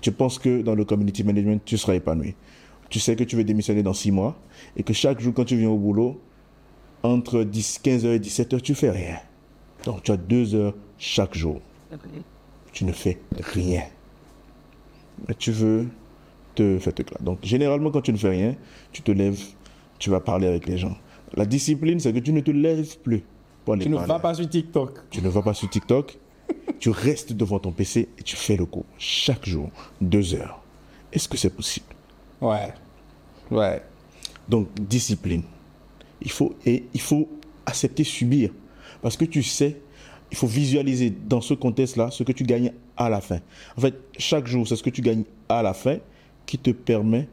Tu 0.01 0.13
penses 0.13 0.39
que 0.39 0.63
dans 0.63 0.75
le 0.75 0.85
community 0.85 1.25
management, 1.25 1.63
tu 1.65 1.77
seras 1.79 1.95
épanoui. 1.95 2.35
Tu 2.89 2.99
sais 2.99 3.15
que 3.17 3.25
tu 3.25 3.37
veux 3.37 3.45
démissionner 3.45 3.83
dans 3.83 3.93
six 3.93 4.11
mois 4.11 4.37
et 4.77 4.83
que 4.83 4.93
chaque 4.93 5.21
jour 5.21 5.33
quand 5.35 5.45
tu 5.45 5.57
viens 5.57 5.71
au 5.71 5.79
boulot, 5.79 6.21
entre 7.03 7.45
10, 7.45 7.81
15h 7.85 8.07
et 8.07 8.19
17h, 8.19 8.61
tu 8.61 8.75
fais 8.75 8.91
rien. 8.91 9.17
Donc 9.85 10.03
tu 10.03 10.11
as 10.11 10.17
deux 10.17 10.55
heures 10.55 10.75
chaque 10.99 11.35
jour. 11.35 11.61
Tu 12.73 12.85
ne 12.85 12.93
fais 12.93 13.19
rien. 13.39 13.83
Mais 15.29 15.35
tu 15.35 15.53
veux 15.53 15.87
te 16.55 16.79
faire 16.79 16.95
te 16.95 17.03
Donc 17.23 17.39
généralement, 17.43 17.91
quand 17.91 18.01
tu 18.01 18.13
ne 18.13 18.17
fais 18.19 18.31
rien, 18.31 18.57
tu 18.93 19.03
te 19.03 19.13
lèves, 19.13 19.41
tu 19.99 20.11
vas 20.11 20.21
parler 20.21 20.47
avec 20.47 20.67
les 20.67 20.79
gens. 20.79 20.97
La 21.35 21.47
discipline, 21.47 22.01
c'est 22.01 22.13
que 22.13 22.19
tu 22.19 22.33
ne 22.33 22.41
te 22.41 22.51
lèves 22.51 22.99
plus. 22.99 23.23
Pour 23.65 23.75
aller 23.75 23.85
Tu 23.85 23.91
ne 23.91 23.97
parler. 23.97 24.09
vas 24.09 24.19
pas 24.19 24.35
sur 24.35 24.49
TikTok. 24.49 24.99
Tu 25.11 25.23
ne 25.23 25.29
vas 25.29 25.43
pas 25.43 25.55
sur 25.55 25.69
TikTok. 25.71 26.19
Tu 26.81 26.91
restes 26.91 27.35
devant 27.35 27.59
ton 27.59 27.70
PC 27.70 28.09
et 28.18 28.22
tu 28.22 28.35
fais 28.35 28.57
le 28.57 28.64
cours 28.64 28.87
chaque 28.99 29.47
jour, 29.47 29.70
deux 30.01 30.35
heures. 30.35 30.62
Est-ce 31.12 31.28
que 31.28 31.37
c'est 31.37 31.55
possible? 31.55 31.87
Ouais. 32.41 32.72
Ouais. 33.51 33.83
Donc, 34.49 34.68
discipline. 34.74 35.43
Il 36.22 36.31
faut, 36.31 36.55
et 36.64 36.85
il 36.95 37.01
faut 37.01 37.28
accepter 37.66 38.03
subir. 38.03 38.51
Parce 39.03 39.16
que 39.16 39.24
tu 39.26 39.43
sais, 39.43 39.81
il 40.31 40.37
faut 40.37 40.47
visualiser 40.47 41.11
dans 41.11 41.41
ce 41.41 41.55
contexte-là 41.55 42.11
ce 42.11 42.22
que 42.22 42.33
tu 42.33 42.45
gagnes 42.45 42.72
à 42.97 43.09
la 43.09 43.20
fin. 43.20 43.41
En 43.76 43.81
fait, 43.81 43.95
chaque 44.18 44.47
jour, 44.47 44.66
c'est 44.66 44.76
ce 44.76 44.83
que 44.83 44.91
tu 44.91 45.03
gagnes 45.03 45.24
à 45.49 45.62
la 45.62 45.74
fin 45.74 45.99
qui 46.47 46.59
te 46.59 46.70
permet 46.70 47.28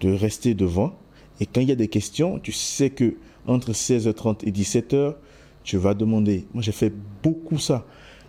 de 0.00 0.12
rester 0.12 0.54
devant. 0.54 0.94
Et 1.40 1.46
quand 1.46 1.60
il 1.60 1.68
y 1.68 1.72
a 1.72 1.76
des 1.76 1.88
questions, 1.88 2.38
tu 2.38 2.52
sais 2.52 2.90
que 2.90 3.14
entre 3.46 3.72
16h30 3.72 4.44
et 4.44 4.50
17h, 4.50 5.14
tu 5.62 5.76
vas 5.76 5.94
demander. 5.94 6.46
Moi, 6.52 6.62
j'ai 6.62 6.72
fait 6.72 6.92
beaucoup 7.22 7.58
ça. 7.58 7.84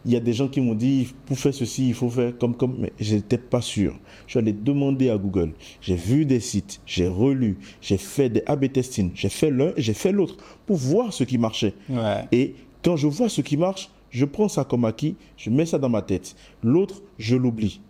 Il 0.06 0.12
y 0.12 0.16
a 0.16 0.20
des 0.20 0.34
gens 0.34 0.48
qui 0.48 0.62
m'ont 0.62 0.76
dit, 0.76 1.14
pour 1.26 1.38
faire 1.38 1.54
ceci, 1.54 1.90
il 1.90 1.94
faut 1.94 2.10
faire 2.10 2.38
comme, 2.38 2.56
comme, 2.56 2.76
mais 2.80 2.94
je 3.00 3.16
n'étais 3.16 3.38
pas 3.38 3.62
sûr. 3.62 3.94
Je 4.26 4.32
suis 4.32 4.40
allé 4.40 4.54
demander 4.54 5.10
à 5.10 5.18
Google. 5.18 5.52
J'ai 5.82 5.96
vu 5.96 6.26
des 6.26 6.40
sites, 6.40 6.80
j'ai 6.86 7.08
relu, 7.08 7.58
j'ai 7.82 7.98
fait 7.98 8.30
des 8.30 8.44
A-B 8.46 8.72
testing, 8.72 9.12
j'ai 9.14 9.30
fait 9.30 9.52
l'un 9.52 9.74
et 9.76 9.82
j'ai 9.82 9.94
fait 9.94 10.12
l'autre 10.12 10.38
pour 10.66 10.78
voir 10.78 11.14
ce 11.14 11.24
qui 11.24 11.38
marchait. 11.38 11.74
Ouais. 11.90 12.26
Et 12.32 12.56
quand 12.84 12.96
je 12.96 13.08
vois 13.08 13.30
ce 13.30 13.42
qui 13.42 13.58
marche, 13.58 13.90
je 14.10 14.26
prends 14.26 14.48
ça 14.48 14.64
comme 14.64 14.86
acquis, 14.86 15.16
je 15.36 15.50
mets 15.50 15.66
ça 15.66 15.78
dans 15.78 15.90
ma 15.90 16.02
tête. 16.02 16.36
L'autre, 16.64 17.02
je 17.18 17.36
l'oublie. 17.36 17.82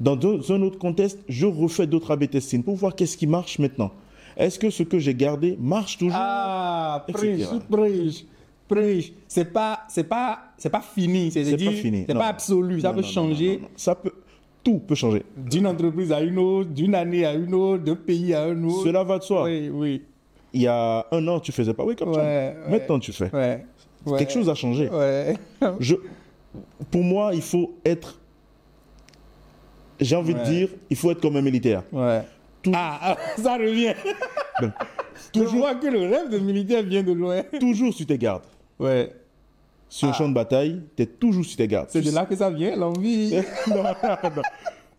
Dans 0.00 0.16
un 0.16 0.62
autre 0.62 0.78
contexte, 0.78 1.18
je 1.28 1.46
refais 1.46 1.86
d'autres 1.86 2.12
A-B 2.12 2.30
testing 2.30 2.62
pour 2.62 2.76
voir 2.76 2.94
qu'est-ce 2.94 3.16
qui 3.16 3.26
marche 3.26 3.58
maintenant. 3.58 3.90
Est-ce 4.36 4.58
que 4.58 4.70
ce 4.70 4.84
que 4.84 5.00
j'ai 5.00 5.14
gardé 5.14 5.56
marche 5.60 5.98
toujours? 5.98 6.16
Ah, 6.16 7.04
Etc. 7.08 7.44
prêche, 7.68 8.24
C'est 9.28 9.52
pas, 9.52 9.80
c'est 9.88 10.04
pas, 10.04 10.40
c'est 10.56 10.70
pas 10.70 10.80
fini. 10.80 11.30
C'est 11.30 11.42
pas 11.56 11.72
fini. 11.72 12.04
C'est 12.08 12.14
pas 12.14 12.26
absolu. 12.26 12.80
Ça 12.80 12.88
Non, 12.88 12.94
peut 12.96 13.00
non, 13.02 13.06
changer 13.06 13.58
non. 13.62 13.68
Ça 13.76 13.94
peut, 13.94 14.12
tout 14.62 14.78
peut 14.80 14.94
changer. 14.94 15.22
d'une 15.36 15.66
entreprise 15.66 16.12
à 16.12 16.20
une 16.20 16.38
autre, 16.38 16.70
d'une 16.70 16.94
année 16.94 17.24
à 17.24 17.34
une 17.34 17.54
autre, 17.54 17.82
d'un 17.84 17.94
pays 17.96 18.34
à 18.34 18.42
un 18.44 18.64
autre. 18.64 18.84
Cela 18.84 19.04
va 19.04 19.18
de 19.18 19.22
soi. 19.24 19.44
Oui, 19.44 19.70
oui. 19.72 20.02
Il 20.52 20.62
y 20.62 20.66
a 20.66 21.06
un 21.12 21.28
an, 21.28 21.40
tu 21.40 21.52
faisais 21.52 21.74
pas 21.74 21.84
oui 21.84 21.94
comme 21.96 22.08
Ouais, 22.10 22.14
ça. 22.14 22.20
ouais. 22.22 22.56
Maintenant, 22.70 22.98
tu 22.98 23.12
fais. 23.12 23.30
Ouais. 23.34 23.64
Quelque 24.16 24.32
chose 24.32 24.48
a 24.48 24.54
changé. 24.54 24.88
Ouais. 24.88 25.36
Je, 25.80 25.94
pour 26.90 27.02
moi, 27.02 27.30
il 27.34 27.42
faut 27.42 27.74
être. 27.84 28.18
J'ai 30.00 30.14
envie 30.16 30.34
de 30.34 30.42
dire, 30.44 30.68
il 30.88 30.96
faut 30.96 31.10
être 31.10 31.20
comme 31.20 31.36
un 31.36 31.42
militaire. 31.42 31.82
Ouais. 31.92 32.22
Tout- 32.62 32.72
Ah, 32.74 32.98
ah, 33.02 33.16
ça 33.36 33.56
revient. 33.56 33.94
Ben, 34.60 34.72
Je 35.34 35.40
vois 35.42 35.74
que 35.74 35.86
le 35.88 36.00
rêve 36.00 36.30
de 36.30 36.38
militaire 36.38 36.82
vient 36.82 37.02
de 37.02 37.12
loin. 37.12 37.42
Toujours 37.60 37.92
sur 37.92 38.06
tes 38.06 38.16
gardes. 38.18 38.42
Ouais. 38.78 39.12
Sur 39.88 40.08
un 40.08 40.12
champ 40.12 40.28
de 40.28 40.34
bataille, 40.34 40.82
tu 40.96 41.02
es 41.02 41.06
toujours 41.06 41.44
sur 41.44 41.56
tes 41.56 41.66
gardes. 41.66 41.86
Ah. 41.88 41.92
C'est 41.92 42.02
de 42.02 42.10
là 42.10 42.26
que 42.26 42.36
ça 42.36 42.50
vient, 42.50 42.76
l'envie. 42.76 43.34
non, 43.68 43.82
non. 43.82 44.42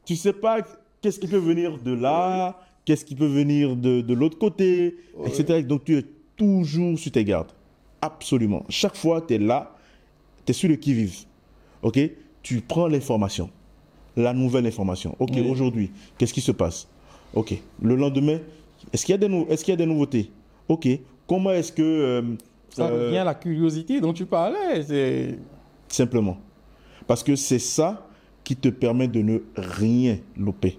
Tu 0.04 0.16
sais 0.16 0.34
pas 0.34 0.62
qu'est-ce 1.02 1.20
qui 1.20 1.28
peut 1.28 1.38
venir 1.38 1.78
de 1.78 1.94
là, 1.94 2.60
qu'est-ce 2.86 3.06
qui 3.06 3.16
peut 3.16 3.28
venir 3.28 3.76
de, 3.76 4.02
de 4.02 4.14
l'autre 4.16 4.38
côté, 4.40 4.98
etc. 5.26 5.62
Donc 5.64 5.84
tu 5.86 5.98
es 5.98 6.04
toujours 6.36 6.98
sur 6.98 7.12
tes 7.12 7.24
gardes. 7.24 7.52
Absolument. 8.02 8.66
Chaque 8.70 8.96
fois, 8.96 9.22
tu 9.22 9.36
es 9.36 9.38
là, 9.38 9.76
tu 10.46 10.52
es 10.52 10.54
sur 10.54 10.70
le 10.70 10.76
qui-vive. 10.76 11.16
OK? 11.84 12.00
Tu 12.42 12.62
prends 12.62 12.88
l'information, 12.88 13.50
la 14.18 14.34
nouvelle 14.34 14.66
information. 14.66 15.16
OK, 15.20 15.30
Oui. 15.34 15.48
aujourd'hui, 15.50 15.92
qu'est-ce 16.18 16.34
qui 16.34 16.42
se 16.42 16.52
passe? 16.52 16.88
OK. 17.36 17.54
Le 17.82 17.96
lendemain, 17.96 18.40
est-ce 18.92 19.06
qu'il 19.06 19.14
y, 19.14 19.16
a 19.16 19.18
des 19.20 19.46
est-ce 19.50 19.64
qu'il 19.64 19.72
y 19.74 19.76
a 19.76 19.78
des 19.78 19.86
nouveautés? 19.86 20.32
OK. 20.68 20.88
Comment 21.28 21.52
est-ce 21.52 21.72
que... 21.72 21.82
euh, 21.84 22.22
Ça 22.70 22.88
euh, 22.88 23.08
revient 23.08 23.18
à 23.18 23.24
la 23.24 23.36
curiosité 23.36 24.00
dont 24.02 24.14
tu 24.14 24.26
parlais. 24.26 25.38
Simplement. 25.88 26.38
Parce 27.08 27.24
que 27.24 27.36
c'est 27.36 27.60
ça 27.60 28.06
qui 28.44 28.56
te 28.56 28.70
permet 28.70 29.08
de 29.08 29.22
ne 29.22 29.40
rien 29.56 30.20
louper. 30.38 30.78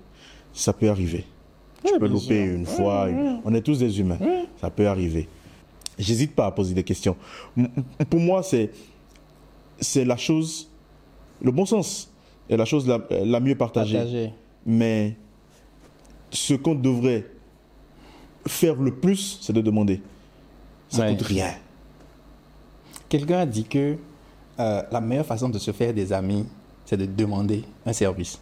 Ça 0.52 0.72
peut 0.72 0.88
arriver. 0.88 1.24
tu 1.84 1.98
peux 1.98 2.06
louper 2.08 2.46
sûr. 2.46 2.54
une 2.56 2.66
fois. 2.66 3.08
une- 3.08 3.40
On 3.44 3.54
est 3.54 3.62
tous 3.62 3.78
des 3.78 4.00
humains. 4.00 4.18
Ça 4.60 4.70
peut 4.70 4.86
arriver. 4.88 5.28
J'hésite 5.98 6.34
pas 6.34 6.46
à 6.46 6.50
poser 6.50 6.74
des 6.74 6.82
questions. 6.84 7.16
Pour 8.08 8.20
moi, 8.20 8.42
c'est, 8.42 8.70
c'est 9.80 10.04
la 10.04 10.16
chose, 10.16 10.70
le 11.42 11.50
bon 11.50 11.66
sens 11.66 12.10
est 12.48 12.56
la 12.56 12.64
chose 12.64 12.86
la, 12.88 13.00
la 13.24 13.38
mieux 13.40 13.54
partagée. 13.54 13.96
Partagé. 13.98 14.32
Mais 14.66 15.16
ce 16.30 16.54
qu'on 16.54 16.74
devrait 16.74 17.26
faire 18.46 18.76
le 18.76 18.94
plus, 18.94 19.38
c'est 19.42 19.52
de 19.52 19.60
demander. 19.60 20.00
Ça 20.88 21.02
Ouais. 21.02 21.10
coûte 21.16 21.26
rien. 21.26 21.50
Quelqu'un 23.10 23.40
a 23.40 23.46
dit 23.46 23.64
que 23.64 23.96
euh, 24.58 24.82
la 24.90 25.00
meilleure 25.02 25.26
façon 25.26 25.48
de 25.50 25.58
se 25.58 25.70
faire 25.72 25.92
des 25.92 26.12
amis, 26.12 26.46
c'est 26.86 26.96
de 26.96 27.04
demander 27.06 27.62
un 27.84 27.92
service. 27.92 28.40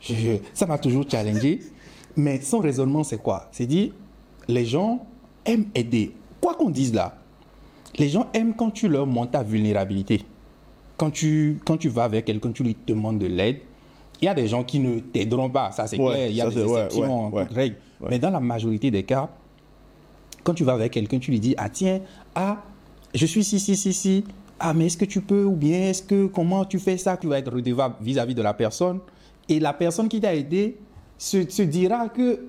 Je- 0.00 0.36
ça 0.52 0.66
m'a 0.66 0.76
toujours 0.78 1.04
challengé. 1.08 1.60
Mais 2.16 2.40
son 2.42 2.58
raisonnement, 2.58 3.04
c'est 3.04 3.16
quoi? 3.22 3.48
C'est 3.52 3.64
dit, 3.66 3.92
les 4.48 4.66
gens 4.66 5.06
aiment 5.46 5.66
aider. 5.74 6.12
Quoi 6.40 6.54
qu'on 6.54 6.68
dise 6.68 6.92
là, 6.92 7.16
les 7.98 8.08
gens 8.10 8.26
aiment 8.34 8.54
quand 8.54 8.70
tu 8.70 8.88
leur 8.88 9.06
montres 9.06 9.30
ta 9.32 9.42
vulnérabilité. 9.42 10.22
Quand 10.98 11.10
tu, 11.10 11.58
quand 11.64 11.76
tu 11.78 11.88
vas 11.88 12.08
vers 12.08 12.22
quelqu'un, 12.24 12.52
tu 12.52 12.62
lui 12.64 12.76
demandes 12.86 13.18
de 13.18 13.26
l'aide. 13.26 13.60
Il 14.20 14.26
y 14.26 14.28
a 14.28 14.34
des 14.34 14.46
gens 14.46 14.62
qui 14.62 14.78
ne 14.78 14.98
t'aideront 15.00 15.50
pas, 15.50 15.72
ça 15.72 15.86
c'est 15.86 15.98
Ouais, 15.98 16.12
clair. 16.14 16.28
Il 16.30 16.36
y 16.36 16.40
a 16.40 16.48
des 16.50 16.62
exceptions, 16.62 17.28
ouais, 17.30 17.44
règles. 17.44 17.76
Mais 18.10 18.18
dans 18.18 18.30
la 18.30 18.40
majorité 18.40 18.90
des 18.90 19.02
cas, 19.04 19.28
quand 20.44 20.54
tu 20.54 20.64
vas 20.64 20.74
avec 20.74 20.92
quelqu'un, 20.92 21.18
tu 21.18 21.30
lui 21.30 21.40
dis 21.40 21.54
Ah, 21.56 21.68
tiens, 21.68 22.00
ah, 22.34 22.58
je 23.14 23.26
suis 23.26 23.44
si, 23.44 23.58
si, 23.60 23.76
si, 23.76 23.92
si. 23.92 24.24
Ah, 24.58 24.72
mais 24.74 24.86
est-ce 24.86 24.96
que 24.96 25.04
tu 25.04 25.20
peux 25.20 25.44
Ou 25.44 25.56
bien 25.56 25.88
est-ce 25.90 26.02
que 26.02 26.26
comment 26.26 26.64
tu 26.64 26.78
fais 26.78 26.96
ça 26.96 27.16
Tu 27.16 27.26
vas 27.26 27.38
être 27.38 27.52
redevable 27.52 27.96
vis-à-vis 28.00 28.34
de 28.34 28.42
la 28.42 28.54
personne? 28.54 29.00
Et 29.48 29.58
la 29.60 29.72
personne 29.72 30.08
qui 30.08 30.20
t'a 30.20 30.34
aidé 30.34 30.76
se, 31.18 31.48
se 31.48 31.62
dira 31.62 32.08
que. 32.08 32.40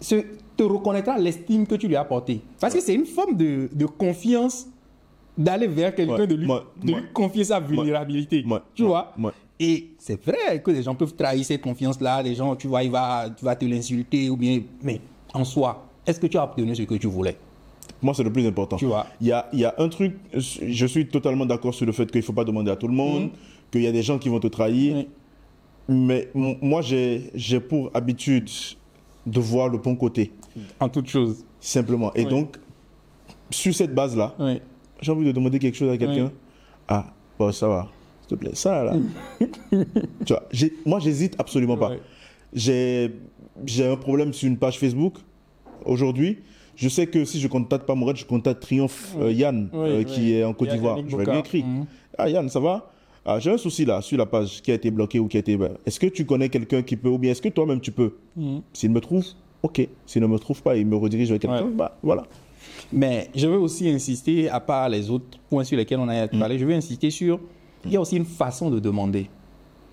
Se, 0.00 0.16
te 0.56 0.62
reconnaîtra 0.62 1.18
l'estime 1.18 1.66
que 1.66 1.74
tu 1.74 1.86
lui 1.88 1.96
as 1.96 2.00
apportée. 2.00 2.40
Parce 2.60 2.72
que 2.74 2.80
c'est 2.80 2.94
une 2.94 3.04
forme 3.06 3.36
de, 3.36 3.68
de 3.72 3.84
confiance 3.86 4.66
d'aller 5.36 5.66
vers 5.66 5.94
quelqu'un, 5.94 6.14
Ouais, 6.16 6.26
de, 6.26 6.34
lui, 6.34 6.46
moi- 6.46 6.64
de 6.82 6.90
moi- 6.90 7.00
lui 7.00 7.08
confier 7.12 7.44
sa 7.44 7.60
vulnérabilité. 7.60 8.42
moi- 8.44 8.62
tu 8.74 8.84
vois? 8.84 9.12
Et 9.60 9.88
c'est 9.98 10.22
vrai 10.24 10.60
que 10.62 10.70
les 10.70 10.82
gens 10.82 10.94
peuvent 10.94 11.14
trahir 11.14 11.44
cette 11.44 11.60
confiance-là. 11.62 12.22
Les 12.22 12.34
gens, 12.34 12.56
tu 12.56 12.68
vois, 12.68 12.82
il 12.82 12.90
va, 12.90 13.28
tu 13.36 13.44
vas 13.44 13.54
te 13.56 13.64
l'insulter 13.66 14.28
ou 14.30 14.36
bien. 14.36 14.60
Mais 14.82 15.00
en 15.34 15.44
soi, 15.44 15.86
est-ce 16.06 16.18
que 16.20 16.26
tu 16.26 16.36
as 16.38 16.44
obtenu 16.44 16.74
ce 16.74 16.82
que 16.82 16.94
tu 16.94 17.06
voulais? 17.06 17.36
Moi, 18.02 18.14
c'est 18.14 18.22
le 18.22 18.32
plus 18.32 18.46
important. 18.46 18.76
Tu 18.76 18.86
vois. 18.86 19.06
Il 19.20 19.26
y 19.28 19.32
a, 19.32 19.48
y 19.52 19.64
a 19.64 19.74
un 19.78 19.88
truc, 19.88 20.16
je 20.34 20.86
suis 20.86 21.08
totalement 21.08 21.46
d'accord 21.46 21.74
sur 21.74 21.86
le 21.86 21.92
fait 21.92 22.10
qu'il 22.10 22.20
ne 22.20 22.24
faut 22.24 22.32
pas 22.32 22.44
demander 22.44 22.70
à 22.70 22.76
tout 22.76 22.88
le 22.88 22.94
monde, 22.94 23.30
qu'il 23.70 23.82
y 23.82 23.86
a 23.86 23.92
des 23.92 24.02
gens 24.02 24.18
qui 24.18 24.28
vont 24.28 24.40
te 24.40 24.46
trahir. 24.48 25.04
Mais 25.88 26.28
moi, 26.34 26.82
j'ai 26.82 27.60
pour 27.60 27.90
habitude 27.94 28.48
de 29.26 29.40
voir 29.40 29.68
le 29.68 29.78
bon 29.78 29.96
côté. 29.96 30.32
En 30.80 30.88
toute 30.88 31.08
chose. 31.08 31.44
Simplement. 31.60 32.12
Et 32.14 32.24
donc, 32.24 32.56
sur 33.50 33.74
cette 33.74 33.94
base-là, 33.94 34.34
Oui. 34.38 34.60
j'ai 35.00 35.12
envie 35.12 35.24
de 35.26 35.32
demander 35.32 35.58
quelque 35.58 35.76
chose 35.76 35.90
à 35.90 35.98
quelqu'un. 35.98 36.24
Oui. 36.26 36.30
Ah, 36.88 37.06
bon, 37.38 37.52
ça 37.52 37.68
va. 37.68 37.88
S'il 38.22 38.30
te 38.30 38.34
plaît, 38.34 38.54
ça 38.54 38.84
là. 38.84 38.94
tu 40.24 40.32
vois, 40.32 40.42
moi, 40.84 40.98
j'hésite 41.00 41.34
absolument 41.38 41.76
pas. 41.76 41.92
J'ai 42.52 43.10
un 43.80 43.96
problème 43.96 44.32
sur 44.32 44.48
une 44.48 44.56
page 44.56 44.78
Facebook 44.78 45.14
aujourd'hui. 45.84 46.38
Je 46.76 46.88
sais 46.88 47.06
que 47.06 47.24
si 47.24 47.40
je 47.40 47.48
contacte 47.48 47.86
pas 47.86 47.94
Mourad, 47.94 48.16
je 48.16 48.24
contacte 48.24 48.62
Triomphe 48.62 49.14
euh, 49.18 49.32
Yann, 49.32 49.68
Oui, 49.72 49.78
euh, 49.88 49.98
oui. 49.98 50.04
qui 50.04 50.34
est 50.34 50.44
en 50.44 50.52
Côte 50.52 50.68
d'Ivoire. 50.68 50.98
Je 50.98 51.02
vais 51.02 51.08
lui 51.08 51.16
Bocard. 51.24 51.38
écrire. 51.38 51.64
Mhm. 51.66 51.86
Ah, 52.18 52.28
Yann, 52.28 52.48
ça 52.48 52.60
va? 52.60 52.90
Ah, 53.24 53.38
J'ai 53.40 53.50
un 53.50 53.56
souci 53.58 53.84
là, 53.84 54.00
sur 54.02 54.16
la 54.18 54.26
page 54.26 54.60
qui 54.62 54.70
a 54.70 54.74
été 54.74 54.90
bloquée 54.90 55.18
ou 55.18 55.26
qui 55.26 55.36
a 55.36 55.40
été. 55.40 55.58
Est-ce 55.84 55.98
que 55.98 56.06
tu 56.06 56.24
connais 56.26 56.48
quelqu'un 56.48 56.82
qui 56.82 56.96
peut, 56.96 57.08
ou 57.08 57.18
bien 57.18 57.32
est-ce 57.32 57.42
que 57.42 57.48
toi-même 57.48 57.80
tu 57.80 57.90
peux? 57.92 58.12
Mhm. 58.36 58.60
S'il 58.72 58.90
me 58.90 59.00
trouve, 59.00 59.24
ok. 59.62 59.88
S'il 60.06 60.22
ne 60.22 60.26
me 60.26 60.38
trouve 60.38 60.62
pas, 60.62 60.76
il 60.76 60.86
me 60.86 60.96
redirige 60.96 61.30
vers 61.30 61.38
quelqu'un, 61.40 61.64
Ouais. 61.64 61.70
bah 61.74 61.96
voilà. 62.02 62.24
Mais 62.92 63.30
je 63.34 63.46
veux 63.46 63.58
aussi 63.58 63.88
insister, 63.88 64.48
à 64.48 64.60
part 64.60 64.88
les 64.88 65.10
autres 65.10 65.38
points 65.48 65.64
sur 65.64 65.76
lesquels 65.76 65.98
on 65.98 66.08
a 66.08 66.26
Mm. 66.26 66.38
parlé, 66.38 66.58
je 66.58 66.64
veux 66.66 66.74
insister 66.74 67.10
sur. 67.10 67.40
Il 67.84 67.92
y 67.92 67.96
a 67.96 68.00
aussi 68.00 68.16
une 68.16 68.24
façon 68.24 68.70
de 68.70 68.78
demander. 68.80 69.28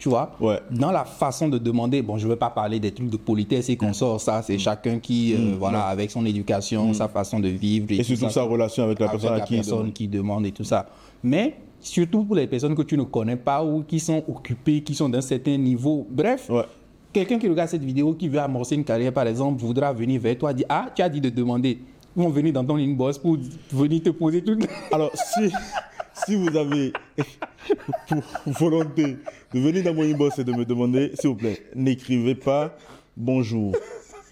Tu 0.04 0.10
vois 0.10 0.36
Ouais. 0.42 0.60
Dans 0.70 0.92
la 0.92 1.06
façon 1.06 1.48
de 1.48 1.58
demander, 1.58 2.02
bon, 2.02 2.18
je 2.18 2.26
ne 2.26 2.32
veux 2.32 2.36
pas 2.36 2.50
parler 2.50 2.78
des 2.78 2.92
trucs 2.92 3.10
de 3.10 3.16
politesse 3.16 3.70
et 3.70 3.78
qu'on 3.78 3.94
sort, 3.94 4.20
ça, 4.20 4.40
Mm. 4.40 4.44
c'est 4.46 4.58
chacun 4.60 5.00
qui, 5.00 5.34
euh, 5.34 5.56
voilà, 5.58 5.86
avec 5.86 6.12
son 6.12 6.26
éducation, 6.26 6.94
sa 6.94 7.08
façon 7.08 7.40
de 7.40 7.48
vivre. 7.48 7.86
Et 7.92 8.00
tout 8.00 8.04
surtout 8.04 8.30
sa 8.30 8.44
relation 8.44 8.84
avec 8.84 9.00
la 9.00 9.08
avec 9.08 9.22
personne 9.22 9.38
la 9.40 9.46
qui 9.46 9.56
personne 9.56 9.78
demande. 9.78 9.94
qui 9.94 10.08
demande 10.10 10.46
et 10.46 10.52
tout 10.52 10.66
ça. 10.66 10.88
Mais 11.24 11.56
surtout 11.80 12.26
pour 12.26 12.36
les 12.36 12.48
personnes 12.48 12.76
que 12.76 12.82
tu 12.82 12.98
ne 12.98 13.04
connais 13.04 13.38
pas 13.38 13.64
ou 13.64 13.82
qui 13.84 13.98
sont 14.02 14.22
occupées, 14.28 14.82
qui 14.82 14.94
sont 14.94 15.08
d'un 15.08 15.22
certain 15.22 15.56
niveau. 15.56 16.06
Bref, 16.12 16.50
Ouais. 16.50 16.66
quelqu'un 17.14 17.40
qui 17.40 17.48
regarde 17.48 17.70
cette 17.70 17.86
vidéo, 17.86 18.14
qui 18.14 18.28
veut 18.28 18.40
amorcer 18.40 18.76
une 18.76 18.84
carrière, 18.84 19.14
par 19.14 19.26
exemple, 19.26 19.62
voudra 19.62 19.94
venir 19.94 20.20
vers 20.20 20.38
toi, 20.38 20.52
dire 20.54 20.66
Ah, 20.68 20.88
tu 20.94 21.02
as 21.02 21.08
dit 21.08 21.22
de 21.22 21.30
demander. 21.30 21.80
Ils 22.18 22.22
vont 22.22 22.28
venir 22.30 22.52
dans 22.52 22.66
ton 22.66 22.76
inbox 22.76 23.18
pour 23.20 23.38
venir 23.72 24.04
te 24.04 24.10
poser 24.10 24.44
toutes. 24.44 24.68
Alors, 24.92 25.12
si, 25.16 25.50
si 26.14 26.36
vous 26.36 26.56
avez 26.56 26.94
pour 28.08 28.22
volonté 28.46 29.18
de 29.54 29.60
venir 29.60 29.84
dans 29.84 29.94
mon 29.94 30.04
inbox 30.04 30.40
et 30.40 30.44
de 30.44 30.52
me 30.52 30.66
demander, 30.66 31.12
s'il 31.16 31.30
vous 31.30 31.36
plaît, 31.36 31.60
n'écrivez 31.76 32.36
pas 32.36 32.76
bonjour. 33.18 33.76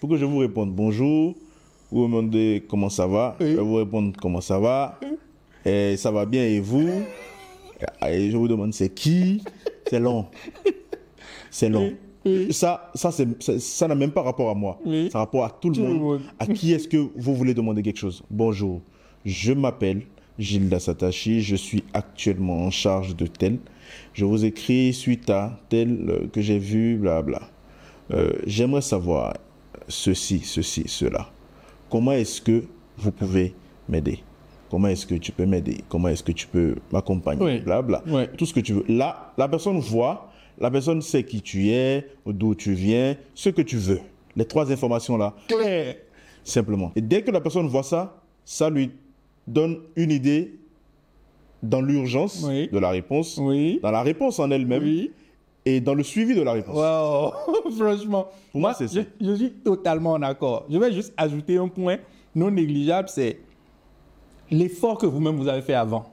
Pour 0.00 0.10
que 0.10 0.16
je 0.16 0.24
vous 0.24 0.38
réponde 0.38 0.72
bonjour, 0.74 1.34
vous 1.90 2.02
me 2.02 2.06
demandez 2.08 2.64
comment 2.68 2.88
ça 2.90 3.06
va, 3.06 3.36
je 3.40 3.46
vais 3.46 3.54
vous 3.56 3.76
répondre 3.76 4.12
comment 4.20 4.40
ça 4.40 4.58
va, 4.58 4.98
et 5.64 5.96
ça 5.96 6.10
va 6.10 6.26
bien 6.26 6.44
et 6.44 6.60
vous, 6.60 6.88
et 8.08 8.30
je 8.30 8.36
vous 8.36 8.48
demande 8.48 8.72
c'est 8.74 8.92
qui, 8.92 9.42
c'est 9.88 10.00
long. 10.00 10.26
C'est 11.50 11.68
long. 11.68 11.92
Ça, 12.50 12.90
ça, 12.94 13.10
ça 13.10 13.88
n'a 13.88 13.94
même 13.94 14.12
pas 14.12 14.22
rapport 14.22 14.48
à 14.48 14.54
moi. 14.54 14.78
Oui. 14.86 15.10
Ça 15.10 15.18
a 15.18 15.20
rapport 15.22 15.44
à 15.44 15.50
tout 15.50 15.68
le 15.70 15.74
Tout 15.74 15.82
le 15.82 15.88
monde. 15.88 16.00
monde. 16.00 16.20
À 16.38 16.46
qui 16.46 16.72
est-ce 16.72 16.86
que 16.88 16.96
vous 17.16 17.34
voulez 17.34 17.52
demander 17.52 17.82
quelque 17.82 17.98
chose? 17.98 18.22
Bonjour, 18.30 18.80
je 19.24 19.52
m'appelle 19.52 20.02
Gilda 20.42 20.78
Satachi, 20.80 21.40
je 21.40 21.56
suis 21.56 21.84
actuellement 21.94 22.64
en 22.64 22.70
charge 22.70 23.14
de 23.16 23.26
tel. 23.26 23.58
Je 24.12 24.24
vous 24.24 24.44
écris 24.44 24.92
suite 24.92 25.30
à 25.30 25.58
tel 25.68 26.06
euh, 26.08 26.26
que 26.32 26.40
j'ai 26.40 26.58
vu, 26.58 26.96
blabla. 26.96 27.42
Euh, 28.12 28.32
J'aimerais 28.46 28.82
savoir 28.82 29.34
ceci, 29.88 30.40
ceci, 30.40 30.84
cela. 30.86 31.30
Comment 31.90 32.12
est-ce 32.12 32.40
que 32.42 32.64
vous 32.98 33.12
pouvez 33.12 33.54
m'aider? 33.88 34.20
Comment 34.70 34.88
est-ce 34.88 35.06
que 35.06 35.14
tu 35.14 35.32
peux 35.32 35.44
m'aider? 35.46 35.78
Comment 35.88 36.08
est-ce 36.08 36.22
que 36.22 36.32
tu 36.32 36.46
peux 36.46 36.76
m'accompagner? 36.92 37.42
Oui. 37.44 37.60
Blabla. 37.60 38.02
Oui. 38.06 38.22
Tout 38.38 38.46
ce 38.46 38.54
que 38.54 38.60
tu 38.60 38.72
veux. 38.72 38.84
Là, 38.88 39.32
la 39.36 39.46
personne 39.48 39.78
voit, 39.78 40.30
la 40.58 40.70
personne 40.70 41.02
sait 41.02 41.24
qui 41.24 41.42
tu 41.42 41.68
es, 41.68 42.06
d'où 42.26 42.54
tu 42.54 42.72
viens, 42.72 43.16
ce 43.34 43.50
que 43.50 43.62
tu 43.62 43.76
veux. 43.76 44.00
Les 44.34 44.46
trois 44.46 44.70
informations-là, 44.72 45.34
Claire. 45.48 45.96
simplement. 46.42 46.90
Et 46.96 47.02
dès 47.02 47.22
que 47.22 47.30
la 47.30 47.40
personne 47.40 47.66
voit 47.68 47.82
ça, 47.82 48.16
ça 48.44 48.70
lui 48.70 48.90
donne 49.46 49.78
une 49.96 50.10
idée 50.10 50.58
dans 51.62 51.80
l'urgence 51.80 52.44
Oui. 52.46 52.68
de 52.68 52.78
la 52.78 52.90
réponse, 52.90 53.38
Oui. 53.40 53.78
dans 53.82 53.90
la 53.90 54.02
réponse 54.02 54.38
en 54.38 54.50
elle-même 54.50 54.82
Oui. 54.82 55.10
et 55.64 55.80
dans 55.80 55.94
le 55.94 56.02
suivi 56.02 56.34
de 56.34 56.42
la 56.42 56.52
réponse. 56.52 56.74
Wow. 56.76 57.70
Franchement. 57.76 58.26
Pour 58.50 58.60
moi, 58.60 58.74
c'est 58.74 58.88
ça. 58.88 59.00
je 59.20 59.34
suis 59.34 59.50
totalement 59.52 60.18
d'accord. 60.18 60.66
Je 60.70 60.78
vais 60.78 60.92
juste 60.92 61.12
ajouter 61.16 61.56
un 61.58 61.68
point 61.68 61.98
non 62.34 62.50
négligeable 62.50 63.08
c'est 63.08 63.38
l'effort 64.50 64.98
que 64.98 65.06
vous-même 65.06 65.36
vous 65.36 65.48
avez 65.48 65.62
fait 65.62 65.74
avant. 65.74 66.06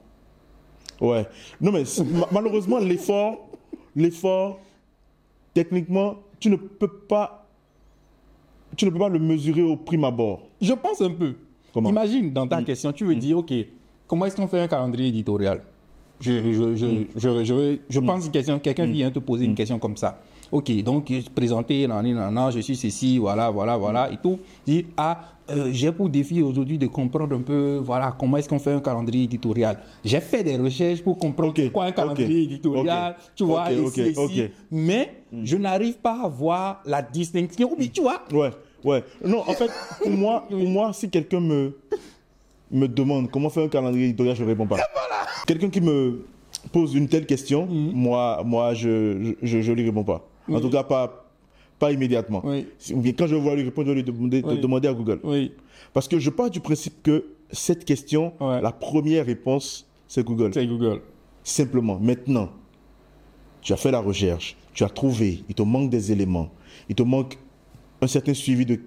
Ouais. 1.01 1.25
Non, 1.61 1.71
mais 1.71 1.83
malheureusement, 2.31 2.77
l'effort, 2.79 3.49
l'effort, 3.95 4.59
techniquement, 5.53 6.15
tu 6.39 6.49
ne 6.49 6.55
peux 6.57 6.87
pas, 6.89 7.47
tu 8.75 8.85
ne 8.85 8.89
peux 8.91 8.99
pas 8.99 9.09
le 9.09 9.19
mesurer 9.19 9.61
au 9.61 9.75
prime 9.77 10.03
abord. 10.03 10.47
Je 10.61 10.73
pense 10.73 11.01
un 11.01 11.11
peu. 11.11 11.35
Comment 11.73 11.89
Mm. 11.89 11.93
Imagine 11.93 12.33
dans 12.33 12.47
ta 12.47 12.61
question, 12.63 12.91
tu 12.91 13.05
veux 13.05 13.15
dire, 13.15 13.37
OK, 13.37 13.53
comment 14.07 14.25
est-ce 14.25 14.35
qu'on 14.35 14.47
fait 14.47 14.59
un 14.61 14.67
calendrier 14.67 15.09
éditorial? 15.09 15.61
Je, 16.21 16.31
je, 16.51 16.75
je, 16.75 16.85
Mm. 16.85 17.05
je, 17.15 17.43
je, 17.45 17.77
je 17.89 17.99
pense 17.99 18.27
question, 18.29 18.59
quelqu'un 18.59 18.85
vient 18.85 19.09
te 19.11 19.19
poser 19.19 19.45
une 19.45 19.55
question 19.55 19.79
comme 19.79 19.95
ça. 19.97 20.19
OK, 20.51 20.71
donc 20.83 21.11
présenter, 21.35 21.85
nan, 21.87 22.03
nan, 22.11 22.33
nan, 22.33 22.51
je 22.51 22.59
suis 22.59 22.75
ceci, 22.75 23.19
voilà, 23.19 23.51
voilà, 23.51 23.77
voilà, 23.77 24.11
et 24.11 24.17
tout. 24.17 24.39
Dis, 24.65 24.83
ah, 24.97 25.19
euh, 25.51 25.69
j'ai 25.71 25.91
pour 25.91 26.09
défi 26.09 26.41
aujourd'hui 26.41 26.77
de 26.79 26.87
comprendre 26.87 27.35
un 27.35 27.41
peu, 27.41 27.79
voilà, 27.83 28.15
comment 28.17 28.35
est-ce 28.37 28.49
qu'on 28.49 28.57
fait 28.59 28.73
un 28.73 28.79
calendrier 28.81 29.25
éditorial. 29.25 29.77
J'ai 30.03 30.19
fait 30.19 30.43
des 30.43 30.57
recherches 30.57 31.03
pour 31.03 31.17
comprendre 31.19 31.53
quoi 31.71 31.85
un 31.85 31.91
calendrier 31.91 32.43
éditorial, 32.43 33.15
tu 33.35 33.43
vois, 33.45 33.71
ici, 33.71 34.01
ici. 34.09 34.43
Mais 34.71 35.21
je 35.43 35.55
n'arrive 35.55 35.97
pas 35.99 36.23
à 36.23 36.27
voir 36.27 36.81
la 36.85 37.01
distinction. 37.03 37.69
Tu 37.93 38.01
vois, 38.01 38.23
Ouais, 38.33 38.49
ouais. 38.83 39.03
Non, 39.25 39.41
en 39.41 39.53
fait, 39.53 39.69
pour 40.01 40.09
moi, 40.11 40.45
pour 40.49 40.59
moi 40.59 40.93
si 40.93 41.09
quelqu'un 41.09 41.39
me, 41.39 41.77
me 42.71 42.87
demande 42.87 43.29
comment 43.31 43.49
faire 43.49 43.63
un 43.63 43.67
calendrier 43.69 44.05
éditorial, 44.07 44.35
je 44.35 44.43
ne 44.43 44.47
réponds 44.47 44.67
pas. 44.67 44.77
Quelqu'un 45.47 45.69
qui 45.69 45.81
me 45.81 46.25
pose 46.71 46.93
une 46.95 47.07
telle 47.07 47.25
question, 47.25 47.65
Mm. 47.65 47.91
moi, 47.93 48.41
moi 48.45 48.73
je 48.73 49.33
je, 49.41 49.61
je 49.61 49.71
lui 49.71 49.83
réponds 49.85 50.03
pas. 50.03 50.27
En 50.51 50.59
tout 50.59 50.69
cas, 50.69 50.83
pas, 50.83 51.25
pas 51.77 51.91
immédiatement. 51.91 52.41
Oui. 52.43 52.65
Si- 52.77 52.93
Ou 52.93 53.01
bien 53.01 53.13
quand 53.13 53.27
je 53.27 53.35
vois 53.35 53.55
lui 53.55 53.63
répondre, 53.63 53.87
je 53.87 53.91
vais 53.93 54.01
lui 54.01 54.03
demander, 54.03 54.41
Oui. 54.45 54.55
de 54.55 54.61
demander 54.61 54.87
à 54.87 54.93
Google. 54.93 55.19
oui, 55.23 55.51
Parce 55.93 56.07
que 56.07 56.19
je 56.19 56.29
pars 56.29 56.49
du 56.49 56.59
principe 56.59 57.01
que 57.03 57.25
cette 57.51 57.85
question, 57.85 58.33
Ouais. 58.39 58.61
la 58.61 58.71
première 58.71 59.25
réponse, 59.25 59.87
c'est 60.07 60.23
Google. 60.23 60.51
c'est 60.53 60.67
Google. 60.67 61.01
Simplement, 61.43 61.97
maintenant, 61.99 62.49
tu 63.61 63.73
as 63.73 63.77
fait 63.77 63.91
la 63.91 63.99
recherche, 63.99 64.55
tu 64.73 64.83
as 64.83 64.89
trouvé, 64.89 65.43
il 65.49 65.55
te 65.55 65.61
manque 65.63 65.89
des 65.89 66.11
éléments, 66.11 66.49
il 66.89 66.95
te 66.95 67.03
manque 67.03 67.37
un 68.01 68.07
certain 68.07 68.33
suivi 68.33 68.65
de, 68.65 68.79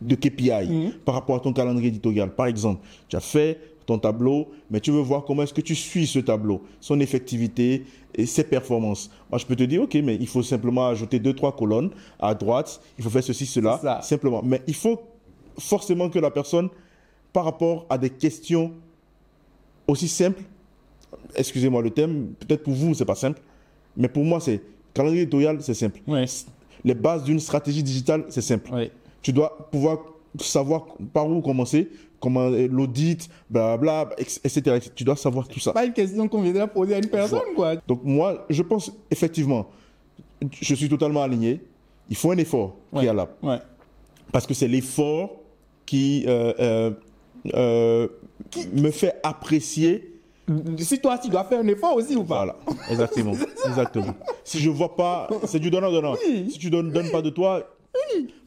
de 0.00 0.14
KPI 0.14 0.92
par 1.04 1.14
rapport 1.14 1.36
à 1.36 1.40
ton 1.40 1.52
calendrier 1.52 1.88
éditorial. 1.88 2.34
Par 2.34 2.46
exemple, 2.46 2.80
tu 3.08 3.16
as 3.16 3.20
fait 3.20 3.58
ton 3.86 3.98
tableau, 3.98 4.48
mais 4.70 4.80
tu 4.80 4.90
veux 4.90 5.00
voir 5.00 5.24
comment 5.24 5.42
est-ce 5.42 5.54
que 5.54 5.60
tu 5.60 5.74
suis 5.74 6.06
ce 6.06 6.20
tableau, 6.20 6.62
son 6.80 7.00
effectivité 7.00 7.84
et 8.14 8.26
ses 8.26 8.44
performances. 8.44 9.10
Moi, 9.30 9.38
je 9.38 9.46
peux 9.46 9.56
te 9.56 9.64
dire, 9.64 9.82
OK, 9.82 9.94
mais 10.02 10.16
il 10.16 10.28
faut 10.28 10.42
simplement 10.42 10.86
ajouter 10.86 11.18
deux, 11.18 11.32
trois 11.32 11.54
colonnes 11.54 11.90
à 12.18 12.34
droite, 12.34 12.80
il 12.98 13.04
faut 13.04 13.10
faire 13.10 13.24
ceci, 13.24 13.46
cela, 13.46 13.78
ça. 13.82 14.00
simplement. 14.02 14.42
Mais 14.44 14.62
il 14.66 14.74
faut 14.74 15.00
forcément 15.58 16.08
que 16.08 16.18
la 16.18 16.30
personne, 16.30 16.68
par 17.32 17.44
rapport 17.44 17.86
à 17.90 17.98
des 17.98 18.10
questions 18.10 18.72
aussi 19.86 20.08
simples, 20.08 20.42
excusez-moi 21.34 21.82
le 21.82 21.90
thème, 21.90 22.34
peut-être 22.38 22.62
pour 22.62 22.74
vous, 22.74 22.94
c'est 22.94 23.04
pas 23.04 23.14
simple, 23.14 23.40
mais 23.96 24.08
pour 24.08 24.24
moi, 24.24 24.40
c'est 24.40 24.62
calendrier 24.94 25.22
éditorial, 25.22 25.58
c'est 25.60 25.74
simple. 25.74 26.00
Oui, 26.06 26.24
Les 26.84 26.94
bases 26.94 27.24
d'une 27.24 27.40
stratégie 27.40 27.82
digitale, 27.82 28.24
c'est 28.28 28.42
simple. 28.42 28.70
oui. 28.72 28.90
Tu 29.22 29.32
dois 29.32 29.68
pouvoir 29.70 29.98
savoir 30.40 30.86
par 31.12 31.28
où 31.28 31.40
commencer, 31.40 31.88
comment 32.18 32.48
euh, 32.50 32.66
l'audit, 32.68 33.28
blablabla, 33.48 34.16
etc., 34.18 34.48
etc. 34.76 34.90
Tu 34.94 35.04
dois 35.04 35.14
savoir 35.14 35.46
tout 35.46 35.60
ça. 35.60 35.72
pas 35.72 35.84
une 35.84 35.92
question 35.92 36.26
qu'on 36.26 36.42
viendrait 36.42 36.66
poser 36.66 36.94
à 36.94 36.98
une 36.98 37.06
personne, 37.08 37.54
quoi. 37.54 37.76
Donc 37.86 38.00
moi, 38.02 38.44
je 38.50 38.62
pense 38.62 38.90
effectivement, 39.10 39.68
je 40.50 40.74
suis 40.74 40.88
totalement 40.88 41.22
aligné. 41.22 41.60
Il 42.10 42.16
faut 42.16 42.32
un 42.32 42.38
effort 42.38 42.76
préalable. 42.90 43.30
Ouais. 43.42 43.58
Parce 44.32 44.46
que 44.46 44.54
c'est 44.54 44.68
l'effort 44.68 45.36
qui, 45.86 46.24
euh, 46.26 46.52
euh, 46.58 46.90
euh, 47.54 48.08
me 48.72 48.90
fait 48.90 49.14
apprécier 49.22 50.11
Si 50.78 50.98
toi, 51.00 51.18
tu 51.18 51.28
dois 51.28 51.44
faire 51.44 51.60
un 51.60 51.66
effort 51.68 51.94
aussi 51.96 52.16
ou 52.16 52.24
pas? 52.24 52.36
Voilà, 52.44 52.56
exactement. 52.90 53.32
exactement. 53.66 54.14
Si 54.44 54.58
je 54.58 54.70
vois 54.70 54.94
pas, 54.96 55.28
c'est 55.44 55.58
du 55.58 55.70
donnant-donnant. 55.70 56.14
Oui. 56.26 56.50
Si 56.50 56.58
tu 56.58 56.70
donnes, 56.70 56.90
donnes 56.90 57.10
pas 57.10 57.22
de 57.22 57.30
toi, 57.30 57.62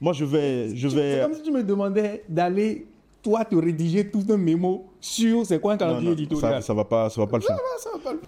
moi 0.02 0.14
je 0.14 0.26
vais, 0.26 0.76
je 0.76 0.88
C'est 0.90 0.96
vais. 0.96 1.22
comme 1.24 1.34
si 1.34 1.42
tu 1.42 1.52
me 1.52 1.64
demandais 1.64 2.24
d'aller, 2.28 2.88
toi, 3.22 3.44
te 3.46 3.56
rédiger 3.56 4.10
tout 4.10 4.24
un 4.30 4.38
mémo 4.38 4.86
sur 5.00 5.46
c'est 5.46 5.60
quoi 5.60 5.74
un 5.74 5.78
calendrier 5.78 6.12
éditorial. 6.12 6.62
ça, 6.62 6.62
ça 6.62 6.74
va 6.74 6.84
pas, 6.86 7.10
ça 7.10 7.22
va 7.22 7.28
pas 7.28 7.38
le 7.38 7.44
faire. 7.44 7.58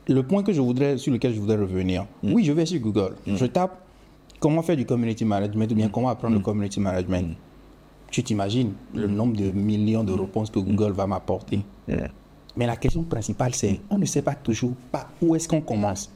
Le 0.07 0.23
point 0.23 0.41
que 0.43 0.51
je 0.53 0.61
voudrais, 0.61 0.97
sur 0.97 1.11
lequel 1.13 1.33
je 1.33 1.39
voudrais 1.39 1.57
revenir, 1.57 2.05
oui, 2.23 2.43
je 2.43 2.51
vais 2.51 2.65
sur 2.65 2.79
Google. 2.79 3.15
Je 3.25 3.45
tape 3.45 3.83
comment 4.39 4.61
faire 4.61 4.75
du 4.77 4.85
community 4.85 5.25
management 5.25 5.71
ou 5.71 5.75
bien 5.75 5.89
comment 5.89 6.09
apprendre 6.09 6.35
le 6.35 6.41
community 6.41 6.79
management. 6.79 7.35
Tu 8.09 8.23
t'imagines 8.23 8.73
le 8.93 9.07
nombre 9.07 9.35
de 9.35 9.51
millions 9.51 10.03
de 10.03 10.13
réponses 10.13 10.49
que 10.49 10.59
Google 10.59 10.93
va 10.93 11.05
m'apporter. 11.07 11.59
Mais 12.57 12.65
la 12.65 12.75
question 12.75 13.03
principale, 13.03 13.53
c'est 13.53 13.79
on 13.89 13.97
ne 13.97 14.05
sait 14.05 14.21
pas 14.21 14.35
toujours 14.35 14.73
pas 14.91 15.07
où 15.21 15.35
est-ce 15.35 15.47
qu'on 15.47 15.61
commence. 15.61 16.11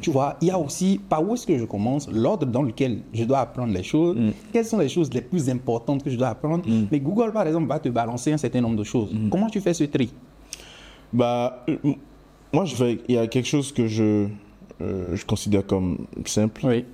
Tu 0.00 0.10
vois, 0.10 0.36
il 0.40 0.48
y 0.48 0.50
a 0.50 0.58
aussi 0.58 1.00
par 1.08 1.22
où 1.22 1.34
est-ce 1.34 1.46
que 1.46 1.56
je 1.56 1.64
commence, 1.64 2.10
l'ordre 2.10 2.44
dans 2.46 2.62
lequel 2.62 2.98
je 3.12 3.22
dois 3.22 3.38
apprendre 3.38 3.72
les 3.72 3.84
choses, 3.84 4.16
quelles 4.52 4.64
sont 4.64 4.78
les 4.78 4.88
choses 4.88 5.12
les 5.12 5.20
plus 5.20 5.48
importantes 5.48 6.02
que 6.02 6.10
je 6.10 6.16
dois 6.16 6.28
apprendre. 6.28 6.64
Mais 6.90 6.98
Google, 6.98 7.32
par 7.32 7.46
exemple, 7.46 7.68
va 7.68 7.78
te 7.78 7.88
balancer 7.88 8.32
un 8.32 8.38
certain 8.38 8.60
nombre 8.60 8.76
de 8.76 8.82
choses. 8.82 9.14
Comment 9.30 9.48
tu 9.48 9.60
fais 9.60 9.74
ce 9.74 9.84
tri? 9.84 10.12
Bah, 11.12 11.64
euh, 11.68 11.76
moi, 12.52 12.64
je 12.64 12.76
vais, 12.76 12.98
il 13.08 13.14
y 13.14 13.18
a 13.18 13.26
quelque 13.26 13.46
chose 13.46 13.72
que 13.72 13.86
je, 13.86 14.26
euh, 14.82 15.14
je 15.14 15.24
considère 15.24 15.66
comme 15.66 16.06
simple. 16.26 16.60
Oui. 16.64 16.84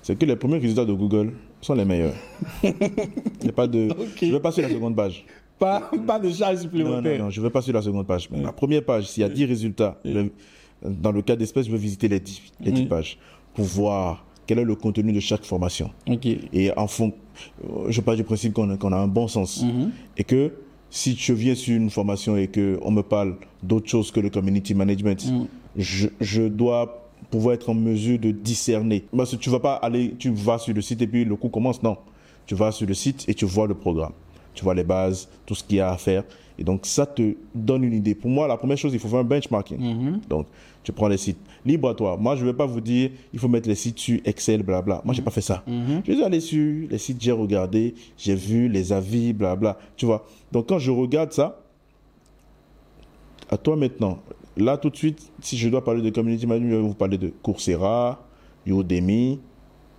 C'est 0.00 0.16
que 0.16 0.24
les 0.24 0.36
premiers 0.36 0.58
résultats 0.58 0.84
de 0.84 0.92
Google 0.92 1.32
sont 1.60 1.74
les 1.74 1.84
meilleurs. 1.84 2.14
Il 2.62 3.46
y 3.46 3.48
a 3.48 3.52
pas 3.52 3.66
de. 3.66 3.88
Je 4.20 4.26
vais 4.26 4.40
pas 4.40 4.52
sur 4.52 4.62
la 4.62 4.68
seconde 4.68 4.94
page. 4.94 5.24
Pas, 5.62 5.90
pas 6.06 6.18
de 6.18 6.30
charge 6.30 6.56
Non, 6.56 6.62
supplémentaire. 6.62 7.18
non, 7.18 7.24
non, 7.26 7.30
je 7.30 7.40
ne 7.40 7.46
vais 7.46 7.50
pas 7.50 7.62
sur 7.62 7.72
la 7.72 7.82
seconde 7.82 8.06
page. 8.06 8.28
La 8.32 8.52
première 8.52 8.84
page, 8.84 9.08
s'il 9.08 9.20
y 9.22 9.24
a 9.24 9.28
10 9.28 9.44
résultats, 9.44 9.96
dans 10.84 11.12
le 11.12 11.22
cas 11.22 11.36
d'espèce, 11.36 11.66
je 11.66 11.70
vais 11.72 11.78
visiter 11.78 12.08
les 12.08 12.18
10, 12.20 12.42
les 12.60 12.72
10 12.72 12.80
Oui. 12.80 12.86
pages 12.86 13.16
pour 13.54 13.64
voir 13.64 14.24
quel 14.46 14.58
est 14.58 14.64
le 14.64 14.74
contenu 14.74 15.12
de 15.12 15.20
chaque 15.20 15.44
formation. 15.44 15.90
Ok. 16.08 16.26
Et 16.52 16.76
en 16.76 16.88
fond, 16.88 17.12
euh, 17.64 17.86
je 17.90 18.00
pars 18.00 18.16
du 18.16 18.24
principe 18.24 18.52
qu'on 18.54 18.68
a, 18.70 18.76
qu'on 18.76 18.92
a 18.92 18.96
un 18.96 19.06
bon 19.06 19.28
sens. 19.28 19.64
Et 20.16 20.24
que 20.24 20.52
si 20.90 21.14
je 21.16 21.32
viens 21.32 21.54
sur 21.54 21.76
une 21.76 21.90
formation 21.90 22.36
et 22.36 22.48
qu'on 22.48 22.90
me 22.90 23.02
parle 23.02 23.36
d'autre 23.62 23.88
chose 23.88 24.10
que 24.10 24.18
le 24.18 24.30
community 24.30 24.74
management, 24.74 25.32
je, 25.76 26.08
je 26.20 26.42
dois 26.42 27.08
pouvoir 27.30 27.54
être 27.54 27.70
en 27.70 27.74
mesure 27.74 28.18
de 28.18 28.32
discerner. 28.32 29.04
Parce 29.16 29.30
que 29.30 29.36
tu 29.36 29.48
vas 29.48 29.60
pas 29.60 29.74
aller, 29.74 30.14
tu 30.18 30.30
vas 30.30 30.58
sur 30.58 30.74
le 30.74 30.82
site 30.82 31.00
et 31.02 31.06
puis 31.06 31.24
le 31.24 31.36
cours 31.36 31.52
commence. 31.52 31.80
Non. 31.84 31.96
Tu 32.46 32.56
vas 32.56 32.72
sur 32.72 32.88
le 32.88 32.94
site 32.94 33.24
et 33.28 33.34
tu 33.34 33.44
vois 33.44 33.68
le 33.68 33.74
programme. 33.74 34.12
Tu 34.54 34.64
vois 34.64 34.74
les 34.74 34.84
bases, 34.84 35.28
tout 35.46 35.54
ce 35.54 35.64
qu'il 35.64 35.76
y 35.76 35.80
a 35.80 35.90
à 35.90 35.96
faire. 35.96 36.24
Et 36.58 36.64
donc, 36.64 36.84
ça 36.84 37.06
te 37.06 37.34
donne 37.54 37.84
une 37.84 37.94
idée. 37.94 38.14
Pour 38.14 38.30
moi, 38.30 38.46
la 38.46 38.56
première 38.56 38.76
chose, 38.76 38.92
il 38.92 38.98
faut 38.98 39.08
faire 39.08 39.20
un 39.20 39.24
benchmarking. 39.24 40.20
Donc, 40.28 40.46
tu 40.82 40.92
prends 40.92 41.08
les 41.08 41.16
sites. 41.16 41.38
Libre 41.64 41.88
à 41.88 41.94
toi. 41.94 42.16
Moi, 42.16 42.36
je 42.36 42.44
ne 42.44 42.50
vais 42.50 42.56
pas 42.56 42.66
vous 42.66 42.80
dire, 42.80 43.10
il 43.32 43.38
faut 43.38 43.48
mettre 43.48 43.68
les 43.68 43.74
sites 43.74 43.98
sur 43.98 44.20
Excel, 44.24 44.62
blabla. 44.62 45.00
Moi, 45.04 45.14
je 45.14 45.20
n'ai 45.20 45.24
pas 45.24 45.30
fait 45.30 45.40
ça. 45.40 45.62
Je 45.66 46.12
suis 46.12 46.22
allé 46.22 46.40
sur 46.40 46.88
les 46.90 46.98
sites, 46.98 47.22
j'ai 47.22 47.32
regardé, 47.32 47.94
j'ai 48.18 48.34
vu 48.34 48.68
les 48.68 48.92
avis, 48.92 49.32
blabla. 49.32 49.78
Tu 49.96 50.06
vois. 50.06 50.26
Donc, 50.50 50.68
quand 50.68 50.78
je 50.78 50.90
regarde 50.90 51.32
ça, 51.32 51.60
à 53.50 53.56
toi 53.56 53.76
maintenant. 53.76 54.18
Là, 54.56 54.76
tout 54.76 54.90
de 54.90 54.96
suite, 54.96 55.32
si 55.40 55.56
je 55.56 55.68
dois 55.70 55.82
parler 55.82 56.02
de 56.02 56.10
community 56.10 56.46
management, 56.46 56.70
je 56.70 56.76
vais 56.76 56.82
vous 56.82 56.94
parler 56.94 57.16
de 57.16 57.32
Coursera, 57.42 58.22
Udemy, 58.66 59.40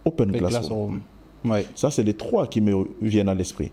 Open 0.05 0.31
Classroom. 0.31 1.01
Ouais. 1.43 1.65
Ça, 1.73 1.89
c'est 1.89 2.03
les 2.03 2.13
trois 2.13 2.45
qui 2.45 2.61
me 2.61 2.88
viennent 3.01 3.30
à 3.30 3.34
l'esprit. 3.34 3.71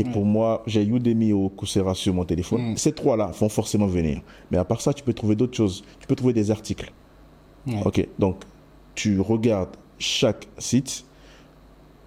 Et 0.00 0.04
pour 0.04 0.24
moi, 0.24 0.62
j'ai 0.66 0.82
Udemy 0.82 1.34
ou 1.34 1.50
Coursera 1.50 1.94
sur 1.94 2.14
mon 2.14 2.24
téléphone. 2.24 2.74
Ces 2.76 2.92
trois-là 2.92 3.26
vont 3.38 3.50
forcément 3.50 3.86
venir. 3.86 4.22
Mais 4.50 4.56
à 4.56 4.64
part 4.64 4.80
ça, 4.80 4.94
tu 4.94 5.04
peux 5.04 5.12
trouver 5.12 5.36
d'autres 5.36 5.56
choses. 5.56 5.84
Tu 6.00 6.06
peux 6.06 6.16
trouver 6.16 6.32
des 6.32 6.50
articles. 6.50 6.90
Ok, 7.84 8.08
donc 8.18 8.44
tu 8.94 9.20
regardes 9.20 9.76
chaque 9.98 10.48
site, 10.56 11.04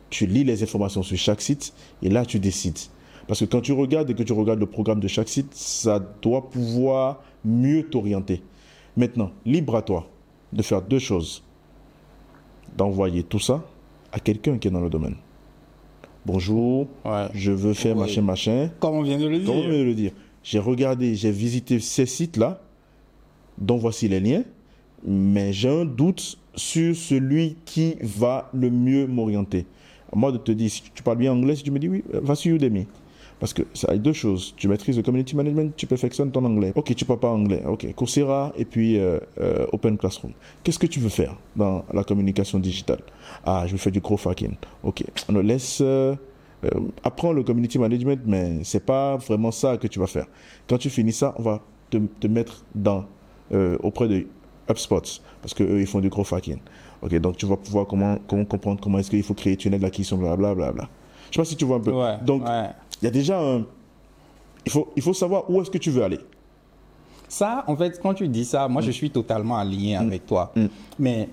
tu 0.09 0.25
lis 0.25 0.43
les 0.43 0.63
informations 0.63 1.03
sur 1.03 1.15
chaque 1.17 1.41
site, 1.41 1.73
et 2.01 2.09
là, 2.09 2.25
tu 2.25 2.39
décides. 2.39 2.79
Parce 3.27 3.41
que 3.41 3.45
quand 3.45 3.61
tu 3.61 3.71
regardes 3.71 4.09
et 4.09 4.15
que 4.15 4.23
tu 4.23 4.33
regardes 4.33 4.59
le 4.59 4.65
programme 4.65 4.99
de 4.99 5.07
chaque 5.07 5.29
site, 5.29 5.53
ça 5.53 5.99
doit 5.99 6.49
pouvoir 6.49 7.21
mieux 7.45 7.83
t'orienter. 7.83 8.41
Maintenant, 8.97 9.31
libre 9.45 9.75
à 9.75 9.83
toi 9.83 10.09
de 10.51 10.63
faire 10.63 10.81
deux 10.81 10.99
choses. 10.99 11.43
D'envoyer 12.75 13.21
tout 13.21 13.39
ça 13.39 13.63
à 14.11 14.19
quelqu'un 14.19 14.57
qui 14.57 14.67
est 14.67 14.71
dans 14.71 14.81
le 14.81 14.89
domaine. 14.89 15.15
Bonjour, 16.25 16.87
Ouais. 17.03 17.27
je 17.33 17.51
veux 17.51 17.73
faire 17.73 17.95
Ouais. 17.97 18.03
machin, 18.03 18.21
machin. 18.21 18.69
Comme 18.79 18.95
on 18.95 19.01
vient 19.01 19.17
de 19.19 19.27
le 19.27 19.39
dire. 19.39 19.47
Comment 19.47 19.59
on 19.59 19.67
veut 19.67 19.83
le 19.83 19.93
dire 19.93 20.11
J'ai 20.43 20.59
regardé, 20.59 21.15
j'ai 21.15 21.31
visité 21.31 21.79
ces 21.79 22.05
sites-là, 22.05 22.61
dont 23.57 23.77
voici 23.77 24.07
les 24.07 24.19
liens, 24.19 24.43
mais 25.05 25.51
j'ai 25.53 25.69
un 25.69 25.85
doute 25.85 26.37
sur 26.55 26.95
celui 26.95 27.55
qui 27.65 27.95
va 28.01 28.49
le 28.53 28.69
mieux 28.69 29.05
m'orienter. 29.07 29.65
Moi 30.15 30.31
de 30.31 30.37
te 30.37 30.51
dire, 30.51 30.69
si 30.69 30.83
tu 30.93 31.03
parles 31.03 31.17
bien 31.17 31.33
anglais, 31.33 31.55
si 31.55 31.63
tu 31.63 31.71
me 31.71 31.79
dis 31.79 31.89
oui, 31.89 32.03
va 32.11 32.35
sur 32.35 32.55
Udemy. 32.55 32.85
Parce 33.43 33.51
que 33.51 33.63
ça 33.73 33.89
a 33.91 33.97
deux 33.97 34.13
choses. 34.13 34.53
Tu 34.55 34.69
maîtrises 34.69 34.95
le 34.95 35.03
community 35.03 35.35
management, 35.35 35.75
tu 35.75 35.85
perfectionnes 35.85 36.31
ton 36.31 36.45
anglais. 36.45 36.71
Ok, 36.75 36.95
tu 36.95 37.03
parles 37.03 37.19
pas 37.19 37.29
anglais. 37.29 37.61
Ok, 37.67 37.93
Coursera 37.93 38.53
et 38.55 38.63
puis 38.63 38.97
euh, 38.97 39.19
euh, 39.41 39.65
Open 39.73 39.97
Classroom. 39.97 40.31
Qu'est-ce 40.63 40.79
que 40.79 40.87
tu 40.87 41.01
veux 41.01 41.09
faire 41.09 41.35
dans 41.53 41.83
la 41.91 42.05
communication 42.05 42.57
digitale? 42.57 43.01
Ah, 43.43 43.65
je 43.67 43.73
veux 43.73 43.77
faire 43.77 43.91
du 43.91 43.99
crowdfunding. 43.99 44.55
Ok, 44.81 45.03
on 45.27 45.33
laisse 45.39 45.79
euh, 45.81 46.15
apprends 47.03 47.33
le 47.33 47.43
community 47.43 47.77
management, 47.77 48.21
mais 48.25 48.63
c'est 48.63 48.85
pas 48.85 49.17
vraiment 49.17 49.51
ça 49.51 49.75
que 49.75 49.87
tu 49.87 49.99
vas 49.99 50.07
faire. 50.07 50.27
Quand 50.69 50.77
tu 50.77 50.89
finis 50.89 51.11
ça, 51.11 51.35
on 51.37 51.41
va 51.41 51.59
te, 51.89 51.97
te 51.97 52.27
mettre 52.27 52.63
dans, 52.73 53.03
auprès 53.81 54.07
de 54.07 54.25
HubSpot, 54.69 55.21
parce 55.41 55.53
qu'eux, 55.53 55.81
ils 55.81 55.85
font 55.85 55.99
du 55.99 56.09
crowdfunding. 56.09 56.59
Ok, 57.01 57.13
donc 57.15 57.35
tu 57.35 57.45
vas 57.45 57.57
pouvoir 57.57 57.87
comment, 57.87 58.19
comment 58.25 58.45
comprendre 58.45 58.79
comment 58.81 58.99
est-ce 58.99 59.09
qu'il 59.09 59.21
faut 59.21 59.33
créer 59.33 59.57
tunnel 59.57 59.81
d'acquisition, 59.81 60.17
blablabla. 60.17 60.53
Bla, 60.53 60.71
bla. 60.71 60.89
Je 61.33 61.37
sais 61.37 61.41
pas 61.41 61.45
si 61.45 61.55
tu 61.55 61.65
vois 61.65 61.77
un 61.77 61.79
peu. 61.79 61.91
Ouais. 61.91 62.17
donc, 62.21 62.47
ouais. 62.47 62.69
Il 63.03 63.07
y 63.07 63.09
a 63.09 63.11
déjà 63.11 63.37
un. 63.37 63.65
Il 64.65 64.71
faut, 64.71 64.87
il 64.95 65.01
faut 65.01 65.13
savoir 65.13 65.49
où 65.49 65.61
est-ce 65.61 65.69
que 65.69 65.77
tu 65.77 65.91
veux 65.91 66.03
aller. 66.03 66.19
Ça, 67.27 67.65
en 67.67 67.75
fait, 67.75 67.99
quand 68.01 68.13
tu 68.13 68.29
dis 68.29 68.45
ça, 68.45 68.69
moi, 68.69 68.81
je 68.81 68.91
suis 68.91 69.09
totalement 69.09 69.57
aligné 69.57 69.97
avec 69.97 70.25
toi. 70.25 70.53
Mais 70.97 71.27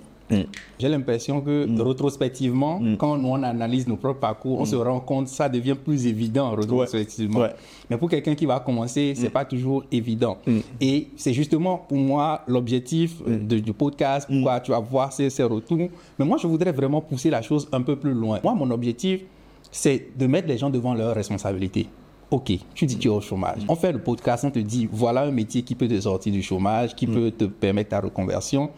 j'ai 0.78 0.88
l'impression 0.88 1.40
que 1.40 1.68
rétrospectivement, 1.80 2.80
quand 2.98 3.22
on 3.22 3.42
analyse 3.44 3.86
nos 3.86 3.97
propres 3.97 4.18
parcours, 4.18 4.59
on 4.60 4.64
se 4.64 4.74
rend 4.74 4.98
compte 4.98 5.26
que 5.26 5.30
ça 5.30 5.48
devient 5.48 5.76
plus 5.76 6.06
évident 6.06 6.51
rétrospectivement. 6.51 7.40
Ouais. 7.40 7.55
Mais 7.88 7.97
pour 7.97 8.09
quelqu'un 8.09 8.34
qui 8.34 8.47
va 8.47 8.59
commencer, 8.59 9.14
c'est 9.14 9.30
pas 9.30 9.44
toujours 9.44 9.84
évident. 9.92 10.38
Et 10.80 11.09
c'est 11.16 11.32
justement 11.32 11.78
pour 11.78 11.98
moi 11.98 12.42
l'objectif 12.48 13.16
euh, 13.28 13.38
du 13.38 13.72
podcast, 13.72 14.26
pourquoi 14.28 14.59
tu 14.59 14.72
vas 14.72 14.80
voir 14.80 15.12
ces, 15.12 15.30
ces 15.30 15.44
retours. 15.44 15.88
Mais 16.18 16.24
moi, 16.24 16.36
je 16.36 16.48
voudrais 16.48 16.72
vraiment 16.72 17.01
pousser 17.01 17.30
la 17.30 17.42
chose 17.42 17.68
un 17.70 17.82
peu 17.82 17.94
plus 17.94 18.14
loin. 18.14 18.40
Moi, 18.42 18.55
mon 18.55 18.70
objectif, 18.72 19.22
c'est 19.70 20.16
de 20.16 20.26
mettre 20.26 20.48
les 20.48 20.59
gens 20.59 20.70
devant 20.70 20.94
leurs 20.94 21.14
responsabilités. 21.14 21.88
Ok, 22.30 22.52
tu 22.74 22.86
dis 22.86 22.94
que 22.94 23.01
tu 23.01 23.09
es 23.09 23.10
au 23.10 23.20
chômage. 23.20 23.62
On 23.68 23.74
fait 23.74 23.90
le 23.90 23.98
podcast, 23.98 24.44
on 24.44 24.51
te 24.51 24.60
dit 24.60 24.88
voilà 24.90 25.22
un 25.22 25.32
métier 25.32 25.62
qui 25.62 25.74
peut 25.74 25.88
te 25.88 26.01
sortir 26.01 26.32
du 26.32 26.42
chômage, 26.42 26.94
qui 26.94 27.06
peut 27.06 27.32
te 27.32 27.44
permettre 27.44 27.90
ta 27.90 28.01
reconversion. 28.01 28.70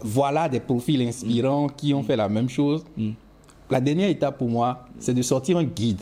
Voilà 0.00 0.48
des 0.48 0.60
profils 0.60 1.00
inspirants 1.00 1.68
qui 1.68 1.94
ont 1.94 2.02
fait 2.02 2.16
la 2.16 2.28
même 2.28 2.48
chose. 2.48 2.84
La 3.70 3.80
dernière 3.80 4.08
étape 4.08 4.38
pour 4.38 4.48
moi, 4.48 4.86
c'est 4.98 5.14
de 5.14 5.22
sortir 5.22 5.56
un 5.56 5.64
guide. 5.64 6.00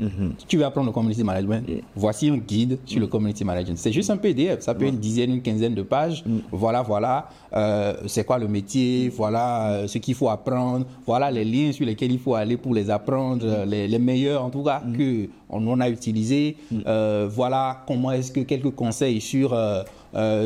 Si 0.00 0.46
tu 0.46 0.56
veux 0.56 0.64
apprendre 0.64 0.88
le 0.88 0.92
community 0.92 1.22
management, 1.22 1.64
voici 1.94 2.28
un 2.28 2.36
guide 2.36 2.78
sur 2.84 3.00
le 3.00 3.06
community 3.06 3.44
management. 3.44 3.76
C'est 3.78 3.92
juste 3.92 4.10
un 4.10 4.16
PDF, 4.16 4.60
ça 4.60 4.74
peut 4.74 4.86
être 4.86 4.94
une 4.94 4.98
dizaine, 4.98 5.32
une 5.32 5.42
quinzaine 5.42 5.74
de 5.74 5.82
pages. 5.82 6.24
Voilà, 6.50 6.82
voilà, 6.82 7.28
euh, 7.54 7.94
c'est 8.06 8.24
quoi 8.24 8.38
le 8.38 8.48
métier, 8.48 9.08
voilà 9.08 9.70
euh, 9.70 9.86
ce 9.86 9.98
qu'il 9.98 10.14
faut 10.14 10.28
apprendre, 10.28 10.86
voilà 11.06 11.30
les 11.30 11.44
liens 11.44 11.72
sur 11.72 11.86
lesquels 11.86 12.12
il 12.12 12.18
faut 12.18 12.34
aller 12.34 12.56
pour 12.56 12.74
les 12.74 12.90
apprendre, 12.90 13.44
euh, 13.44 13.64
les, 13.64 13.86
les 13.86 13.98
meilleurs 13.98 14.44
en 14.44 14.50
tout 14.50 14.62
cas 14.62 14.82
que 14.96 15.28
on, 15.48 15.80
a 15.80 15.88
utilisés. 15.88 16.56
Euh, 16.86 17.28
voilà 17.30 17.84
comment 17.86 18.10
est-ce 18.10 18.32
que 18.32 18.40
quelques 18.40 18.74
conseils 18.74 19.20
sur 19.20 19.56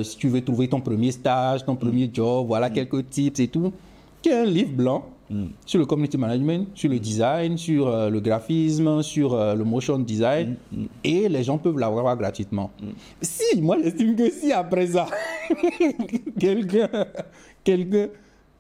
si 0.03 0.16
tu 0.16 0.29
veux 0.29 0.43
trouver 0.43 0.69
ton 0.69 0.81
premier 0.81 1.12
stage, 1.12 1.65
ton 1.65 1.77
premier 1.77 2.11
job, 2.12 2.47
voilà 2.47 2.70
quelques 2.70 3.09
tips 3.09 3.41
et 3.41 3.49
tout. 3.49 3.73
Qui 4.20 4.31
est 4.31 4.35
un 4.35 4.45
livre 4.45 4.73
blanc 4.73 5.05
sur 5.66 5.78
le 5.78 5.86
community 5.86 6.16
management, 6.16 6.68
sur 6.74 6.90
le 6.90 6.98
design, 6.98 7.56
sur 7.59 7.86
euh, 7.86 8.09
le 8.09 8.20
graphisme, 8.20 9.02
sur 9.02 9.34
euh, 9.34 9.55
le 9.55 9.64
motion 9.64 9.98
design, 9.98 10.56
et 11.05 11.28
les 11.28 11.44
gens 11.44 11.59
peuvent 11.59 11.78
l'avoir 11.78 12.16
gratuitement. 12.16 12.70
Si, 13.20 13.60
moi 13.60 13.76
j'estime 13.82 14.16
que 14.16 14.30
si 14.30 14.52
après 14.52 14.86
ça, 14.86 15.06
quelqu'un 16.40 16.88
quelqu'un 17.62 18.09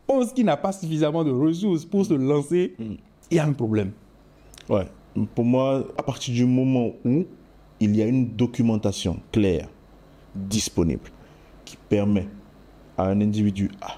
pense 0.06 0.32
qu'il 0.32 0.46
n'a 0.46 0.56
pas 0.56 0.72
suffisamment 0.72 1.24
de 1.24 1.30
ressources 1.30 1.84
pour 1.84 2.04
se 2.04 2.14
lancer, 2.14 2.74
il 3.30 3.36
y 3.36 3.38
a 3.38 3.46
un 3.46 3.52
problème. 3.52 3.92
Ouais. 4.68 4.86
Pour 5.34 5.44
moi, 5.44 5.84
à 5.96 6.02
partir 6.02 6.34
du 6.34 6.44
moment 6.44 6.92
où 7.04 7.24
il 7.80 7.96
y 7.96 8.02
a 8.02 8.06
une 8.06 8.28
documentation 8.28 9.20
claire, 9.32 9.68
disponible, 10.34 11.10
qui 11.64 11.76
permet 11.76 12.28
à 12.96 13.04
un 13.04 13.20
individu 13.20 13.70
A 13.80 13.94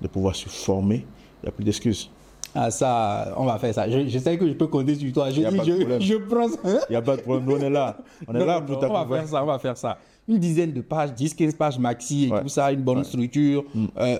de 0.00 0.08
pouvoir 0.08 0.34
se 0.34 0.48
former, 0.48 1.06
n'y 1.46 1.48
a 1.48 1.52
plus 1.52 1.64
d'excuses. 1.64 2.10
Ah 2.54 2.70
ça, 2.70 3.34
on 3.36 3.44
va 3.44 3.58
faire 3.58 3.74
ça. 3.74 3.88
Je, 3.90 4.08
je 4.08 4.18
sais 4.18 4.38
que 4.38 4.46
je 4.48 4.54
peux 4.54 4.66
compter 4.66 4.94
sur 4.94 5.12
toi. 5.12 5.28
Je, 5.30 5.42
dis, 5.42 5.42
je, 5.42 6.00
je 6.00 6.14
prends 6.16 6.48
ça. 6.48 6.58
Il 6.88 6.92
n'y 6.92 6.96
a 6.96 7.02
pas 7.02 7.16
de 7.16 7.22
problème, 7.22 7.48
on 7.50 7.60
est 7.62 7.70
là. 7.70 7.98
On 8.26 8.34
est 8.34 8.38
Non, 8.38 8.46
là 8.46 8.60
pour 8.62 8.82
on 8.82 9.04
va 9.04 9.16
faire 9.18 9.28
ça, 9.28 9.42
on 9.42 9.46
va 9.46 9.58
faire 9.58 9.76
ça. 9.76 9.98
Une 10.28 10.38
dizaine 10.38 10.72
de 10.72 10.80
pages, 10.80 11.10
10-15 11.10 11.54
pages 11.56 11.78
maxi 11.78 12.26
et 12.26 12.32
Ouais. 12.32 12.42
tout 12.42 12.48
ça, 12.48 12.72
une 12.72 12.80
bonne 12.82 13.04
structure. 13.04 13.64
Euh, 13.98 14.18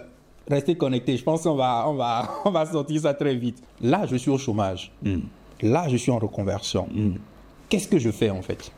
restez 0.48 0.76
connectés. 0.76 1.16
Je 1.16 1.24
pense 1.24 1.42
qu'on 1.42 1.54
va, 1.54 1.84
on 1.88 1.94
va, 1.94 2.28
on 2.44 2.50
va 2.50 2.66
sortir 2.66 3.00
ça 3.00 3.14
très 3.14 3.34
vite. 3.34 3.62
Là, 3.80 4.04
je 4.06 4.16
suis 4.16 4.30
au 4.30 4.38
chômage. 4.38 4.92
Là, 5.62 5.86
je 5.88 5.96
suis 5.96 6.10
en 6.12 6.18
reconversion. 6.18 6.88
Qu'est-ce 7.70 7.88
que 7.88 7.98
je 7.98 8.10
fais 8.10 8.28
en 8.30 8.42
fait? 8.42 8.70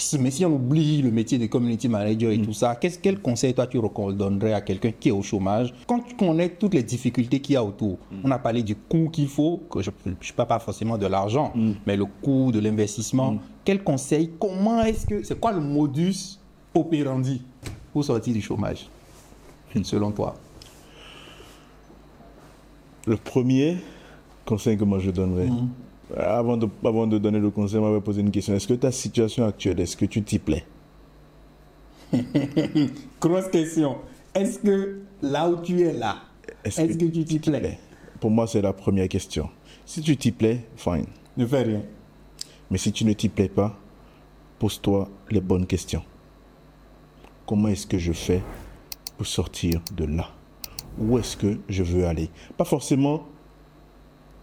Si, 0.00 0.18
mais 0.18 0.30
si 0.30 0.44
on 0.44 0.54
oublie 0.54 1.02
le 1.02 1.10
métier 1.10 1.38
de 1.38 1.46
community 1.46 1.88
manager 1.88 2.30
et 2.30 2.40
tout 2.40 2.52
ça, 2.52 2.76
quel 2.76 3.20
conseil 3.20 3.54
toi 3.54 3.66
tu 3.66 3.80
donnerais 4.12 4.52
à 4.52 4.60
quelqu'un 4.60 4.92
qui 4.92 5.08
est 5.08 5.12
au 5.12 5.22
chômage? 5.22 5.74
Quand 5.86 6.00
tu 6.00 6.14
connais 6.14 6.50
toutes 6.50 6.74
les 6.74 6.82
difficultés 6.82 7.40
qu'il 7.40 7.54
y 7.54 7.56
a 7.56 7.64
autour 7.64 7.98
On 8.24 8.30
a 8.30 8.38
parlé 8.38 8.62
du 8.62 8.76
coût 8.76 9.08
qu'il 9.10 9.28
faut, 9.28 9.62
que 9.70 9.82
je 9.82 9.90
ne 10.06 10.14
parle 10.34 10.48
pas 10.48 10.58
forcément 10.58 10.98
de 10.98 11.06
l'argent, 11.06 11.52
mais 11.86 11.96
le 11.96 12.04
coût 12.04 12.52
de 12.52 12.60
l'investissement. 12.60 13.38
Quel 13.64 13.82
conseil 13.82 14.30
Comment 14.38 14.82
est-ce 14.82 15.06
que. 15.06 15.22
C'est 15.24 15.38
quoi 15.40 15.52
le 15.52 15.60
modus 15.60 16.38
operandi 16.74 17.42
pour 17.92 18.04
sortir 18.04 18.32
du 18.32 18.40
chômage? 18.40 18.88
Selon 19.82 20.10
toi 20.10 20.34
Le 23.06 23.16
premier 23.16 23.76
conseil 24.44 24.76
que 24.78 24.84
moi 24.84 24.98
je 24.98 25.10
donnerais. 25.10 25.48
Avant, 26.14 26.56
de, 26.56 26.68
avant 26.84 27.06
de 27.06 27.18
donner 27.18 27.40
le 27.40 27.50
conseil, 27.50 27.78
on 27.78 27.92
va 27.92 28.00
poser 28.00 28.20
une 28.20 28.30
question. 28.30 28.54
Est-ce 28.54 28.68
que 28.68 28.74
ta 28.74 28.92
situation 28.92 29.44
actuelle, 29.46 29.80
est-ce 29.80 29.96
que 29.96 30.04
tu 30.04 30.22
t'y 30.22 30.38
plais? 30.38 30.64
Grosse 33.20 33.48
question. 33.48 33.96
Est-ce 34.34 34.58
que 34.60 35.02
là 35.22 35.48
où 35.48 35.60
tu 35.62 35.80
es 35.80 35.92
là, 35.92 36.18
est-ce 36.64 36.82
que, 36.82 36.92
tu 36.92 37.24
t'y 37.24 37.38
plais? 37.38 37.78
Pour 38.20 38.30
moi, 38.30 38.46
c'est 38.46 38.62
la 38.62 38.72
première 38.72 39.08
question. 39.08 39.48
Si 39.84 40.00
tu 40.00 40.16
t'y 40.16 40.32
plais, 40.32 40.64
fine. 40.76 41.06
Ne 41.36 41.46
fais 41.46 41.62
rien. 41.62 41.82
Mais 42.70 42.78
si 42.78 42.92
tu 42.92 43.04
ne 43.04 43.12
t'y 43.12 43.28
plais 43.28 43.48
pas, 43.48 43.78
pose-toi 44.58 45.08
les 45.30 45.40
bonnes 45.40 45.66
questions. 45.66 46.02
Comment 47.46 47.68
est-ce 47.68 47.86
que 47.86 47.98
je 47.98 48.12
fais 48.12 48.42
pour 49.16 49.26
sortir 49.26 49.80
de 49.94 50.04
là? 50.04 50.28
Où 50.98 51.18
est-ce 51.18 51.36
que 51.36 51.58
je 51.68 51.82
veux 51.82 52.06
aller? 52.06 52.30
Pas 52.56 52.64
forcément, 52.64 53.26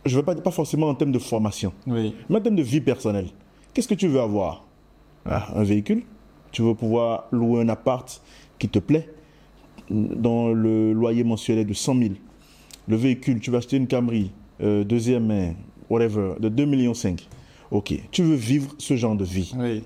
je 0.06 0.16
veux 0.18 0.24
pas 0.24 0.36
pas 0.36 0.52
forcément 0.52 0.88
en 0.90 0.96
termes 0.96 1.12
de 1.12 1.20
formation, 1.20 1.74
Oui. 1.88 2.14
mais 2.30 2.38
en 2.38 2.42
termes 2.42 2.56
de 2.56 2.62
vie 2.64 2.82
personnelle. 2.82 3.28
Qu'est-ce 3.74 3.88
que 3.88 3.94
tu 3.96 4.08
veux 4.08 4.20
avoir? 4.22 4.66
Ah, 5.26 5.48
Un 5.56 5.64
véhicule 5.64 6.04
Tu 6.52 6.62
veux 6.62 6.76
pouvoir 6.76 7.26
louer 7.32 7.62
un 7.62 7.70
appart 7.70 8.22
qui 8.60 8.70
te 8.70 8.80
plaît 8.80 9.10
dont 9.90 10.54
le 10.54 10.94
loyer 10.94 11.24
mensuel 11.24 11.58
est 11.60 11.66
de 11.66 11.74
100 11.74 11.96
000. 11.98 12.10
Le 12.88 12.96
véhicule, 12.96 13.40
tu 13.40 13.50
vas 13.52 13.58
acheter 13.60 13.78
une 13.78 13.88
Camry, 13.88 14.32
euh, 14.62 14.84
deuxième 14.84 15.26
main, 15.28 15.54
whatever, 15.90 16.34
de 16.40 16.50
2,5 16.50 16.66
millions. 16.68 16.94
Ok, 17.72 17.94
tu 18.12 18.24
veux 18.24 18.36
vivre 18.36 18.76
ce 18.78 18.96
genre 18.96 19.16
de 19.16 19.24
vie. 19.26 19.52
Oui. 19.58 19.84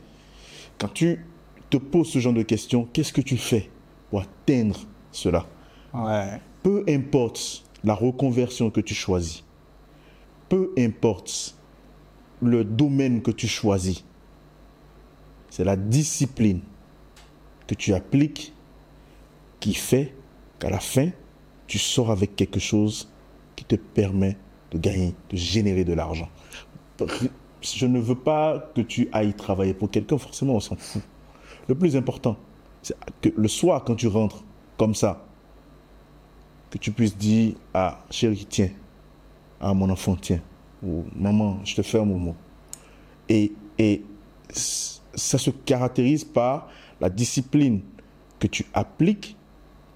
Quand 0.77 0.93
tu 0.93 1.25
te 1.69 1.77
poses 1.77 2.09
ce 2.09 2.19
genre 2.19 2.33
de 2.33 2.41
questions, 2.43 2.87
qu'est-ce 2.91 3.13
que 3.13 3.21
tu 3.21 3.37
fais 3.37 3.69
pour 4.09 4.21
atteindre 4.21 4.77
cela? 5.11 5.45
Ouais. 5.93 6.39
Peu 6.63 6.83
importe 6.89 7.63
la 7.83 7.93
reconversion 7.93 8.69
que 8.69 8.81
tu 8.81 8.93
choisis, 8.93 9.43
peu 10.49 10.71
importe 10.77 11.55
le 12.41 12.63
domaine 12.63 13.21
que 13.21 13.31
tu 13.31 13.47
choisis, 13.47 14.03
c'est 15.49 15.63
la 15.63 15.75
discipline 15.75 16.61
que 17.65 17.75
tu 17.75 17.93
appliques 17.93 18.53
qui 19.59 19.73
fait 19.73 20.13
qu'à 20.59 20.69
la 20.69 20.79
fin, 20.79 21.09
tu 21.67 21.77
sors 21.77 22.11
avec 22.11 22.35
quelque 22.35 22.59
chose 22.59 23.11
qui 23.55 23.65
te 23.65 23.75
permet 23.75 24.37
de 24.71 24.77
gagner, 24.77 25.15
de 25.29 25.37
générer 25.37 25.83
de 25.83 25.93
l'argent. 25.93 26.29
Je 27.61 27.85
ne 27.85 27.99
veux 27.99 28.15
pas 28.15 28.71
que 28.75 28.81
tu 28.81 29.09
ailles 29.11 29.33
travailler 29.33 29.73
pour 29.73 29.89
quelqu'un, 29.89 30.17
forcément, 30.17 30.55
on 30.55 30.59
s'en 30.59 30.75
fout. 30.75 31.01
Le 31.67 31.75
plus 31.75 31.95
important, 31.95 32.37
c'est 32.81 32.95
que 33.21 33.29
le 33.35 33.47
soir, 33.47 33.83
quand 33.83 33.95
tu 33.95 34.07
rentres 34.07 34.43
comme 34.77 34.95
ça, 34.95 35.25
que 36.69 36.77
tu 36.77 36.91
puisses 36.91 37.17
dire 37.17 37.55
à 37.73 38.05
chérie, 38.09 38.45
tiens, 38.47 38.69
à 39.59 39.73
mon 39.73 39.89
enfant, 39.89 40.15
tiens, 40.19 40.41
ou 40.83 41.03
maman, 41.15 41.59
je 41.63 41.75
te 41.75 41.81
fais 41.81 41.99
un 41.99 42.05
moment. 42.05 42.35
Et, 43.29 43.51
et 43.77 44.03
ça 44.49 45.37
se 45.37 45.49
caractérise 45.49 46.23
par 46.23 46.69
la 47.01 47.09
discipline 47.09 47.81
que 48.39 48.47
tu 48.47 48.65
appliques 48.73 49.35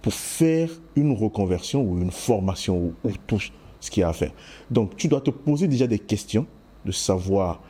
pour 0.01 0.13
faire 0.13 0.69
une 0.95 1.13
reconversion 1.13 1.83
ou 1.83 2.01
une 2.01 2.11
formation 2.11 2.77
ou, 2.77 2.93
ou 3.03 3.11
tout 3.27 3.39
ce 3.79 3.91
qu'il 3.91 4.01
y 4.01 4.03
a 4.03 4.09
à 4.09 4.13
faire. 4.13 4.31
Donc, 4.69 4.95
tu 4.95 5.07
dois 5.07 5.21
te 5.21 5.29
poser 5.29 5.67
déjà 5.67 5.87
des 5.87 5.99
questions 5.99 6.45
de 6.85 6.91
savoir, 6.91 7.61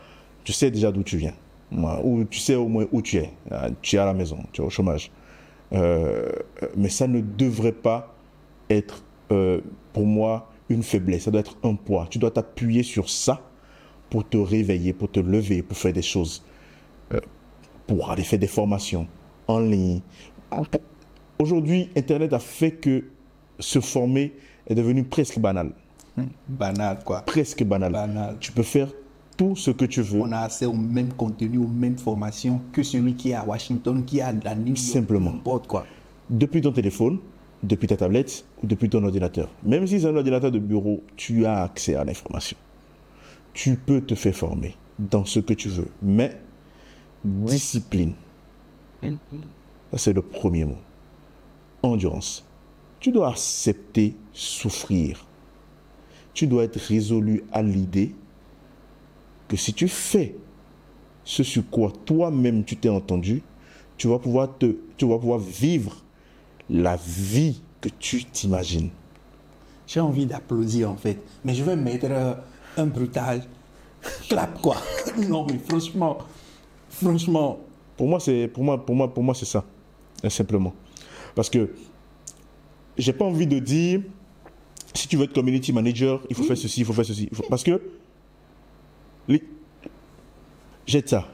tu 0.43 0.53
sais 0.53 0.71
déjà 0.71 0.91
d'où 0.91 1.03
tu 1.03 1.17
viens, 1.17 1.33
ou 2.03 2.23
tu 2.25 2.39
sais 2.39 2.55
au 2.55 2.67
moins 2.67 2.85
où 2.91 3.01
tu 3.01 3.17
es. 3.17 3.31
Ah, 3.49 3.69
Tu 3.81 3.95
es 3.95 3.99
à 3.99 4.05
la 4.05 4.13
maison, 4.13 4.37
tu 4.51 4.61
es 4.61 4.65
au 4.65 4.69
chômage. 4.69 5.11
Euh, 5.73 6.29
mais 6.75 6.89
ça 6.89 7.07
ne 7.07 7.21
devrait 7.21 7.71
pas 7.71 8.13
être 8.69 9.03
euh, 9.31 9.61
pour 9.93 10.05
moi 10.05 10.50
une 10.71 10.83
faiblesse, 10.83 11.23
ça 11.23 11.31
doit 11.31 11.41
être 11.41 11.57
un 11.63 11.75
poids. 11.75 12.07
Tu 12.09 12.19
dois 12.19 12.31
t'appuyer 12.31 12.83
sur 12.83 13.09
ça 13.09 13.41
pour 14.09 14.27
te 14.27 14.37
réveiller, 14.37 14.93
pour 14.93 15.09
te 15.11 15.19
lever, 15.19 15.61
pour 15.61 15.77
faire 15.77 15.93
des 15.93 16.01
choses, 16.01 16.43
euh, 17.13 17.19
pour 17.87 18.11
aller 18.11 18.23
faire 18.23 18.39
des 18.39 18.47
formations 18.47 19.07
en 19.47 19.59
ligne. 19.59 20.01
Aujourd'hui, 21.39 21.89
Internet 21.95 22.33
a 22.33 22.39
fait 22.39 22.71
que 22.71 23.05
se 23.59 23.79
former 23.79 24.33
est 24.67 24.75
devenu 24.75 25.03
presque 25.03 25.39
banal. 25.39 25.71
Banal, 26.47 26.99
quoi. 27.03 27.21
Presque 27.21 27.63
banal. 27.63 27.91
Banal. 27.91 28.37
Tu 28.39 28.51
peux 28.51 28.63
faire 28.63 28.89
tout 29.37 29.55
ce 29.55 29.71
que 29.71 29.85
tu 29.85 30.01
veux. 30.01 30.21
On 30.21 30.31
a 30.31 30.39
accès 30.39 30.65
au 30.65 30.73
même 30.73 31.13
contenu, 31.13 31.57
aux 31.57 31.67
mêmes 31.67 31.97
formations 31.97 32.61
que 32.71 32.83
celui 32.83 33.15
qui 33.15 33.31
est 33.31 33.33
à 33.33 33.45
Washington, 33.45 34.03
qui 34.05 34.19
est 34.19 34.21
à 34.21 34.33
la 34.33 34.55
New 34.55 34.67
York. 34.67 34.77
Simplement. 34.77 35.31
N'importe 35.31 35.67
quoi. 35.67 35.85
depuis 36.29 36.61
ton 36.61 36.71
téléphone, 36.71 37.19
depuis 37.63 37.87
ta 37.87 37.97
tablette 37.97 38.45
ou 38.63 38.67
depuis 38.67 38.89
ton 38.89 39.03
ordinateur. 39.03 39.49
Même 39.63 39.85
si 39.87 40.01
c'est 40.01 40.07
un 40.07 40.15
ordinateur 40.15 40.51
de 40.51 40.59
bureau, 40.59 41.03
tu 41.15 41.45
as 41.45 41.63
accès 41.63 41.95
à 41.95 42.03
l'information. 42.03 42.57
Tu 43.53 43.75
peux 43.75 44.01
te 44.01 44.15
faire 44.15 44.35
former 44.35 44.75
dans 44.97 45.25
ce 45.25 45.39
que 45.39 45.53
tu 45.53 45.69
veux. 45.69 45.87
Mais 46.01 46.37
discipline, 47.23 48.13
ça 49.91 49.97
c'est 49.97 50.13
le 50.13 50.21
premier 50.21 50.65
mot. 50.65 50.77
Endurance. 51.83 52.45
Tu 52.99 53.11
dois 53.11 53.29
accepter 53.29 54.15
souffrir. 54.31 55.25
Tu 56.33 56.47
dois 56.47 56.63
être 56.63 56.79
résolu 56.79 57.43
à 57.51 57.61
l'idée 57.61 58.15
que 59.47 59.57
si 59.57 59.73
tu 59.73 59.87
fais 59.87 60.35
ce 61.23 61.43
sur 61.43 61.69
quoi 61.69 61.91
toi-même 62.05 62.63
tu 62.63 62.77
t'es 62.77 62.89
entendu, 62.89 63.43
tu 63.97 64.07
vas 64.07 64.17
pouvoir 64.17 64.57
te, 64.57 64.77
tu 64.97 65.07
vas 65.07 65.19
pouvoir 65.19 65.39
vivre 65.39 66.03
la 66.71 66.95
vie 66.95 67.61
que 67.81 67.89
tu 67.99 68.23
t'imagines. 68.25 68.89
J'ai 69.87 69.99
envie 69.99 70.25
d'applaudir 70.25 70.89
en 70.89 70.95
fait, 70.95 71.19
mais 71.43 71.53
je 71.53 71.63
vais 71.63 71.75
mettre 71.75 72.07
euh, 72.09 72.33
un 72.77 72.85
brutal 72.87 73.43
clap 74.29 74.59
quoi. 74.61 74.77
non 75.29 75.45
mais 75.45 75.59
franchement, 75.59 76.17
franchement, 76.89 77.59
Pour 77.97 78.07
moi, 78.07 78.19
c'est 78.19 78.47
pour 78.47 78.63
moi, 78.63 78.83
pour 78.83 78.95
moi, 78.95 79.13
pour 79.13 79.23
moi, 79.23 79.35
c'est 79.35 79.45
ça, 79.45 79.63
euh, 80.23 80.29
simplement. 80.29 80.73
Parce 81.35 81.49
que 81.49 81.69
j'ai 82.97 83.13
pas 83.13 83.25
envie 83.25 83.45
de 83.47 83.59
dire 83.59 84.01
si 84.93 85.07
tu 85.07 85.17
veux 85.17 85.23
être 85.25 85.33
community 85.33 85.71
manager, 85.73 86.21
il 86.29 86.35
faut 86.35 86.43
faire 86.43 86.57
ceci, 86.57 86.81
il 86.81 86.85
faut 86.85 86.93
faire 86.93 87.05
ceci. 87.05 87.29
Faut- 87.33 87.43
Parce 87.49 87.63
que 87.63 87.81
les... 89.27 89.43
jette 90.87 91.09
ça. 91.09 91.27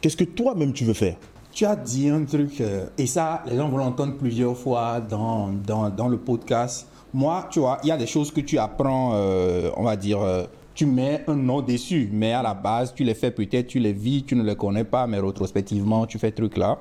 Qu'est-ce 0.00 0.16
que 0.16 0.24
toi-même 0.24 0.72
tu 0.72 0.84
veux 0.84 0.94
faire? 0.94 1.16
Tu 1.56 1.64
as 1.64 1.74
dit 1.74 2.10
un 2.10 2.22
truc, 2.26 2.60
euh, 2.60 2.84
et 2.98 3.06
ça, 3.06 3.42
les 3.46 3.56
gens 3.56 3.70
vont 3.70 3.78
l'entendre 3.78 4.12
plusieurs 4.18 4.54
fois 4.54 5.00
dans, 5.00 5.48
dans, 5.48 5.88
dans 5.88 6.06
le 6.06 6.18
podcast. 6.18 6.86
Moi, 7.14 7.48
tu 7.50 7.60
vois, 7.60 7.78
il 7.82 7.88
y 7.88 7.90
a 7.90 7.96
des 7.96 8.06
choses 8.06 8.30
que 8.30 8.42
tu 8.42 8.58
apprends, 8.58 9.12
euh, 9.14 9.70
on 9.74 9.84
va 9.84 9.96
dire, 9.96 10.20
euh, 10.20 10.44
tu 10.74 10.84
mets 10.84 11.24
un 11.26 11.34
nom 11.34 11.62
dessus, 11.62 12.10
mais 12.12 12.34
à 12.34 12.42
la 12.42 12.52
base, 12.52 12.92
tu 12.92 13.04
les 13.04 13.14
fais 13.14 13.30
peut-être, 13.30 13.68
tu 13.68 13.78
les 13.78 13.94
vis, 13.94 14.22
tu 14.22 14.36
ne 14.36 14.42
les 14.42 14.54
connais 14.54 14.84
pas, 14.84 15.06
mais 15.06 15.18
rétrospectivement, 15.18 16.04
tu 16.04 16.18
fais 16.18 16.28
ce 16.28 16.34
truc-là. 16.34 16.78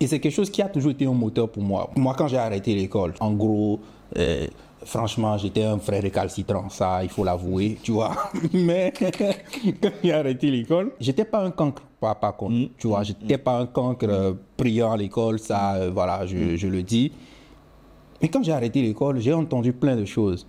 Et 0.00 0.08
c'est 0.08 0.18
quelque 0.18 0.34
chose 0.34 0.50
qui 0.50 0.60
a 0.60 0.68
toujours 0.68 0.90
été 0.90 1.06
un 1.06 1.12
moteur 1.12 1.48
pour 1.48 1.62
moi. 1.62 1.88
Moi, 1.94 2.12
quand 2.18 2.26
j'ai 2.26 2.38
arrêté 2.38 2.74
l'école, 2.74 3.14
en 3.20 3.34
gros, 3.34 3.78
franchement, 4.84 5.36
j'étais 5.38 5.64
un 5.64 5.78
frère 5.78 6.02
récalcitrant, 6.02 6.68
ça, 6.68 7.02
il 7.02 7.08
faut 7.08 7.24
l'avouer, 7.24 7.78
tu 7.82 7.92
vois. 7.92 8.12
Mais 8.52 8.92
quand 9.82 9.90
j'ai 10.02 10.12
arrêté 10.12 10.50
l'école, 10.50 10.92
j'étais 11.00 11.24
pas 11.24 11.40
un 11.44 11.50
cancre, 11.50 11.82
pas, 12.00 12.14
pas 12.14 12.32
contre, 12.32 12.70
tu 12.78 12.88
vois. 12.88 13.02
J'étais 13.02 13.38
pas 13.38 13.58
un 13.58 13.66
cancre 13.66 14.06
euh, 14.08 14.32
brillant 14.56 14.92
à 14.92 14.96
l'école, 14.96 15.38
ça, 15.38 15.74
euh, 15.74 15.90
voilà, 15.92 16.26
je, 16.26 16.56
je 16.56 16.66
le 16.68 16.82
dis. 16.82 17.12
Mais 18.22 18.28
quand 18.28 18.42
j'ai 18.42 18.52
arrêté 18.52 18.80
l'école, 18.82 19.20
j'ai 19.20 19.32
entendu 19.32 19.72
plein 19.72 19.96
de 19.96 20.04
choses. 20.04 20.46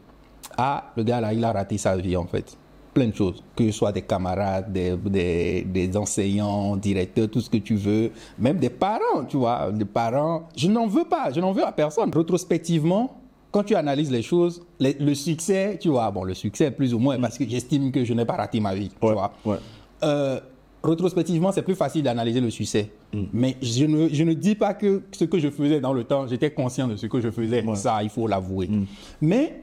Ah, 0.57 0.91
le 0.95 1.03
gars 1.03 1.19
là, 1.21 1.33
il 1.33 1.43
a 1.43 1.51
raté 1.51 1.77
sa 1.77 1.97
vie 1.97 2.15
en 2.15 2.25
fait. 2.25 2.57
Plein 2.93 3.07
de 3.07 3.15
choses. 3.15 3.43
Que 3.55 3.65
ce 3.65 3.71
soit 3.71 3.91
des 3.91 4.03
camarades, 4.03 4.71
des, 4.71 4.95
des, 4.95 5.63
des 5.63 5.97
enseignants, 5.97 6.77
directeurs, 6.77 7.27
tout 7.29 7.41
ce 7.41 7.49
que 7.49 7.57
tu 7.57 7.75
veux. 7.75 8.11
Même 8.39 8.57
des 8.57 8.69
parents, 8.69 9.25
tu 9.27 9.35
vois. 9.35 9.69
Des 9.71 9.83
parents. 9.83 10.47
Je 10.55 10.69
n'en 10.69 10.87
veux 10.87 11.03
pas. 11.03 11.31
Je 11.33 11.41
n'en 11.41 11.51
veux 11.51 11.65
à 11.65 11.73
personne. 11.73 12.09
Rétrospectivement, 12.15 13.17
quand 13.55 13.63
tu 13.63 13.73
analyses 13.75 14.11
les 14.11 14.21
choses, 14.21 14.61
les- 14.81 14.97
le 14.99 15.13
succès, 15.15 15.77
tu 15.79 15.87
vois, 15.87 16.11
bon, 16.11 16.25
le 16.25 16.33
succès 16.33 16.71
plus 16.71 16.93
ou 16.93 16.99
moins, 16.99 17.17
parce 17.17 17.37
que 17.37 17.47
j'estime 17.47 17.89
que 17.89 18.03
je 18.03 18.13
n'ai 18.13 18.25
pas 18.25 18.33
raté 18.35 18.59
ma 18.59 18.75
vie, 18.75 18.89
tu 18.89 18.95
vois. 18.99 19.31
ouais. 19.45 19.55
Euh, 20.03 20.41
rétrospectivement, 20.83 21.53
c'est 21.53 21.61
plus 21.61 21.73
facile 21.75 22.03
d'analyser 22.03 22.41
le 22.41 22.49
succès. 22.49 22.91
Mais 23.31 23.55
je 23.61 23.85
ne, 23.85 24.09
je 24.09 24.23
ne 24.25 24.33
dis 24.33 24.55
pas 24.55 24.73
que 24.73 25.03
ce 25.13 25.23
que 25.23 25.39
je 25.39 25.49
faisais 25.49 25.79
dans 25.79 25.93
le 25.93 26.03
temps, 26.03 26.27
j'étais 26.27 26.51
conscient 26.51 26.85
de 26.89 26.97
ce 26.97 27.05
que 27.07 27.21
je 27.21 27.31
faisais. 27.31 27.63
Ça, 27.75 28.03
il 28.03 28.09
faut 28.09 28.27
l'avouer. 28.27 28.69
Mais 29.21 29.61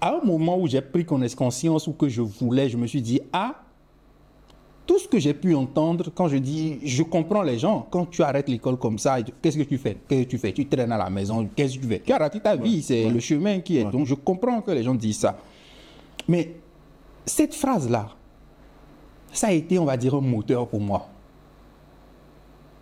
à 0.00 0.14
un 0.16 0.24
moment 0.24 0.56
où 0.58 0.68
j'ai 0.68 0.80
pris 0.80 1.02
connaiss- 1.04 1.34
conscience 1.34 1.88
ou 1.88 1.92
que 1.94 2.08
je 2.08 2.22
voulais, 2.22 2.68
je 2.68 2.76
me 2.76 2.86
suis 2.86 3.02
dit, 3.02 3.20
ah, 3.32 3.56
tout 4.86 4.98
ce 4.98 5.06
que 5.06 5.18
j'ai 5.18 5.34
pu 5.34 5.54
entendre, 5.54 6.10
quand 6.14 6.28
je 6.28 6.36
dis, 6.36 6.78
je 6.84 7.02
comprends 7.02 7.42
les 7.42 7.58
gens, 7.58 7.86
quand 7.90 8.06
tu 8.06 8.22
arrêtes 8.22 8.48
l'école 8.48 8.76
comme 8.76 8.98
ça, 8.98 9.18
qu'est-ce 9.22 9.56
que 9.56 9.62
tu 9.62 9.78
fais? 9.78 9.96
Qu'est-ce 10.08 10.24
que 10.24 10.28
tu 10.30 10.38
fais? 10.38 10.52
Tu 10.52 10.66
traînes 10.66 10.92
à 10.92 10.98
la 10.98 11.08
maison, 11.08 11.48
qu'est-ce 11.54 11.76
que 11.76 11.82
tu 11.82 11.88
fais? 11.88 12.00
Tu 12.00 12.12
as 12.12 12.18
raté 12.18 12.40
ta 12.40 12.56
vie, 12.56 12.82
c'est 12.82 13.08
le 13.08 13.20
chemin 13.20 13.60
qui 13.60 13.78
est. 13.78 13.84
Donc 13.84 14.06
je 14.06 14.14
comprends 14.14 14.60
que 14.60 14.70
les 14.72 14.82
gens 14.82 14.94
disent 14.94 15.20
ça. 15.20 15.38
Mais 16.28 16.56
cette 17.24 17.54
phrase-là, 17.54 18.08
ça 19.32 19.48
a 19.48 19.52
été, 19.52 19.78
on 19.78 19.84
va 19.84 19.96
dire, 19.96 20.14
un 20.14 20.20
moteur 20.20 20.68
pour 20.68 20.80
moi. 20.80 21.08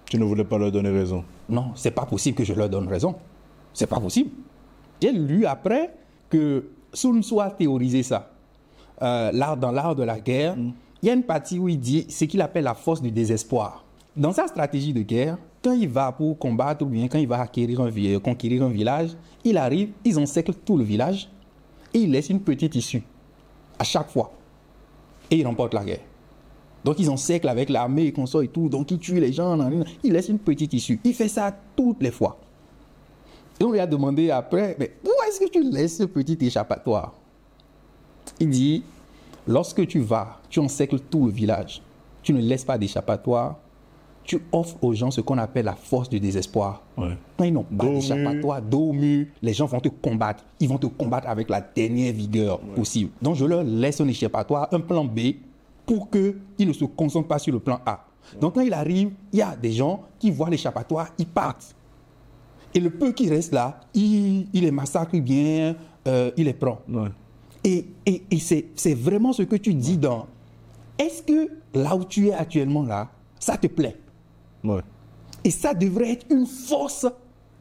Tu 0.07 0.19
ne 0.19 0.25
voulais 0.25 0.45
pas 0.45 0.59
leur 0.59 0.73
donner 0.73 0.91
raison? 0.91 1.25
Non, 1.49 1.73
c'est 1.75 1.93
pas 1.93 2.07
possible 2.07 2.37
que 2.37 2.45
je 2.45 2.53
leur 2.53 2.69
donne 2.69 2.89
raison. 2.89 3.15
C'est 3.73 3.87
pas 3.87 4.01
possible. 4.01 4.31
J'ai 5.01 5.13
lu 5.13 5.47
après 5.47 5.95
que 6.29 6.71
Sun 6.93 7.23
Tzu 7.23 7.39
a 7.39 7.51
théorisé 7.51 8.03
ça. 8.03 8.31
Euh, 9.03 9.31
l'art, 9.33 9.57
dans 9.57 9.71
l'art 9.71 9.95
de 9.95 10.03
la 10.03 10.19
guerre, 10.19 10.57
il 11.03 11.07
y 11.07 11.11
a 11.11 11.15
une 11.15 11.23
partie 11.23 11.59
où 11.59 11.69
il 11.69 11.79
dit 11.79 12.07
ce 12.09 12.25
qu'il 12.25 12.41
appelle 12.41 12.65
la 12.65 12.75
force 12.75 13.01
du 13.01 13.11
désespoir. 13.11 13.85
Dans 14.17 14.33
sa 14.33 14.47
stratégie 14.47 14.93
de 14.93 15.03
guerre, 15.03 15.39
quand 15.63 15.73
il 15.73 15.89
va 15.89 16.13
pour 16.13 16.39
combattre 16.39 16.85
ou 16.85 16.89
bien 16.89 17.09
quand 17.09 17.19
il 17.19 17.29
va 17.29 17.41
acquérir 17.41 17.81
un, 17.81 18.19
conquérir 18.19 18.65
un 18.65 18.69
village, 18.69 19.11
il 19.45 19.57
arrive, 19.57 19.91
ils 20.05 20.19
encerclent 20.19 20.55
tout 20.55 20.77
le 20.77 20.85
village 20.85 21.31
et 21.95 22.01
il 22.01 22.11
laisse 22.11 22.29
une 22.29 22.41
petite 22.41 22.75
issue 22.75 23.03
à 23.79 23.85
chaque 23.85 24.11
fois. 24.11 24.33
Et 25.31 25.37
il 25.37 25.47
remporte 25.47 25.75
la 25.75 25.85
guerre. 25.85 26.01
Donc 26.85 26.99
ils 26.99 27.11
encerclent 27.11 27.49
avec 27.49 27.69
l'armée 27.69 28.13
consorts 28.13 28.43
et 28.43 28.49
tout, 28.49 28.69
donc 28.69 28.91
il 28.91 28.99
tue 28.99 29.21
les 29.21 29.33
gens, 29.33 29.59
il 30.03 30.13
laisse 30.13 30.29
une 30.29 30.39
petite 30.39 30.73
issue. 30.73 30.99
Il 31.05 31.15
fait 31.15 31.29
ça 31.29 31.55
toutes 31.77 32.03
les 32.03 32.11
fois. 32.11 32.39
Et 33.59 33.65
on 33.65 33.73
lui 33.73 33.81
a 33.81 33.87
demandé 33.87 34.31
après, 34.31 34.77
mais 34.79 34.97
où 35.05 35.11
est-ce 35.29 35.41
que 35.41 35.51
tu 35.51 35.63
laisses 35.63 35.99
ce 35.99 36.05
petit 36.05 36.39
échappatoire? 36.41 37.13
Il 38.39 38.49
dit, 38.49 38.83
lorsque 39.47 39.87
tu 39.87 40.01
vas, 40.01 40.39
tu 40.49 40.61
encercles 40.61 41.01
tout 41.01 41.27
le 41.27 41.33
village, 41.33 41.83
tu 42.23 42.33
ne 42.33 42.41
laisses 42.41 42.65
pas 42.65 42.79
d'échappatoire, 42.79 43.57
tu 44.25 44.41
offres 44.53 44.77
aux 44.83 44.95
gens 44.95 45.11
ce 45.11 45.21
qu'on 45.21 45.39
appelle 45.39 45.65
la 45.65 45.75
force 45.75 46.09
du 46.09 46.21
désespoir. 46.21 46.83
Ouais. 46.97 47.17
Quand 47.37 47.45
ils 47.45 47.53
n'ont 47.53 47.65
pas 47.65 47.87
d'échappatoire, 47.87 48.63
dos 48.63 48.91
au 48.91 48.93
mur, 48.93 49.27
les 49.43 49.53
gens 49.53 49.67
vont 49.67 49.81
te 49.81 49.89
combattre. 49.89 50.45
Ils 50.61 50.69
vont 50.69 50.79
te 50.79 50.87
combattre 50.87 51.29
avec 51.29 51.49
la 51.49 51.61
dernière 51.61 52.13
vigueur 52.13 52.61
possible. 52.61 53.11
Donc 53.21 53.37
je 53.37 53.45
leur 53.45 53.65
laisse 53.65 54.01
un 54.01 54.07
échappatoire, 54.09 54.69
un 54.73 54.81
plan 54.81 55.05
B, 55.05 55.21
pour 55.87 56.11
qu'ils 56.11 56.69
ne 56.69 56.73
se 56.73 56.85
concentrent 56.85 57.29
pas 57.29 57.39
sur 57.39 57.53
le 57.53 57.59
plan 57.59 57.81
A. 57.85 58.05
Donc 58.41 58.55
quand 58.55 58.61
il 58.61 58.73
arrive, 58.73 59.11
il 59.33 59.39
y 59.41 59.43
a 59.43 59.57
des 59.57 59.73
gens 59.73 60.03
qui 60.19 60.31
voient 60.31 60.51
l'échappatoire, 60.51 61.09
ils 61.19 61.27
partent. 61.27 61.75
Et 62.73 62.79
le 62.79 62.91
peu 62.91 63.11
qui 63.13 63.29
reste 63.29 63.53
là, 63.53 63.81
il, 63.95 64.47
il 64.53 64.63
les 64.63 64.71
massacre 64.71 65.19
bien, 65.19 65.75
euh, 66.07 66.31
il 66.37 66.45
les 66.45 66.53
prend. 66.53 66.79
Ouais. 66.89 67.09
Et, 67.65 67.87
et- 68.07 68.23
et 68.31 68.39
c'est 68.39 68.95
vraiment 68.95 69.33
ce 69.33 69.43
que 69.43 69.57
tu 69.57 69.75
dis 69.75 69.99
dans... 69.99 70.27
Est-ce 70.99 71.23
que 71.23 71.49
là 71.75 71.97
où 71.97 72.05
tu 72.05 72.29
es 72.29 72.33
actuellement 72.33 72.83
là, 72.83 73.11
ça 73.39 73.57
te 73.57 73.67
plaît? 73.67 73.97
Ouais. 74.63 74.83
et 75.43 75.51
ça 75.51 75.73
devrait 75.73 76.11
être 76.13 76.27
une 76.31 76.45
force 76.45 77.07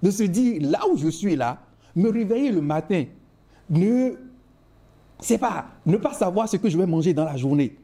de 0.04 0.12
se 0.12 0.24
dire, 0.24 0.62
là 0.62 0.80
où 0.92 0.98
je 0.98 1.08
suis 1.08 1.38
là, 1.38 1.62
me 1.96 2.10
réveiller 2.10 2.52
le 2.52 2.60
matin, 2.62 3.06
ne, 3.70 4.16
c'est 5.22 5.38
pas, 5.38 5.68
ne 5.86 5.96
pas 5.96 6.12
savoir 6.14 6.50
ce 6.50 6.58
que 6.58 6.70
je 6.70 6.78
vais 6.78 6.86
manger 6.86 7.14
dans 7.14 7.24
la 7.24 7.38
journée, 7.38 7.78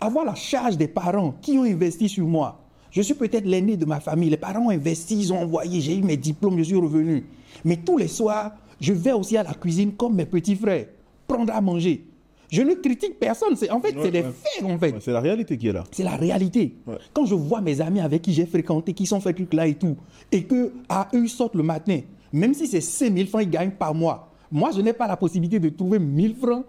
avoir 0.00 0.24
la 0.24 0.36
charge 0.36 0.76
des 0.76 0.86
parents 0.86 1.34
qui 1.42 1.58
ont 1.58 1.64
investi 1.64 2.08
sur 2.08 2.26
moi. 2.26 2.60
Je 2.92 3.02
suis 3.02 3.14
peut-être 3.14 3.44
l'aîné 3.44 3.76
de 3.76 3.84
ma 3.84 3.98
famille, 3.98 4.30
les 4.30 4.36
parents 4.36 4.66
ont 4.66 4.70
investi, 4.70 5.18
ils 5.18 5.32
ont 5.32 5.40
envoyé, 5.42 5.80
j'ai 5.80 5.96
eu 5.98 6.02
mes 6.02 6.16
diplômes, 6.16 6.56
je 6.58 6.62
suis 6.64 6.76
revenu. 6.76 7.26
Mais 7.64 7.76
tous 7.76 7.98
les 7.98 8.08
soirs, 8.08 8.52
je 8.80 8.92
vais 8.92 9.12
aussi 9.12 9.36
à 9.36 9.42
la 9.42 9.54
cuisine 9.54 9.92
comme 9.94 10.14
mes 10.14 10.26
petits 10.26 10.54
frères, 10.56 10.86
prendre 11.32 11.52
à 11.52 11.60
manger. 11.60 12.04
Je 12.50 12.62
ne 12.62 12.74
critique 12.74 13.18
personne, 13.20 13.54
c'est, 13.54 13.70
en 13.70 13.80
fait, 13.80 13.94
Ouais, 13.96 14.02
c'est 14.04 14.10
des 14.10 14.22
ouais. 14.22 14.32
faits, 14.32 14.64
en 14.64 14.76
fait. 14.78 14.92
Ouais, 14.92 14.98
C'est 15.00 15.12
la 15.12 15.20
réalité 15.20 15.56
qui 15.56 15.68
est 15.68 15.72
là. 15.72 15.84
C'est 15.92 16.02
la 16.02 16.16
réalité. 16.16 16.74
Quand 17.12 17.24
je 17.24 17.34
vois 17.34 17.60
mes 17.60 17.80
amis 17.80 18.00
avec 18.00 18.22
qui 18.22 18.32
j'ai 18.32 18.46
fréquenté, 18.46 18.92
qui 18.92 19.06
sont 19.06 19.20
fait 19.20 19.32
truc 19.32 19.54
là 19.54 19.66
et 19.68 19.74
tout, 19.74 19.96
et 20.32 20.42
que 20.42 20.72
à 20.88 21.08
eux 21.14 21.22
ils 21.24 21.28
sortent 21.28 21.54
le 21.54 21.62
matin, 21.62 22.00
même 22.32 22.52
si 22.54 22.66
c'est 22.66 22.80
5 22.80 23.14
000 23.14 23.28
francs 23.28 23.42
ils 23.44 23.50
gagnent 23.50 23.70
par 23.70 23.94
mois, 23.94 24.32
moi 24.50 24.70
je 24.74 24.80
n'ai 24.80 24.92
pas 24.92 25.06
la 25.06 25.16
possibilité 25.16 25.60
de 25.60 25.68
trouver 25.68 26.00
1000 26.00 26.34
francs. 26.34 26.64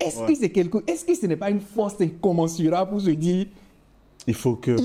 Est-ce 0.00 0.22
que 0.26 0.34
c'est 0.34 0.50
quelque, 0.50 0.78
est-ce 0.90 1.04
que 1.04 1.14
ce 1.14 1.26
n'est 1.26 1.36
pas 1.36 1.50
une 1.50 1.60
force 1.60 2.00
incommensurable 2.00 2.90
pour 2.92 3.00
se 3.02 3.10
dire, 3.10 3.46
Il 4.26 4.34
faut 4.34 4.56
que. 4.56 4.76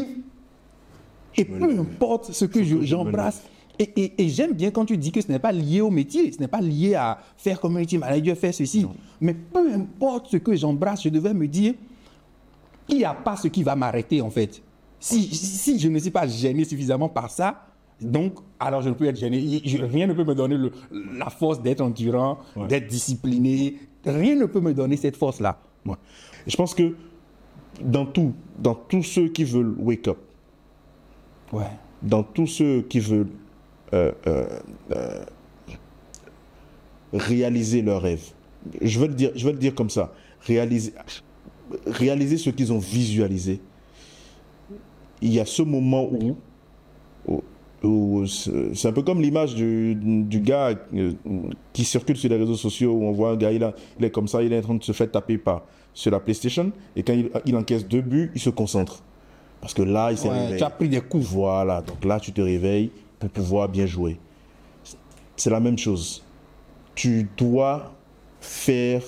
et 1.37 1.45
peu 1.45 1.79
importe 1.79 2.33
ce 2.33 2.43
que 2.45 2.61
j'embrasse. 2.83 3.41
Et, 3.81 3.83
et- 3.95 4.23
et 4.23 4.29
j'aime 4.29 4.53
bien 4.53 4.71
quand 4.71 4.83
tu 4.85 4.97
dis 4.97 5.11
que 5.11 5.21
ce 5.21 5.31
n'est 5.31 5.39
pas 5.39 5.53
lié 5.53 5.79
au 5.79 5.89
métier, 5.89 6.31
ce 6.33 6.39
n'est 6.39 6.49
pas 6.49 6.59
lié 6.59 6.95
à 6.95 7.17
faire 7.37 7.59
community 7.61 7.97
manager, 7.97 8.35
faire 8.37 8.53
ceci. 8.53 8.85
Mais 9.21 9.33
peu 9.33 9.73
importe 9.73 10.27
ce 10.27 10.37
que 10.37 10.53
j'embrasse, 10.55 11.03
je 11.03 11.09
devais 11.09 11.33
me 11.33 11.47
dire, 11.47 11.73
il 12.89 12.97
n'y 12.97 13.05
a 13.05 13.13
pas 13.13 13.37
ce 13.37 13.47
qui 13.47 13.63
va 13.63 13.75
m'arrêter 13.75 14.21
en 14.21 14.29
fait. 14.29 14.61
Si, 14.99 15.23
si 15.33 15.79
je 15.79 15.87
ne 15.87 15.97
suis 15.97 16.11
pas 16.11 16.27
gêné 16.27 16.65
suffisamment 16.65 17.07
par 17.07 17.29
ça, 17.31 17.65
donc 18.01 18.33
alors 18.59 18.81
je 18.81 18.89
ne 18.89 18.95
peux 18.95 19.05
être 19.05 19.17
gêné. 19.17 19.61
Je- 19.63 19.77
rien 19.83 20.07
ne 20.07 20.13
peut 20.13 20.25
me 20.25 20.35
donner 20.35 20.57
le- 20.57 20.71
la 21.17 21.29
force 21.29 21.61
d'être 21.61 21.79
endurant, 21.81 22.39
d'être 22.67 22.87
discipliné. 22.87 23.77
Rien 24.05 24.35
ne 24.35 24.45
peut 24.45 24.59
me 24.61 24.73
donner 24.73 24.97
cette 24.97 25.15
force-là. 25.15 25.57
Ouais. 25.85 25.95
Je 26.47 26.55
pense 26.57 26.73
que 26.73 26.95
dans 27.81 28.05
tout, 28.05 28.33
dans 28.57 28.75
tous 28.75 29.03
ceux 29.03 29.29
qui 29.29 29.45
veulent 29.45 29.75
wake 29.79 30.07
up, 30.09 30.17
Ouais. 31.53 31.63
dans 32.01 32.23
tous 32.23 32.47
ceux 32.47 32.81
qui 32.81 32.99
veulent 32.99 33.29
euh, 33.93 34.11
euh, 34.27 34.45
euh, 34.91 35.23
réaliser 37.13 37.81
leurs 37.81 38.01
rêves, 38.01 38.31
je 38.81 38.99
veux 38.99 39.07
le 39.07 39.13
dire, 39.13 39.31
je 39.35 39.45
veux 39.45 39.51
le 39.51 39.57
dire 39.57 39.73
comme 39.73 39.89
ça, 39.89 40.13
réaliser, 40.41 40.93
réaliser 41.87 42.37
ce 42.37 42.49
qu'ils 42.49 42.71
ont 42.71 42.79
visualisé. 42.79 43.59
Il 45.21 45.33
y 45.33 45.39
a 45.39 45.45
ce 45.45 45.61
moment 45.61 46.07
où, 46.11 46.37
où- 47.27 47.43
où 47.83 48.25
c'est 48.27 48.87
un 48.87 48.91
peu 48.91 49.01
comme 49.01 49.21
l'image 49.21 49.55
du, 49.55 49.95
du 49.95 50.39
gars 50.41 50.73
qui 51.73 51.83
circule 51.85 52.17
sur 52.17 52.29
les 52.29 52.35
réseaux 52.37 52.55
sociaux 52.55 52.91
où 52.93 53.03
on 53.03 53.11
voit 53.11 53.31
un 53.31 53.35
gars, 53.37 53.51
il, 53.51 53.63
a- 53.63 53.73
il 53.97 54.05
est 54.05 54.11
comme 54.11 54.27
ça, 54.27 54.43
il 54.43 54.51
est 54.53 54.59
en 54.59 54.61
train 54.61 54.75
de 54.75 54.83
se 54.83 54.91
faire 54.91 55.09
taper 55.09 55.37
par, 55.37 55.63
sur 55.93 56.11
la 56.11 56.19
PlayStation 56.19 56.71
et 56.95 57.03
quand 57.03 57.13
il, 57.13 57.29
il 57.45 57.55
encaisse 57.55 57.87
deux 57.87 58.01
buts, 58.01 58.31
il 58.35 58.41
se 58.41 58.49
concentre. 58.49 59.01
Parce 59.61 59.73
que 59.73 59.81
là, 59.81 60.11
il 60.11 60.17
s'est 60.17 60.29
Ouais, 60.29 60.37
réveillé. 60.39 60.57
tu 60.57 60.63
as 60.63 60.69
pris 60.69 60.87
des 60.87 61.01
coups. 61.01 61.25
Voilà, 61.25 61.81
donc 61.81 62.03
là, 62.05 62.17
tu 62.19 62.31
te 62.31 62.39
réveilles 62.39 62.91
pour 63.19 63.29
pouvoir 63.29 63.69
bien 63.69 63.85
jouer. 63.85 64.19
C'est 65.35 65.49
la 65.49 65.59
même 65.59 65.77
chose. 65.77 66.23
Tu 66.95 67.27
dois 67.37 67.93
faire 68.41 69.03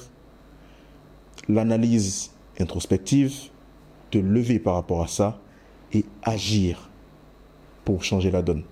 l'analyse 1.48 2.32
introspective, 2.60 3.50
te 4.10 4.18
lever 4.18 4.60
par 4.60 4.76
rapport 4.76 5.02
à 5.02 5.08
ça 5.08 5.40
et 5.94 6.06
agir 6.24 6.90
pour 7.84 8.04
changer 8.04 8.32
la 8.32 8.42
donne. 8.42 8.64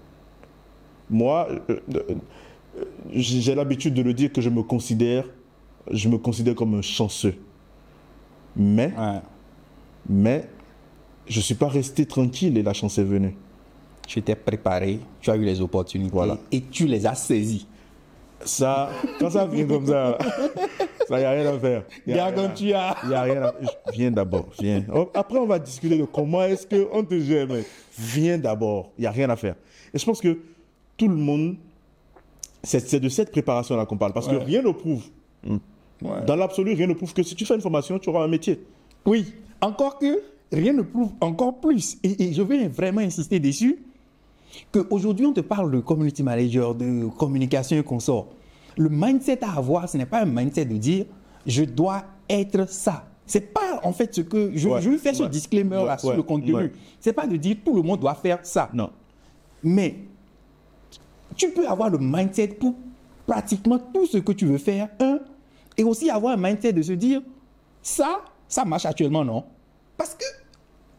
Moi, 1.10 1.48
euh, 1.70 1.80
euh, 1.96 2.04
j'ai 3.12 3.56
l'habitude 3.56 3.94
de 3.94 4.02
le 4.02 4.14
dire 4.14 4.32
que 4.32 4.42
je 4.42 4.50
me 4.50 4.62
considère, 4.62 5.26
je 5.92 6.08
me 6.08 6.18
considère 6.18 6.56
comme 6.56 6.76
un 6.76 6.82
chanceux. 6.82 7.36
Mais, 8.56 8.94
Ouais. 8.98 9.22
mais, 10.08 10.50
je 11.28 11.40
ne 11.40 11.44
suis 11.44 11.56
pas 11.56 11.68
resté 11.68 12.06
tranquille 12.06 12.58
et 12.58 12.64
la 12.64 12.74
chance 12.74 12.98
est 12.98 13.04
venue. 13.04 13.36
Tu 14.10 14.24
t'es 14.24 14.34
préparé, 14.34 15.00
tu 15.22 15.30
as 15.30 15.36
eu 15.36 15.44
les 15.44 15.62
opportunités 15.62 16.10
Voilà. 16.12 16.36
et 16.52 16.62
tu 16.62 16.88
les 16.88 17.06
as 17.06 17.14
saisies. 17.14 17.68
Ça, 18.44 18.90
quand 19.20 19.30
ça 19.30 19.46
vient 19.46 19.68
comme 19.68 19.86
ça, 19.86 20.18
ça 21.08 21.20
n'y 21.20 21.26
a 21.26 21.30
rien 21.30 21.46
à 21.54 21.60
faire. 21.60 21.84
Y 22.08 22.14
a 22.14 22.16
Gars, 22.16 22.26
rien 22.26 22.34
quand 22.36 22.46
à- 22.46 22.50
tu 22.50 22.74
as. 22.74 22.96
y 23.08 23.14
a 23.14 23.22
rien 23.22 23.42
à... 23.44 23.54
Viens 23.94 24.10
d'abord, 24.10 24.48
viens. 24.60 24.84
On- 24.92 25.08
Après, 25.14 25.38
on 25.38 25.46
va 25.46 25.60
discuter 25.60 25.96
de 25.96 26.06
comment 26.06 26.42
est-ce 26.42 26.66
qu'on 26.66 27.04
te 27.04 27.20
gère, 27.20 27.48
mais 27.48 27.64
viens 28.00 28.40
d'abord. 28.40 28.90
Il 28.98 29.02
n'y 29.02 29.08
a 29.08 29.12
rien 29.12 29.30
à 29.30 29.36
faire. 29.36 29.54
Et 29.94 30.00
je 30.00 30.06
pense 30.06 30.22
que 30.22 30.40
tout 30.98 31.08
le 31.08 31.16
monde, 31.16 31.58
c'est 32.64 33.00
de 33.00 33.10
cette 33.10 33.30
préparation-là 33.32 33.86
qu'on 33.86 33.98
parle. 33.98 34.14
Parce 34.14 34.28
que 34.28 34.36
rien 34.38 34.64
ne 34.64 34.72
prouve, 34.72 35.04
Ouais. 36.02 36.26
dans 36.26 36.36
l'absolu, 36.36 36.74
rien 36.74 36.88
ne 36.88 36.94
prouve 36.96 37.14
que 37.14 37.22
si 37.22 37.36
tu 37.36 37.46
fais 37.46 37.54
une 37.54 37.62
formation, 37.62 38.00
tu 38.00 38.10
auras 38.10 38.24
un 38.24 38.28
métier. 38.28 38.60
Oui, 39.06 39.36
encore 39.62 40.00
que 40.00 40.20
rien 40.52 40.74
ne 40.74 40.82
prouve 40.82 41.12
encore 41.22 41.60
plus. 41.60 41.98
Et, 42.04 42.24
et 42.24 42.34
je 42.34 42.42
vais 42.42 42.68
vraiment 42.70 43.02
insister 43.02 43.40
dessus 43.40 43.78
qu'aujourd'hui, 44.72 45.26
on 45.26 45.34
te 45.34 45.42
parle 45.42 45.72
de 45.72 45.80
community 45.80 46.24
manager, 46.24 46.76
de 46.76 47.08
communication 47.18 47.78
et 47.78 47.84
consort. 47.84 48.28
Le 48.78 48.90
mindset 48.90 49.44
à 49.44 49.58
avoir, 49.58 49.90
ce 49.90 49.98
n'est 49.98 50.06
pas 50.06 50.22
un 50.22 50.26
mindset 50.26 50.66
de 50.66 50.78
dire 50.78 51.06
je 51.46 51.64
dois 51.64 52.04
être 52.30 52.70
ça. 52.70 53.06
C'est 53.26 53.54
pas 53.54 53.80
en 53.84 53.94
fait 53.94 54.14
ce 54.14 54.22
que 54.22 54.52
je, 54.56 54.68
Ouais, 54.68 54.82
je 54.82 54.90
veux 54.90 54.98
faire 54.98 55.16
ce 55.16 55.24
ouais, 55.24 55.30
disclaimer 55.30 55.84
là 55.86 55.98
sur 55.98 56.16
le 56.16 56.24
contenu. 56.24 56.72
C'est 57.00 57.14
pas 57.14 57.28
de 57.28 57.36
dire 57.36 57.58
tout 57.64 57.76
le 57.76 57.82
monde 57.82 58.00
doit 58.00 58.16
faire 58.16 58.40
ça. 58.44 58.70
Non. 58.74 58.90
Mais 59.64 59.98
tu 61.36 61.52
peux 61.52 61.68
avoir 61.68 61.90
le 61.90 61.98
mindset 62.00 62.50
pour 62.50 62.76
pratiquement 63.28 63.78
tout 63.94 64.08
ce 64.08 64.18
que 64.18 64.32
tu 64.32 64.46
veux 64.46 64.58
faire, 64.58 64.90
un, 65.00 65.20
et 65.78 65.84
aussi 65.84 66.10
avoir 66.10 66.34
un 66.34 66.42
mindset 66.42 66.74
de 66.74 66.82
se 66.82 66.94
dire, 66.94 67.22
ça, 67.82 68.22
ça 68.48 68.66
marche 68.66 68.86
actuellement, 68.86 69.24
non? 69.24 69.44
Parce 69.96 70.16
que 70.16 70.26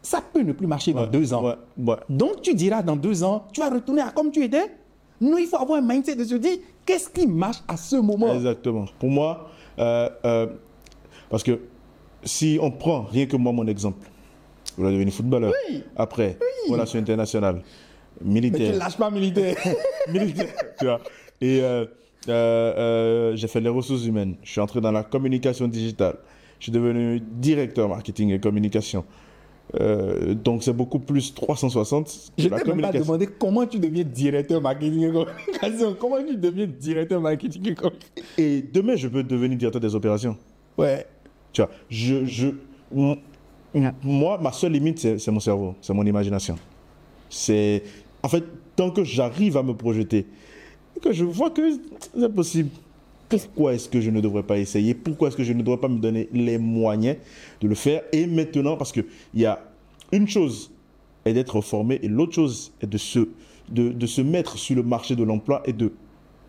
ça 0.01 0.21
peut 0.21 0.41
ne 0.41 0.53
plus 0.53 0.67
marcher 0.67 0.93
dans 0.93 1.05
deux 1.05 1.33
ans. 1.33 1.43
Ouais, 1.43 1.55
ouais. 1.77 1.95
Donc 2.09 2.41
tu 2.41 2.53
diras 2.53 2.81
dans 2.81 2.95
deux 2.95 3.23
ans, 3.23 3.45
tu 3.53 3.61
vas 3.61 3.69
retourner 3.69 4.01
à 4.01 4.09
comme 4.09 4.31
tu 4.31 4.43
étais? 4.43 4.71
Non, 5.19 5.37
il 5.37 5.45
faut 5.45 5.57
avoir 5.57 5.77
un 5.77 5.87
mindset 5.87 6.15
de 6.15 6.23
se 6.23 6.35
dire, 6.35 6.57
qu'est-ce 6.85 7.09
qui 7.09 7.27
marche 7.27 7.59
à 7.67 7.77
ce 7.77 7.95
moment? 7.95 8.33
Exactement. 8.33 8.85
Pour 8.97 9.09
moi, 9.09 9.49
euh, 9.77 10.09
euh, 10.25 10.47
parce 11.29 11.43
que 11.43 11.59
si 12.23 12.57
on 12.59 12.71
prend 12.71 13.03
rien 13.03 13.27
que 13.27 13.35
moi 13.37 13.51
mon 13.51 13.67
exemple, 13.67 14.07
vous 14.77 14.85
êtes 14.85 14.93
devenu 14.93 15.11
footballeur. 15.11 15.53
Après, 15.95 16.37
relations 16.69 16.99
internationales, 16.99 17.61
Mais 18.23 18.33
militaire. 18.41 18.73
tu 18.73 18.79
lâches 18.79 18.97
pas 18.97 19.11
militaire. 19.11 19.55
militaire, 20.11 20.53
tu 20.79 20.85
vois. 20.85 21.01
Et 21.39 21.61
euh, 22.27 23.35
j'ai 23.35 23.47
fait 23.47 23.59
les 23.61 23.69
ressources 23.69 24.05
humaines. 24.05 24.35
Je 24.43 24.51
suis 24.51 24.61
entré 24.61 24.81
dans 24.81 24.91
la 24.91 25.03
communication 25.03 25.67
digitale. 25.67 26.15
Je 26.57 26.65
suis 26.65 26.71
devenu 26.71 27.19
directeur 27.19 27.89
marketing 27.89 28.31
et 28.31 28.39
communication. 28.39 29.03
Euh, 29.79 30.33
donc 30.33 30.63
c'est 30.63 30.73
beaucoup 30.73 30.99
plus 30.99 31.33
360. 31.33 32.31
Je 32.37 32.47
t'ai 32.47 32.49
même 32.49 32.81
pas 32.81 32.91
demandé 32.91 33.27
comment 33.27 33.65
tu 33.65 33.79
deviens 33.79 34.03
directeur 34.03 34.61
marketing 34.61 35.03
et 35.03 35.11
communication. 35.11 35.95
Comment 35.99 36.23
tu 36.23 36.35
deviens 36.35 36.67
directeur 36.67 37.21
marketing 37.21 37.69
et 37.69 37.75
communication. 37.75 38.25
Et 38.37 38.61
demain, 38.61 38.95
je 38.95 39.07
peux 39.07 39.23
devenir 39.23 39.57
directeur 39.57 39.81
des 39.81 39.95
opérations. 39.95 40.35
Ouais. 40.77 41.05
Tu 41.53 41.61
vois, 41.61 41.71
je, 41.89 42.25
je, 42.25 42.47
moi, 44.03 44.37
ma 44.41 44.51
seule 44.51 44.73
limite, 44.73 44.99
c'est 44.99 45.31
mon 45.31 45.39
cerveau, 45.39 45.75
c'est 45.81 45.93
mon 45.93 46.05
imagination. 46.05 46.57
C'est, 47.29 47.83
en 48.23 48.27
fait, 48.27 48.43
tant 48.75 48.91
que 48.91 49.03
j'arrive 49.03 49.57
à 49.57 49.63
me 49.63 49.73
projeter, 49.73 50.25
que 51.01 51.11
je 51.11 51.23
vois 51.23 51.49
que 51.49 51.61
c'est 52.17 52.33
possible, 52.33 52.69
pourquoi 53.31 53.73
est-ce 53.73 53.87
que 53.87 54.01
je 54.01 54.09
ne 54.11 54.19
devrais 54.19 54.43
pas 54.43 54.57
essayer? 54.57 54.93
Pourquoi 54.93 55.29
est-ce 55.29 55.37
que 55.37 55.43
je 55.43 55.53
ne 55.53 55.61
devrais 55.61 55.77
pas 55.77 55.87
me 55.87 55.99
donner 55.99 56.27
les 56.33 56.57
moyens 56.57 57.17
de 57.61 57.67
le 57.67 57.75
faire? 57.75 58.01
Et 58.11 58.27
maintenant, 58.27 58.75
parce 58.75 58.91
qu'il 58.91 59.05
y 59.33 59.45
a 59.45 59.63
une 60.11 60.27
chose 60.27 60.71
est 61.23 61.33
d'être 61.33 61.61
formé 61.61 61.99
et 62.03 62.07
l'autre 62.07 62.33
chose 62.33 62.73
est 62.81 62.87
de 62.87 62.97
se, 62.97 63.19
de, 63.69 63.89
de, 63.89 64.05
se 64.05 64.21
mettre 64.21 64.57
sur 64.57 64.75
le 64.75 64.83
marché 64.83 65.15
de 65.15 65.23
l'emploi 65.23 65.61
et 65.65 65.73
de 65.73 65.93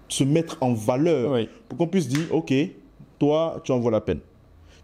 se 0.08 0.24
mettre 0.24 0.56
en 0.60 0.72
valeur 0.72 1.46
pour 1.68 1.78
qu'on 1.78 1.86
puisse 1.86 2.08
dire, 2.08 2.26
OK, 2.32 2.52
toi, 3.18 3.60
tu 3.64 3.70
en 3.70 3.78
vois 3.78 3.90
la 3.90 4.00
peine. 4.00 4.20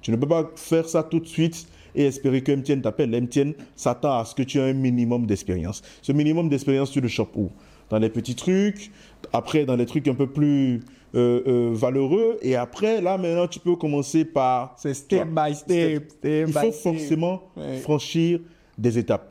Tu 0.01 0.11
ne 0.11 0.17
peux 0.17 0.29
pas 0.29 0.51
faire 0.55 0.89
ça 0.89 1.03
tout 1.03 1.19
de 1.19 1.27
suite 1.27 1.67
et 1.95 2.05
espérer 2.05 2.43
que 2.43 2.53
MTN 2.53 2.81
t'appelle. 2.83 3.11
MTN 3.11 3.55
s'attend 3.75 4.19
à 4.19 4.25
ce 4.25 4.35
que 4.35 4.43
tu 4.43 4.59
aies 4.59 4.71
un 4.71 4.75
minimum 4.75 5.27
d'expérience. 5.27 5.83
Ce 6.03 6.13
minimum 6.13 6.49
d'expérience, 6.49 6.93
tu 6.93 7.01
le 7.01 7.09
chopes 7.09 7.35
où? 7.35 7.51
Dans 7.91 7.99
les 7.99 8.11
petits 8.11 8.35
trucs, 8.35 8.91
après 9.33 9.65
dans 9.65 9.75
les 9.75 9.87
trucs 9.87 10.07
un 10.07 10.15
peu 10.15 10.27
plus 10.27 10.81
euh, 11.15 11.41
euh, 11.47 11.71
valeureux, 11.73 12.39
et 12.43 12.57
après, 12.57 13.01
là, 13.01 13.19
maintenant, 13.19 13.47
tu 13.47 13.61
peux 13.61 13.77
commencer 13.77 14.25
par... 14.25 14.75
C'est 14.79 14.95
step 14.95 15.29
by 15.29 15.55
step. 15.55 16.13
Il 16.25 16.53
faut 16.53 16.73
forcément 16.73 17.43
franchir 17.83 18.41
des 18.77 18.99
étapes. 18.99 19.31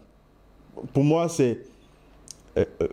Pour 0.94 1.04
moi, 1.04 1.30
c'est... 1.30 1.60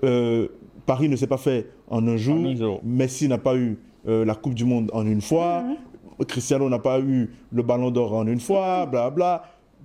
Euh, 0.05 0.49
Paris 0.85 1.09
ne 1.09 1.17
s'est 1.17 1.27
pas 1.27 1.39
fait 1.39 1.71
en 1.89 2.07
un 2.07 2.19
jour. 2.19 2.81
Messi 2.83 3.29
n'a 3.29 3.39
pas 3.39 3.57
eu 3.57 3.79
la 4.07 4.35
Coupe 4.35 4.55
du 4.55 4.65
Monde 4.65 4.91
en 4.93 5.07
une 5.07 5.23
fois. 5.23 5.63
Mm-hmm. 5.63 6.27
Cristiano 6.27 6.69
n'a 6.69 6.79
pas 6.79 7.01
eu 7.01 7.31
le 7.51 7.63
Ballon 7.63 7.91
d'Or 7.91 8.15
en 8.15 8.27
une 8.27 8.39
fois, 8.39 8.87
bla 8.87 9.11
bla 9.11 9.43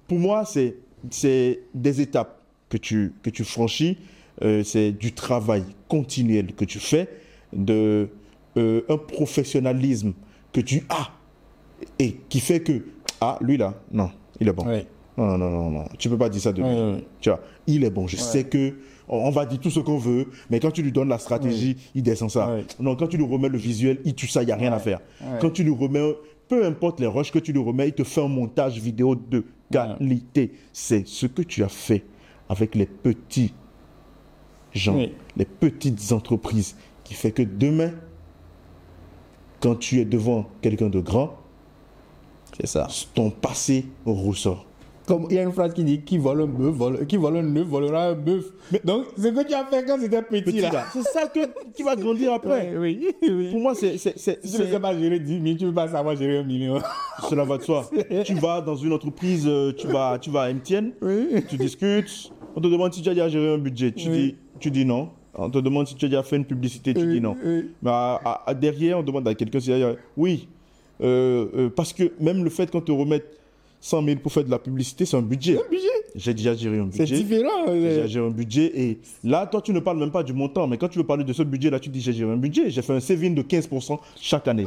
pour 0.09 0.19
moi, 0.19 0.43
c'est 0.43 1.59
des 1.73 2.01
étapes 2.01 2.41
que 2.67 2.77
tu, 2.77 3.13
que 3.21 3.29
tu 3.29 3.45
franchis, 3.45 3.97
euh, 4.41 4.63
c'est 4.63 4.91
du 4.91 5.13
travail 5.13 5.63
continuel 5.87 6.53
que 6.53 6.65
tu 6.65 6.79
fais, 6.79 7.07
de, 7.53 8.09
euh, 8.59 8.81
un 8.89 8.97
professionnalisme 8.97 10.13
que 10.51 10.61
tu 10.61 10.83
as 10.89 11.09
et 11.97 12.17
qui 12.29 12.39
fait 12.39 12.59
que, 12.59 12.85
ah, 13.21 13.37
lui 13.41 13.57
là, 13.57 13.73
non, 13.91 14.11
il 14.39 14.47
est 14.47 14.53
bon. 14.53 14.65
Non, 15.17 15.37
non, 15.37 15.49
non, 15.49 15.69
non, 15.69 15.85
tu 15.97 16.09
peux 16.09 16.17
pas 16.17 16.29
dire 16.29 16.41
ça 16.41 16.53
de 16.53 16.61
lui. 16.61 17.03
Tu 17.19 17.29
vois, 17.29 17.41
il 17.67 17.83
est 17.83 17.89
bon. 17.89 18.07
Je 18.07 18.15
sais 18.15 18.45
que 18.45 18.75
on 19.09 19.31
va 19.31 19.45
dire 19.45 19.59
tout 19.59 19.71
ce 19.71 19.79
qu'on 19.79 19.97
veut, 19.97 20.27
mais 20.49 20.59
quand 20.59 20.71
tu 20.71 20.83
lui 20.83 20.91
donnes 20.91 21.09
la 21.09 21.17
stratégie, 21.17 21.75
il 21.95 22.03
descend 22.03 22.29
ça. 22.29 22.57
Non, 22.79 22.95
quand 22.95 23.07
tu 23.07 23.17
lui 23.17 23.25
remets 23.25 23.49
le 23.49 23.57
visuel, 23.57 23.99
il 24.05 24.13
tue 24.13 24.27
ça, 24.27 24.43
il 24.43 24.45
n'y 24.45 24.51
a 24.51 24.55
rien 24.55 24.71
à 24.71 24.79
faire. 24.79 24.99
Quand 25.41 25.49
tu 25.49 25.63
lui 25.63 25.73
remets, 25.73 26.15
peu 26.47 26.65
importe 26.65 26.99
les 26.99 27.07
rushs 27.07 27.31
que 27.31 27.39
tu 27.39 27.51
lui 27.51 27.61
remets, 27.61 27.89
il 27.89 27.93
te 27.93 28.03
fait 28.03 28.21
un 28.21 28.27
montage 28.27 28.79
vidéo 28.79 29.15
de 29.15 29.45
qualité. 29.71 30.53
C'est 30.73 31.07
ce 31.07 31.25
que 31.25 31.41
tu 31.41 31.63
as 31.63 31.69
fait 31.69 32.03
avec 32.47 32.75
les 32.75 32.85
petits 32.85 33.53
gens, 34.73 34.97
les 35.35 35.45
petites 35.45 36.11
entreprises, 36.11 36.75
qui 37.03 37.13
fait 37.13 37.31
que 37.31 37.43
demain, 37.43 37.91
quand 39.61 39.75
tu 39.75 39.99
es 39.99 40.05
devant 40.05 40.45
quelqu'un 40.61 40.89
de 40.89 40.99
grand, 40.99 41.37
c'est 42.59 42.67
ça. 42.67 42.87
Ton 43.13 43.29
passé 43.29 43.85
ressort. 44.05 44.65
Comme 45.05 45.25
il 45.31 45.37
y 45.37 45.39
a 45.39 45.41
une 45.41 45.51
phrase 45.51 45.73
qui 45.73 45.83
dit 45.83 46.01
qui 46.01 46.19
vole 46.19 46.41
un 46.41 46.45
bœuf, 46.45 47.07
qui 47.07 47.17
vole 47.17 47.37
un 47.37 47.55
œuf, 47.55 47.65
volera 47.67 48.09
un 48.09 48.13
bœuf. 48.13 48.45
Donc, 48.83 49.05
ce 49.17 49.27
que 49.29 49.47
tu 49.47 49.55
as 49.55 49.65
fait 49.65 49.83
quand 49.83 49.97
c'était 49.99 50.21
petit, 50.21 50.61
là. 50.61 50.85
C'est 50.93 51.01
ça 51.01 51.25
que 51.25 51.39
tu 51.75 51.83
vas 51.83 51.95
grandir 51.95 52.33
après. 52.33 52.77
oui, 52.77 53.07
Pour 53.51 53.59
moi, 53.59 53.73
c'est. 53.73 53.97
Si 53.97 54.13
tu 54.13 54.61
ne 54.61 54.67
sais 54.67 54.79
pas 54.79 54.95
gérer 54.95 55.19
10 55.19 55.41
000, 55.41 55.57
tu 55.57 55.63
ne 55.63 55.69
peux 55.69 55.75
pas 55.75 55.87
savoir 55.87 56.15
gérer 56.15 56.37
un 56.37 56.43
million. 56.43 56.79
Cela 57.27 57.43
va 57.43 57.57
de 57.57 57.63
soi. 57.63 57.89
tu 58.23 58.35
vas 58.35 58.61
dans 58.61 58.75
une 58.75 58.93
entreprise, 58.93 59.45
euh, 59.47 59.73
tu 59.73 59.87
vas, 59.87 60.19
tu 60.19 60.29
vas 60.29 60.43
à 60.43 60.53
MTN, 60.53 60.91
tu 61.49 61.57
discutes, 61.57 62.31
on 62.55 62.61
te 62.61 62.67
demande 62.67 62.93
si 62.93 63.01
tu 63.01 63.09
as 63.09 63.13
déjà 63.13 63.29
géré 63.29 63.51
un 63.51 63.57
budget. 63.57 63.91
Tu, 63.91 64.09
dis, 64.09 64.35
tu 64.59 64.69
dis 64.69 64.85
non. 64.85 65.09
On 65.41 65.49
te 65.49 65.59
demande 65.59 65.87
si 65.87 65.95
tu 65.95 66.05
as 66.05 66.09
déjà 66.09 66.23
fait 66.23 66.35
une 66.35 66.45
publicité, 66.45 66.93
tu 66.93 67.05
dis 67.05 67.21
non. 67.21 67.35
Mais 67.81 68.55
derrière, 68.55 68.99
on 68.99 69.03
demande 69.03 69.27
à 69.27 69.35
quelqu'un 69.35 69.59
si 69.59 69.71
oui. 70.17 70.47
Euh, 71.01 71.47
euh, 71.55 71.69
parce 71.69 71.93
que 71.93 72.11
même 72.19 72.43
le 72.43 72.49
fait 72.49 72.69
qu'on 72.69 72.81
te 72.81 72.91
remette 72.91 73.39
100 73.81 74.03
000 74.03 74.19
pour 74.19 74.31
faire 74.31 74.43
de 74.43 74.51
la 74.51 74.59
publicité, 74.59 75.05
c'est 75.05 75.15
un 75.15 75.21
budget. 75.21 75.57
Un 75.57 75.69
budget 75.69 75.87
J'ai 76.15 76.33
déjà 76.33 76.53
géré 76.53 76.79
un 76.79 76.85
budget. 76.85 77.07
C'est 77.07 77.23
différent. 77.23 77.65
J'ai 77.67 77.81
déjà 77.81 78.07
géré 78.07 78.25
un 78.25 78.31
budget. 78.31 78.71
Et 78.75 78.99
là, 79.23 79.45
toi, 79.47 79.61
tu 79.61 79.71
ne 79.71 79.79
parles 79.79 79.97
même 79.97 80.11
pas 80.11 80.23
du 80.23 80.33
montant. 80.33 80.67
Mais 80.67 80.77
quand 80.77 80.89
tu 80.89 80.97
veux 80.99 81.05
parler 81.05 81.23
de 81.23 81.31
ce 81.31 81.43
budget-là, 81.43 81.79
tu 81.79 81.89
dis 81.89 82.01
j'ai 82.01 82.11
géré 82.11 82.31
un 82.31 82.37
budget. 82.37 82.69
J'ai 82.69 82.81
fait 82.81 82.93
un 82.93 82.99
saving 82.99 83.33
de 83.33 83.41
15% 83.41 83.97
chaque 84.19 84.47
année. 84.47 84.65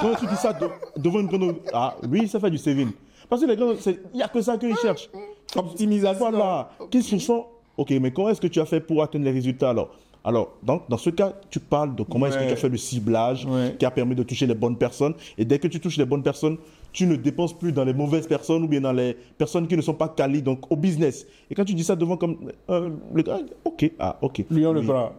Quand 0.00 0.14
tu 0.14 0.26
dis 0.26 0.36
ça 0.36 0.56
devant 0.96 1.20
une 1.20 1.26
grande. 1.26 1.56
Ah, 1.72 1.96
lui, 2.08 2.28
ça 2.28 2.38
fait 2.38 2.50
du 2.50 2.58
saving. 2.58 2.90
Parce 3.28 3.42
que 3.42 3.46
les 3.46 3.56
gars, 3.56 3.66
il 3.86 4.16
n'y 4.16 4.22
a 4.22 4.28
que 4.28 4.40
ça 4.40 4.56
qu'ils 4.56 4.76
cherchent. 4.76 5.10
Optimisation. 5.56 6.30
Voilà. 6.30 6.70
15%. 6.90 7.44
Ok, 7.76 7.90
mais 8.00 8.12
comment 8.12 8.28
est-ce 8.28 8.40
que 8.40 8.46
tu 8.46 8.60
as 8.60 8.66
fait 8.66 8.80
pour 8.80 9.02
atteindre 9.02 9.24
les 9.24 9.32
résultats 9.32 9.70
alors? 9.70 9.90
Alors, 10.24 10.54
donc, 10.62 10.88
dans 10.88 10.96
ce 10.96 11.10
cas, 11.10 11.34
tu 11.50 11.60
parles 11.60 11.94
de 11.94 12.02
comment 12.02 12.26
est-ce 12.26 12.38
que 12.38 12.46
tu 12.46 12.52
as 12.52 12.56
fait 12.56 12.70
le 12.70 12.78
ciblage 12.78 13.46
qui 13.78 13.84
a 13.84 13.90
permis 13.90 14.14
de 14.14 14.22
toucher 14.22 14.46
les 14.46 14.54
bonnes 14.54 14.78
personnes. 14.78 15.14
Et 15.36 15.44
dès 15.44 15.58
que 15.58 15.68
tu 15.68 15.80
touches 15.80 15.98
les 15.98 16.06
bonnes 16.06 16.22
personnes, 16.22 16.56
tu 16.92 17.06
ne 17.06 17.16
dépenses 17.16 17.52
plus 17.52 17.72
dans 17.72 17.84
les 17.84 17.92
mauvaises 17.92 18.26
personnes 18.26 18.62
ou 18.62 18.68
bien 18.68 18.80
dans 18.80 18.92
les 18.92 19.16
personnes 19.36 19.66
qui 19.66 19.76
ne 19.76 19.82
sont 19.82 19.94
pas 19.94 20.08
qualies, 20.08 20.42
donc 20.42 20.70
au 20.70 20.76
business. 20.76 21.26
Et 21.50 21.54
quand 21.54 21.64
tu 21.64 21.74
dis 21.74 21.84
ça 21.84 21.96
devant 21.96 22.16
comme 22.16 22.52
euh, 22.70 22.90
le 23.12 23.22
gars, 23.22 23.40
ok, 23.64 23.90
ah, 23.98 24.16
ok. 24.22 24.44
Lui, 24.50 24.66
on 24.66 24.72
le 24.72 24.80
bras. 24.80 25.12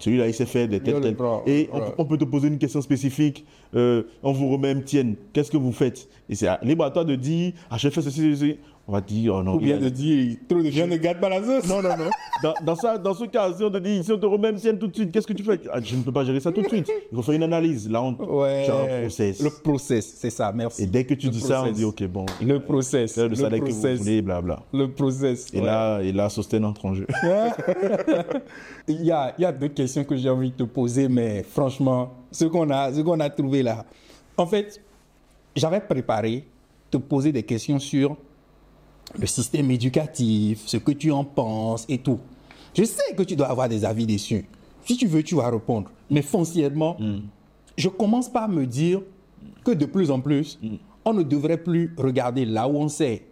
Celui-là, 0.00 0.26
il 0.26 0.34
s'est 0.34 0.46
fait 0.46 0.66
des 0.66 0.80
têtes. 0.80 0.96
Et 1.46 1.70
on, 1.96 2.04
peut 2.04 2.18
te 2.18 2.24
poser 2.24 2.48
une 2.48 2.58
question 2.58 2.82
spécifique. 2.82 3.46
Euh, 3.74 4.02
on 4.22 4.32
vous 4.32 4.50
remet 4.50 4.74
tienne. 4.82 5.14
Qu'est-ce 5.32 5.50
que 5.50 5.56
vous 5.56 5.72
faites? 5.72 6.08
Et 6.28 6.34
c'est 6.34 6.48
libre 6.62 6.84
à 6.84 6.90
toi 6.90 7.04
de 7.04 7.14
dire, 7.14 7.52
ah, 7.70 7.78
j'ai 7.78 7.90
fait 7.90 8.02
ceci, 8.02 8.34
ceci 8.36 8.56
on 8.86 8.92
va 8.92 9.00
dire, 9.00 9.34
oh 9.34 9.42
non. 9.42 9.54
Ou 9.54 9.60
bien 9.60 9.78
de 9.78 9.88
dire, 9.88 10.36
trop 10.46 10.60
de 10.62 10.70
gens 10.70 10.86
ne 10.86 10.96
gardent 10.96 11.20
pas 11.20 11.30
la 11.30 11.42
sauce. 11.42 11.66
Non, 11.66 11.80
non, 11.80 11.96
non. 11.96 12.10
Dans, 12.42 12.54
dans, 12.62 12.76
ça, 12.76 12.98
dans 12.98 13.14
ce 13.14 13.24
cas, 13.24 13.50
si 13.56 13.64
on 13.64 13.70
te 13.70 13.78
dit, 13.78 14.04
si 14.04 14.12
on 14.12 14.18
te 14.18 14.26
remet 14.26 14.52
MCN 14.52 14.78
tout 14.78 14.88
de 14.88 14.94
suite, 14.94 15.10
qu'est-ce 15.10 15.26
que 15.26 15.32
tu 15.32 15.42
fais? 15.42 15.58
Ah, 15.72 15.80
Je 15.82 15.96
ne 15.96 16.02
peux 16.02 16.12
pas 16.12 16.24
gérer 16.24 16.40
ça 16.40 16.52
tout 16.52 16.60
de 16.60 16.68
suite. 16.68 16.90
Il 17.10 17.16
faut 17.16 17.22
faire 17.22 17.34
une 17.34 17.44
analyse. 17.44 17.88
Là, 17.88 18.02
on 18.02 18.14
ouais, 18.14 18.68
un 18.68 19.00
process. 19.00 19.42
Le 19.42 19.50
process, 19.50 20.14
c'est 20.18 20.28
ça, 20.28 20.52
merci. 20.54 20.82
Et 20.82 20.86
dès 20.86 21.04
que 21.04 21.14
tu 21.14 21.30
dis 21.30 21.40
ça, 21.40 21.62
on 21.62 21.72
dit, 21.72 21.84
OK, 21.84 22.02
bon. 22.04 22.26
Le 22.42 22.60
process. 22.60 23.16
Le, 23.16 23.28
le 23.28 24.20
blabla. 24.20 24.62
Le 24.72 24.90
process. 24.90 25.46
Et 25.54 25.62
là, 25.62 26.00
et 26.00 26.12
là, 26.12 26.28
Sosten 26.28 26.64
entre 26.64 26.84
en 26.84 26.94
jeu. 26.94 27.06
il, 28.88 29.02
y 29.02 29.10
a, 29.10 29.34
il 29.38 29.42
y 29.42 29.44
a 29.46 29.52
deux 29.52 29.68
questions 29.68 30.04
que 30.04 30.16
j'ai 30.16 30.28
envie 30.28 30.50
de 30.50 30.56
te 30.56 30.62
poser, 30.64 31.08
mais 31.08 31.42
franchement, 31.42 32.12
ce 32.30 32.44
qu'on 32.44 32.68
a, 32.68 32.92
ce 32.92 33.00
qu'on 33.00 33.20
a 33.20 33.30
trouvé 33.30 33.62
là. 33.62 33.84
En 34.36 34.46
fait, 34.46 34.80
j'avais 35.56 35.80
préparé 35.80 36.44
te 36.90 36.98
poser 36.98 37.32
des 37.32 37.42
questions 37.42 37.78
sur 37.78 38.16
le 39.18 39.26
système 39.26 39.70
éducatif, 39.70 40.62
ce 40.66 40.76
que 40.76 40.92
tu 40.92 41.10
en 41.10 41.24
penses 41.24 41.84
et 41.88 41.98
tout. 41.98 42.18
Je 42.76 42.84
sais 42.84 43.14
que 43.16 43.22
tu 43.22 43.36
dois 43.36 43.46
avoir 43.46 43.68
des 43.68 43.84
avis 43.84 44.06
dessus. 44.06 44.44
Si 44.84 44.96
tu 44.96 45.06
veux, 45.06 45.22
tu 45.22 45.36
vas 45.36 45.50
répondre. 45.50 45.90
Mais 46.10 46.22
foncièrement, 46.22 46.96
mm. 46.98 47.20
je 47.76 47.88
commence 47.88 48.28
par 48.28 48.48
me 48.48 48.66
dire 48.66 49.00
que 49.64 49.70
de 49.70 49.86
plus 49.86 50.10
en 50.10 50.20
plus, 50.20 50.58
mm. 50.62 50.76
on 51.04 51.14
ne 51.14 51.22
devrait 51.22 51.62
plus 51.62 51.94
regarder 51.96 52.44
là 52.44 52.68
où 52.68 52.76
on 52.76 52.88
sait. 52.88 53.26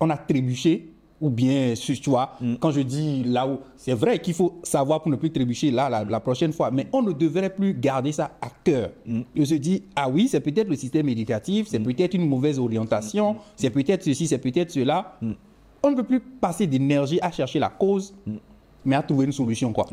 On 0.00 0.10
a 0.10 0.16
trébuché, 0.16 0.91
ou 1.22 1.30
bien, 1.30 1.72
tu 1.76 2.10
vois, 2.10 2.32
mm. 2.40 2.56
quand 2.56 2.72
je 2.72 2.80
dis 2.80 3.22
là 3.22 3.46
où, 3.46 3.60
c'est 3.76 3.94
vrai 3.94 4.18
qu'il 4.18 4.34
faut 4.34 4.58
savoir 4.64 5.00
pour 5.02 5.10
ne 5.10 5.16
plus 5.16 5.30
trébucher 5.30 5.70
là 5.70 6.04
la, 6.04 6.20
prochaine 6.20 6.52
fois, 6.52 6.72
mais 6.72 6.88
on 6.92 7.00
ne 7.00 7.12
devrait 7.12 7.54
plus 7.54 7.74
garder 7.74 8.10
ça 8.10 8.32
à 8.42 8.48
cœur. 8.64 8.90
Mm. 9.06 9.20
Je 9.36 9.44
se 9.44 9.54
dis, 9.54 9.84
ah 9.94 10.08
oui, 10.10 10.26
c'est 10.26 10.40
peut-être 10.40 10.68
le 10.68 10.74
système 10.74 11.08
éducatif, 11.08 11.68
c'est 11.68 11.78
mm. 11.78 11.84
peut-être 11.84 12.14
une 12.14 12.28
mauvaise 12.28 12.58
orientation, 12.58 13.36
c'est 13.54 13.70
peut-être 13.70 14.02
ceci, 14.02 14.26
c'est 14.26 14.38
peut-être 14.38 14.72
cela. 14.72 15.16
On 15.84 15.92
ne 15.92 15.96
peut 15.96 16.02
plus 16.02 16.18
passer 16.20 16.66
d'énergie 16.66 17.20
à 17.22 17.30
chercher 17.30 17.60
la 17.60 17.68
cause, 17.68 18.14
mais 18.84 18.96
à 18.96 19.02
trouver 19.02 19.26
une 19.26 19.32
solution, 19.32 19.72
quoi. 19.72 19.86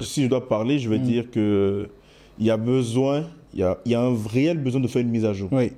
Si 0.00 0.24
je 0.24 0.28
dois 0.28 0.48
parler, 0.48 0.80
je 0.80 0.90
vais 0.90 0.98
dire 0.98 1.30
que 1.30 1.88
il 2.40 2.46
y 2.46 2.50
a 2.50 2.56
besoin, 2.56 3.26
il 3.52 3.60
y 3.60 3.62
a, 3.62 3.78
y 3.86 3.94
a 3.94 4.00
un 4.00 4.16
réel 4.28 4.58
besoin 4.58 4.80
de 4.80 4.88
faire 4.88 5.02
une 5.02 5.10
mise 5.10 5.24
à 5.24 5.32
jour. 5.32 5.48
Oui, 5.52 5.70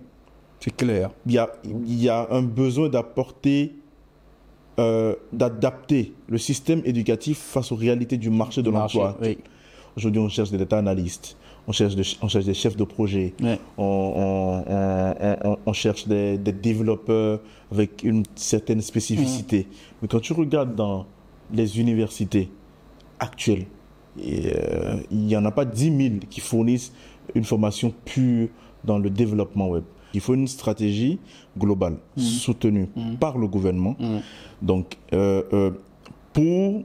c'est 0.61 0.75
clair. 0.75 1.11
Il 1.27 1.33
y 1.33 1.39
a, 1.39 1.51
y 1.87 2.09
a 2.09 2.27
un 2.31 2.43
besoin 2.43 2.89
d'apporter 2.89 3.75
euh, 4.79 5.15
d'adapter 5.33 6.13
le 6.29 6.39
système 6.39 6.83
éducatif 6.85 7.39
face 7.39 7.73
aux 7.73 7.77
réalités 7.77 8.17
du 8.17 8.31
marché 8.31 8.63
de 8.63 8.71
l'emploi. 8.71 9.17
Aujourd'hui, 9.97 10.21
on 10.21 10.29
cherche 10.29 10.51
des 10.51 10.59
data 10.59 10.77
analystes, 10.77 11.39
on 11.67 11.73
cherche, 11.73 11.95
on 12.21 12.29
cherche 12.29 12.45
des 12.45 12.53
chefs 12.53 12.77
de 12.77 12.85
projet, 12.85 13.33
on, 13.79 14.63
cherche 15.73 16.07
des, 16.07 16.37
développeurs 16.37 17.41
avec 17.73 18.03
une 18.05 18.25
certaine 18.35 18.83
spécificité. 18.83 19.67
Mais 20.03 20.09
quand 20.09 20.21
tu 20.21 20.35
regardes 20.35 20.75
dans 20.75 21.07
les 21.51 21.81
universités 21.81 22.51
actuelles, 23.19 23.65
euh, 24.19 25.01
il 25.11 25.21
n'y 25.21 25.37
en 25.37 25.45
a 25.47 25.51
pas 25.51 25.65
10 25.65 25.97
000 25.97 26.15
qui 26.29 26.41
fournissent 26.41 26.93
une 27.35 27.45
formation 27.45 27.95
pure 28.05 28.49
dans 28.85 28.99
le 28.99 29.09
développement 29.09 29.69
web. 29.69 29.85
Il 30.17 30.21
faut 30.23 30.33
une 30.33 30.49
stratégie 30.49 31.19
globale, 31.59 31.99
soutenue 32.17 32.89
par 33.21 33.37
le 33.37 33.47
gouvernement. 33.47 33.95
Donc, 34.63 34.97
euh, 35.13 35.43
euh, 35.53 35.71
pour 36.33 36.85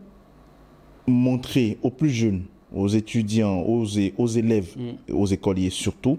montrer 1.07 1.77
aux 1.81 1.91
plus 1.91 2.09
jeunes, 2.09 2.43
aux 2.75 2.89
étudiants, 2.89 3.61
aux, 3.61 3.85
élèves, 4.27 4.75
aux 5.09 5.27
écoliers 5.27 5.69
surtout, 5.69 6.17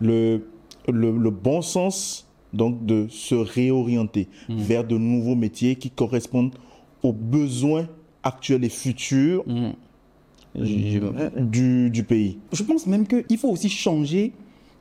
le, 0.00 0.44
le, 0.88 1.16
le 1.16 1.30
bon 1.30 1.62
sens 1.62 2.26
donc 2.52 2.84
de 2.84 3.06
se 3.08 3.36
réorienter 3.36 4.26
vers 4.48 4.84
de 4.84 4.98
nouveaux 4.98 5.36
métiers 5.36 5.76
qui 5.76 5.88
correspondent 5.90 6.56
aux 7.04 7.12
besoins 7.12 7.86
actuels 8.24 8.64
et 8.64 8.68
futurs 8.68 9.44
du, 10.56 11.90
du 11.90 12.02
pays. 12.02 12.38
Je 12.52 12.64
pense 12.64 12.88
même 12.88 13.06
qu'il 13.06 13.38
faut 13.38 13.50
aussi 13.50 13.68
changer 13.68 14.32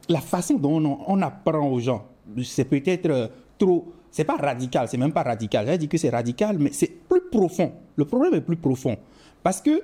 la 0.10 0.22
façon 0.22 0.56
dont 0.56 1.00
on, 1.08 1.22
apprend 1.22 1.68
aux 1.70 1.80
gens. 1.80 2.06
C'est 2.44 2.66
peut-être 2.66 3.10
euh, 3.10 3.28
trop. 3.58 3.92
C'est 4.10 4.24
pas 4.24 4.36
radical, 4.36 4.88
c'est 4.90 4.98
même 4.98 5.14
pas 5.14 5.24
radical. 5.24 5.66
J'ai 5.68 5.78
dit 5.78 5.88
que 5.88 5.98
c'est 5.98 6.10
radical, 6.10 6.58
mais 6.60 6.72
c'est 6.74 6.92
plus 7.08 7.22
profond. 7.32 7.72
Le 7.96 8.06
problème 8.06 8.34
est 8.34 8.42
plus 8.42 8.58
profond. 8.58 8.98
Parce 9.42 9.62
que 9.62 9.82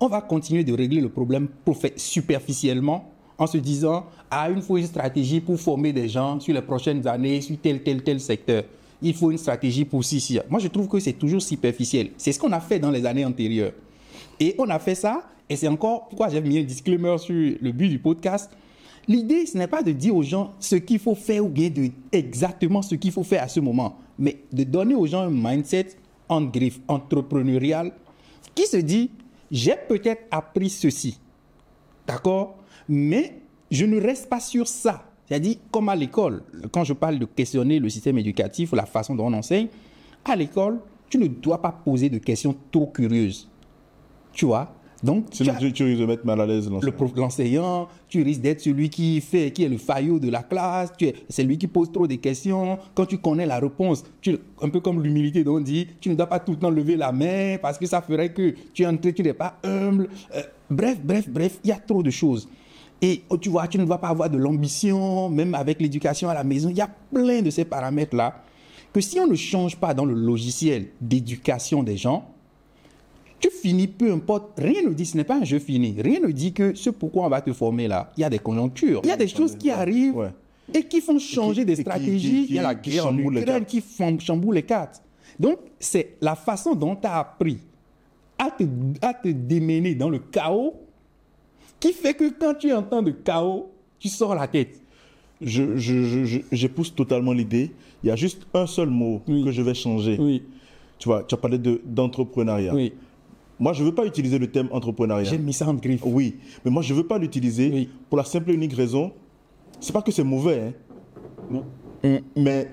on 0.00 0.06
va 0.06 0.20
continuer 0.20 0.64
de 0.64 0.72
régler 0.72 1.00
le 1.00 1.08
problème 1.08 1.48
superficiellement 1.96 3.10
en 3.36 3.46
se 3.46 3.58
disant 3.58 4.06
ah, 4.30 4.48
il 4.50 4.62
faut 4.62 4.76
une 4.76 4.86
stratégie 4.86 5.40
pour 5.40 5.58
former 5.58 5.92
des 5.92 6.08
gens 6.08 6.40
sur 6.40 6.54
les 6.54 6.62
prochaines 6.62 7.06
années, 7.06 7.40
sur 7.40 7.56
tel, 7.60 7.82
tel, 7.82 8.02
tel 8.02 8.20
secteur. 8.20 8.64
Il 9.00 9.14
faut 9.14 9.30
une 9.30 9.38
stratégie 9.38 9.84
pour 9.84 10.04
ci. 10.04 10.38
Moi, 10.48 10.58
je 10.58 10.68
trouve 10.68 10.88
que 10.88 10.98
c'est 10.98 11.12
toujours 11.12 11.40
superficiel. 11.40 12.10
C'est 12.16 12.32
ce 12.32 12.38
qu'on 12.38 12.52
a 12.52 12.60
fait 12.60 12.78
dans 12.78 12.90
les 12.90 13.06
années 13.06 13.24
antérieures. 13.24 13.72
Et 14.40 14.54
on 14.58 14.68
a 14.70 14.78
fait 14.78 14.96
ça, 14.96 15.22
et 15.48 15.56
c'est 15.56 15.68
encore 15.68 16.08
pourquoi 16.08 16.28
j'ai 16.28 16.40
mis 16.40 16.58
un 16.58 16.64
disclaimer 16.64 17.16
sur 17.18 17.34
le 17.34 17.72
but 17.72 17.88
du 17.88 17.98
podcast. 17.98 18.50
L'idée, 19.08 19.46
ce 19.46 19.56
n'est 19.56 19.66
pas 19.66 19.82
de 19.82 19.92
dire 19.92 20.14
aux 20.14 20.22
gens 20.22 20.52
ce 20.60 20.76
qu'il 20.76 20.98
faut 20.98 21.14
faire 21.14 21.44
ou 21.44 21.48
bien 21.48 21.70
de 21.70 21.88
exactement 22.12 22.82
ce 22.82 22.94
qu'il 22.94 23.10
faut 23.10 23.24
faire 23.24 23.42
à 23.42 23.48
ce 23.48 23.58
moment, 23.58 23.96
mais 24.18 24.42
de 24.52 24.64
donner 24.64 24.94
aux 24.94 25.06
gens 25.06 25.22
un 25.22 25.30
mindset 25.30 25.96
en 26.28 26.42
griffe 26.42 26.78
entrepreneurial 26.88 27.92
qui 28.54 28.66
se 28.66 28.76
dit 28.76 29.10
j'ai 29.50 29.76
peut-être 29.88 30.24
appris 30.30 30.68
ceci, 30.68 31.18
d'accord, 32.06 32.58
mais 32.86 33.40
je 33.70 33.86
ne 33.86 33.98
reste 33.98 34.28
pas 34.28 34.40
sur 34.40 34.68
ça. 34.68 35.04
C'est-à-dire, 35.26 35.56
comme 35.70 35.88
à 35.88 35.96
l'école, 35.96 36.42
quand 36.70 36.84
je 36.84 36.92
parle 36.92 37.18
de 37.18 37.26
questionner 37.26 37.78
le 37.78 37.88
système 37.88 38.18
éducatif, 38.18 38.72
la 38.72 38.86
façon 38.86 39.14
dont 39.14 39.26
on 39.26 39.32
enseigne, 39.34 39.68
à 40.24 40.36
l'école, 40.36 40.80
tu 41.08 41.18
ne 41.18 41.26
dois 41.26 41.60
pas 41.60 41.72
poser 41.72 42.08
de 42.08 42.18
questions 42.18 42.54
trop 42.70 42.86
curieuses. 42.86 43.48
Tu 44.32 44.46
vois? 44.46 44.74
Donc, 45.02 45.30
tu 45.30 45.44
Sinon, 45.44 45.54
tu, 45.58 45.72
tu 45.72 45.84
risques 45.84 46.00
de 46.00 46.06
mettre 46.06 46.26
mal 46.26 46.40
à 46.40 46.46
l'aise 46.46 46.68
le 46.68 46.74
l'enseignant. 46.74 47.12
l'enseignant, 47.16 47.88
tu 48.08 48.22
risques 48.22 48.40
d'être 48.40 48.60
celui 48.60 48.90
qui 48.90 49.20
fait, 49.20 49.52
qui 49.52 49.62
est 49.62 49.68
le 49.68 49.78
faillot 49.78 50.18
de 50.18 50.28
la 50.28 50.42
classe, 50.42 50.92
tu 50.98 51.06
es 51.06 51.14
celui 51.28 51.56
qui 51.56 51.68
pose 51.68 51.92
trop 51.92 52.06
de 52.06 52.16
questions. 52.16 52.78
Quand 52.94 53.06
tu 53.06 53.18
connais 53.18 53.46
la 53.46 53.60
réponse, 53.60 54.04
tu, 54.20 54.36
un 54.60 54.68
peu 54.68 54.80
comme 54.80 55.02
l'humilité 55.02 55.44
dont 55.44 55.56
on 55.56 55.60
dit, 55.60 55.86
tu 56.00 56.08
ne 56.08 56.14
dois 56.14 56.26
pas 56.26 56.40
tout 56.40 56.52
le 56.52 56.58
temps 56.58 56.70
lever 56.70 56.96
la 56.96 57.12
main 57.12 57.58
parce 57.62 57.78
que 57.78 57.86
ça 57.86 58.02
ferait 58.02 58.32
que 58.32 58.54
tu 58.72 58.82
es 58.82 59.12
tu 59.12 59.22
n'es 59.22 59.32
pas 59.32 59.58
humble. 59.62 60.08
Euh, 60.34 60.42
bref, 60.68 60.98
bref, 61.02 61.28
bref, 61.28 61.60
il 61.62 61.68
y 61.68 61.72
a 61.72 61.76
trop 61.76 62.02
de 62.02 62.10
choses. 62.10 62.48
Et 63.00 63.22
oh, 63.28 63.38
tu 63.38 63.48
vois, 63.48 63.68
tu 63.68 63.78
ne 63.78 63.84
dois 63.84 63.98
pas 63.98 64.08
avoir 64.08 64.28
de 64.28 64.36
l'ambition, 64.36 65.28
même 65.28 65.54
avec 65.54 65.80
l'éducation 65.80 66.28
à 66.28 66.34
la 66.34 66.42
maison. 66.42 66.68
Il 66.70 66.76
y 66.76 66.80
a 66.80 66.90
plein 67.12 67.42
de 67.42 67.50
ces 67.50 67.64
paramètres-là 67.64 68.42
que 68.92 69.00
si 69.00 69.20
on 69.20 69.26
ne 69.28 69.36
change 69.36 69.76
pas 69.76 69.94
dans 69.94 70.04
le 70.04 70.14
logiciel 70.14 70.88
d'éducation 71.00 71.84
des 71.84 71.96
gens, 71.96 72.28
tu 73.40 73.50
finis, 73.50 73.86
peu 73.86 74.10
importe, 74.12 74.58
rien 74.58 74.82
ne 74.82 74.92
dit, 74.92 75.06
ce 75.06 75.16
n'est 75.16 75.24
pas 75.24 75.36
un 75.36 75.44
jeu 75.44 75.58
fini. 75.58 75.94
Rien 76.00 76.20
ne 76.20 76.30
dit 76.32 76.52
que 76.52 76.74
ce 76.74 76.90
pourquoi 76.90 77.26
on 77.26 77.28
va 77.28 77.40
te 77.40 77.52
former 77.52 77.86
là, 77.88 78.10
il 78.16 78.20
y 78.20 78.24
a 78.24 78.30
des 78.30 78.38
conjonctures, 78.38 79.00
il 79.04 79.08
y 79.08 79.12
a 79.12 79.16
des 79.16 79.28
choses 79.28 79.56
qui 79.56 79.70
arrivent 79.70 80.16
Ouais. 80.16 80.30
et 80.74 80.82
qui 80.82 81.00
font 81.00 81.18
changer 81.18 81.64
des 81.64 81.74
qui- 81.76 81.82
stratégies. 81.82 82.46
qui- 82.46 82.50
il 82.50 82.54
y 82.56 82.58
a 82.58 82.62
la 82.62 82.74
guerre 82.74 83.06
en 83.06 83.16
Ukraine 83.16 83.64
qui 83.64 83.82
chamboule 84.20 84.54
les 84.56 84.62
cartes. 84.62 85.02
Donc, 85.38 85.58
c'est 85.78 86.16
la 86.20 86.34
façon 86.34 86.74
dont 86.74 86.96
tu 86.96 87.06
as 87.06 87.18
appris 87.18 87.58
à 88.38 88.50
te, 88.50 88.64
à 89.02 89.14
te 89.14 89.28
démener 89.28 89.94
dans 89.94 90.10
le 90.10 90.18
chaos 90.18 90.74
qui 91.80 91.92
fait 91.92 92.14
que 92.14 92.30
quand 92.38 92.54
tu 92.54 92.72
entends 92.72 93.02
de 93.02 93.12
chaos, 93.12 93.70
tu 93.98 94.08
sors 94.08 94.34
la 94.34 94.48
tête. 94.48 94.80
Je, 95.40 95.76
je, 95.76 96.02
je, 96.02 96.24
je- 96.24 96.40
j'épouse 96.50 96.92
totalement 96.92 97.32
l'idée. 97.32 97.70
Il 98.02 98.08
y 98.08 98.10
a 98.10 98.16
juste 98.16 98.46
un 98.54 98.66
seul 98.66 98.88
mot 98.90 99.22
Oui. 99.28 99.44
que 99.44 99.52
je 99.52 99.62
vais 99.62 99.74
changer. 99.74 100.16
Oui, 100.18 100.42
Tu 100.98 101.08
vois, 101.08 101.22
tu 101.22 101.34
as 101.34 101.38
parlé 101.38 101.58
de, 101.58 101.80
d'entrepreneuriat. 101.84 102.74
oui. 102.74 102.92
Moi, 103.60 103.72
je 103.72 103.82
ne 103.82 103.88
veux 103.88 103.94
pas 103.94 104.06
utiliser 104.06 104.38
le 104.38 104.46
terme 104.46 104.68
entrepreneuriat. 104.72 105.24
J'ai 105.24 105.38
mis 105.38 105.52
ça 105.52 105.66
en 105.68 105.74
griffe. 105.74 106.02
Oui, 106.04 106.36
mais 106.64 106.70
moi, 106.70 106.82
je 106.82 106.92
ne 106.92 106.98
veux 106.98 107.06
pas 107.06 107.18
l'utiliser 107.18 107.70
Oui. 107.72 107.88
pour 108.08 108.18
la 108.18 108.24
simple 108.24 108.50
et 108.50 108.54
unique 108.54 108.72
raison. 108.74 109.12
C'est 109.80 109.92
pas 109.92 110.02
que 110.02 110.12
c'est 110.12 110.24
mauvais, 110.24 110.60
hein. 110.68 110.72
Non. 111.50 111.64
Mm, 112.04 112.16
Mais 112.36 112.68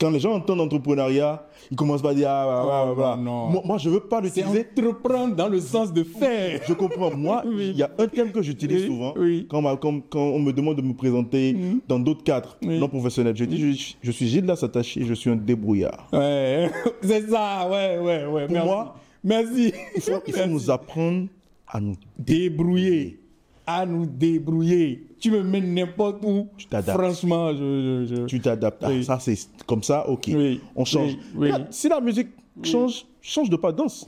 quand 0.00 0.10
les 0.10 0.20
gens 0.20 0.32
entendent 0.32 0.60
entrepreneuriat, 0.62 1.46
ils 1.70 1.76
commencent 1.76 2.00
pas 2.02 2.10
à 2.10 2.14
dire 2.14 2.28
ah, 2.30 2.46
ah, 2.48 2.68
ah, 2.70 2.86
Oh, 2.90 2.94
voilà. 2.94 3.16
non. 3.16 3.48
Moi, 3.48 3.62
moi, 3.66 3.76
je 3.78 3.90
veux 3.90 4.00
pas 4.00 4.20
l'utiliser. 4.20 4.66
entreprendre 4.78 5.36
dans 5.36 5.48
le 5.48 5.60
sens 5.60 5.92
de 5.92 6.02
faire. 6.04 6.60
Je 6.66 6.72
comprends. 6.72 7.14
Moi, 7.14 7.42
il 7.46 7.50
Oui. 7.54 7.72
y 7.76 7.82
a 7.82 7.90
un 7.98 8.06
terme 8.08 8.30
que 8.30 8.40
j'utilise 8.40 8.82
Oui, 8.82 8.86
souvent 8.86 9.12
oui. 9.16 9.46
Quand, 9.50 9.60
m'a- 9.60 9.76
quand- 9.76 10.00
quand 10.08 10.20
on 10.22 10.38
me 10.38 10.52
demande 10.52 10.76
de 10.76 10.82
me 10.82 10.94
présenter 10.94 11.54
dans 11.86 11.98
d'autres 11.98 12.24
cadres 12.24 12.56
non 12.62 12.88
professionnels. 12.88 13.36
Je 13.36 13.44
dis 13.44 13.74
je, 13.74 13.94
je 14.02 14.10
suis 14.10 14.26
Gilles 14.26 14.46
Lassatachi, 14.46 15.04
je 15.04 15.14
suis 15.14 15.28
un 15.30 15.36
débrouillard. 15.36 16.08
Ouais, 16.14 16.70
c'est 17.02 17.28
ça, 17.28 17.68
ouais, 17.70 17.98
ouais, 17.98 18.26
ouais. 18.26 18.44
Pour 18.46 18.52
merci. 18.54 18.68
moi, 18.68 18.94
merci. 19.24 19.72
Il 19.96 20.00
faut, 20.02 20.22
il 20.26 20.32
faut 20.32 20.46
nous 20.46 20.70
apprendre 20.70 21.26
à 21.66 21.80
nous 21.80 21.96
débrouiller, 22.18 23.20
à 23.66 23.86
nous 23.86 24.06
débrouiller. 24.06 25.06
Tu 25.20 25.30
me 25.30 25.42
mets 25.42 25.60
n'importe 25.60 26.24
où. 26.24 26.48
t'adaptes. 26.66 26.98
Franchement, 26.98 27.52
je, 27.52 28.06
je, 28.08 28.14
je- 28.16 28.24
Tu 28.26 28.40
t'adaptes. 28.40 28.82
Ah, 28.84 29.02
ça, 29.02 29.18
c'est 29.20 29.36
comme 29.66 29.82
ça, 29.82 30.08
ok. 30.08 30.30
Oui. 30.34 30.60
On 30.74 30.84
change. 30.84 31.16
Oui, 31.34 31.50
Si 31.70 31.88
la 31.88 32.00
musique 32.00 32.28
change, 32.62 33.04
change 33.20 33.50
de 33.50 33.56
pas 33.56 33.70
de 33.72 33.76
danse. 33.76 34.06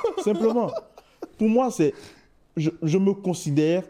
Simplement. 0.24 0.70
Pour 1.38 1.48
moi, 1.48 1.70
c'est. 1.70 1.92
Je, 2.56 2.70
je 2.82 2.98
me 2.98 3.12
considère. 3.12 3.82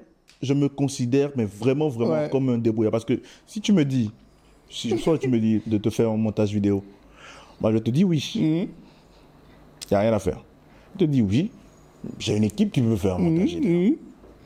Je 0.43 0.53
me 0.53 0.69
considère, 0.69 1.31
mais 1.37 1.45
vraiment, 1.47 1.89
vraiment 1.89 2.13
Ouais. 2.13 2.29
comme 2.31 2.49
un 2.51 2.59
débrouillard. 2.59 2.93
Parce 2.93 3.05
que 3.07 3.21
si 3.47 3.61
tu 3.61 3.73
me 3.73 3.85
dis. 3.85 4.11
Si 4.69 4.99
soit 4.99 5.17
tu 5.17 5.29
me 5.29 5.39
dis 5.39 5.63
de 5.65 5.79
te 5.79 5.89
faire 5.91 6.11
un 6.11 6.17
montage 6.17 6.53
vidéo, 6.53 6.83
moi, 7.61 7.71
je 7.73 7.79
te 7.79 7.89
dis 7.91 8.03
oui. 8.03 8.69
Il 9.91 9.95
n'y 9.95 9.97
a 9.97 10.01
rien 10.01 10.13
à 10.13 10.19
faire. 10.19 10.43
Je 10.95 11.01
te 11.01 11.05
dis 11.11 11.23
oui. 11.23 11.51
J'ai 12.19 12.37
une 12.37 12.45
équipe 12.45 12.71
qui 12.73 12.81
veut 12.81 12.97
faire 12.97 13.17
un 13.17 13.19
montage 13.19 13.55
vidéo. 13.55 13.71
Mhm. 13.91 13.97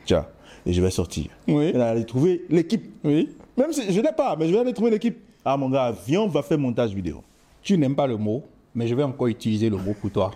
Tiens. 0.05 0.25
Et 0.65 0.73
je 0.73 0.81
vais 0.81 0.91
sortir. 0.91 1.25
Oui. 1.47 1.65
Et 1.65 1.73
là, 1.73 1.89
aller 1.89 2.05
trouver 2.05 2.43
l'équipe. 2.49 2.83
Oui. 3.03 3.29
Même 3.57 3.73
si 3.73 3.91
je 3.91 3.99
n'ai 4.01 4.11
pas, 4.15 4.35
mais 4.35 4.47
je 4.47 4.53
vais 4.53 4.59
aller 4.59 4.73
trouver 4.73 4.91
l'équipe. 4.91 5.17
Ah, 5.43 5.57
mon 5.57 5.69
gars, 5.69 5.93
viens, 6.05 6.21
on 6.21 6.27
va 6.27 6.41
faire 6.43 6.57
montage 6.57 6.93
vidéo. 6.93 7.23
Tu 7.63 7.77
n'aimes 7.77 7.95
pas 7.95 8.07
le 8.07 8.17
mot, 8.17 8.43
mais 8.75 8.87
je 8.87 8.95
vais 8.95 9.03
encore 9.03 9.27
utiliser 9.27 9.69
le 9.69 9.77
mot 9.77 9.93
pour 9.99 10.09
toi. 10.11 10.31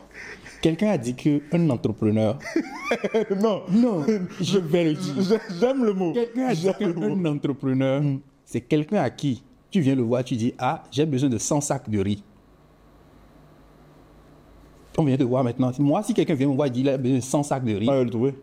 Quelqu'un 0.61 0.90
a 0.90 0.98
dit 0.98 1.14
qu'un 1.15 1.69
entrepreneur. 1.69 2.38
non, 3.41 3.61
Non, 3.72 4.03
je 4.41 4.57
vais 4.60 4.84
le 4.86 4.94
dire. 4.94 5.40
j'aime 5.60 5.84
le 5.84 5.94
mot. 5.94 6.14
Quelqu'un 6.14 6.48
a 6.48 6.53
dit 6.56 6.61
J'aime 6.61 6.76
le 6.80 6.94
mot. 6.94 7.15
qu'un 7.15 7.26
entrepreneur, 7.26 8.02
c'est 8.45 8.61
quelqu'un 8.61 9.02
à 9.02 9.10
qui 9.10 9.44
tu 9.69 9.82
viens 9.82 9.95
le 9.95 10.03
voir, 10.03 10.23
tu 10.23 10.36
dis 10.36 10.53
Ah, 10.57 10.84
j'ai 10.91 11.06
besoin 11.06 11.30
de 11.30 11.38
100 11.38 11.61
sacs 11.61 11.90
de 11.90 11.99
riz. 11.99 12.23
On 14.98 15.04
vient 15.04 15.18
te 15.18 15.24
voir 15.24 15.44
maintenant. 15.44 15.72
Moi, 15.80 16.04
si 16.04 16.14
quelqu'un 16.14 16.36
vient 16.36 16.48
me 16.48 16.54
voir 16.56 16.68
et 16.68 16.72
dit 16.72 16.82
Il 16.82 16.90
a 16.90 16.98
besoin 16.98 17.18
de 17.18 17.22
100 17.24 17.44
sacs 17.44 17.64
de 17.66 17.76
riz, 17.76 17.88
Ah, 17.90 18.04
le 18.04 18.10
trouver. 18.10 18.34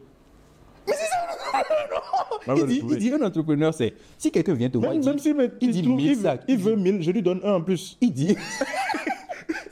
Ah, 2.48 2.54
il, 2.56 2.62
ouais, 2.62 2.66
dit, 2.66 2.80
oui. 2.82 2.94
il 2.94 2.98
dit 2.98 3.12
un 3.12 3.24
entrepreneur, 3.24 3.72
c'est 3.72 3.94
si 4.18 4.30
quelqu'un 4.32 4.54
vient 4.54 4.68
te 4.68 4.76
voir, 4.76 4.90
Même, 4.92 5.00
il 5.00 5.14
dit, 5.14 5.28
il 5.28 5.50
il, 5.60 5.70
dit 5.70 5.82
trouve- 5.82 5.96
1000 5.96 6.06
il- 6.10 6.16
sacs. 6.16 6.42
il 6.48 6.58
veut 6.58 6.74
1000, 6.74 7.00
je 7.00 7.10
lui 7.12 7.22
donne 7.22 7.40
un 7.44 7.54
en 7.54 7.60
plus. 7.62 7.96
Il 8.00 8.12
dit, 8.12 8.36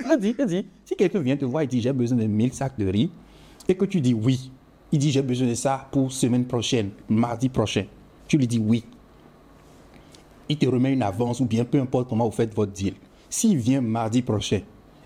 il 0.08 0.18
dit, 0.20 0.36
il 0.38 0.46
dit, 0.46 0.66
si 0.84 0.94
quelqu'un 0.94 1.18
vient 1.18 1.36
te 1.36 1.44
voir 1.44 1.64
et 1.64 1.66
dit 1.66 1.80
j'ai 1.80 1.92
besoin 1.92 2.16
de 2.18 2.26
1000 2.26 2.52
sacs 2.52 2.78
de 2.78 2.86
riz, 2.88 3.10
et 3.68 3.74
que 3.74 3.84
tu 3.86 4.00
dis 4.00 4.14
oui, 4.14 4.52
il 4.92 5.00
dit 5.00 5.10
j'ai 5.10 5.20
besoin 5.22 5.48
de 5.48 5.54
ça 5.54 5.88
pour 5.90 6.12
semaine 6.12 6.44
prochaine, 6.44 6.90
mardi 7.08 7.48
prochain, 7.48 7.86
tu 8.28 8.38
lui 8.38 8.46
dis 8.46 8.60
oui. 8.60 8.84
Il 10.48 10.56
te 10.56 10.66
remet 10.66 10.92
une 10.92 11.02
avance 11.02 11.40
ou 11.40 11.46
bien 11.46 11.64
peu 11.64 11.80
importe 11.80 12.08
comment 12.08 12.26
vous 12.26 12.30
faites 12.36 12.54
votre 12.54 12.72
deal. 12.72 12.94
S'il 13.28 13.56
vient 13.58 13.80
mardi 13.80 14.22
prochain 14.22 14.60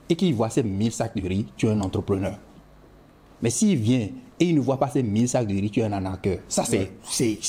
et 0.08 0.16
qu'il 0.16 0.34
voit 0.34 0.50
ces 0.50 0.62
1000 0.62 0.92
sacs 0.92 1.16
de 1.16 1.26
riz, 1.26 1.46
tu 1.56 1.66
es 1.66 1.70
un 1.70 1.80
entrepreneur. 1.80 2.38
Mais 3.42 3.50
s'il 3.50 3.76
vient 3.78 4.08
et 4.40 4.44
il 4.44 4.54
ne 4.54 4.60
voit 4.60 4.78
pas 4.78 4.88
ces 4.88 5.02
1000 5.02 5.28
sacs 5.28 5.46
de 5.46 5.54
riz, 5.54 5.70
tu 5.70 5.80
es 5.80 5.84
un 5.84 5.92
arnaqueur. 5.92 6.38
Ça, 6.48 6.64
c'est 6.64 6.90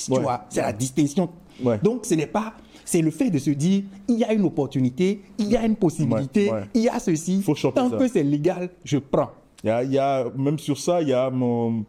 Ouais. 0.10 0.22
c'est 0.50 0.62
la 0.62 0.74
distinction. 0.74 1.30
Ouais. 1.64 1.80
Donc, 1.82 2.06
ce 2.06 2.14
n'est 2.16 2.28
pas. 2.28 2.54
C'est 2.84 3.02
le 3.02 3.10
fait 3.12 3.30
de 3.32 3.40
se 3.40 3.50
dire 3.50 3.84
il 4.08 4.20
y 4.20 4.24
a 4.24 4.32
une 4.34 4.44
opportunité, 4.46 5.22
il 5.40 5.48
y 5.48 5.58
a 5.58 5.66
une 5.66 5.76
possibilité, 5.76 6.52
il 6.74 6.82
y 6.84 6.90
a 6.90 7.00
ceci. 7.00 7.42
Faut 7.42 7.56
Tant 7.72 7.90
ça. 7.90 7.98
que 7.98 8.08
c'est 8.08 8.22
légal, 8.24 8.70
je 8.84 8.98
prends. 9.00 9.32
Il 9.64 9.68
y 9.68 9.70
a, 9.72 9.84
il 9.84 9.92
y 9.94 9.98
a- 9.98 10.26
même 10.38 10.60
sur 10.60 10.78
ça, 10.78 11.02
il 11.02 11.08
y 11.10 11.14
a 11.14 11.30
mon. 11.32 11.84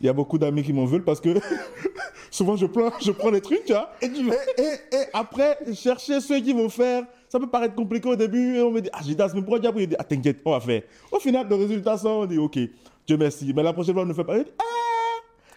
Il 0.00 0.06
y 0.06 0.08
a 0.08 0.12
beaucoup 0.14 0.38
d'amis 0.38 0.62
qui 0.62 0.72
m'en 0.72 0.86
veulent 0.86 1.04
parce 1.04 1.20
que 1.20 1.34
souvent 2.30 2.56
je 2.56 2.66
prends, 2.66 2.90
je 3.00 3.12
prends 3.12 3.30
les 3.30 3.40
trucs, 3.42 3.64
tu 3.66 3.72
vois, 3.72 3.90
et, 4.00 4.06
et, 4.06 4.08
et- 4.10 4.96
et 4.96 5.04
après, 5.12 5.58
chercher 5.74 6.20
ceux 6.20 6.40
qui 6.40 6.52
vont 6.54 6.68
faire, 6.70 7.04
ça 7.30 7.38
peut 7.40 7.46
paraître 7.46 7.74
compliqué 7.74 8.06
au 8.08 8.16
début, 8.16 8.56
et 8.56 8.60
on 8.62 8.70
me 8.70 8.80
dit, 8.82 8.90
ah, 8.92 8.98
j'ai 9.02 9.14
dit, 9.14 9.22
mais 9.34 9.40
pourquoi 9.40 9.58
diable 9.60 9.80
Il 9.80 9.86
dit, 9.88 9.96
ah, 9.98 10.04
t'inquiète, 10.04 10.42
on 10.44 10.50
va 10.50 10.60
faire. 10.60 10.82
Au 11.10 11.18
final, 11.18 11.46
le 11.48 11.54
résultat 11.54 11.96
sort, 11.96 12.20
on 12.20 12.26
dit, 12.26 12.36
ok, 12.38 12.58
Dieu 13.06 13.16
merci, 13.16 13.52
mais 13.56 13.62
la 13.62 13.72
prochaine 13.72 13.94
fois, 13.94 14.02
on 14.02 14.06
ne 14.06 14.12
fait 14.12 14.24
pas. 14.24 14.36
Ah, 14.58 14.62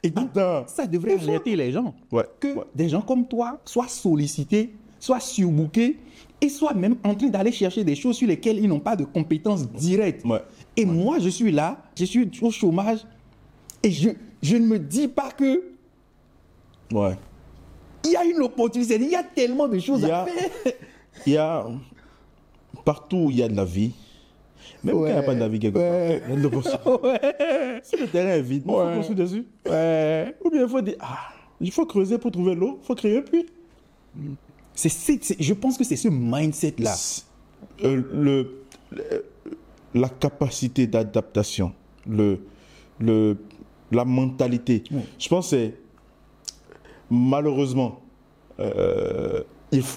Et 0.03 0.09
donc, 0.09 0.29
Attends. 0.37 0.63
ça 0.67 0.85
devrait 0.87 1.19
alerter 1.19 1.55
les 1.55 1.71
gens. 1.71 1.93
Ouais, 2.11 2.25
Que 2.39 2.47
ouais. 2.55 2.63
des 2.75 2.89
gens 2.89 3.01
comme 3.01 3.27
toi 3.27 3.59
soient 3.65 3.87
sollicités, 3.87 4.73
soient 4.99 5.19
surbookés 5.19 5.97
et 6.39 6.49
soient 6.49 6.73
même 6.73 6.95
en 7.03 7.15
train 7.15 7.27
d'aller 7.27 7.51
chercher 7.51 7.83
des 7.83 7.95
choses 7.95 8.17
sur 8.17 8.27
lesquelles 8.27 8.59
ils 8.59 8.67
n'ont 8.67 8.79
pas 8.79 8.95
de 8.95 9.03
compétences 9.05 9.67
directes. 9.69 10.23
Ouais. 10.25 10.41
Et 10.77 10.85
moi, 10.85 11.17
je 11.19 11.29
suis 11.29 11.51
là, 11.51 11.77
je 11.97 12.05
suis 12.05 12.29
au 12.41 12.51
chômage 12.51 12.99
et 13.81 13.91
je, 13.91 14.09
je 14.41 14.57
ne 14.57 14.65
me 14.67 14.77
dis 14.79 15.07
pas 15.07 15.31
que 15.31 15.63
Ouais. 16.91 17.15
il 18.05 18.11
y 18.11 18.15
a 18.15 18.23
une 18.25 18.41
opportunité. 18.41 18.95
Il 18.95 19.09
y 19.09 19.15
a 19.15 19.23
tellement 19.23 19.67
de 19.67 19.79
choses 19.79 20.03
à 20.05 20.25
faire. 20.25 20.73
Il 21.25 21.33
y 21.33 21.37
a 21.37 21.65
partout 22.85 23.17
où 23.17 23.29
il 23.31 23.37
y 23.37 23.43
a 23.43 23.47
de 23.47 23.55
la 23.55 23.65
vie, 23.65 23.91
même 24.83 24.95
quand 24.95 25.05
il 25.07 25.11
n'y 25.13 25.17
a 25.19 25.23
pas 25.23 25.35
de 25.35 25.39
la 25.39 25.47
vie 25.47 25.59
quelque 25.59 25.77
Ouais. 25.77 26.19
part, 26.19 26.27
il 26.27 26.33
y 26.33 26.33
a 26.33 26.37
de 26.37 26.41
l'opportunité. 26.41 26.79
Si 27.83 27.97
le 27.97 28.07
terrain 28.07 28.29
est 28.29 28.41
vide, 28.41 28.63
il 28.65 28.71
faut 28.71 28.81
Ouais. 28.83 28.95
construire 28.95 29.19
dessus. 29.19 29.45
Ou 29.65 30.49
bien 30.49 30.63
il 30.63 30.67
faut 30.69 30.81
dire, 30.81 30.95
ah, 30.99 31.19
il 31.61 31.71
faut 31.71 31.85
creuser 31.85 32.17
pour 32.17 32.31
trouver 32.31 32.55
l'eau, 32.55 32.79
il 32.81 32.85
faut 32.85 32.95
créer 32.95 33.17
un 33.17 33.21
puits. 33.21 33.45
Je 34.75 35.53
pense 35.53 35.77
que 35.77 35.83
c'est 35.83 35.95
ce 35.95 36.07
mindset-là. 36.07 36.95
Euh, 37.83 38.01
le, 38.13 38.63
le- 38.91 39.25
la 39.95 40.09
capacité 40.09 40.87
d'adaptation, 40.87 41.71
le, 42.07 42.39
le, 42.99 43.37
la 43.91 44.05
mentalité. 44.05 44.83
Je 45.19 45.29
pense 45.29 45.51
que 45.51 45.55
c'est 45.57 45.75
malheureusement, 47.09 48.01
euh, 48.59 49.43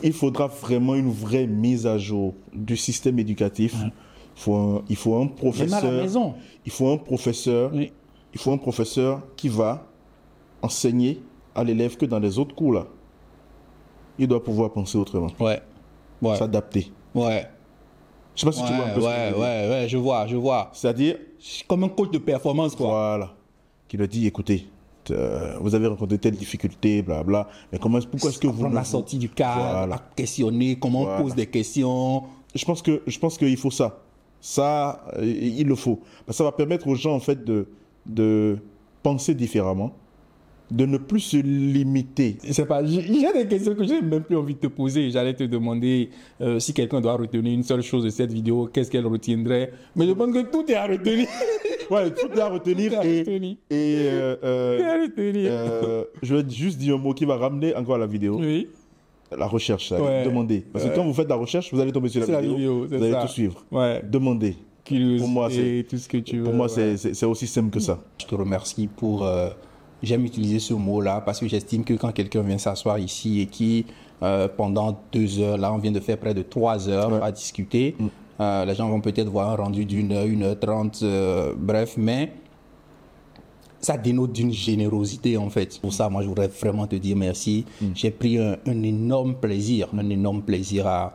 il, 0.03 0.13
faudra 0.13 0.47
vraiment 0.47 0.95
une 0.95 1.11
vraie 1.11 1.47
mise 1.47 1.87
à 1.87 1.99
jour 1.99 2.35
du 2.53 2.77
système 2.77 3.19
éducatif. 3.19 3.75
Il, 3.85 3.93
faut 4.35 4.55
un, 4.55 4.83
il 4.89 4.97
faut 4.97 5.15
un 5.15 5.21
Même 5.21 5.29
à 5.29 5.33
la 5.33 5.37
professeur. 5.39 5.93
maison. 6.03 6.35
Il 6.65 6.73
faut 6.73 6.91
un 6.91 6.97
professeur. 6.99 7.71
Oui. 7.75 7.93
Il 8.35 8.41
faut 8.41 8.53
un 8.53 8.59
professeur 8.59 9.23
qui 9.37 9.49
va 9.49 9.87
enseigner 10.63 11.23
à 11.55 11.65
l'élève 11.65 11.97
que 11.97 12.05
dans 12.07 12.19
les 12.19 12.39
autres 12.39 12.55
cours 12.55 12.73
là. 12.73 12.87
Il 14.19 14.29
doit 14.29 14.43
pouvoir 14.43 14.73
penser 14.73 14.97
autrement, 14.99 15.29
Ouais. 15.39 15.61
Ouais. 16.23 16.37
s'adapter. 16.37 16.91
Ouais. 17.15 17.47
Je 18.35 18.41
sais 18.41 18.47
pas 18.47 18.53
si 18.53 18.63
tu 18.65 18.73
vois 18.73 18.85
un 18.85 18.89
Ouais, 18.89 18.95
peu 18.95 19.01
ce 19.01 19.07
que 19.07 19.11
ouais, 19.11 19.31
je 19.31 19.37
ouais, 19.39 19.69
ouais, 19.71 19.89
je 19.89 19.97
vois, 19.99 20.27
je 20.27 20.37
vois. 20.37 20.71
C'est-à-dire, 20.73 21.17
Comme 21.69 21.85
un 21.85 21.89
coach 21.89 22.11
de 22.11 22.19
performance, 22.19 22.75
quoi. 22.75 22.87
voilà, 22.89 23.35
qui 23.89 23.97
leur 23.97 24.09
dit, 24.09 24.27
écoutez, 24.27 24.67
euh, 25.11 25.55
vous 25.61 25.75
avez 25.75 25.87
rencontré 25.87 26.19
telle 26.19 26.37
difficulté, 26.37 27.03
blabla, 27.03 27.49
mais 27.73 27.79
comment, 27.79 27.99
pourquoi 28.01 28.31
est-ce 28.31 28.39
que 28.39 28.47
vous... 28.47 28.69
La 28.71 28.85
sortie 28.85 29.19
du 29.19 29.29
cadre, 29.29 29.61
Voilà. 29.61 29.95
à 29.97 30.03
questionner, 30.15 30.79
comment 30.79 31.03
Voilà. 31.05 31.21
on 31.21 31.23
pose 31.25 31.35
des 31.35 31.47
questions. 31.47 32.25
Je 32.55 32.65
pense 32.65 32.83
que 32.83 33.03
je 33.07 33.19
pense 33.19 33.37
qu'il 33.39 33.57
faut 33.57 33.71
ça. 33.71 33.99
Ça, 34.41 35.05
euh, 35.19 35.25
il 35.25 35.67
le 35.67 35.75
faut. 35.75 36.01
Ça 36.31 36.45
va 36.45 36.53
permettre 36.53 36.87
aux 36.87 36.95
gens, 36.95 37.15
en 37.15 37.21
fait, 37.21 37.45
de, 37.45 37.69
de 38.07 38.59
penser 39.03 39.35
différemment, 39.35 39.93
de 40.71 40.85
ne 40.87 40.99
plus 40.99 41.21
se 41.21 41.37
limiter. 41.37 42.39
Je 42.45 42.53
sais 42.53 42.67
pas, 42.67 42.85
j'ai 42.85 43.03
des 43.03 43.47
questions 43.49 43.75
que 43.75 43.85
j'ai 43.85 44.01
même 44.03 44.23
plus 44.23 44.37
envie 44.37 44.55
de 44.55 44.59
te 44.61 44.67
poser. 44.67 45.11
J'allais 45.11 45.35
te 45.35 45.45
demander 45.45 46.11
euh, 46.41 46.59
si 46.59 46.73
quelqu'un 46.75 47.01
doit 47.01 47.15
retenir 47.17 47.53
une 47.53 47.63
seule 47.63 47.83
chose 47.83 48.05
de 48.05 48.11
cette 48.11 48.33
vidéo, 48.33 48.69
qu'est-ce 48.73 48.91
qu'elle 48.91 49.07
retiendrait? 49.07 49.73
Mais 49.95 50.07
je 50.07 50.13
pense 50.13 50.33
que 50.33 50.43
tout 50.51 50.65
est 50.71 50.75
à 50.75 50.87
retenir. 50.87 51.27
Ouais, 51.89 52.11
tout 52.11 52.27
est 52.37 52.41
à 52.41 52.49
retenir. 52.49 52.91
Tout 52.91 52.97
est 52.97 52.99
à 52.99 53.05
et, 53.07 53.19
retenir. 53.21 53.53
et, 53.71 53.97
euh, 54.11 54.37
euh, 54.43 54.77
Tout 54.77 54.83
est 54.83 54.89
à 54.89 55.03
retenir. 55.03 55.51
euh, 55.53 56.05
je 56.21 56.35
vais 56.35 56.51
juste 56.51 56.79
dire 56.79 56.97
un 56.97 56.99
mot 56.99 57.15
qui 57.15 57.25
va 57.25 57.37
ramener 57.37 57.77
encore 57.77 57.97
la 57.97 58.09
vidéo. 58.09 58.39
oui, 58.41 58.67
La 59.39 59.47
recherche, 59.47 59.93
Ouais. 59.93 60.25
demandez. 60.25 60.65
Parce 60.73 60.85
que 60.85 60.93
quand 60.97 61.05
vous 61.05 61.15
faites 61.15 61.29
la 61.29 61.37
recherche, 61.37 61.73
vous 61.73 61.79
allez 61.81 61.93
tomber 61.93 62.09
sur 62.09 62.19
la 62.23 62.27
C'est 62.27 62.33
la 62.33 62.41
vidéo. 62.41 62.57
vidéo, 62.57 62.87
vous 62.89 62.95
allez 62.95 63.13
ça. 63.13 63.21
tout 63.23 63.29
suivre. 63.29 63.65
ouais. 63.71 64.03
Demandez. 64.05 64.57
Curiosité, 64.85 65.19
Pour 65.21 65.29
moi, 65.29 65.49
c'est- 65.49 65.87
tout 65.89 65.97
ce 65.97 66.09
que 66.09 66.17
tu 66.17 66.39
veux. 66.39 66.43
Pour 66.45 66.55
moi, 66.55 66.67
ouais. 66.77 66.97
c'est- 66.97 67.25
aussi 67.27 67.47
simple 67.47 67.71
que 67.71 67.79
ça. 67.81 68.03
Je 68.21 68.27
te 68.27 68.35
remercie 68.35 68.89
pour. 68.89 69.25
euh, 69.25 69.51
J'aime 70.03 70.25
utiliser 70.25 70.59
ce 70.59 70.75
mot-là 70.75 71.23
parce 71.25 71.41
que 71.41 71.49
j'estime 71.49 71.83
que 71.85 71.95
quand 71.95 72.13
quelqu'un 72.13 72.43
vient 72.43 72.59
s'asseoir 72.59 72.99
ici 72.99 73.41
et 73.41 73.47
qui, 73.47 73.87
euh, 74.23 74.47
pendant 74.49 74.99
deux 75.13 75.41
heures, 75.41 75.57
là, 75.59 75.73
on 75.73 75.79
vient 75.79 75.93
de 75.93 76.01
faire 76.01 76.19
près 76.19 76.35
de 76.35 76.43
trois 76.43 76.89
heures 76.89 77.13
Ouais. 77.13 77.21
à 77.23 77.33
discuter, 77.33 77.97
Mm. 77.99 78.07
euh, 78.41 78.65
les 78.67 78.75
gens 78.75 78.89
vont 78.91 79.01
peut-être 79.01 79.29
voir 79.29 79.51
un 79.51 79.57
rendu 79.57 79.85
d'une 79.87 80.13
heure, 80.13 80.27
une 80.27 80.43
heure 80.43 80.59
trente, 80.61 81.01
euh, 81.03 81.55
bref, 81.57 81.95
mais 81.97 82.33
ça 83.81 83.97
dénote 83.97 84.33
d'une 84.33 84.53
générosité 84.53 85.37
en 85.37 85.49
fait. 85.51 85.79
Pour 85.81 85.93
ça, 85.93 86.09
moi, 86.09 86.23
je 86.23 86.29
voudrais 86.29 86.49
vraiment 86.49 86.87
te 86.87 86.97
dire 86.97 87.17
merci. 87.17 87.65
Mm. 87.81 87.87
J'ai 87.95 88.11
pris 88.11 88.39
un, 88.39 88.57
un 88.67 88.83
énorme 88.83 89.35
plaisir, 89.37 89.89
un 89.97 90.09
énorme 90.11 90.43
plaisir 90.43 90.87
à, 90.87 91.13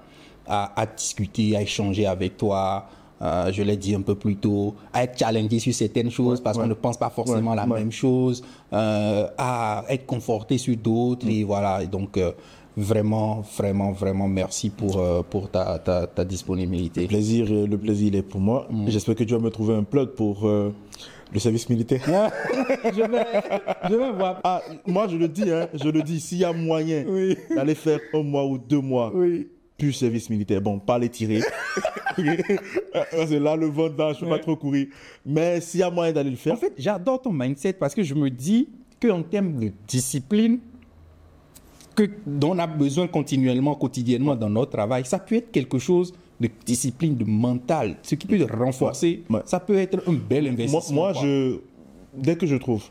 à, 0.48 0.80
à 0.82 0.86
discuter, 0.86 1.56
à 1.56 1.62
échanger 1.62 2.06
avec 2.06 2.38
toi. 2.38 2.88
Euh, 3.22 3.52
je 3.52 3.62
l'ai 3.62 3.78
dit 3.78 3.94
un 3.94 4.02
peu 4.02 4.16
plus 4.16 4.36
tôt, 4.36 4.74
à 4.92 5.04
être 5.04 5.18
challengé 5.20 5.60
sur 5.60 5.74
certaines 5.74 6.10
choses 6.10 6.42
parce 6.42 6.58
qu'on 6.58 6.66
ne 6.68 6.74
pense 6.74 6.98
pas 6.98 7.10
forcément 7.12 7.52
Ouais, 7.52 7.56
la 7.58 7.68
ouais. 7.68 7.80
même 7.80 7.92
chose, 7.92 8.44
euh, 8.74 9.28
à 9.38 9.84
être 9.90 10.06
conforté 10.08 10.58
sur 10.58 10.76
d'autres. 10.76 11.26
Mm. 11.28 11.30
Et 11.30 11.44
voilà, 11.44 11.84
Et 11.84 11.88
donc 11.88 12.18
euh, 12.18 12.32
vraiment, 12.76 13.42
vraiment, 13.58 13.92
vraiment 13.92 14.28
merci 14.28 14.70
pour, 14.70 14.98
euh, 15.00 15.22
pour 15.30 15.50
ta, 15.52 15.78
ta, 15.80 16.08
ta 16.08 16.26
disponibilité. 16.26 17.02
Le 17.02 17.08
plaisir, 17.08 17.46
le 17.48 17.78
plaisir, 17.78 18.08
il 18.08 18.16
est 18.16 18.22
pour 18.24 18.40
moi. 18.42 18.66
Mm. 18.72 18.90
J'espère 18.90 19.16
que 19.16 19.24
tu 19.24 19.34
vas 19.34 19.40
me 19.40 19.50
trouver 19.52 19.76
un 19.76 19.84
plug 19.84 20.10
pour 20.16 20.48
euh, 20.48 20.74
le 21.34 21.40
service 21.40 21.70
militaire. 21.70 22.02
je, 22.86 23.02
vais, 23.12 23.26
je 23.90 23.96
vais 23.96 24.12
voir. 24.14 24.40
Ah, 24.44 24.62
moi, 24.88 25.08
je 25.08 25.18
le 25.18 25.28
dis, 25.28 25.50
hein, 25.52 25.68
je 25.74 25.90
le 25.90 26.02
dis, 26.02 26.20
s'il 26.20 26.40
y 26.40 26.46
a 26.46 26.54
moyen 26.54 27.04
Oui. 27.08 27.38
d'aller 27.56 27.76
faire 27.76 28.00
un 28.16 28.24
mois 28.24 28.46
ou 28.46 28.58
deux 28.58 28.82
mois 28.82 29.12
Oui. 29.14 29.48
Plus 29.82 29.94
service 29.94 30.30
militaire, 30.30 30.62
bon, 30.62 30.78
pas 30.80 31.00
les 31.00 31.10
tirer. 31.10 31.42
Parce 32.94 33.30
que 33.30 33.36
là, 33.36 33.56
le 33.56 33.68
ventre, 33.68 33.96
je 33.98 34.04
ne 34.04 34.20
peux 34.20 34.26
Ouais. 34.26 34.32
pas 34.38 34.40
trop 34.40 34.56
courir. 34.56 34.88
Mais 35.26 35.60
s'il 35.62 35.80
y 35.80 35.84
a 35.84 35.90
moyen 35.90 36.12
d'aller 36.14 36.30
le 36.30 36.36
faire, 36.36 36.54
En 36.54 36.58
fait, 36.58 36.74
j'adore 36.78 37.22
ton 37.22 37.32
mindset 37.32 37.74
parce 37.74 37.96
que 37.96 38.04
je 38.04 38.14
me 38.14 38.30
dis 38.30 38.68
qu'en 39.02 39.24
termes 39.24 39.56
de 39.60 39.72
discipline, 39.88 40.60
que, 41.96 42.04
dont 42.26 42.52
on 42.52 42.60
a 42.60 42.68
besoin 42.68 43.08
continuellement, 43.08 43.76
quotidiennement 43.76 44.36
dans 44.36 44.50
notre 44.50 44.72
travail, 44.72 45.04
ça 45.06 45.20
peut 45.20 45.36
être 45.36 45.52
quelque 45.52 45.80
chose 45.80 46.14
de 46.40 46.50
discipline, 46.66 47.16
de 47.16 47.26
mental, 47.26 47.96
ce 48.04 48.16
qui 48.16 48.28
peut 48.28 48.46
renforcer. 48.52 49.24
Ouais. 49.30 49.42
Ça 49.46 49.60
peut 49.60 49.78
être 49.78 50.02
un 50.08 50.14
bel 50.14 50.44
moi, 50.44 50.52
investissement. 50.54 50.96
moi 51.02 51.14
quoi. 51.14 51.22
je, 51.24 51.58
dès 52.16 52.36
que 52.36 52.46
je 52.48 52.56
trouve, 52.56 52.84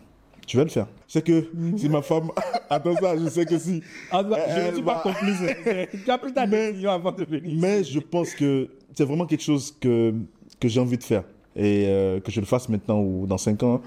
je 0.51 0.59
vais 0.59 0.65
le 0.65 0.71
faire. 0.71 0.87
C'est 1.07 1.23
que 1.25 1.49
si 1.77 1.89
ma 1.89 2.03
femme 2.03 2.31
attend 2.71 2.95
ça, 2.97 3.17
je 3.17 3.29
sais 3.29 3.45
que 3.47 3.57
si. 3.59 3.83
Ah, 4.11 4.23
bah, 4.23 4.39
je 4.49 4.69
ne 4.71 4.75
suis 4.75 4.83
pas 4.83 5.01
complice. 5.01 5.39
Tu 6.05 6.11
as 6.11 6.19
pris 6.19 6.33
ta 6.33 6.47
Mais- 6.47 6.71
décision 6.73 6.91
avant 6.91 7.13
de 7.13 7.25
venir. 7.25 7.53
Mais 7.61 7.85
je 7.85 8.01
pense 8.01 8.35
que 8.35 8.69
c'est 8.95 9.05
vraiment 9.05 9.27
quelque 9.27 9.43
chose 9.45 9.75
que, 9.81 10.13
que 10.59 10.69
j'ai 10.69 10.81
envie 10.81 10.99
de 10.99 11.05
faire. 11.05 11.23
Et 11.55 11.85
euh, 11.89 12.21
que 12.21 12.31
je 12.33 12.41
le 12.41 12.47
fasse 12.47 12.69
maintenant 12.69 13.01
ou 13.01 13.27
dans 13.27 13.39
cinq 13.39 13.63
ans, 13.63 13.81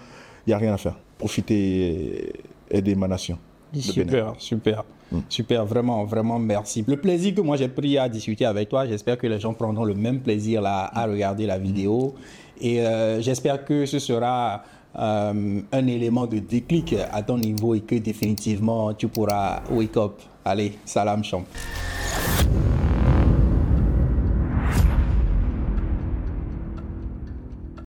il 0.46 0.50
n'y 0.52 0.54
a 0.54 0.58
rien 0.58 0.74
à 0.74 0.78
faire. 0.78 0.98
Profiter 1.18 1.56
et 1.56 2.78
aider 2.78 2.96
ma 2.96 3.08
nation. 3.08 3.38
Super, 3.74 4.36
super, 4.38 4.84
super, 5.30 5.66
vraiment, 5.66 6.06
vraiment 6.06 6.38
merci. 6.38 6.84
Le 6.88 6.96
plaisir 6.98 7.34
que 7.34 7.42
moi 7.42 7.58
j'ai 7.58 7.68
pris 7.68 7.98
à 7.98 8.08
discuter 8.08 8.46
avec 8.46 8.70
toi, 8.70 8.86
j'espère 8.86 9.18
que 9.18 9.26
les 9.26 9.40
gens 9.40 9.54
prendront 9.54 9.84
le 9.84 9.96
même 9.96 10.20
plaisir 10.22 10.62
là 10.62 10.92
à 10.94 11.06
regarder 11.08 11.46
la 11.48 11.58
vidéo. 11.58 12.14
Et 12.62 12.82
euh, 12.82 13.20
j'espère 13.22 13.66
que 13.66 13.86
ce 13.88 13.98
sera 13.98 14.64
euh, 14.98 15.62
un 15.72 15.88
élément 15.88 16.28
de 16.28 16.40
déclic 16.40 16.96
à 17.12 17.22
ton 17.24 17.38
niveau 17.38 17.76
et 17.76 17.82
que 17.82 17.96
définitivement 17.96 18.94
tu 18.94 19.08
pourras 19.08 19.62
wake 19.70 19.98
up. 19.98 20.14
Allez, 20.46 20.74
salam 20.86 21.24
champ. 21.24 21.44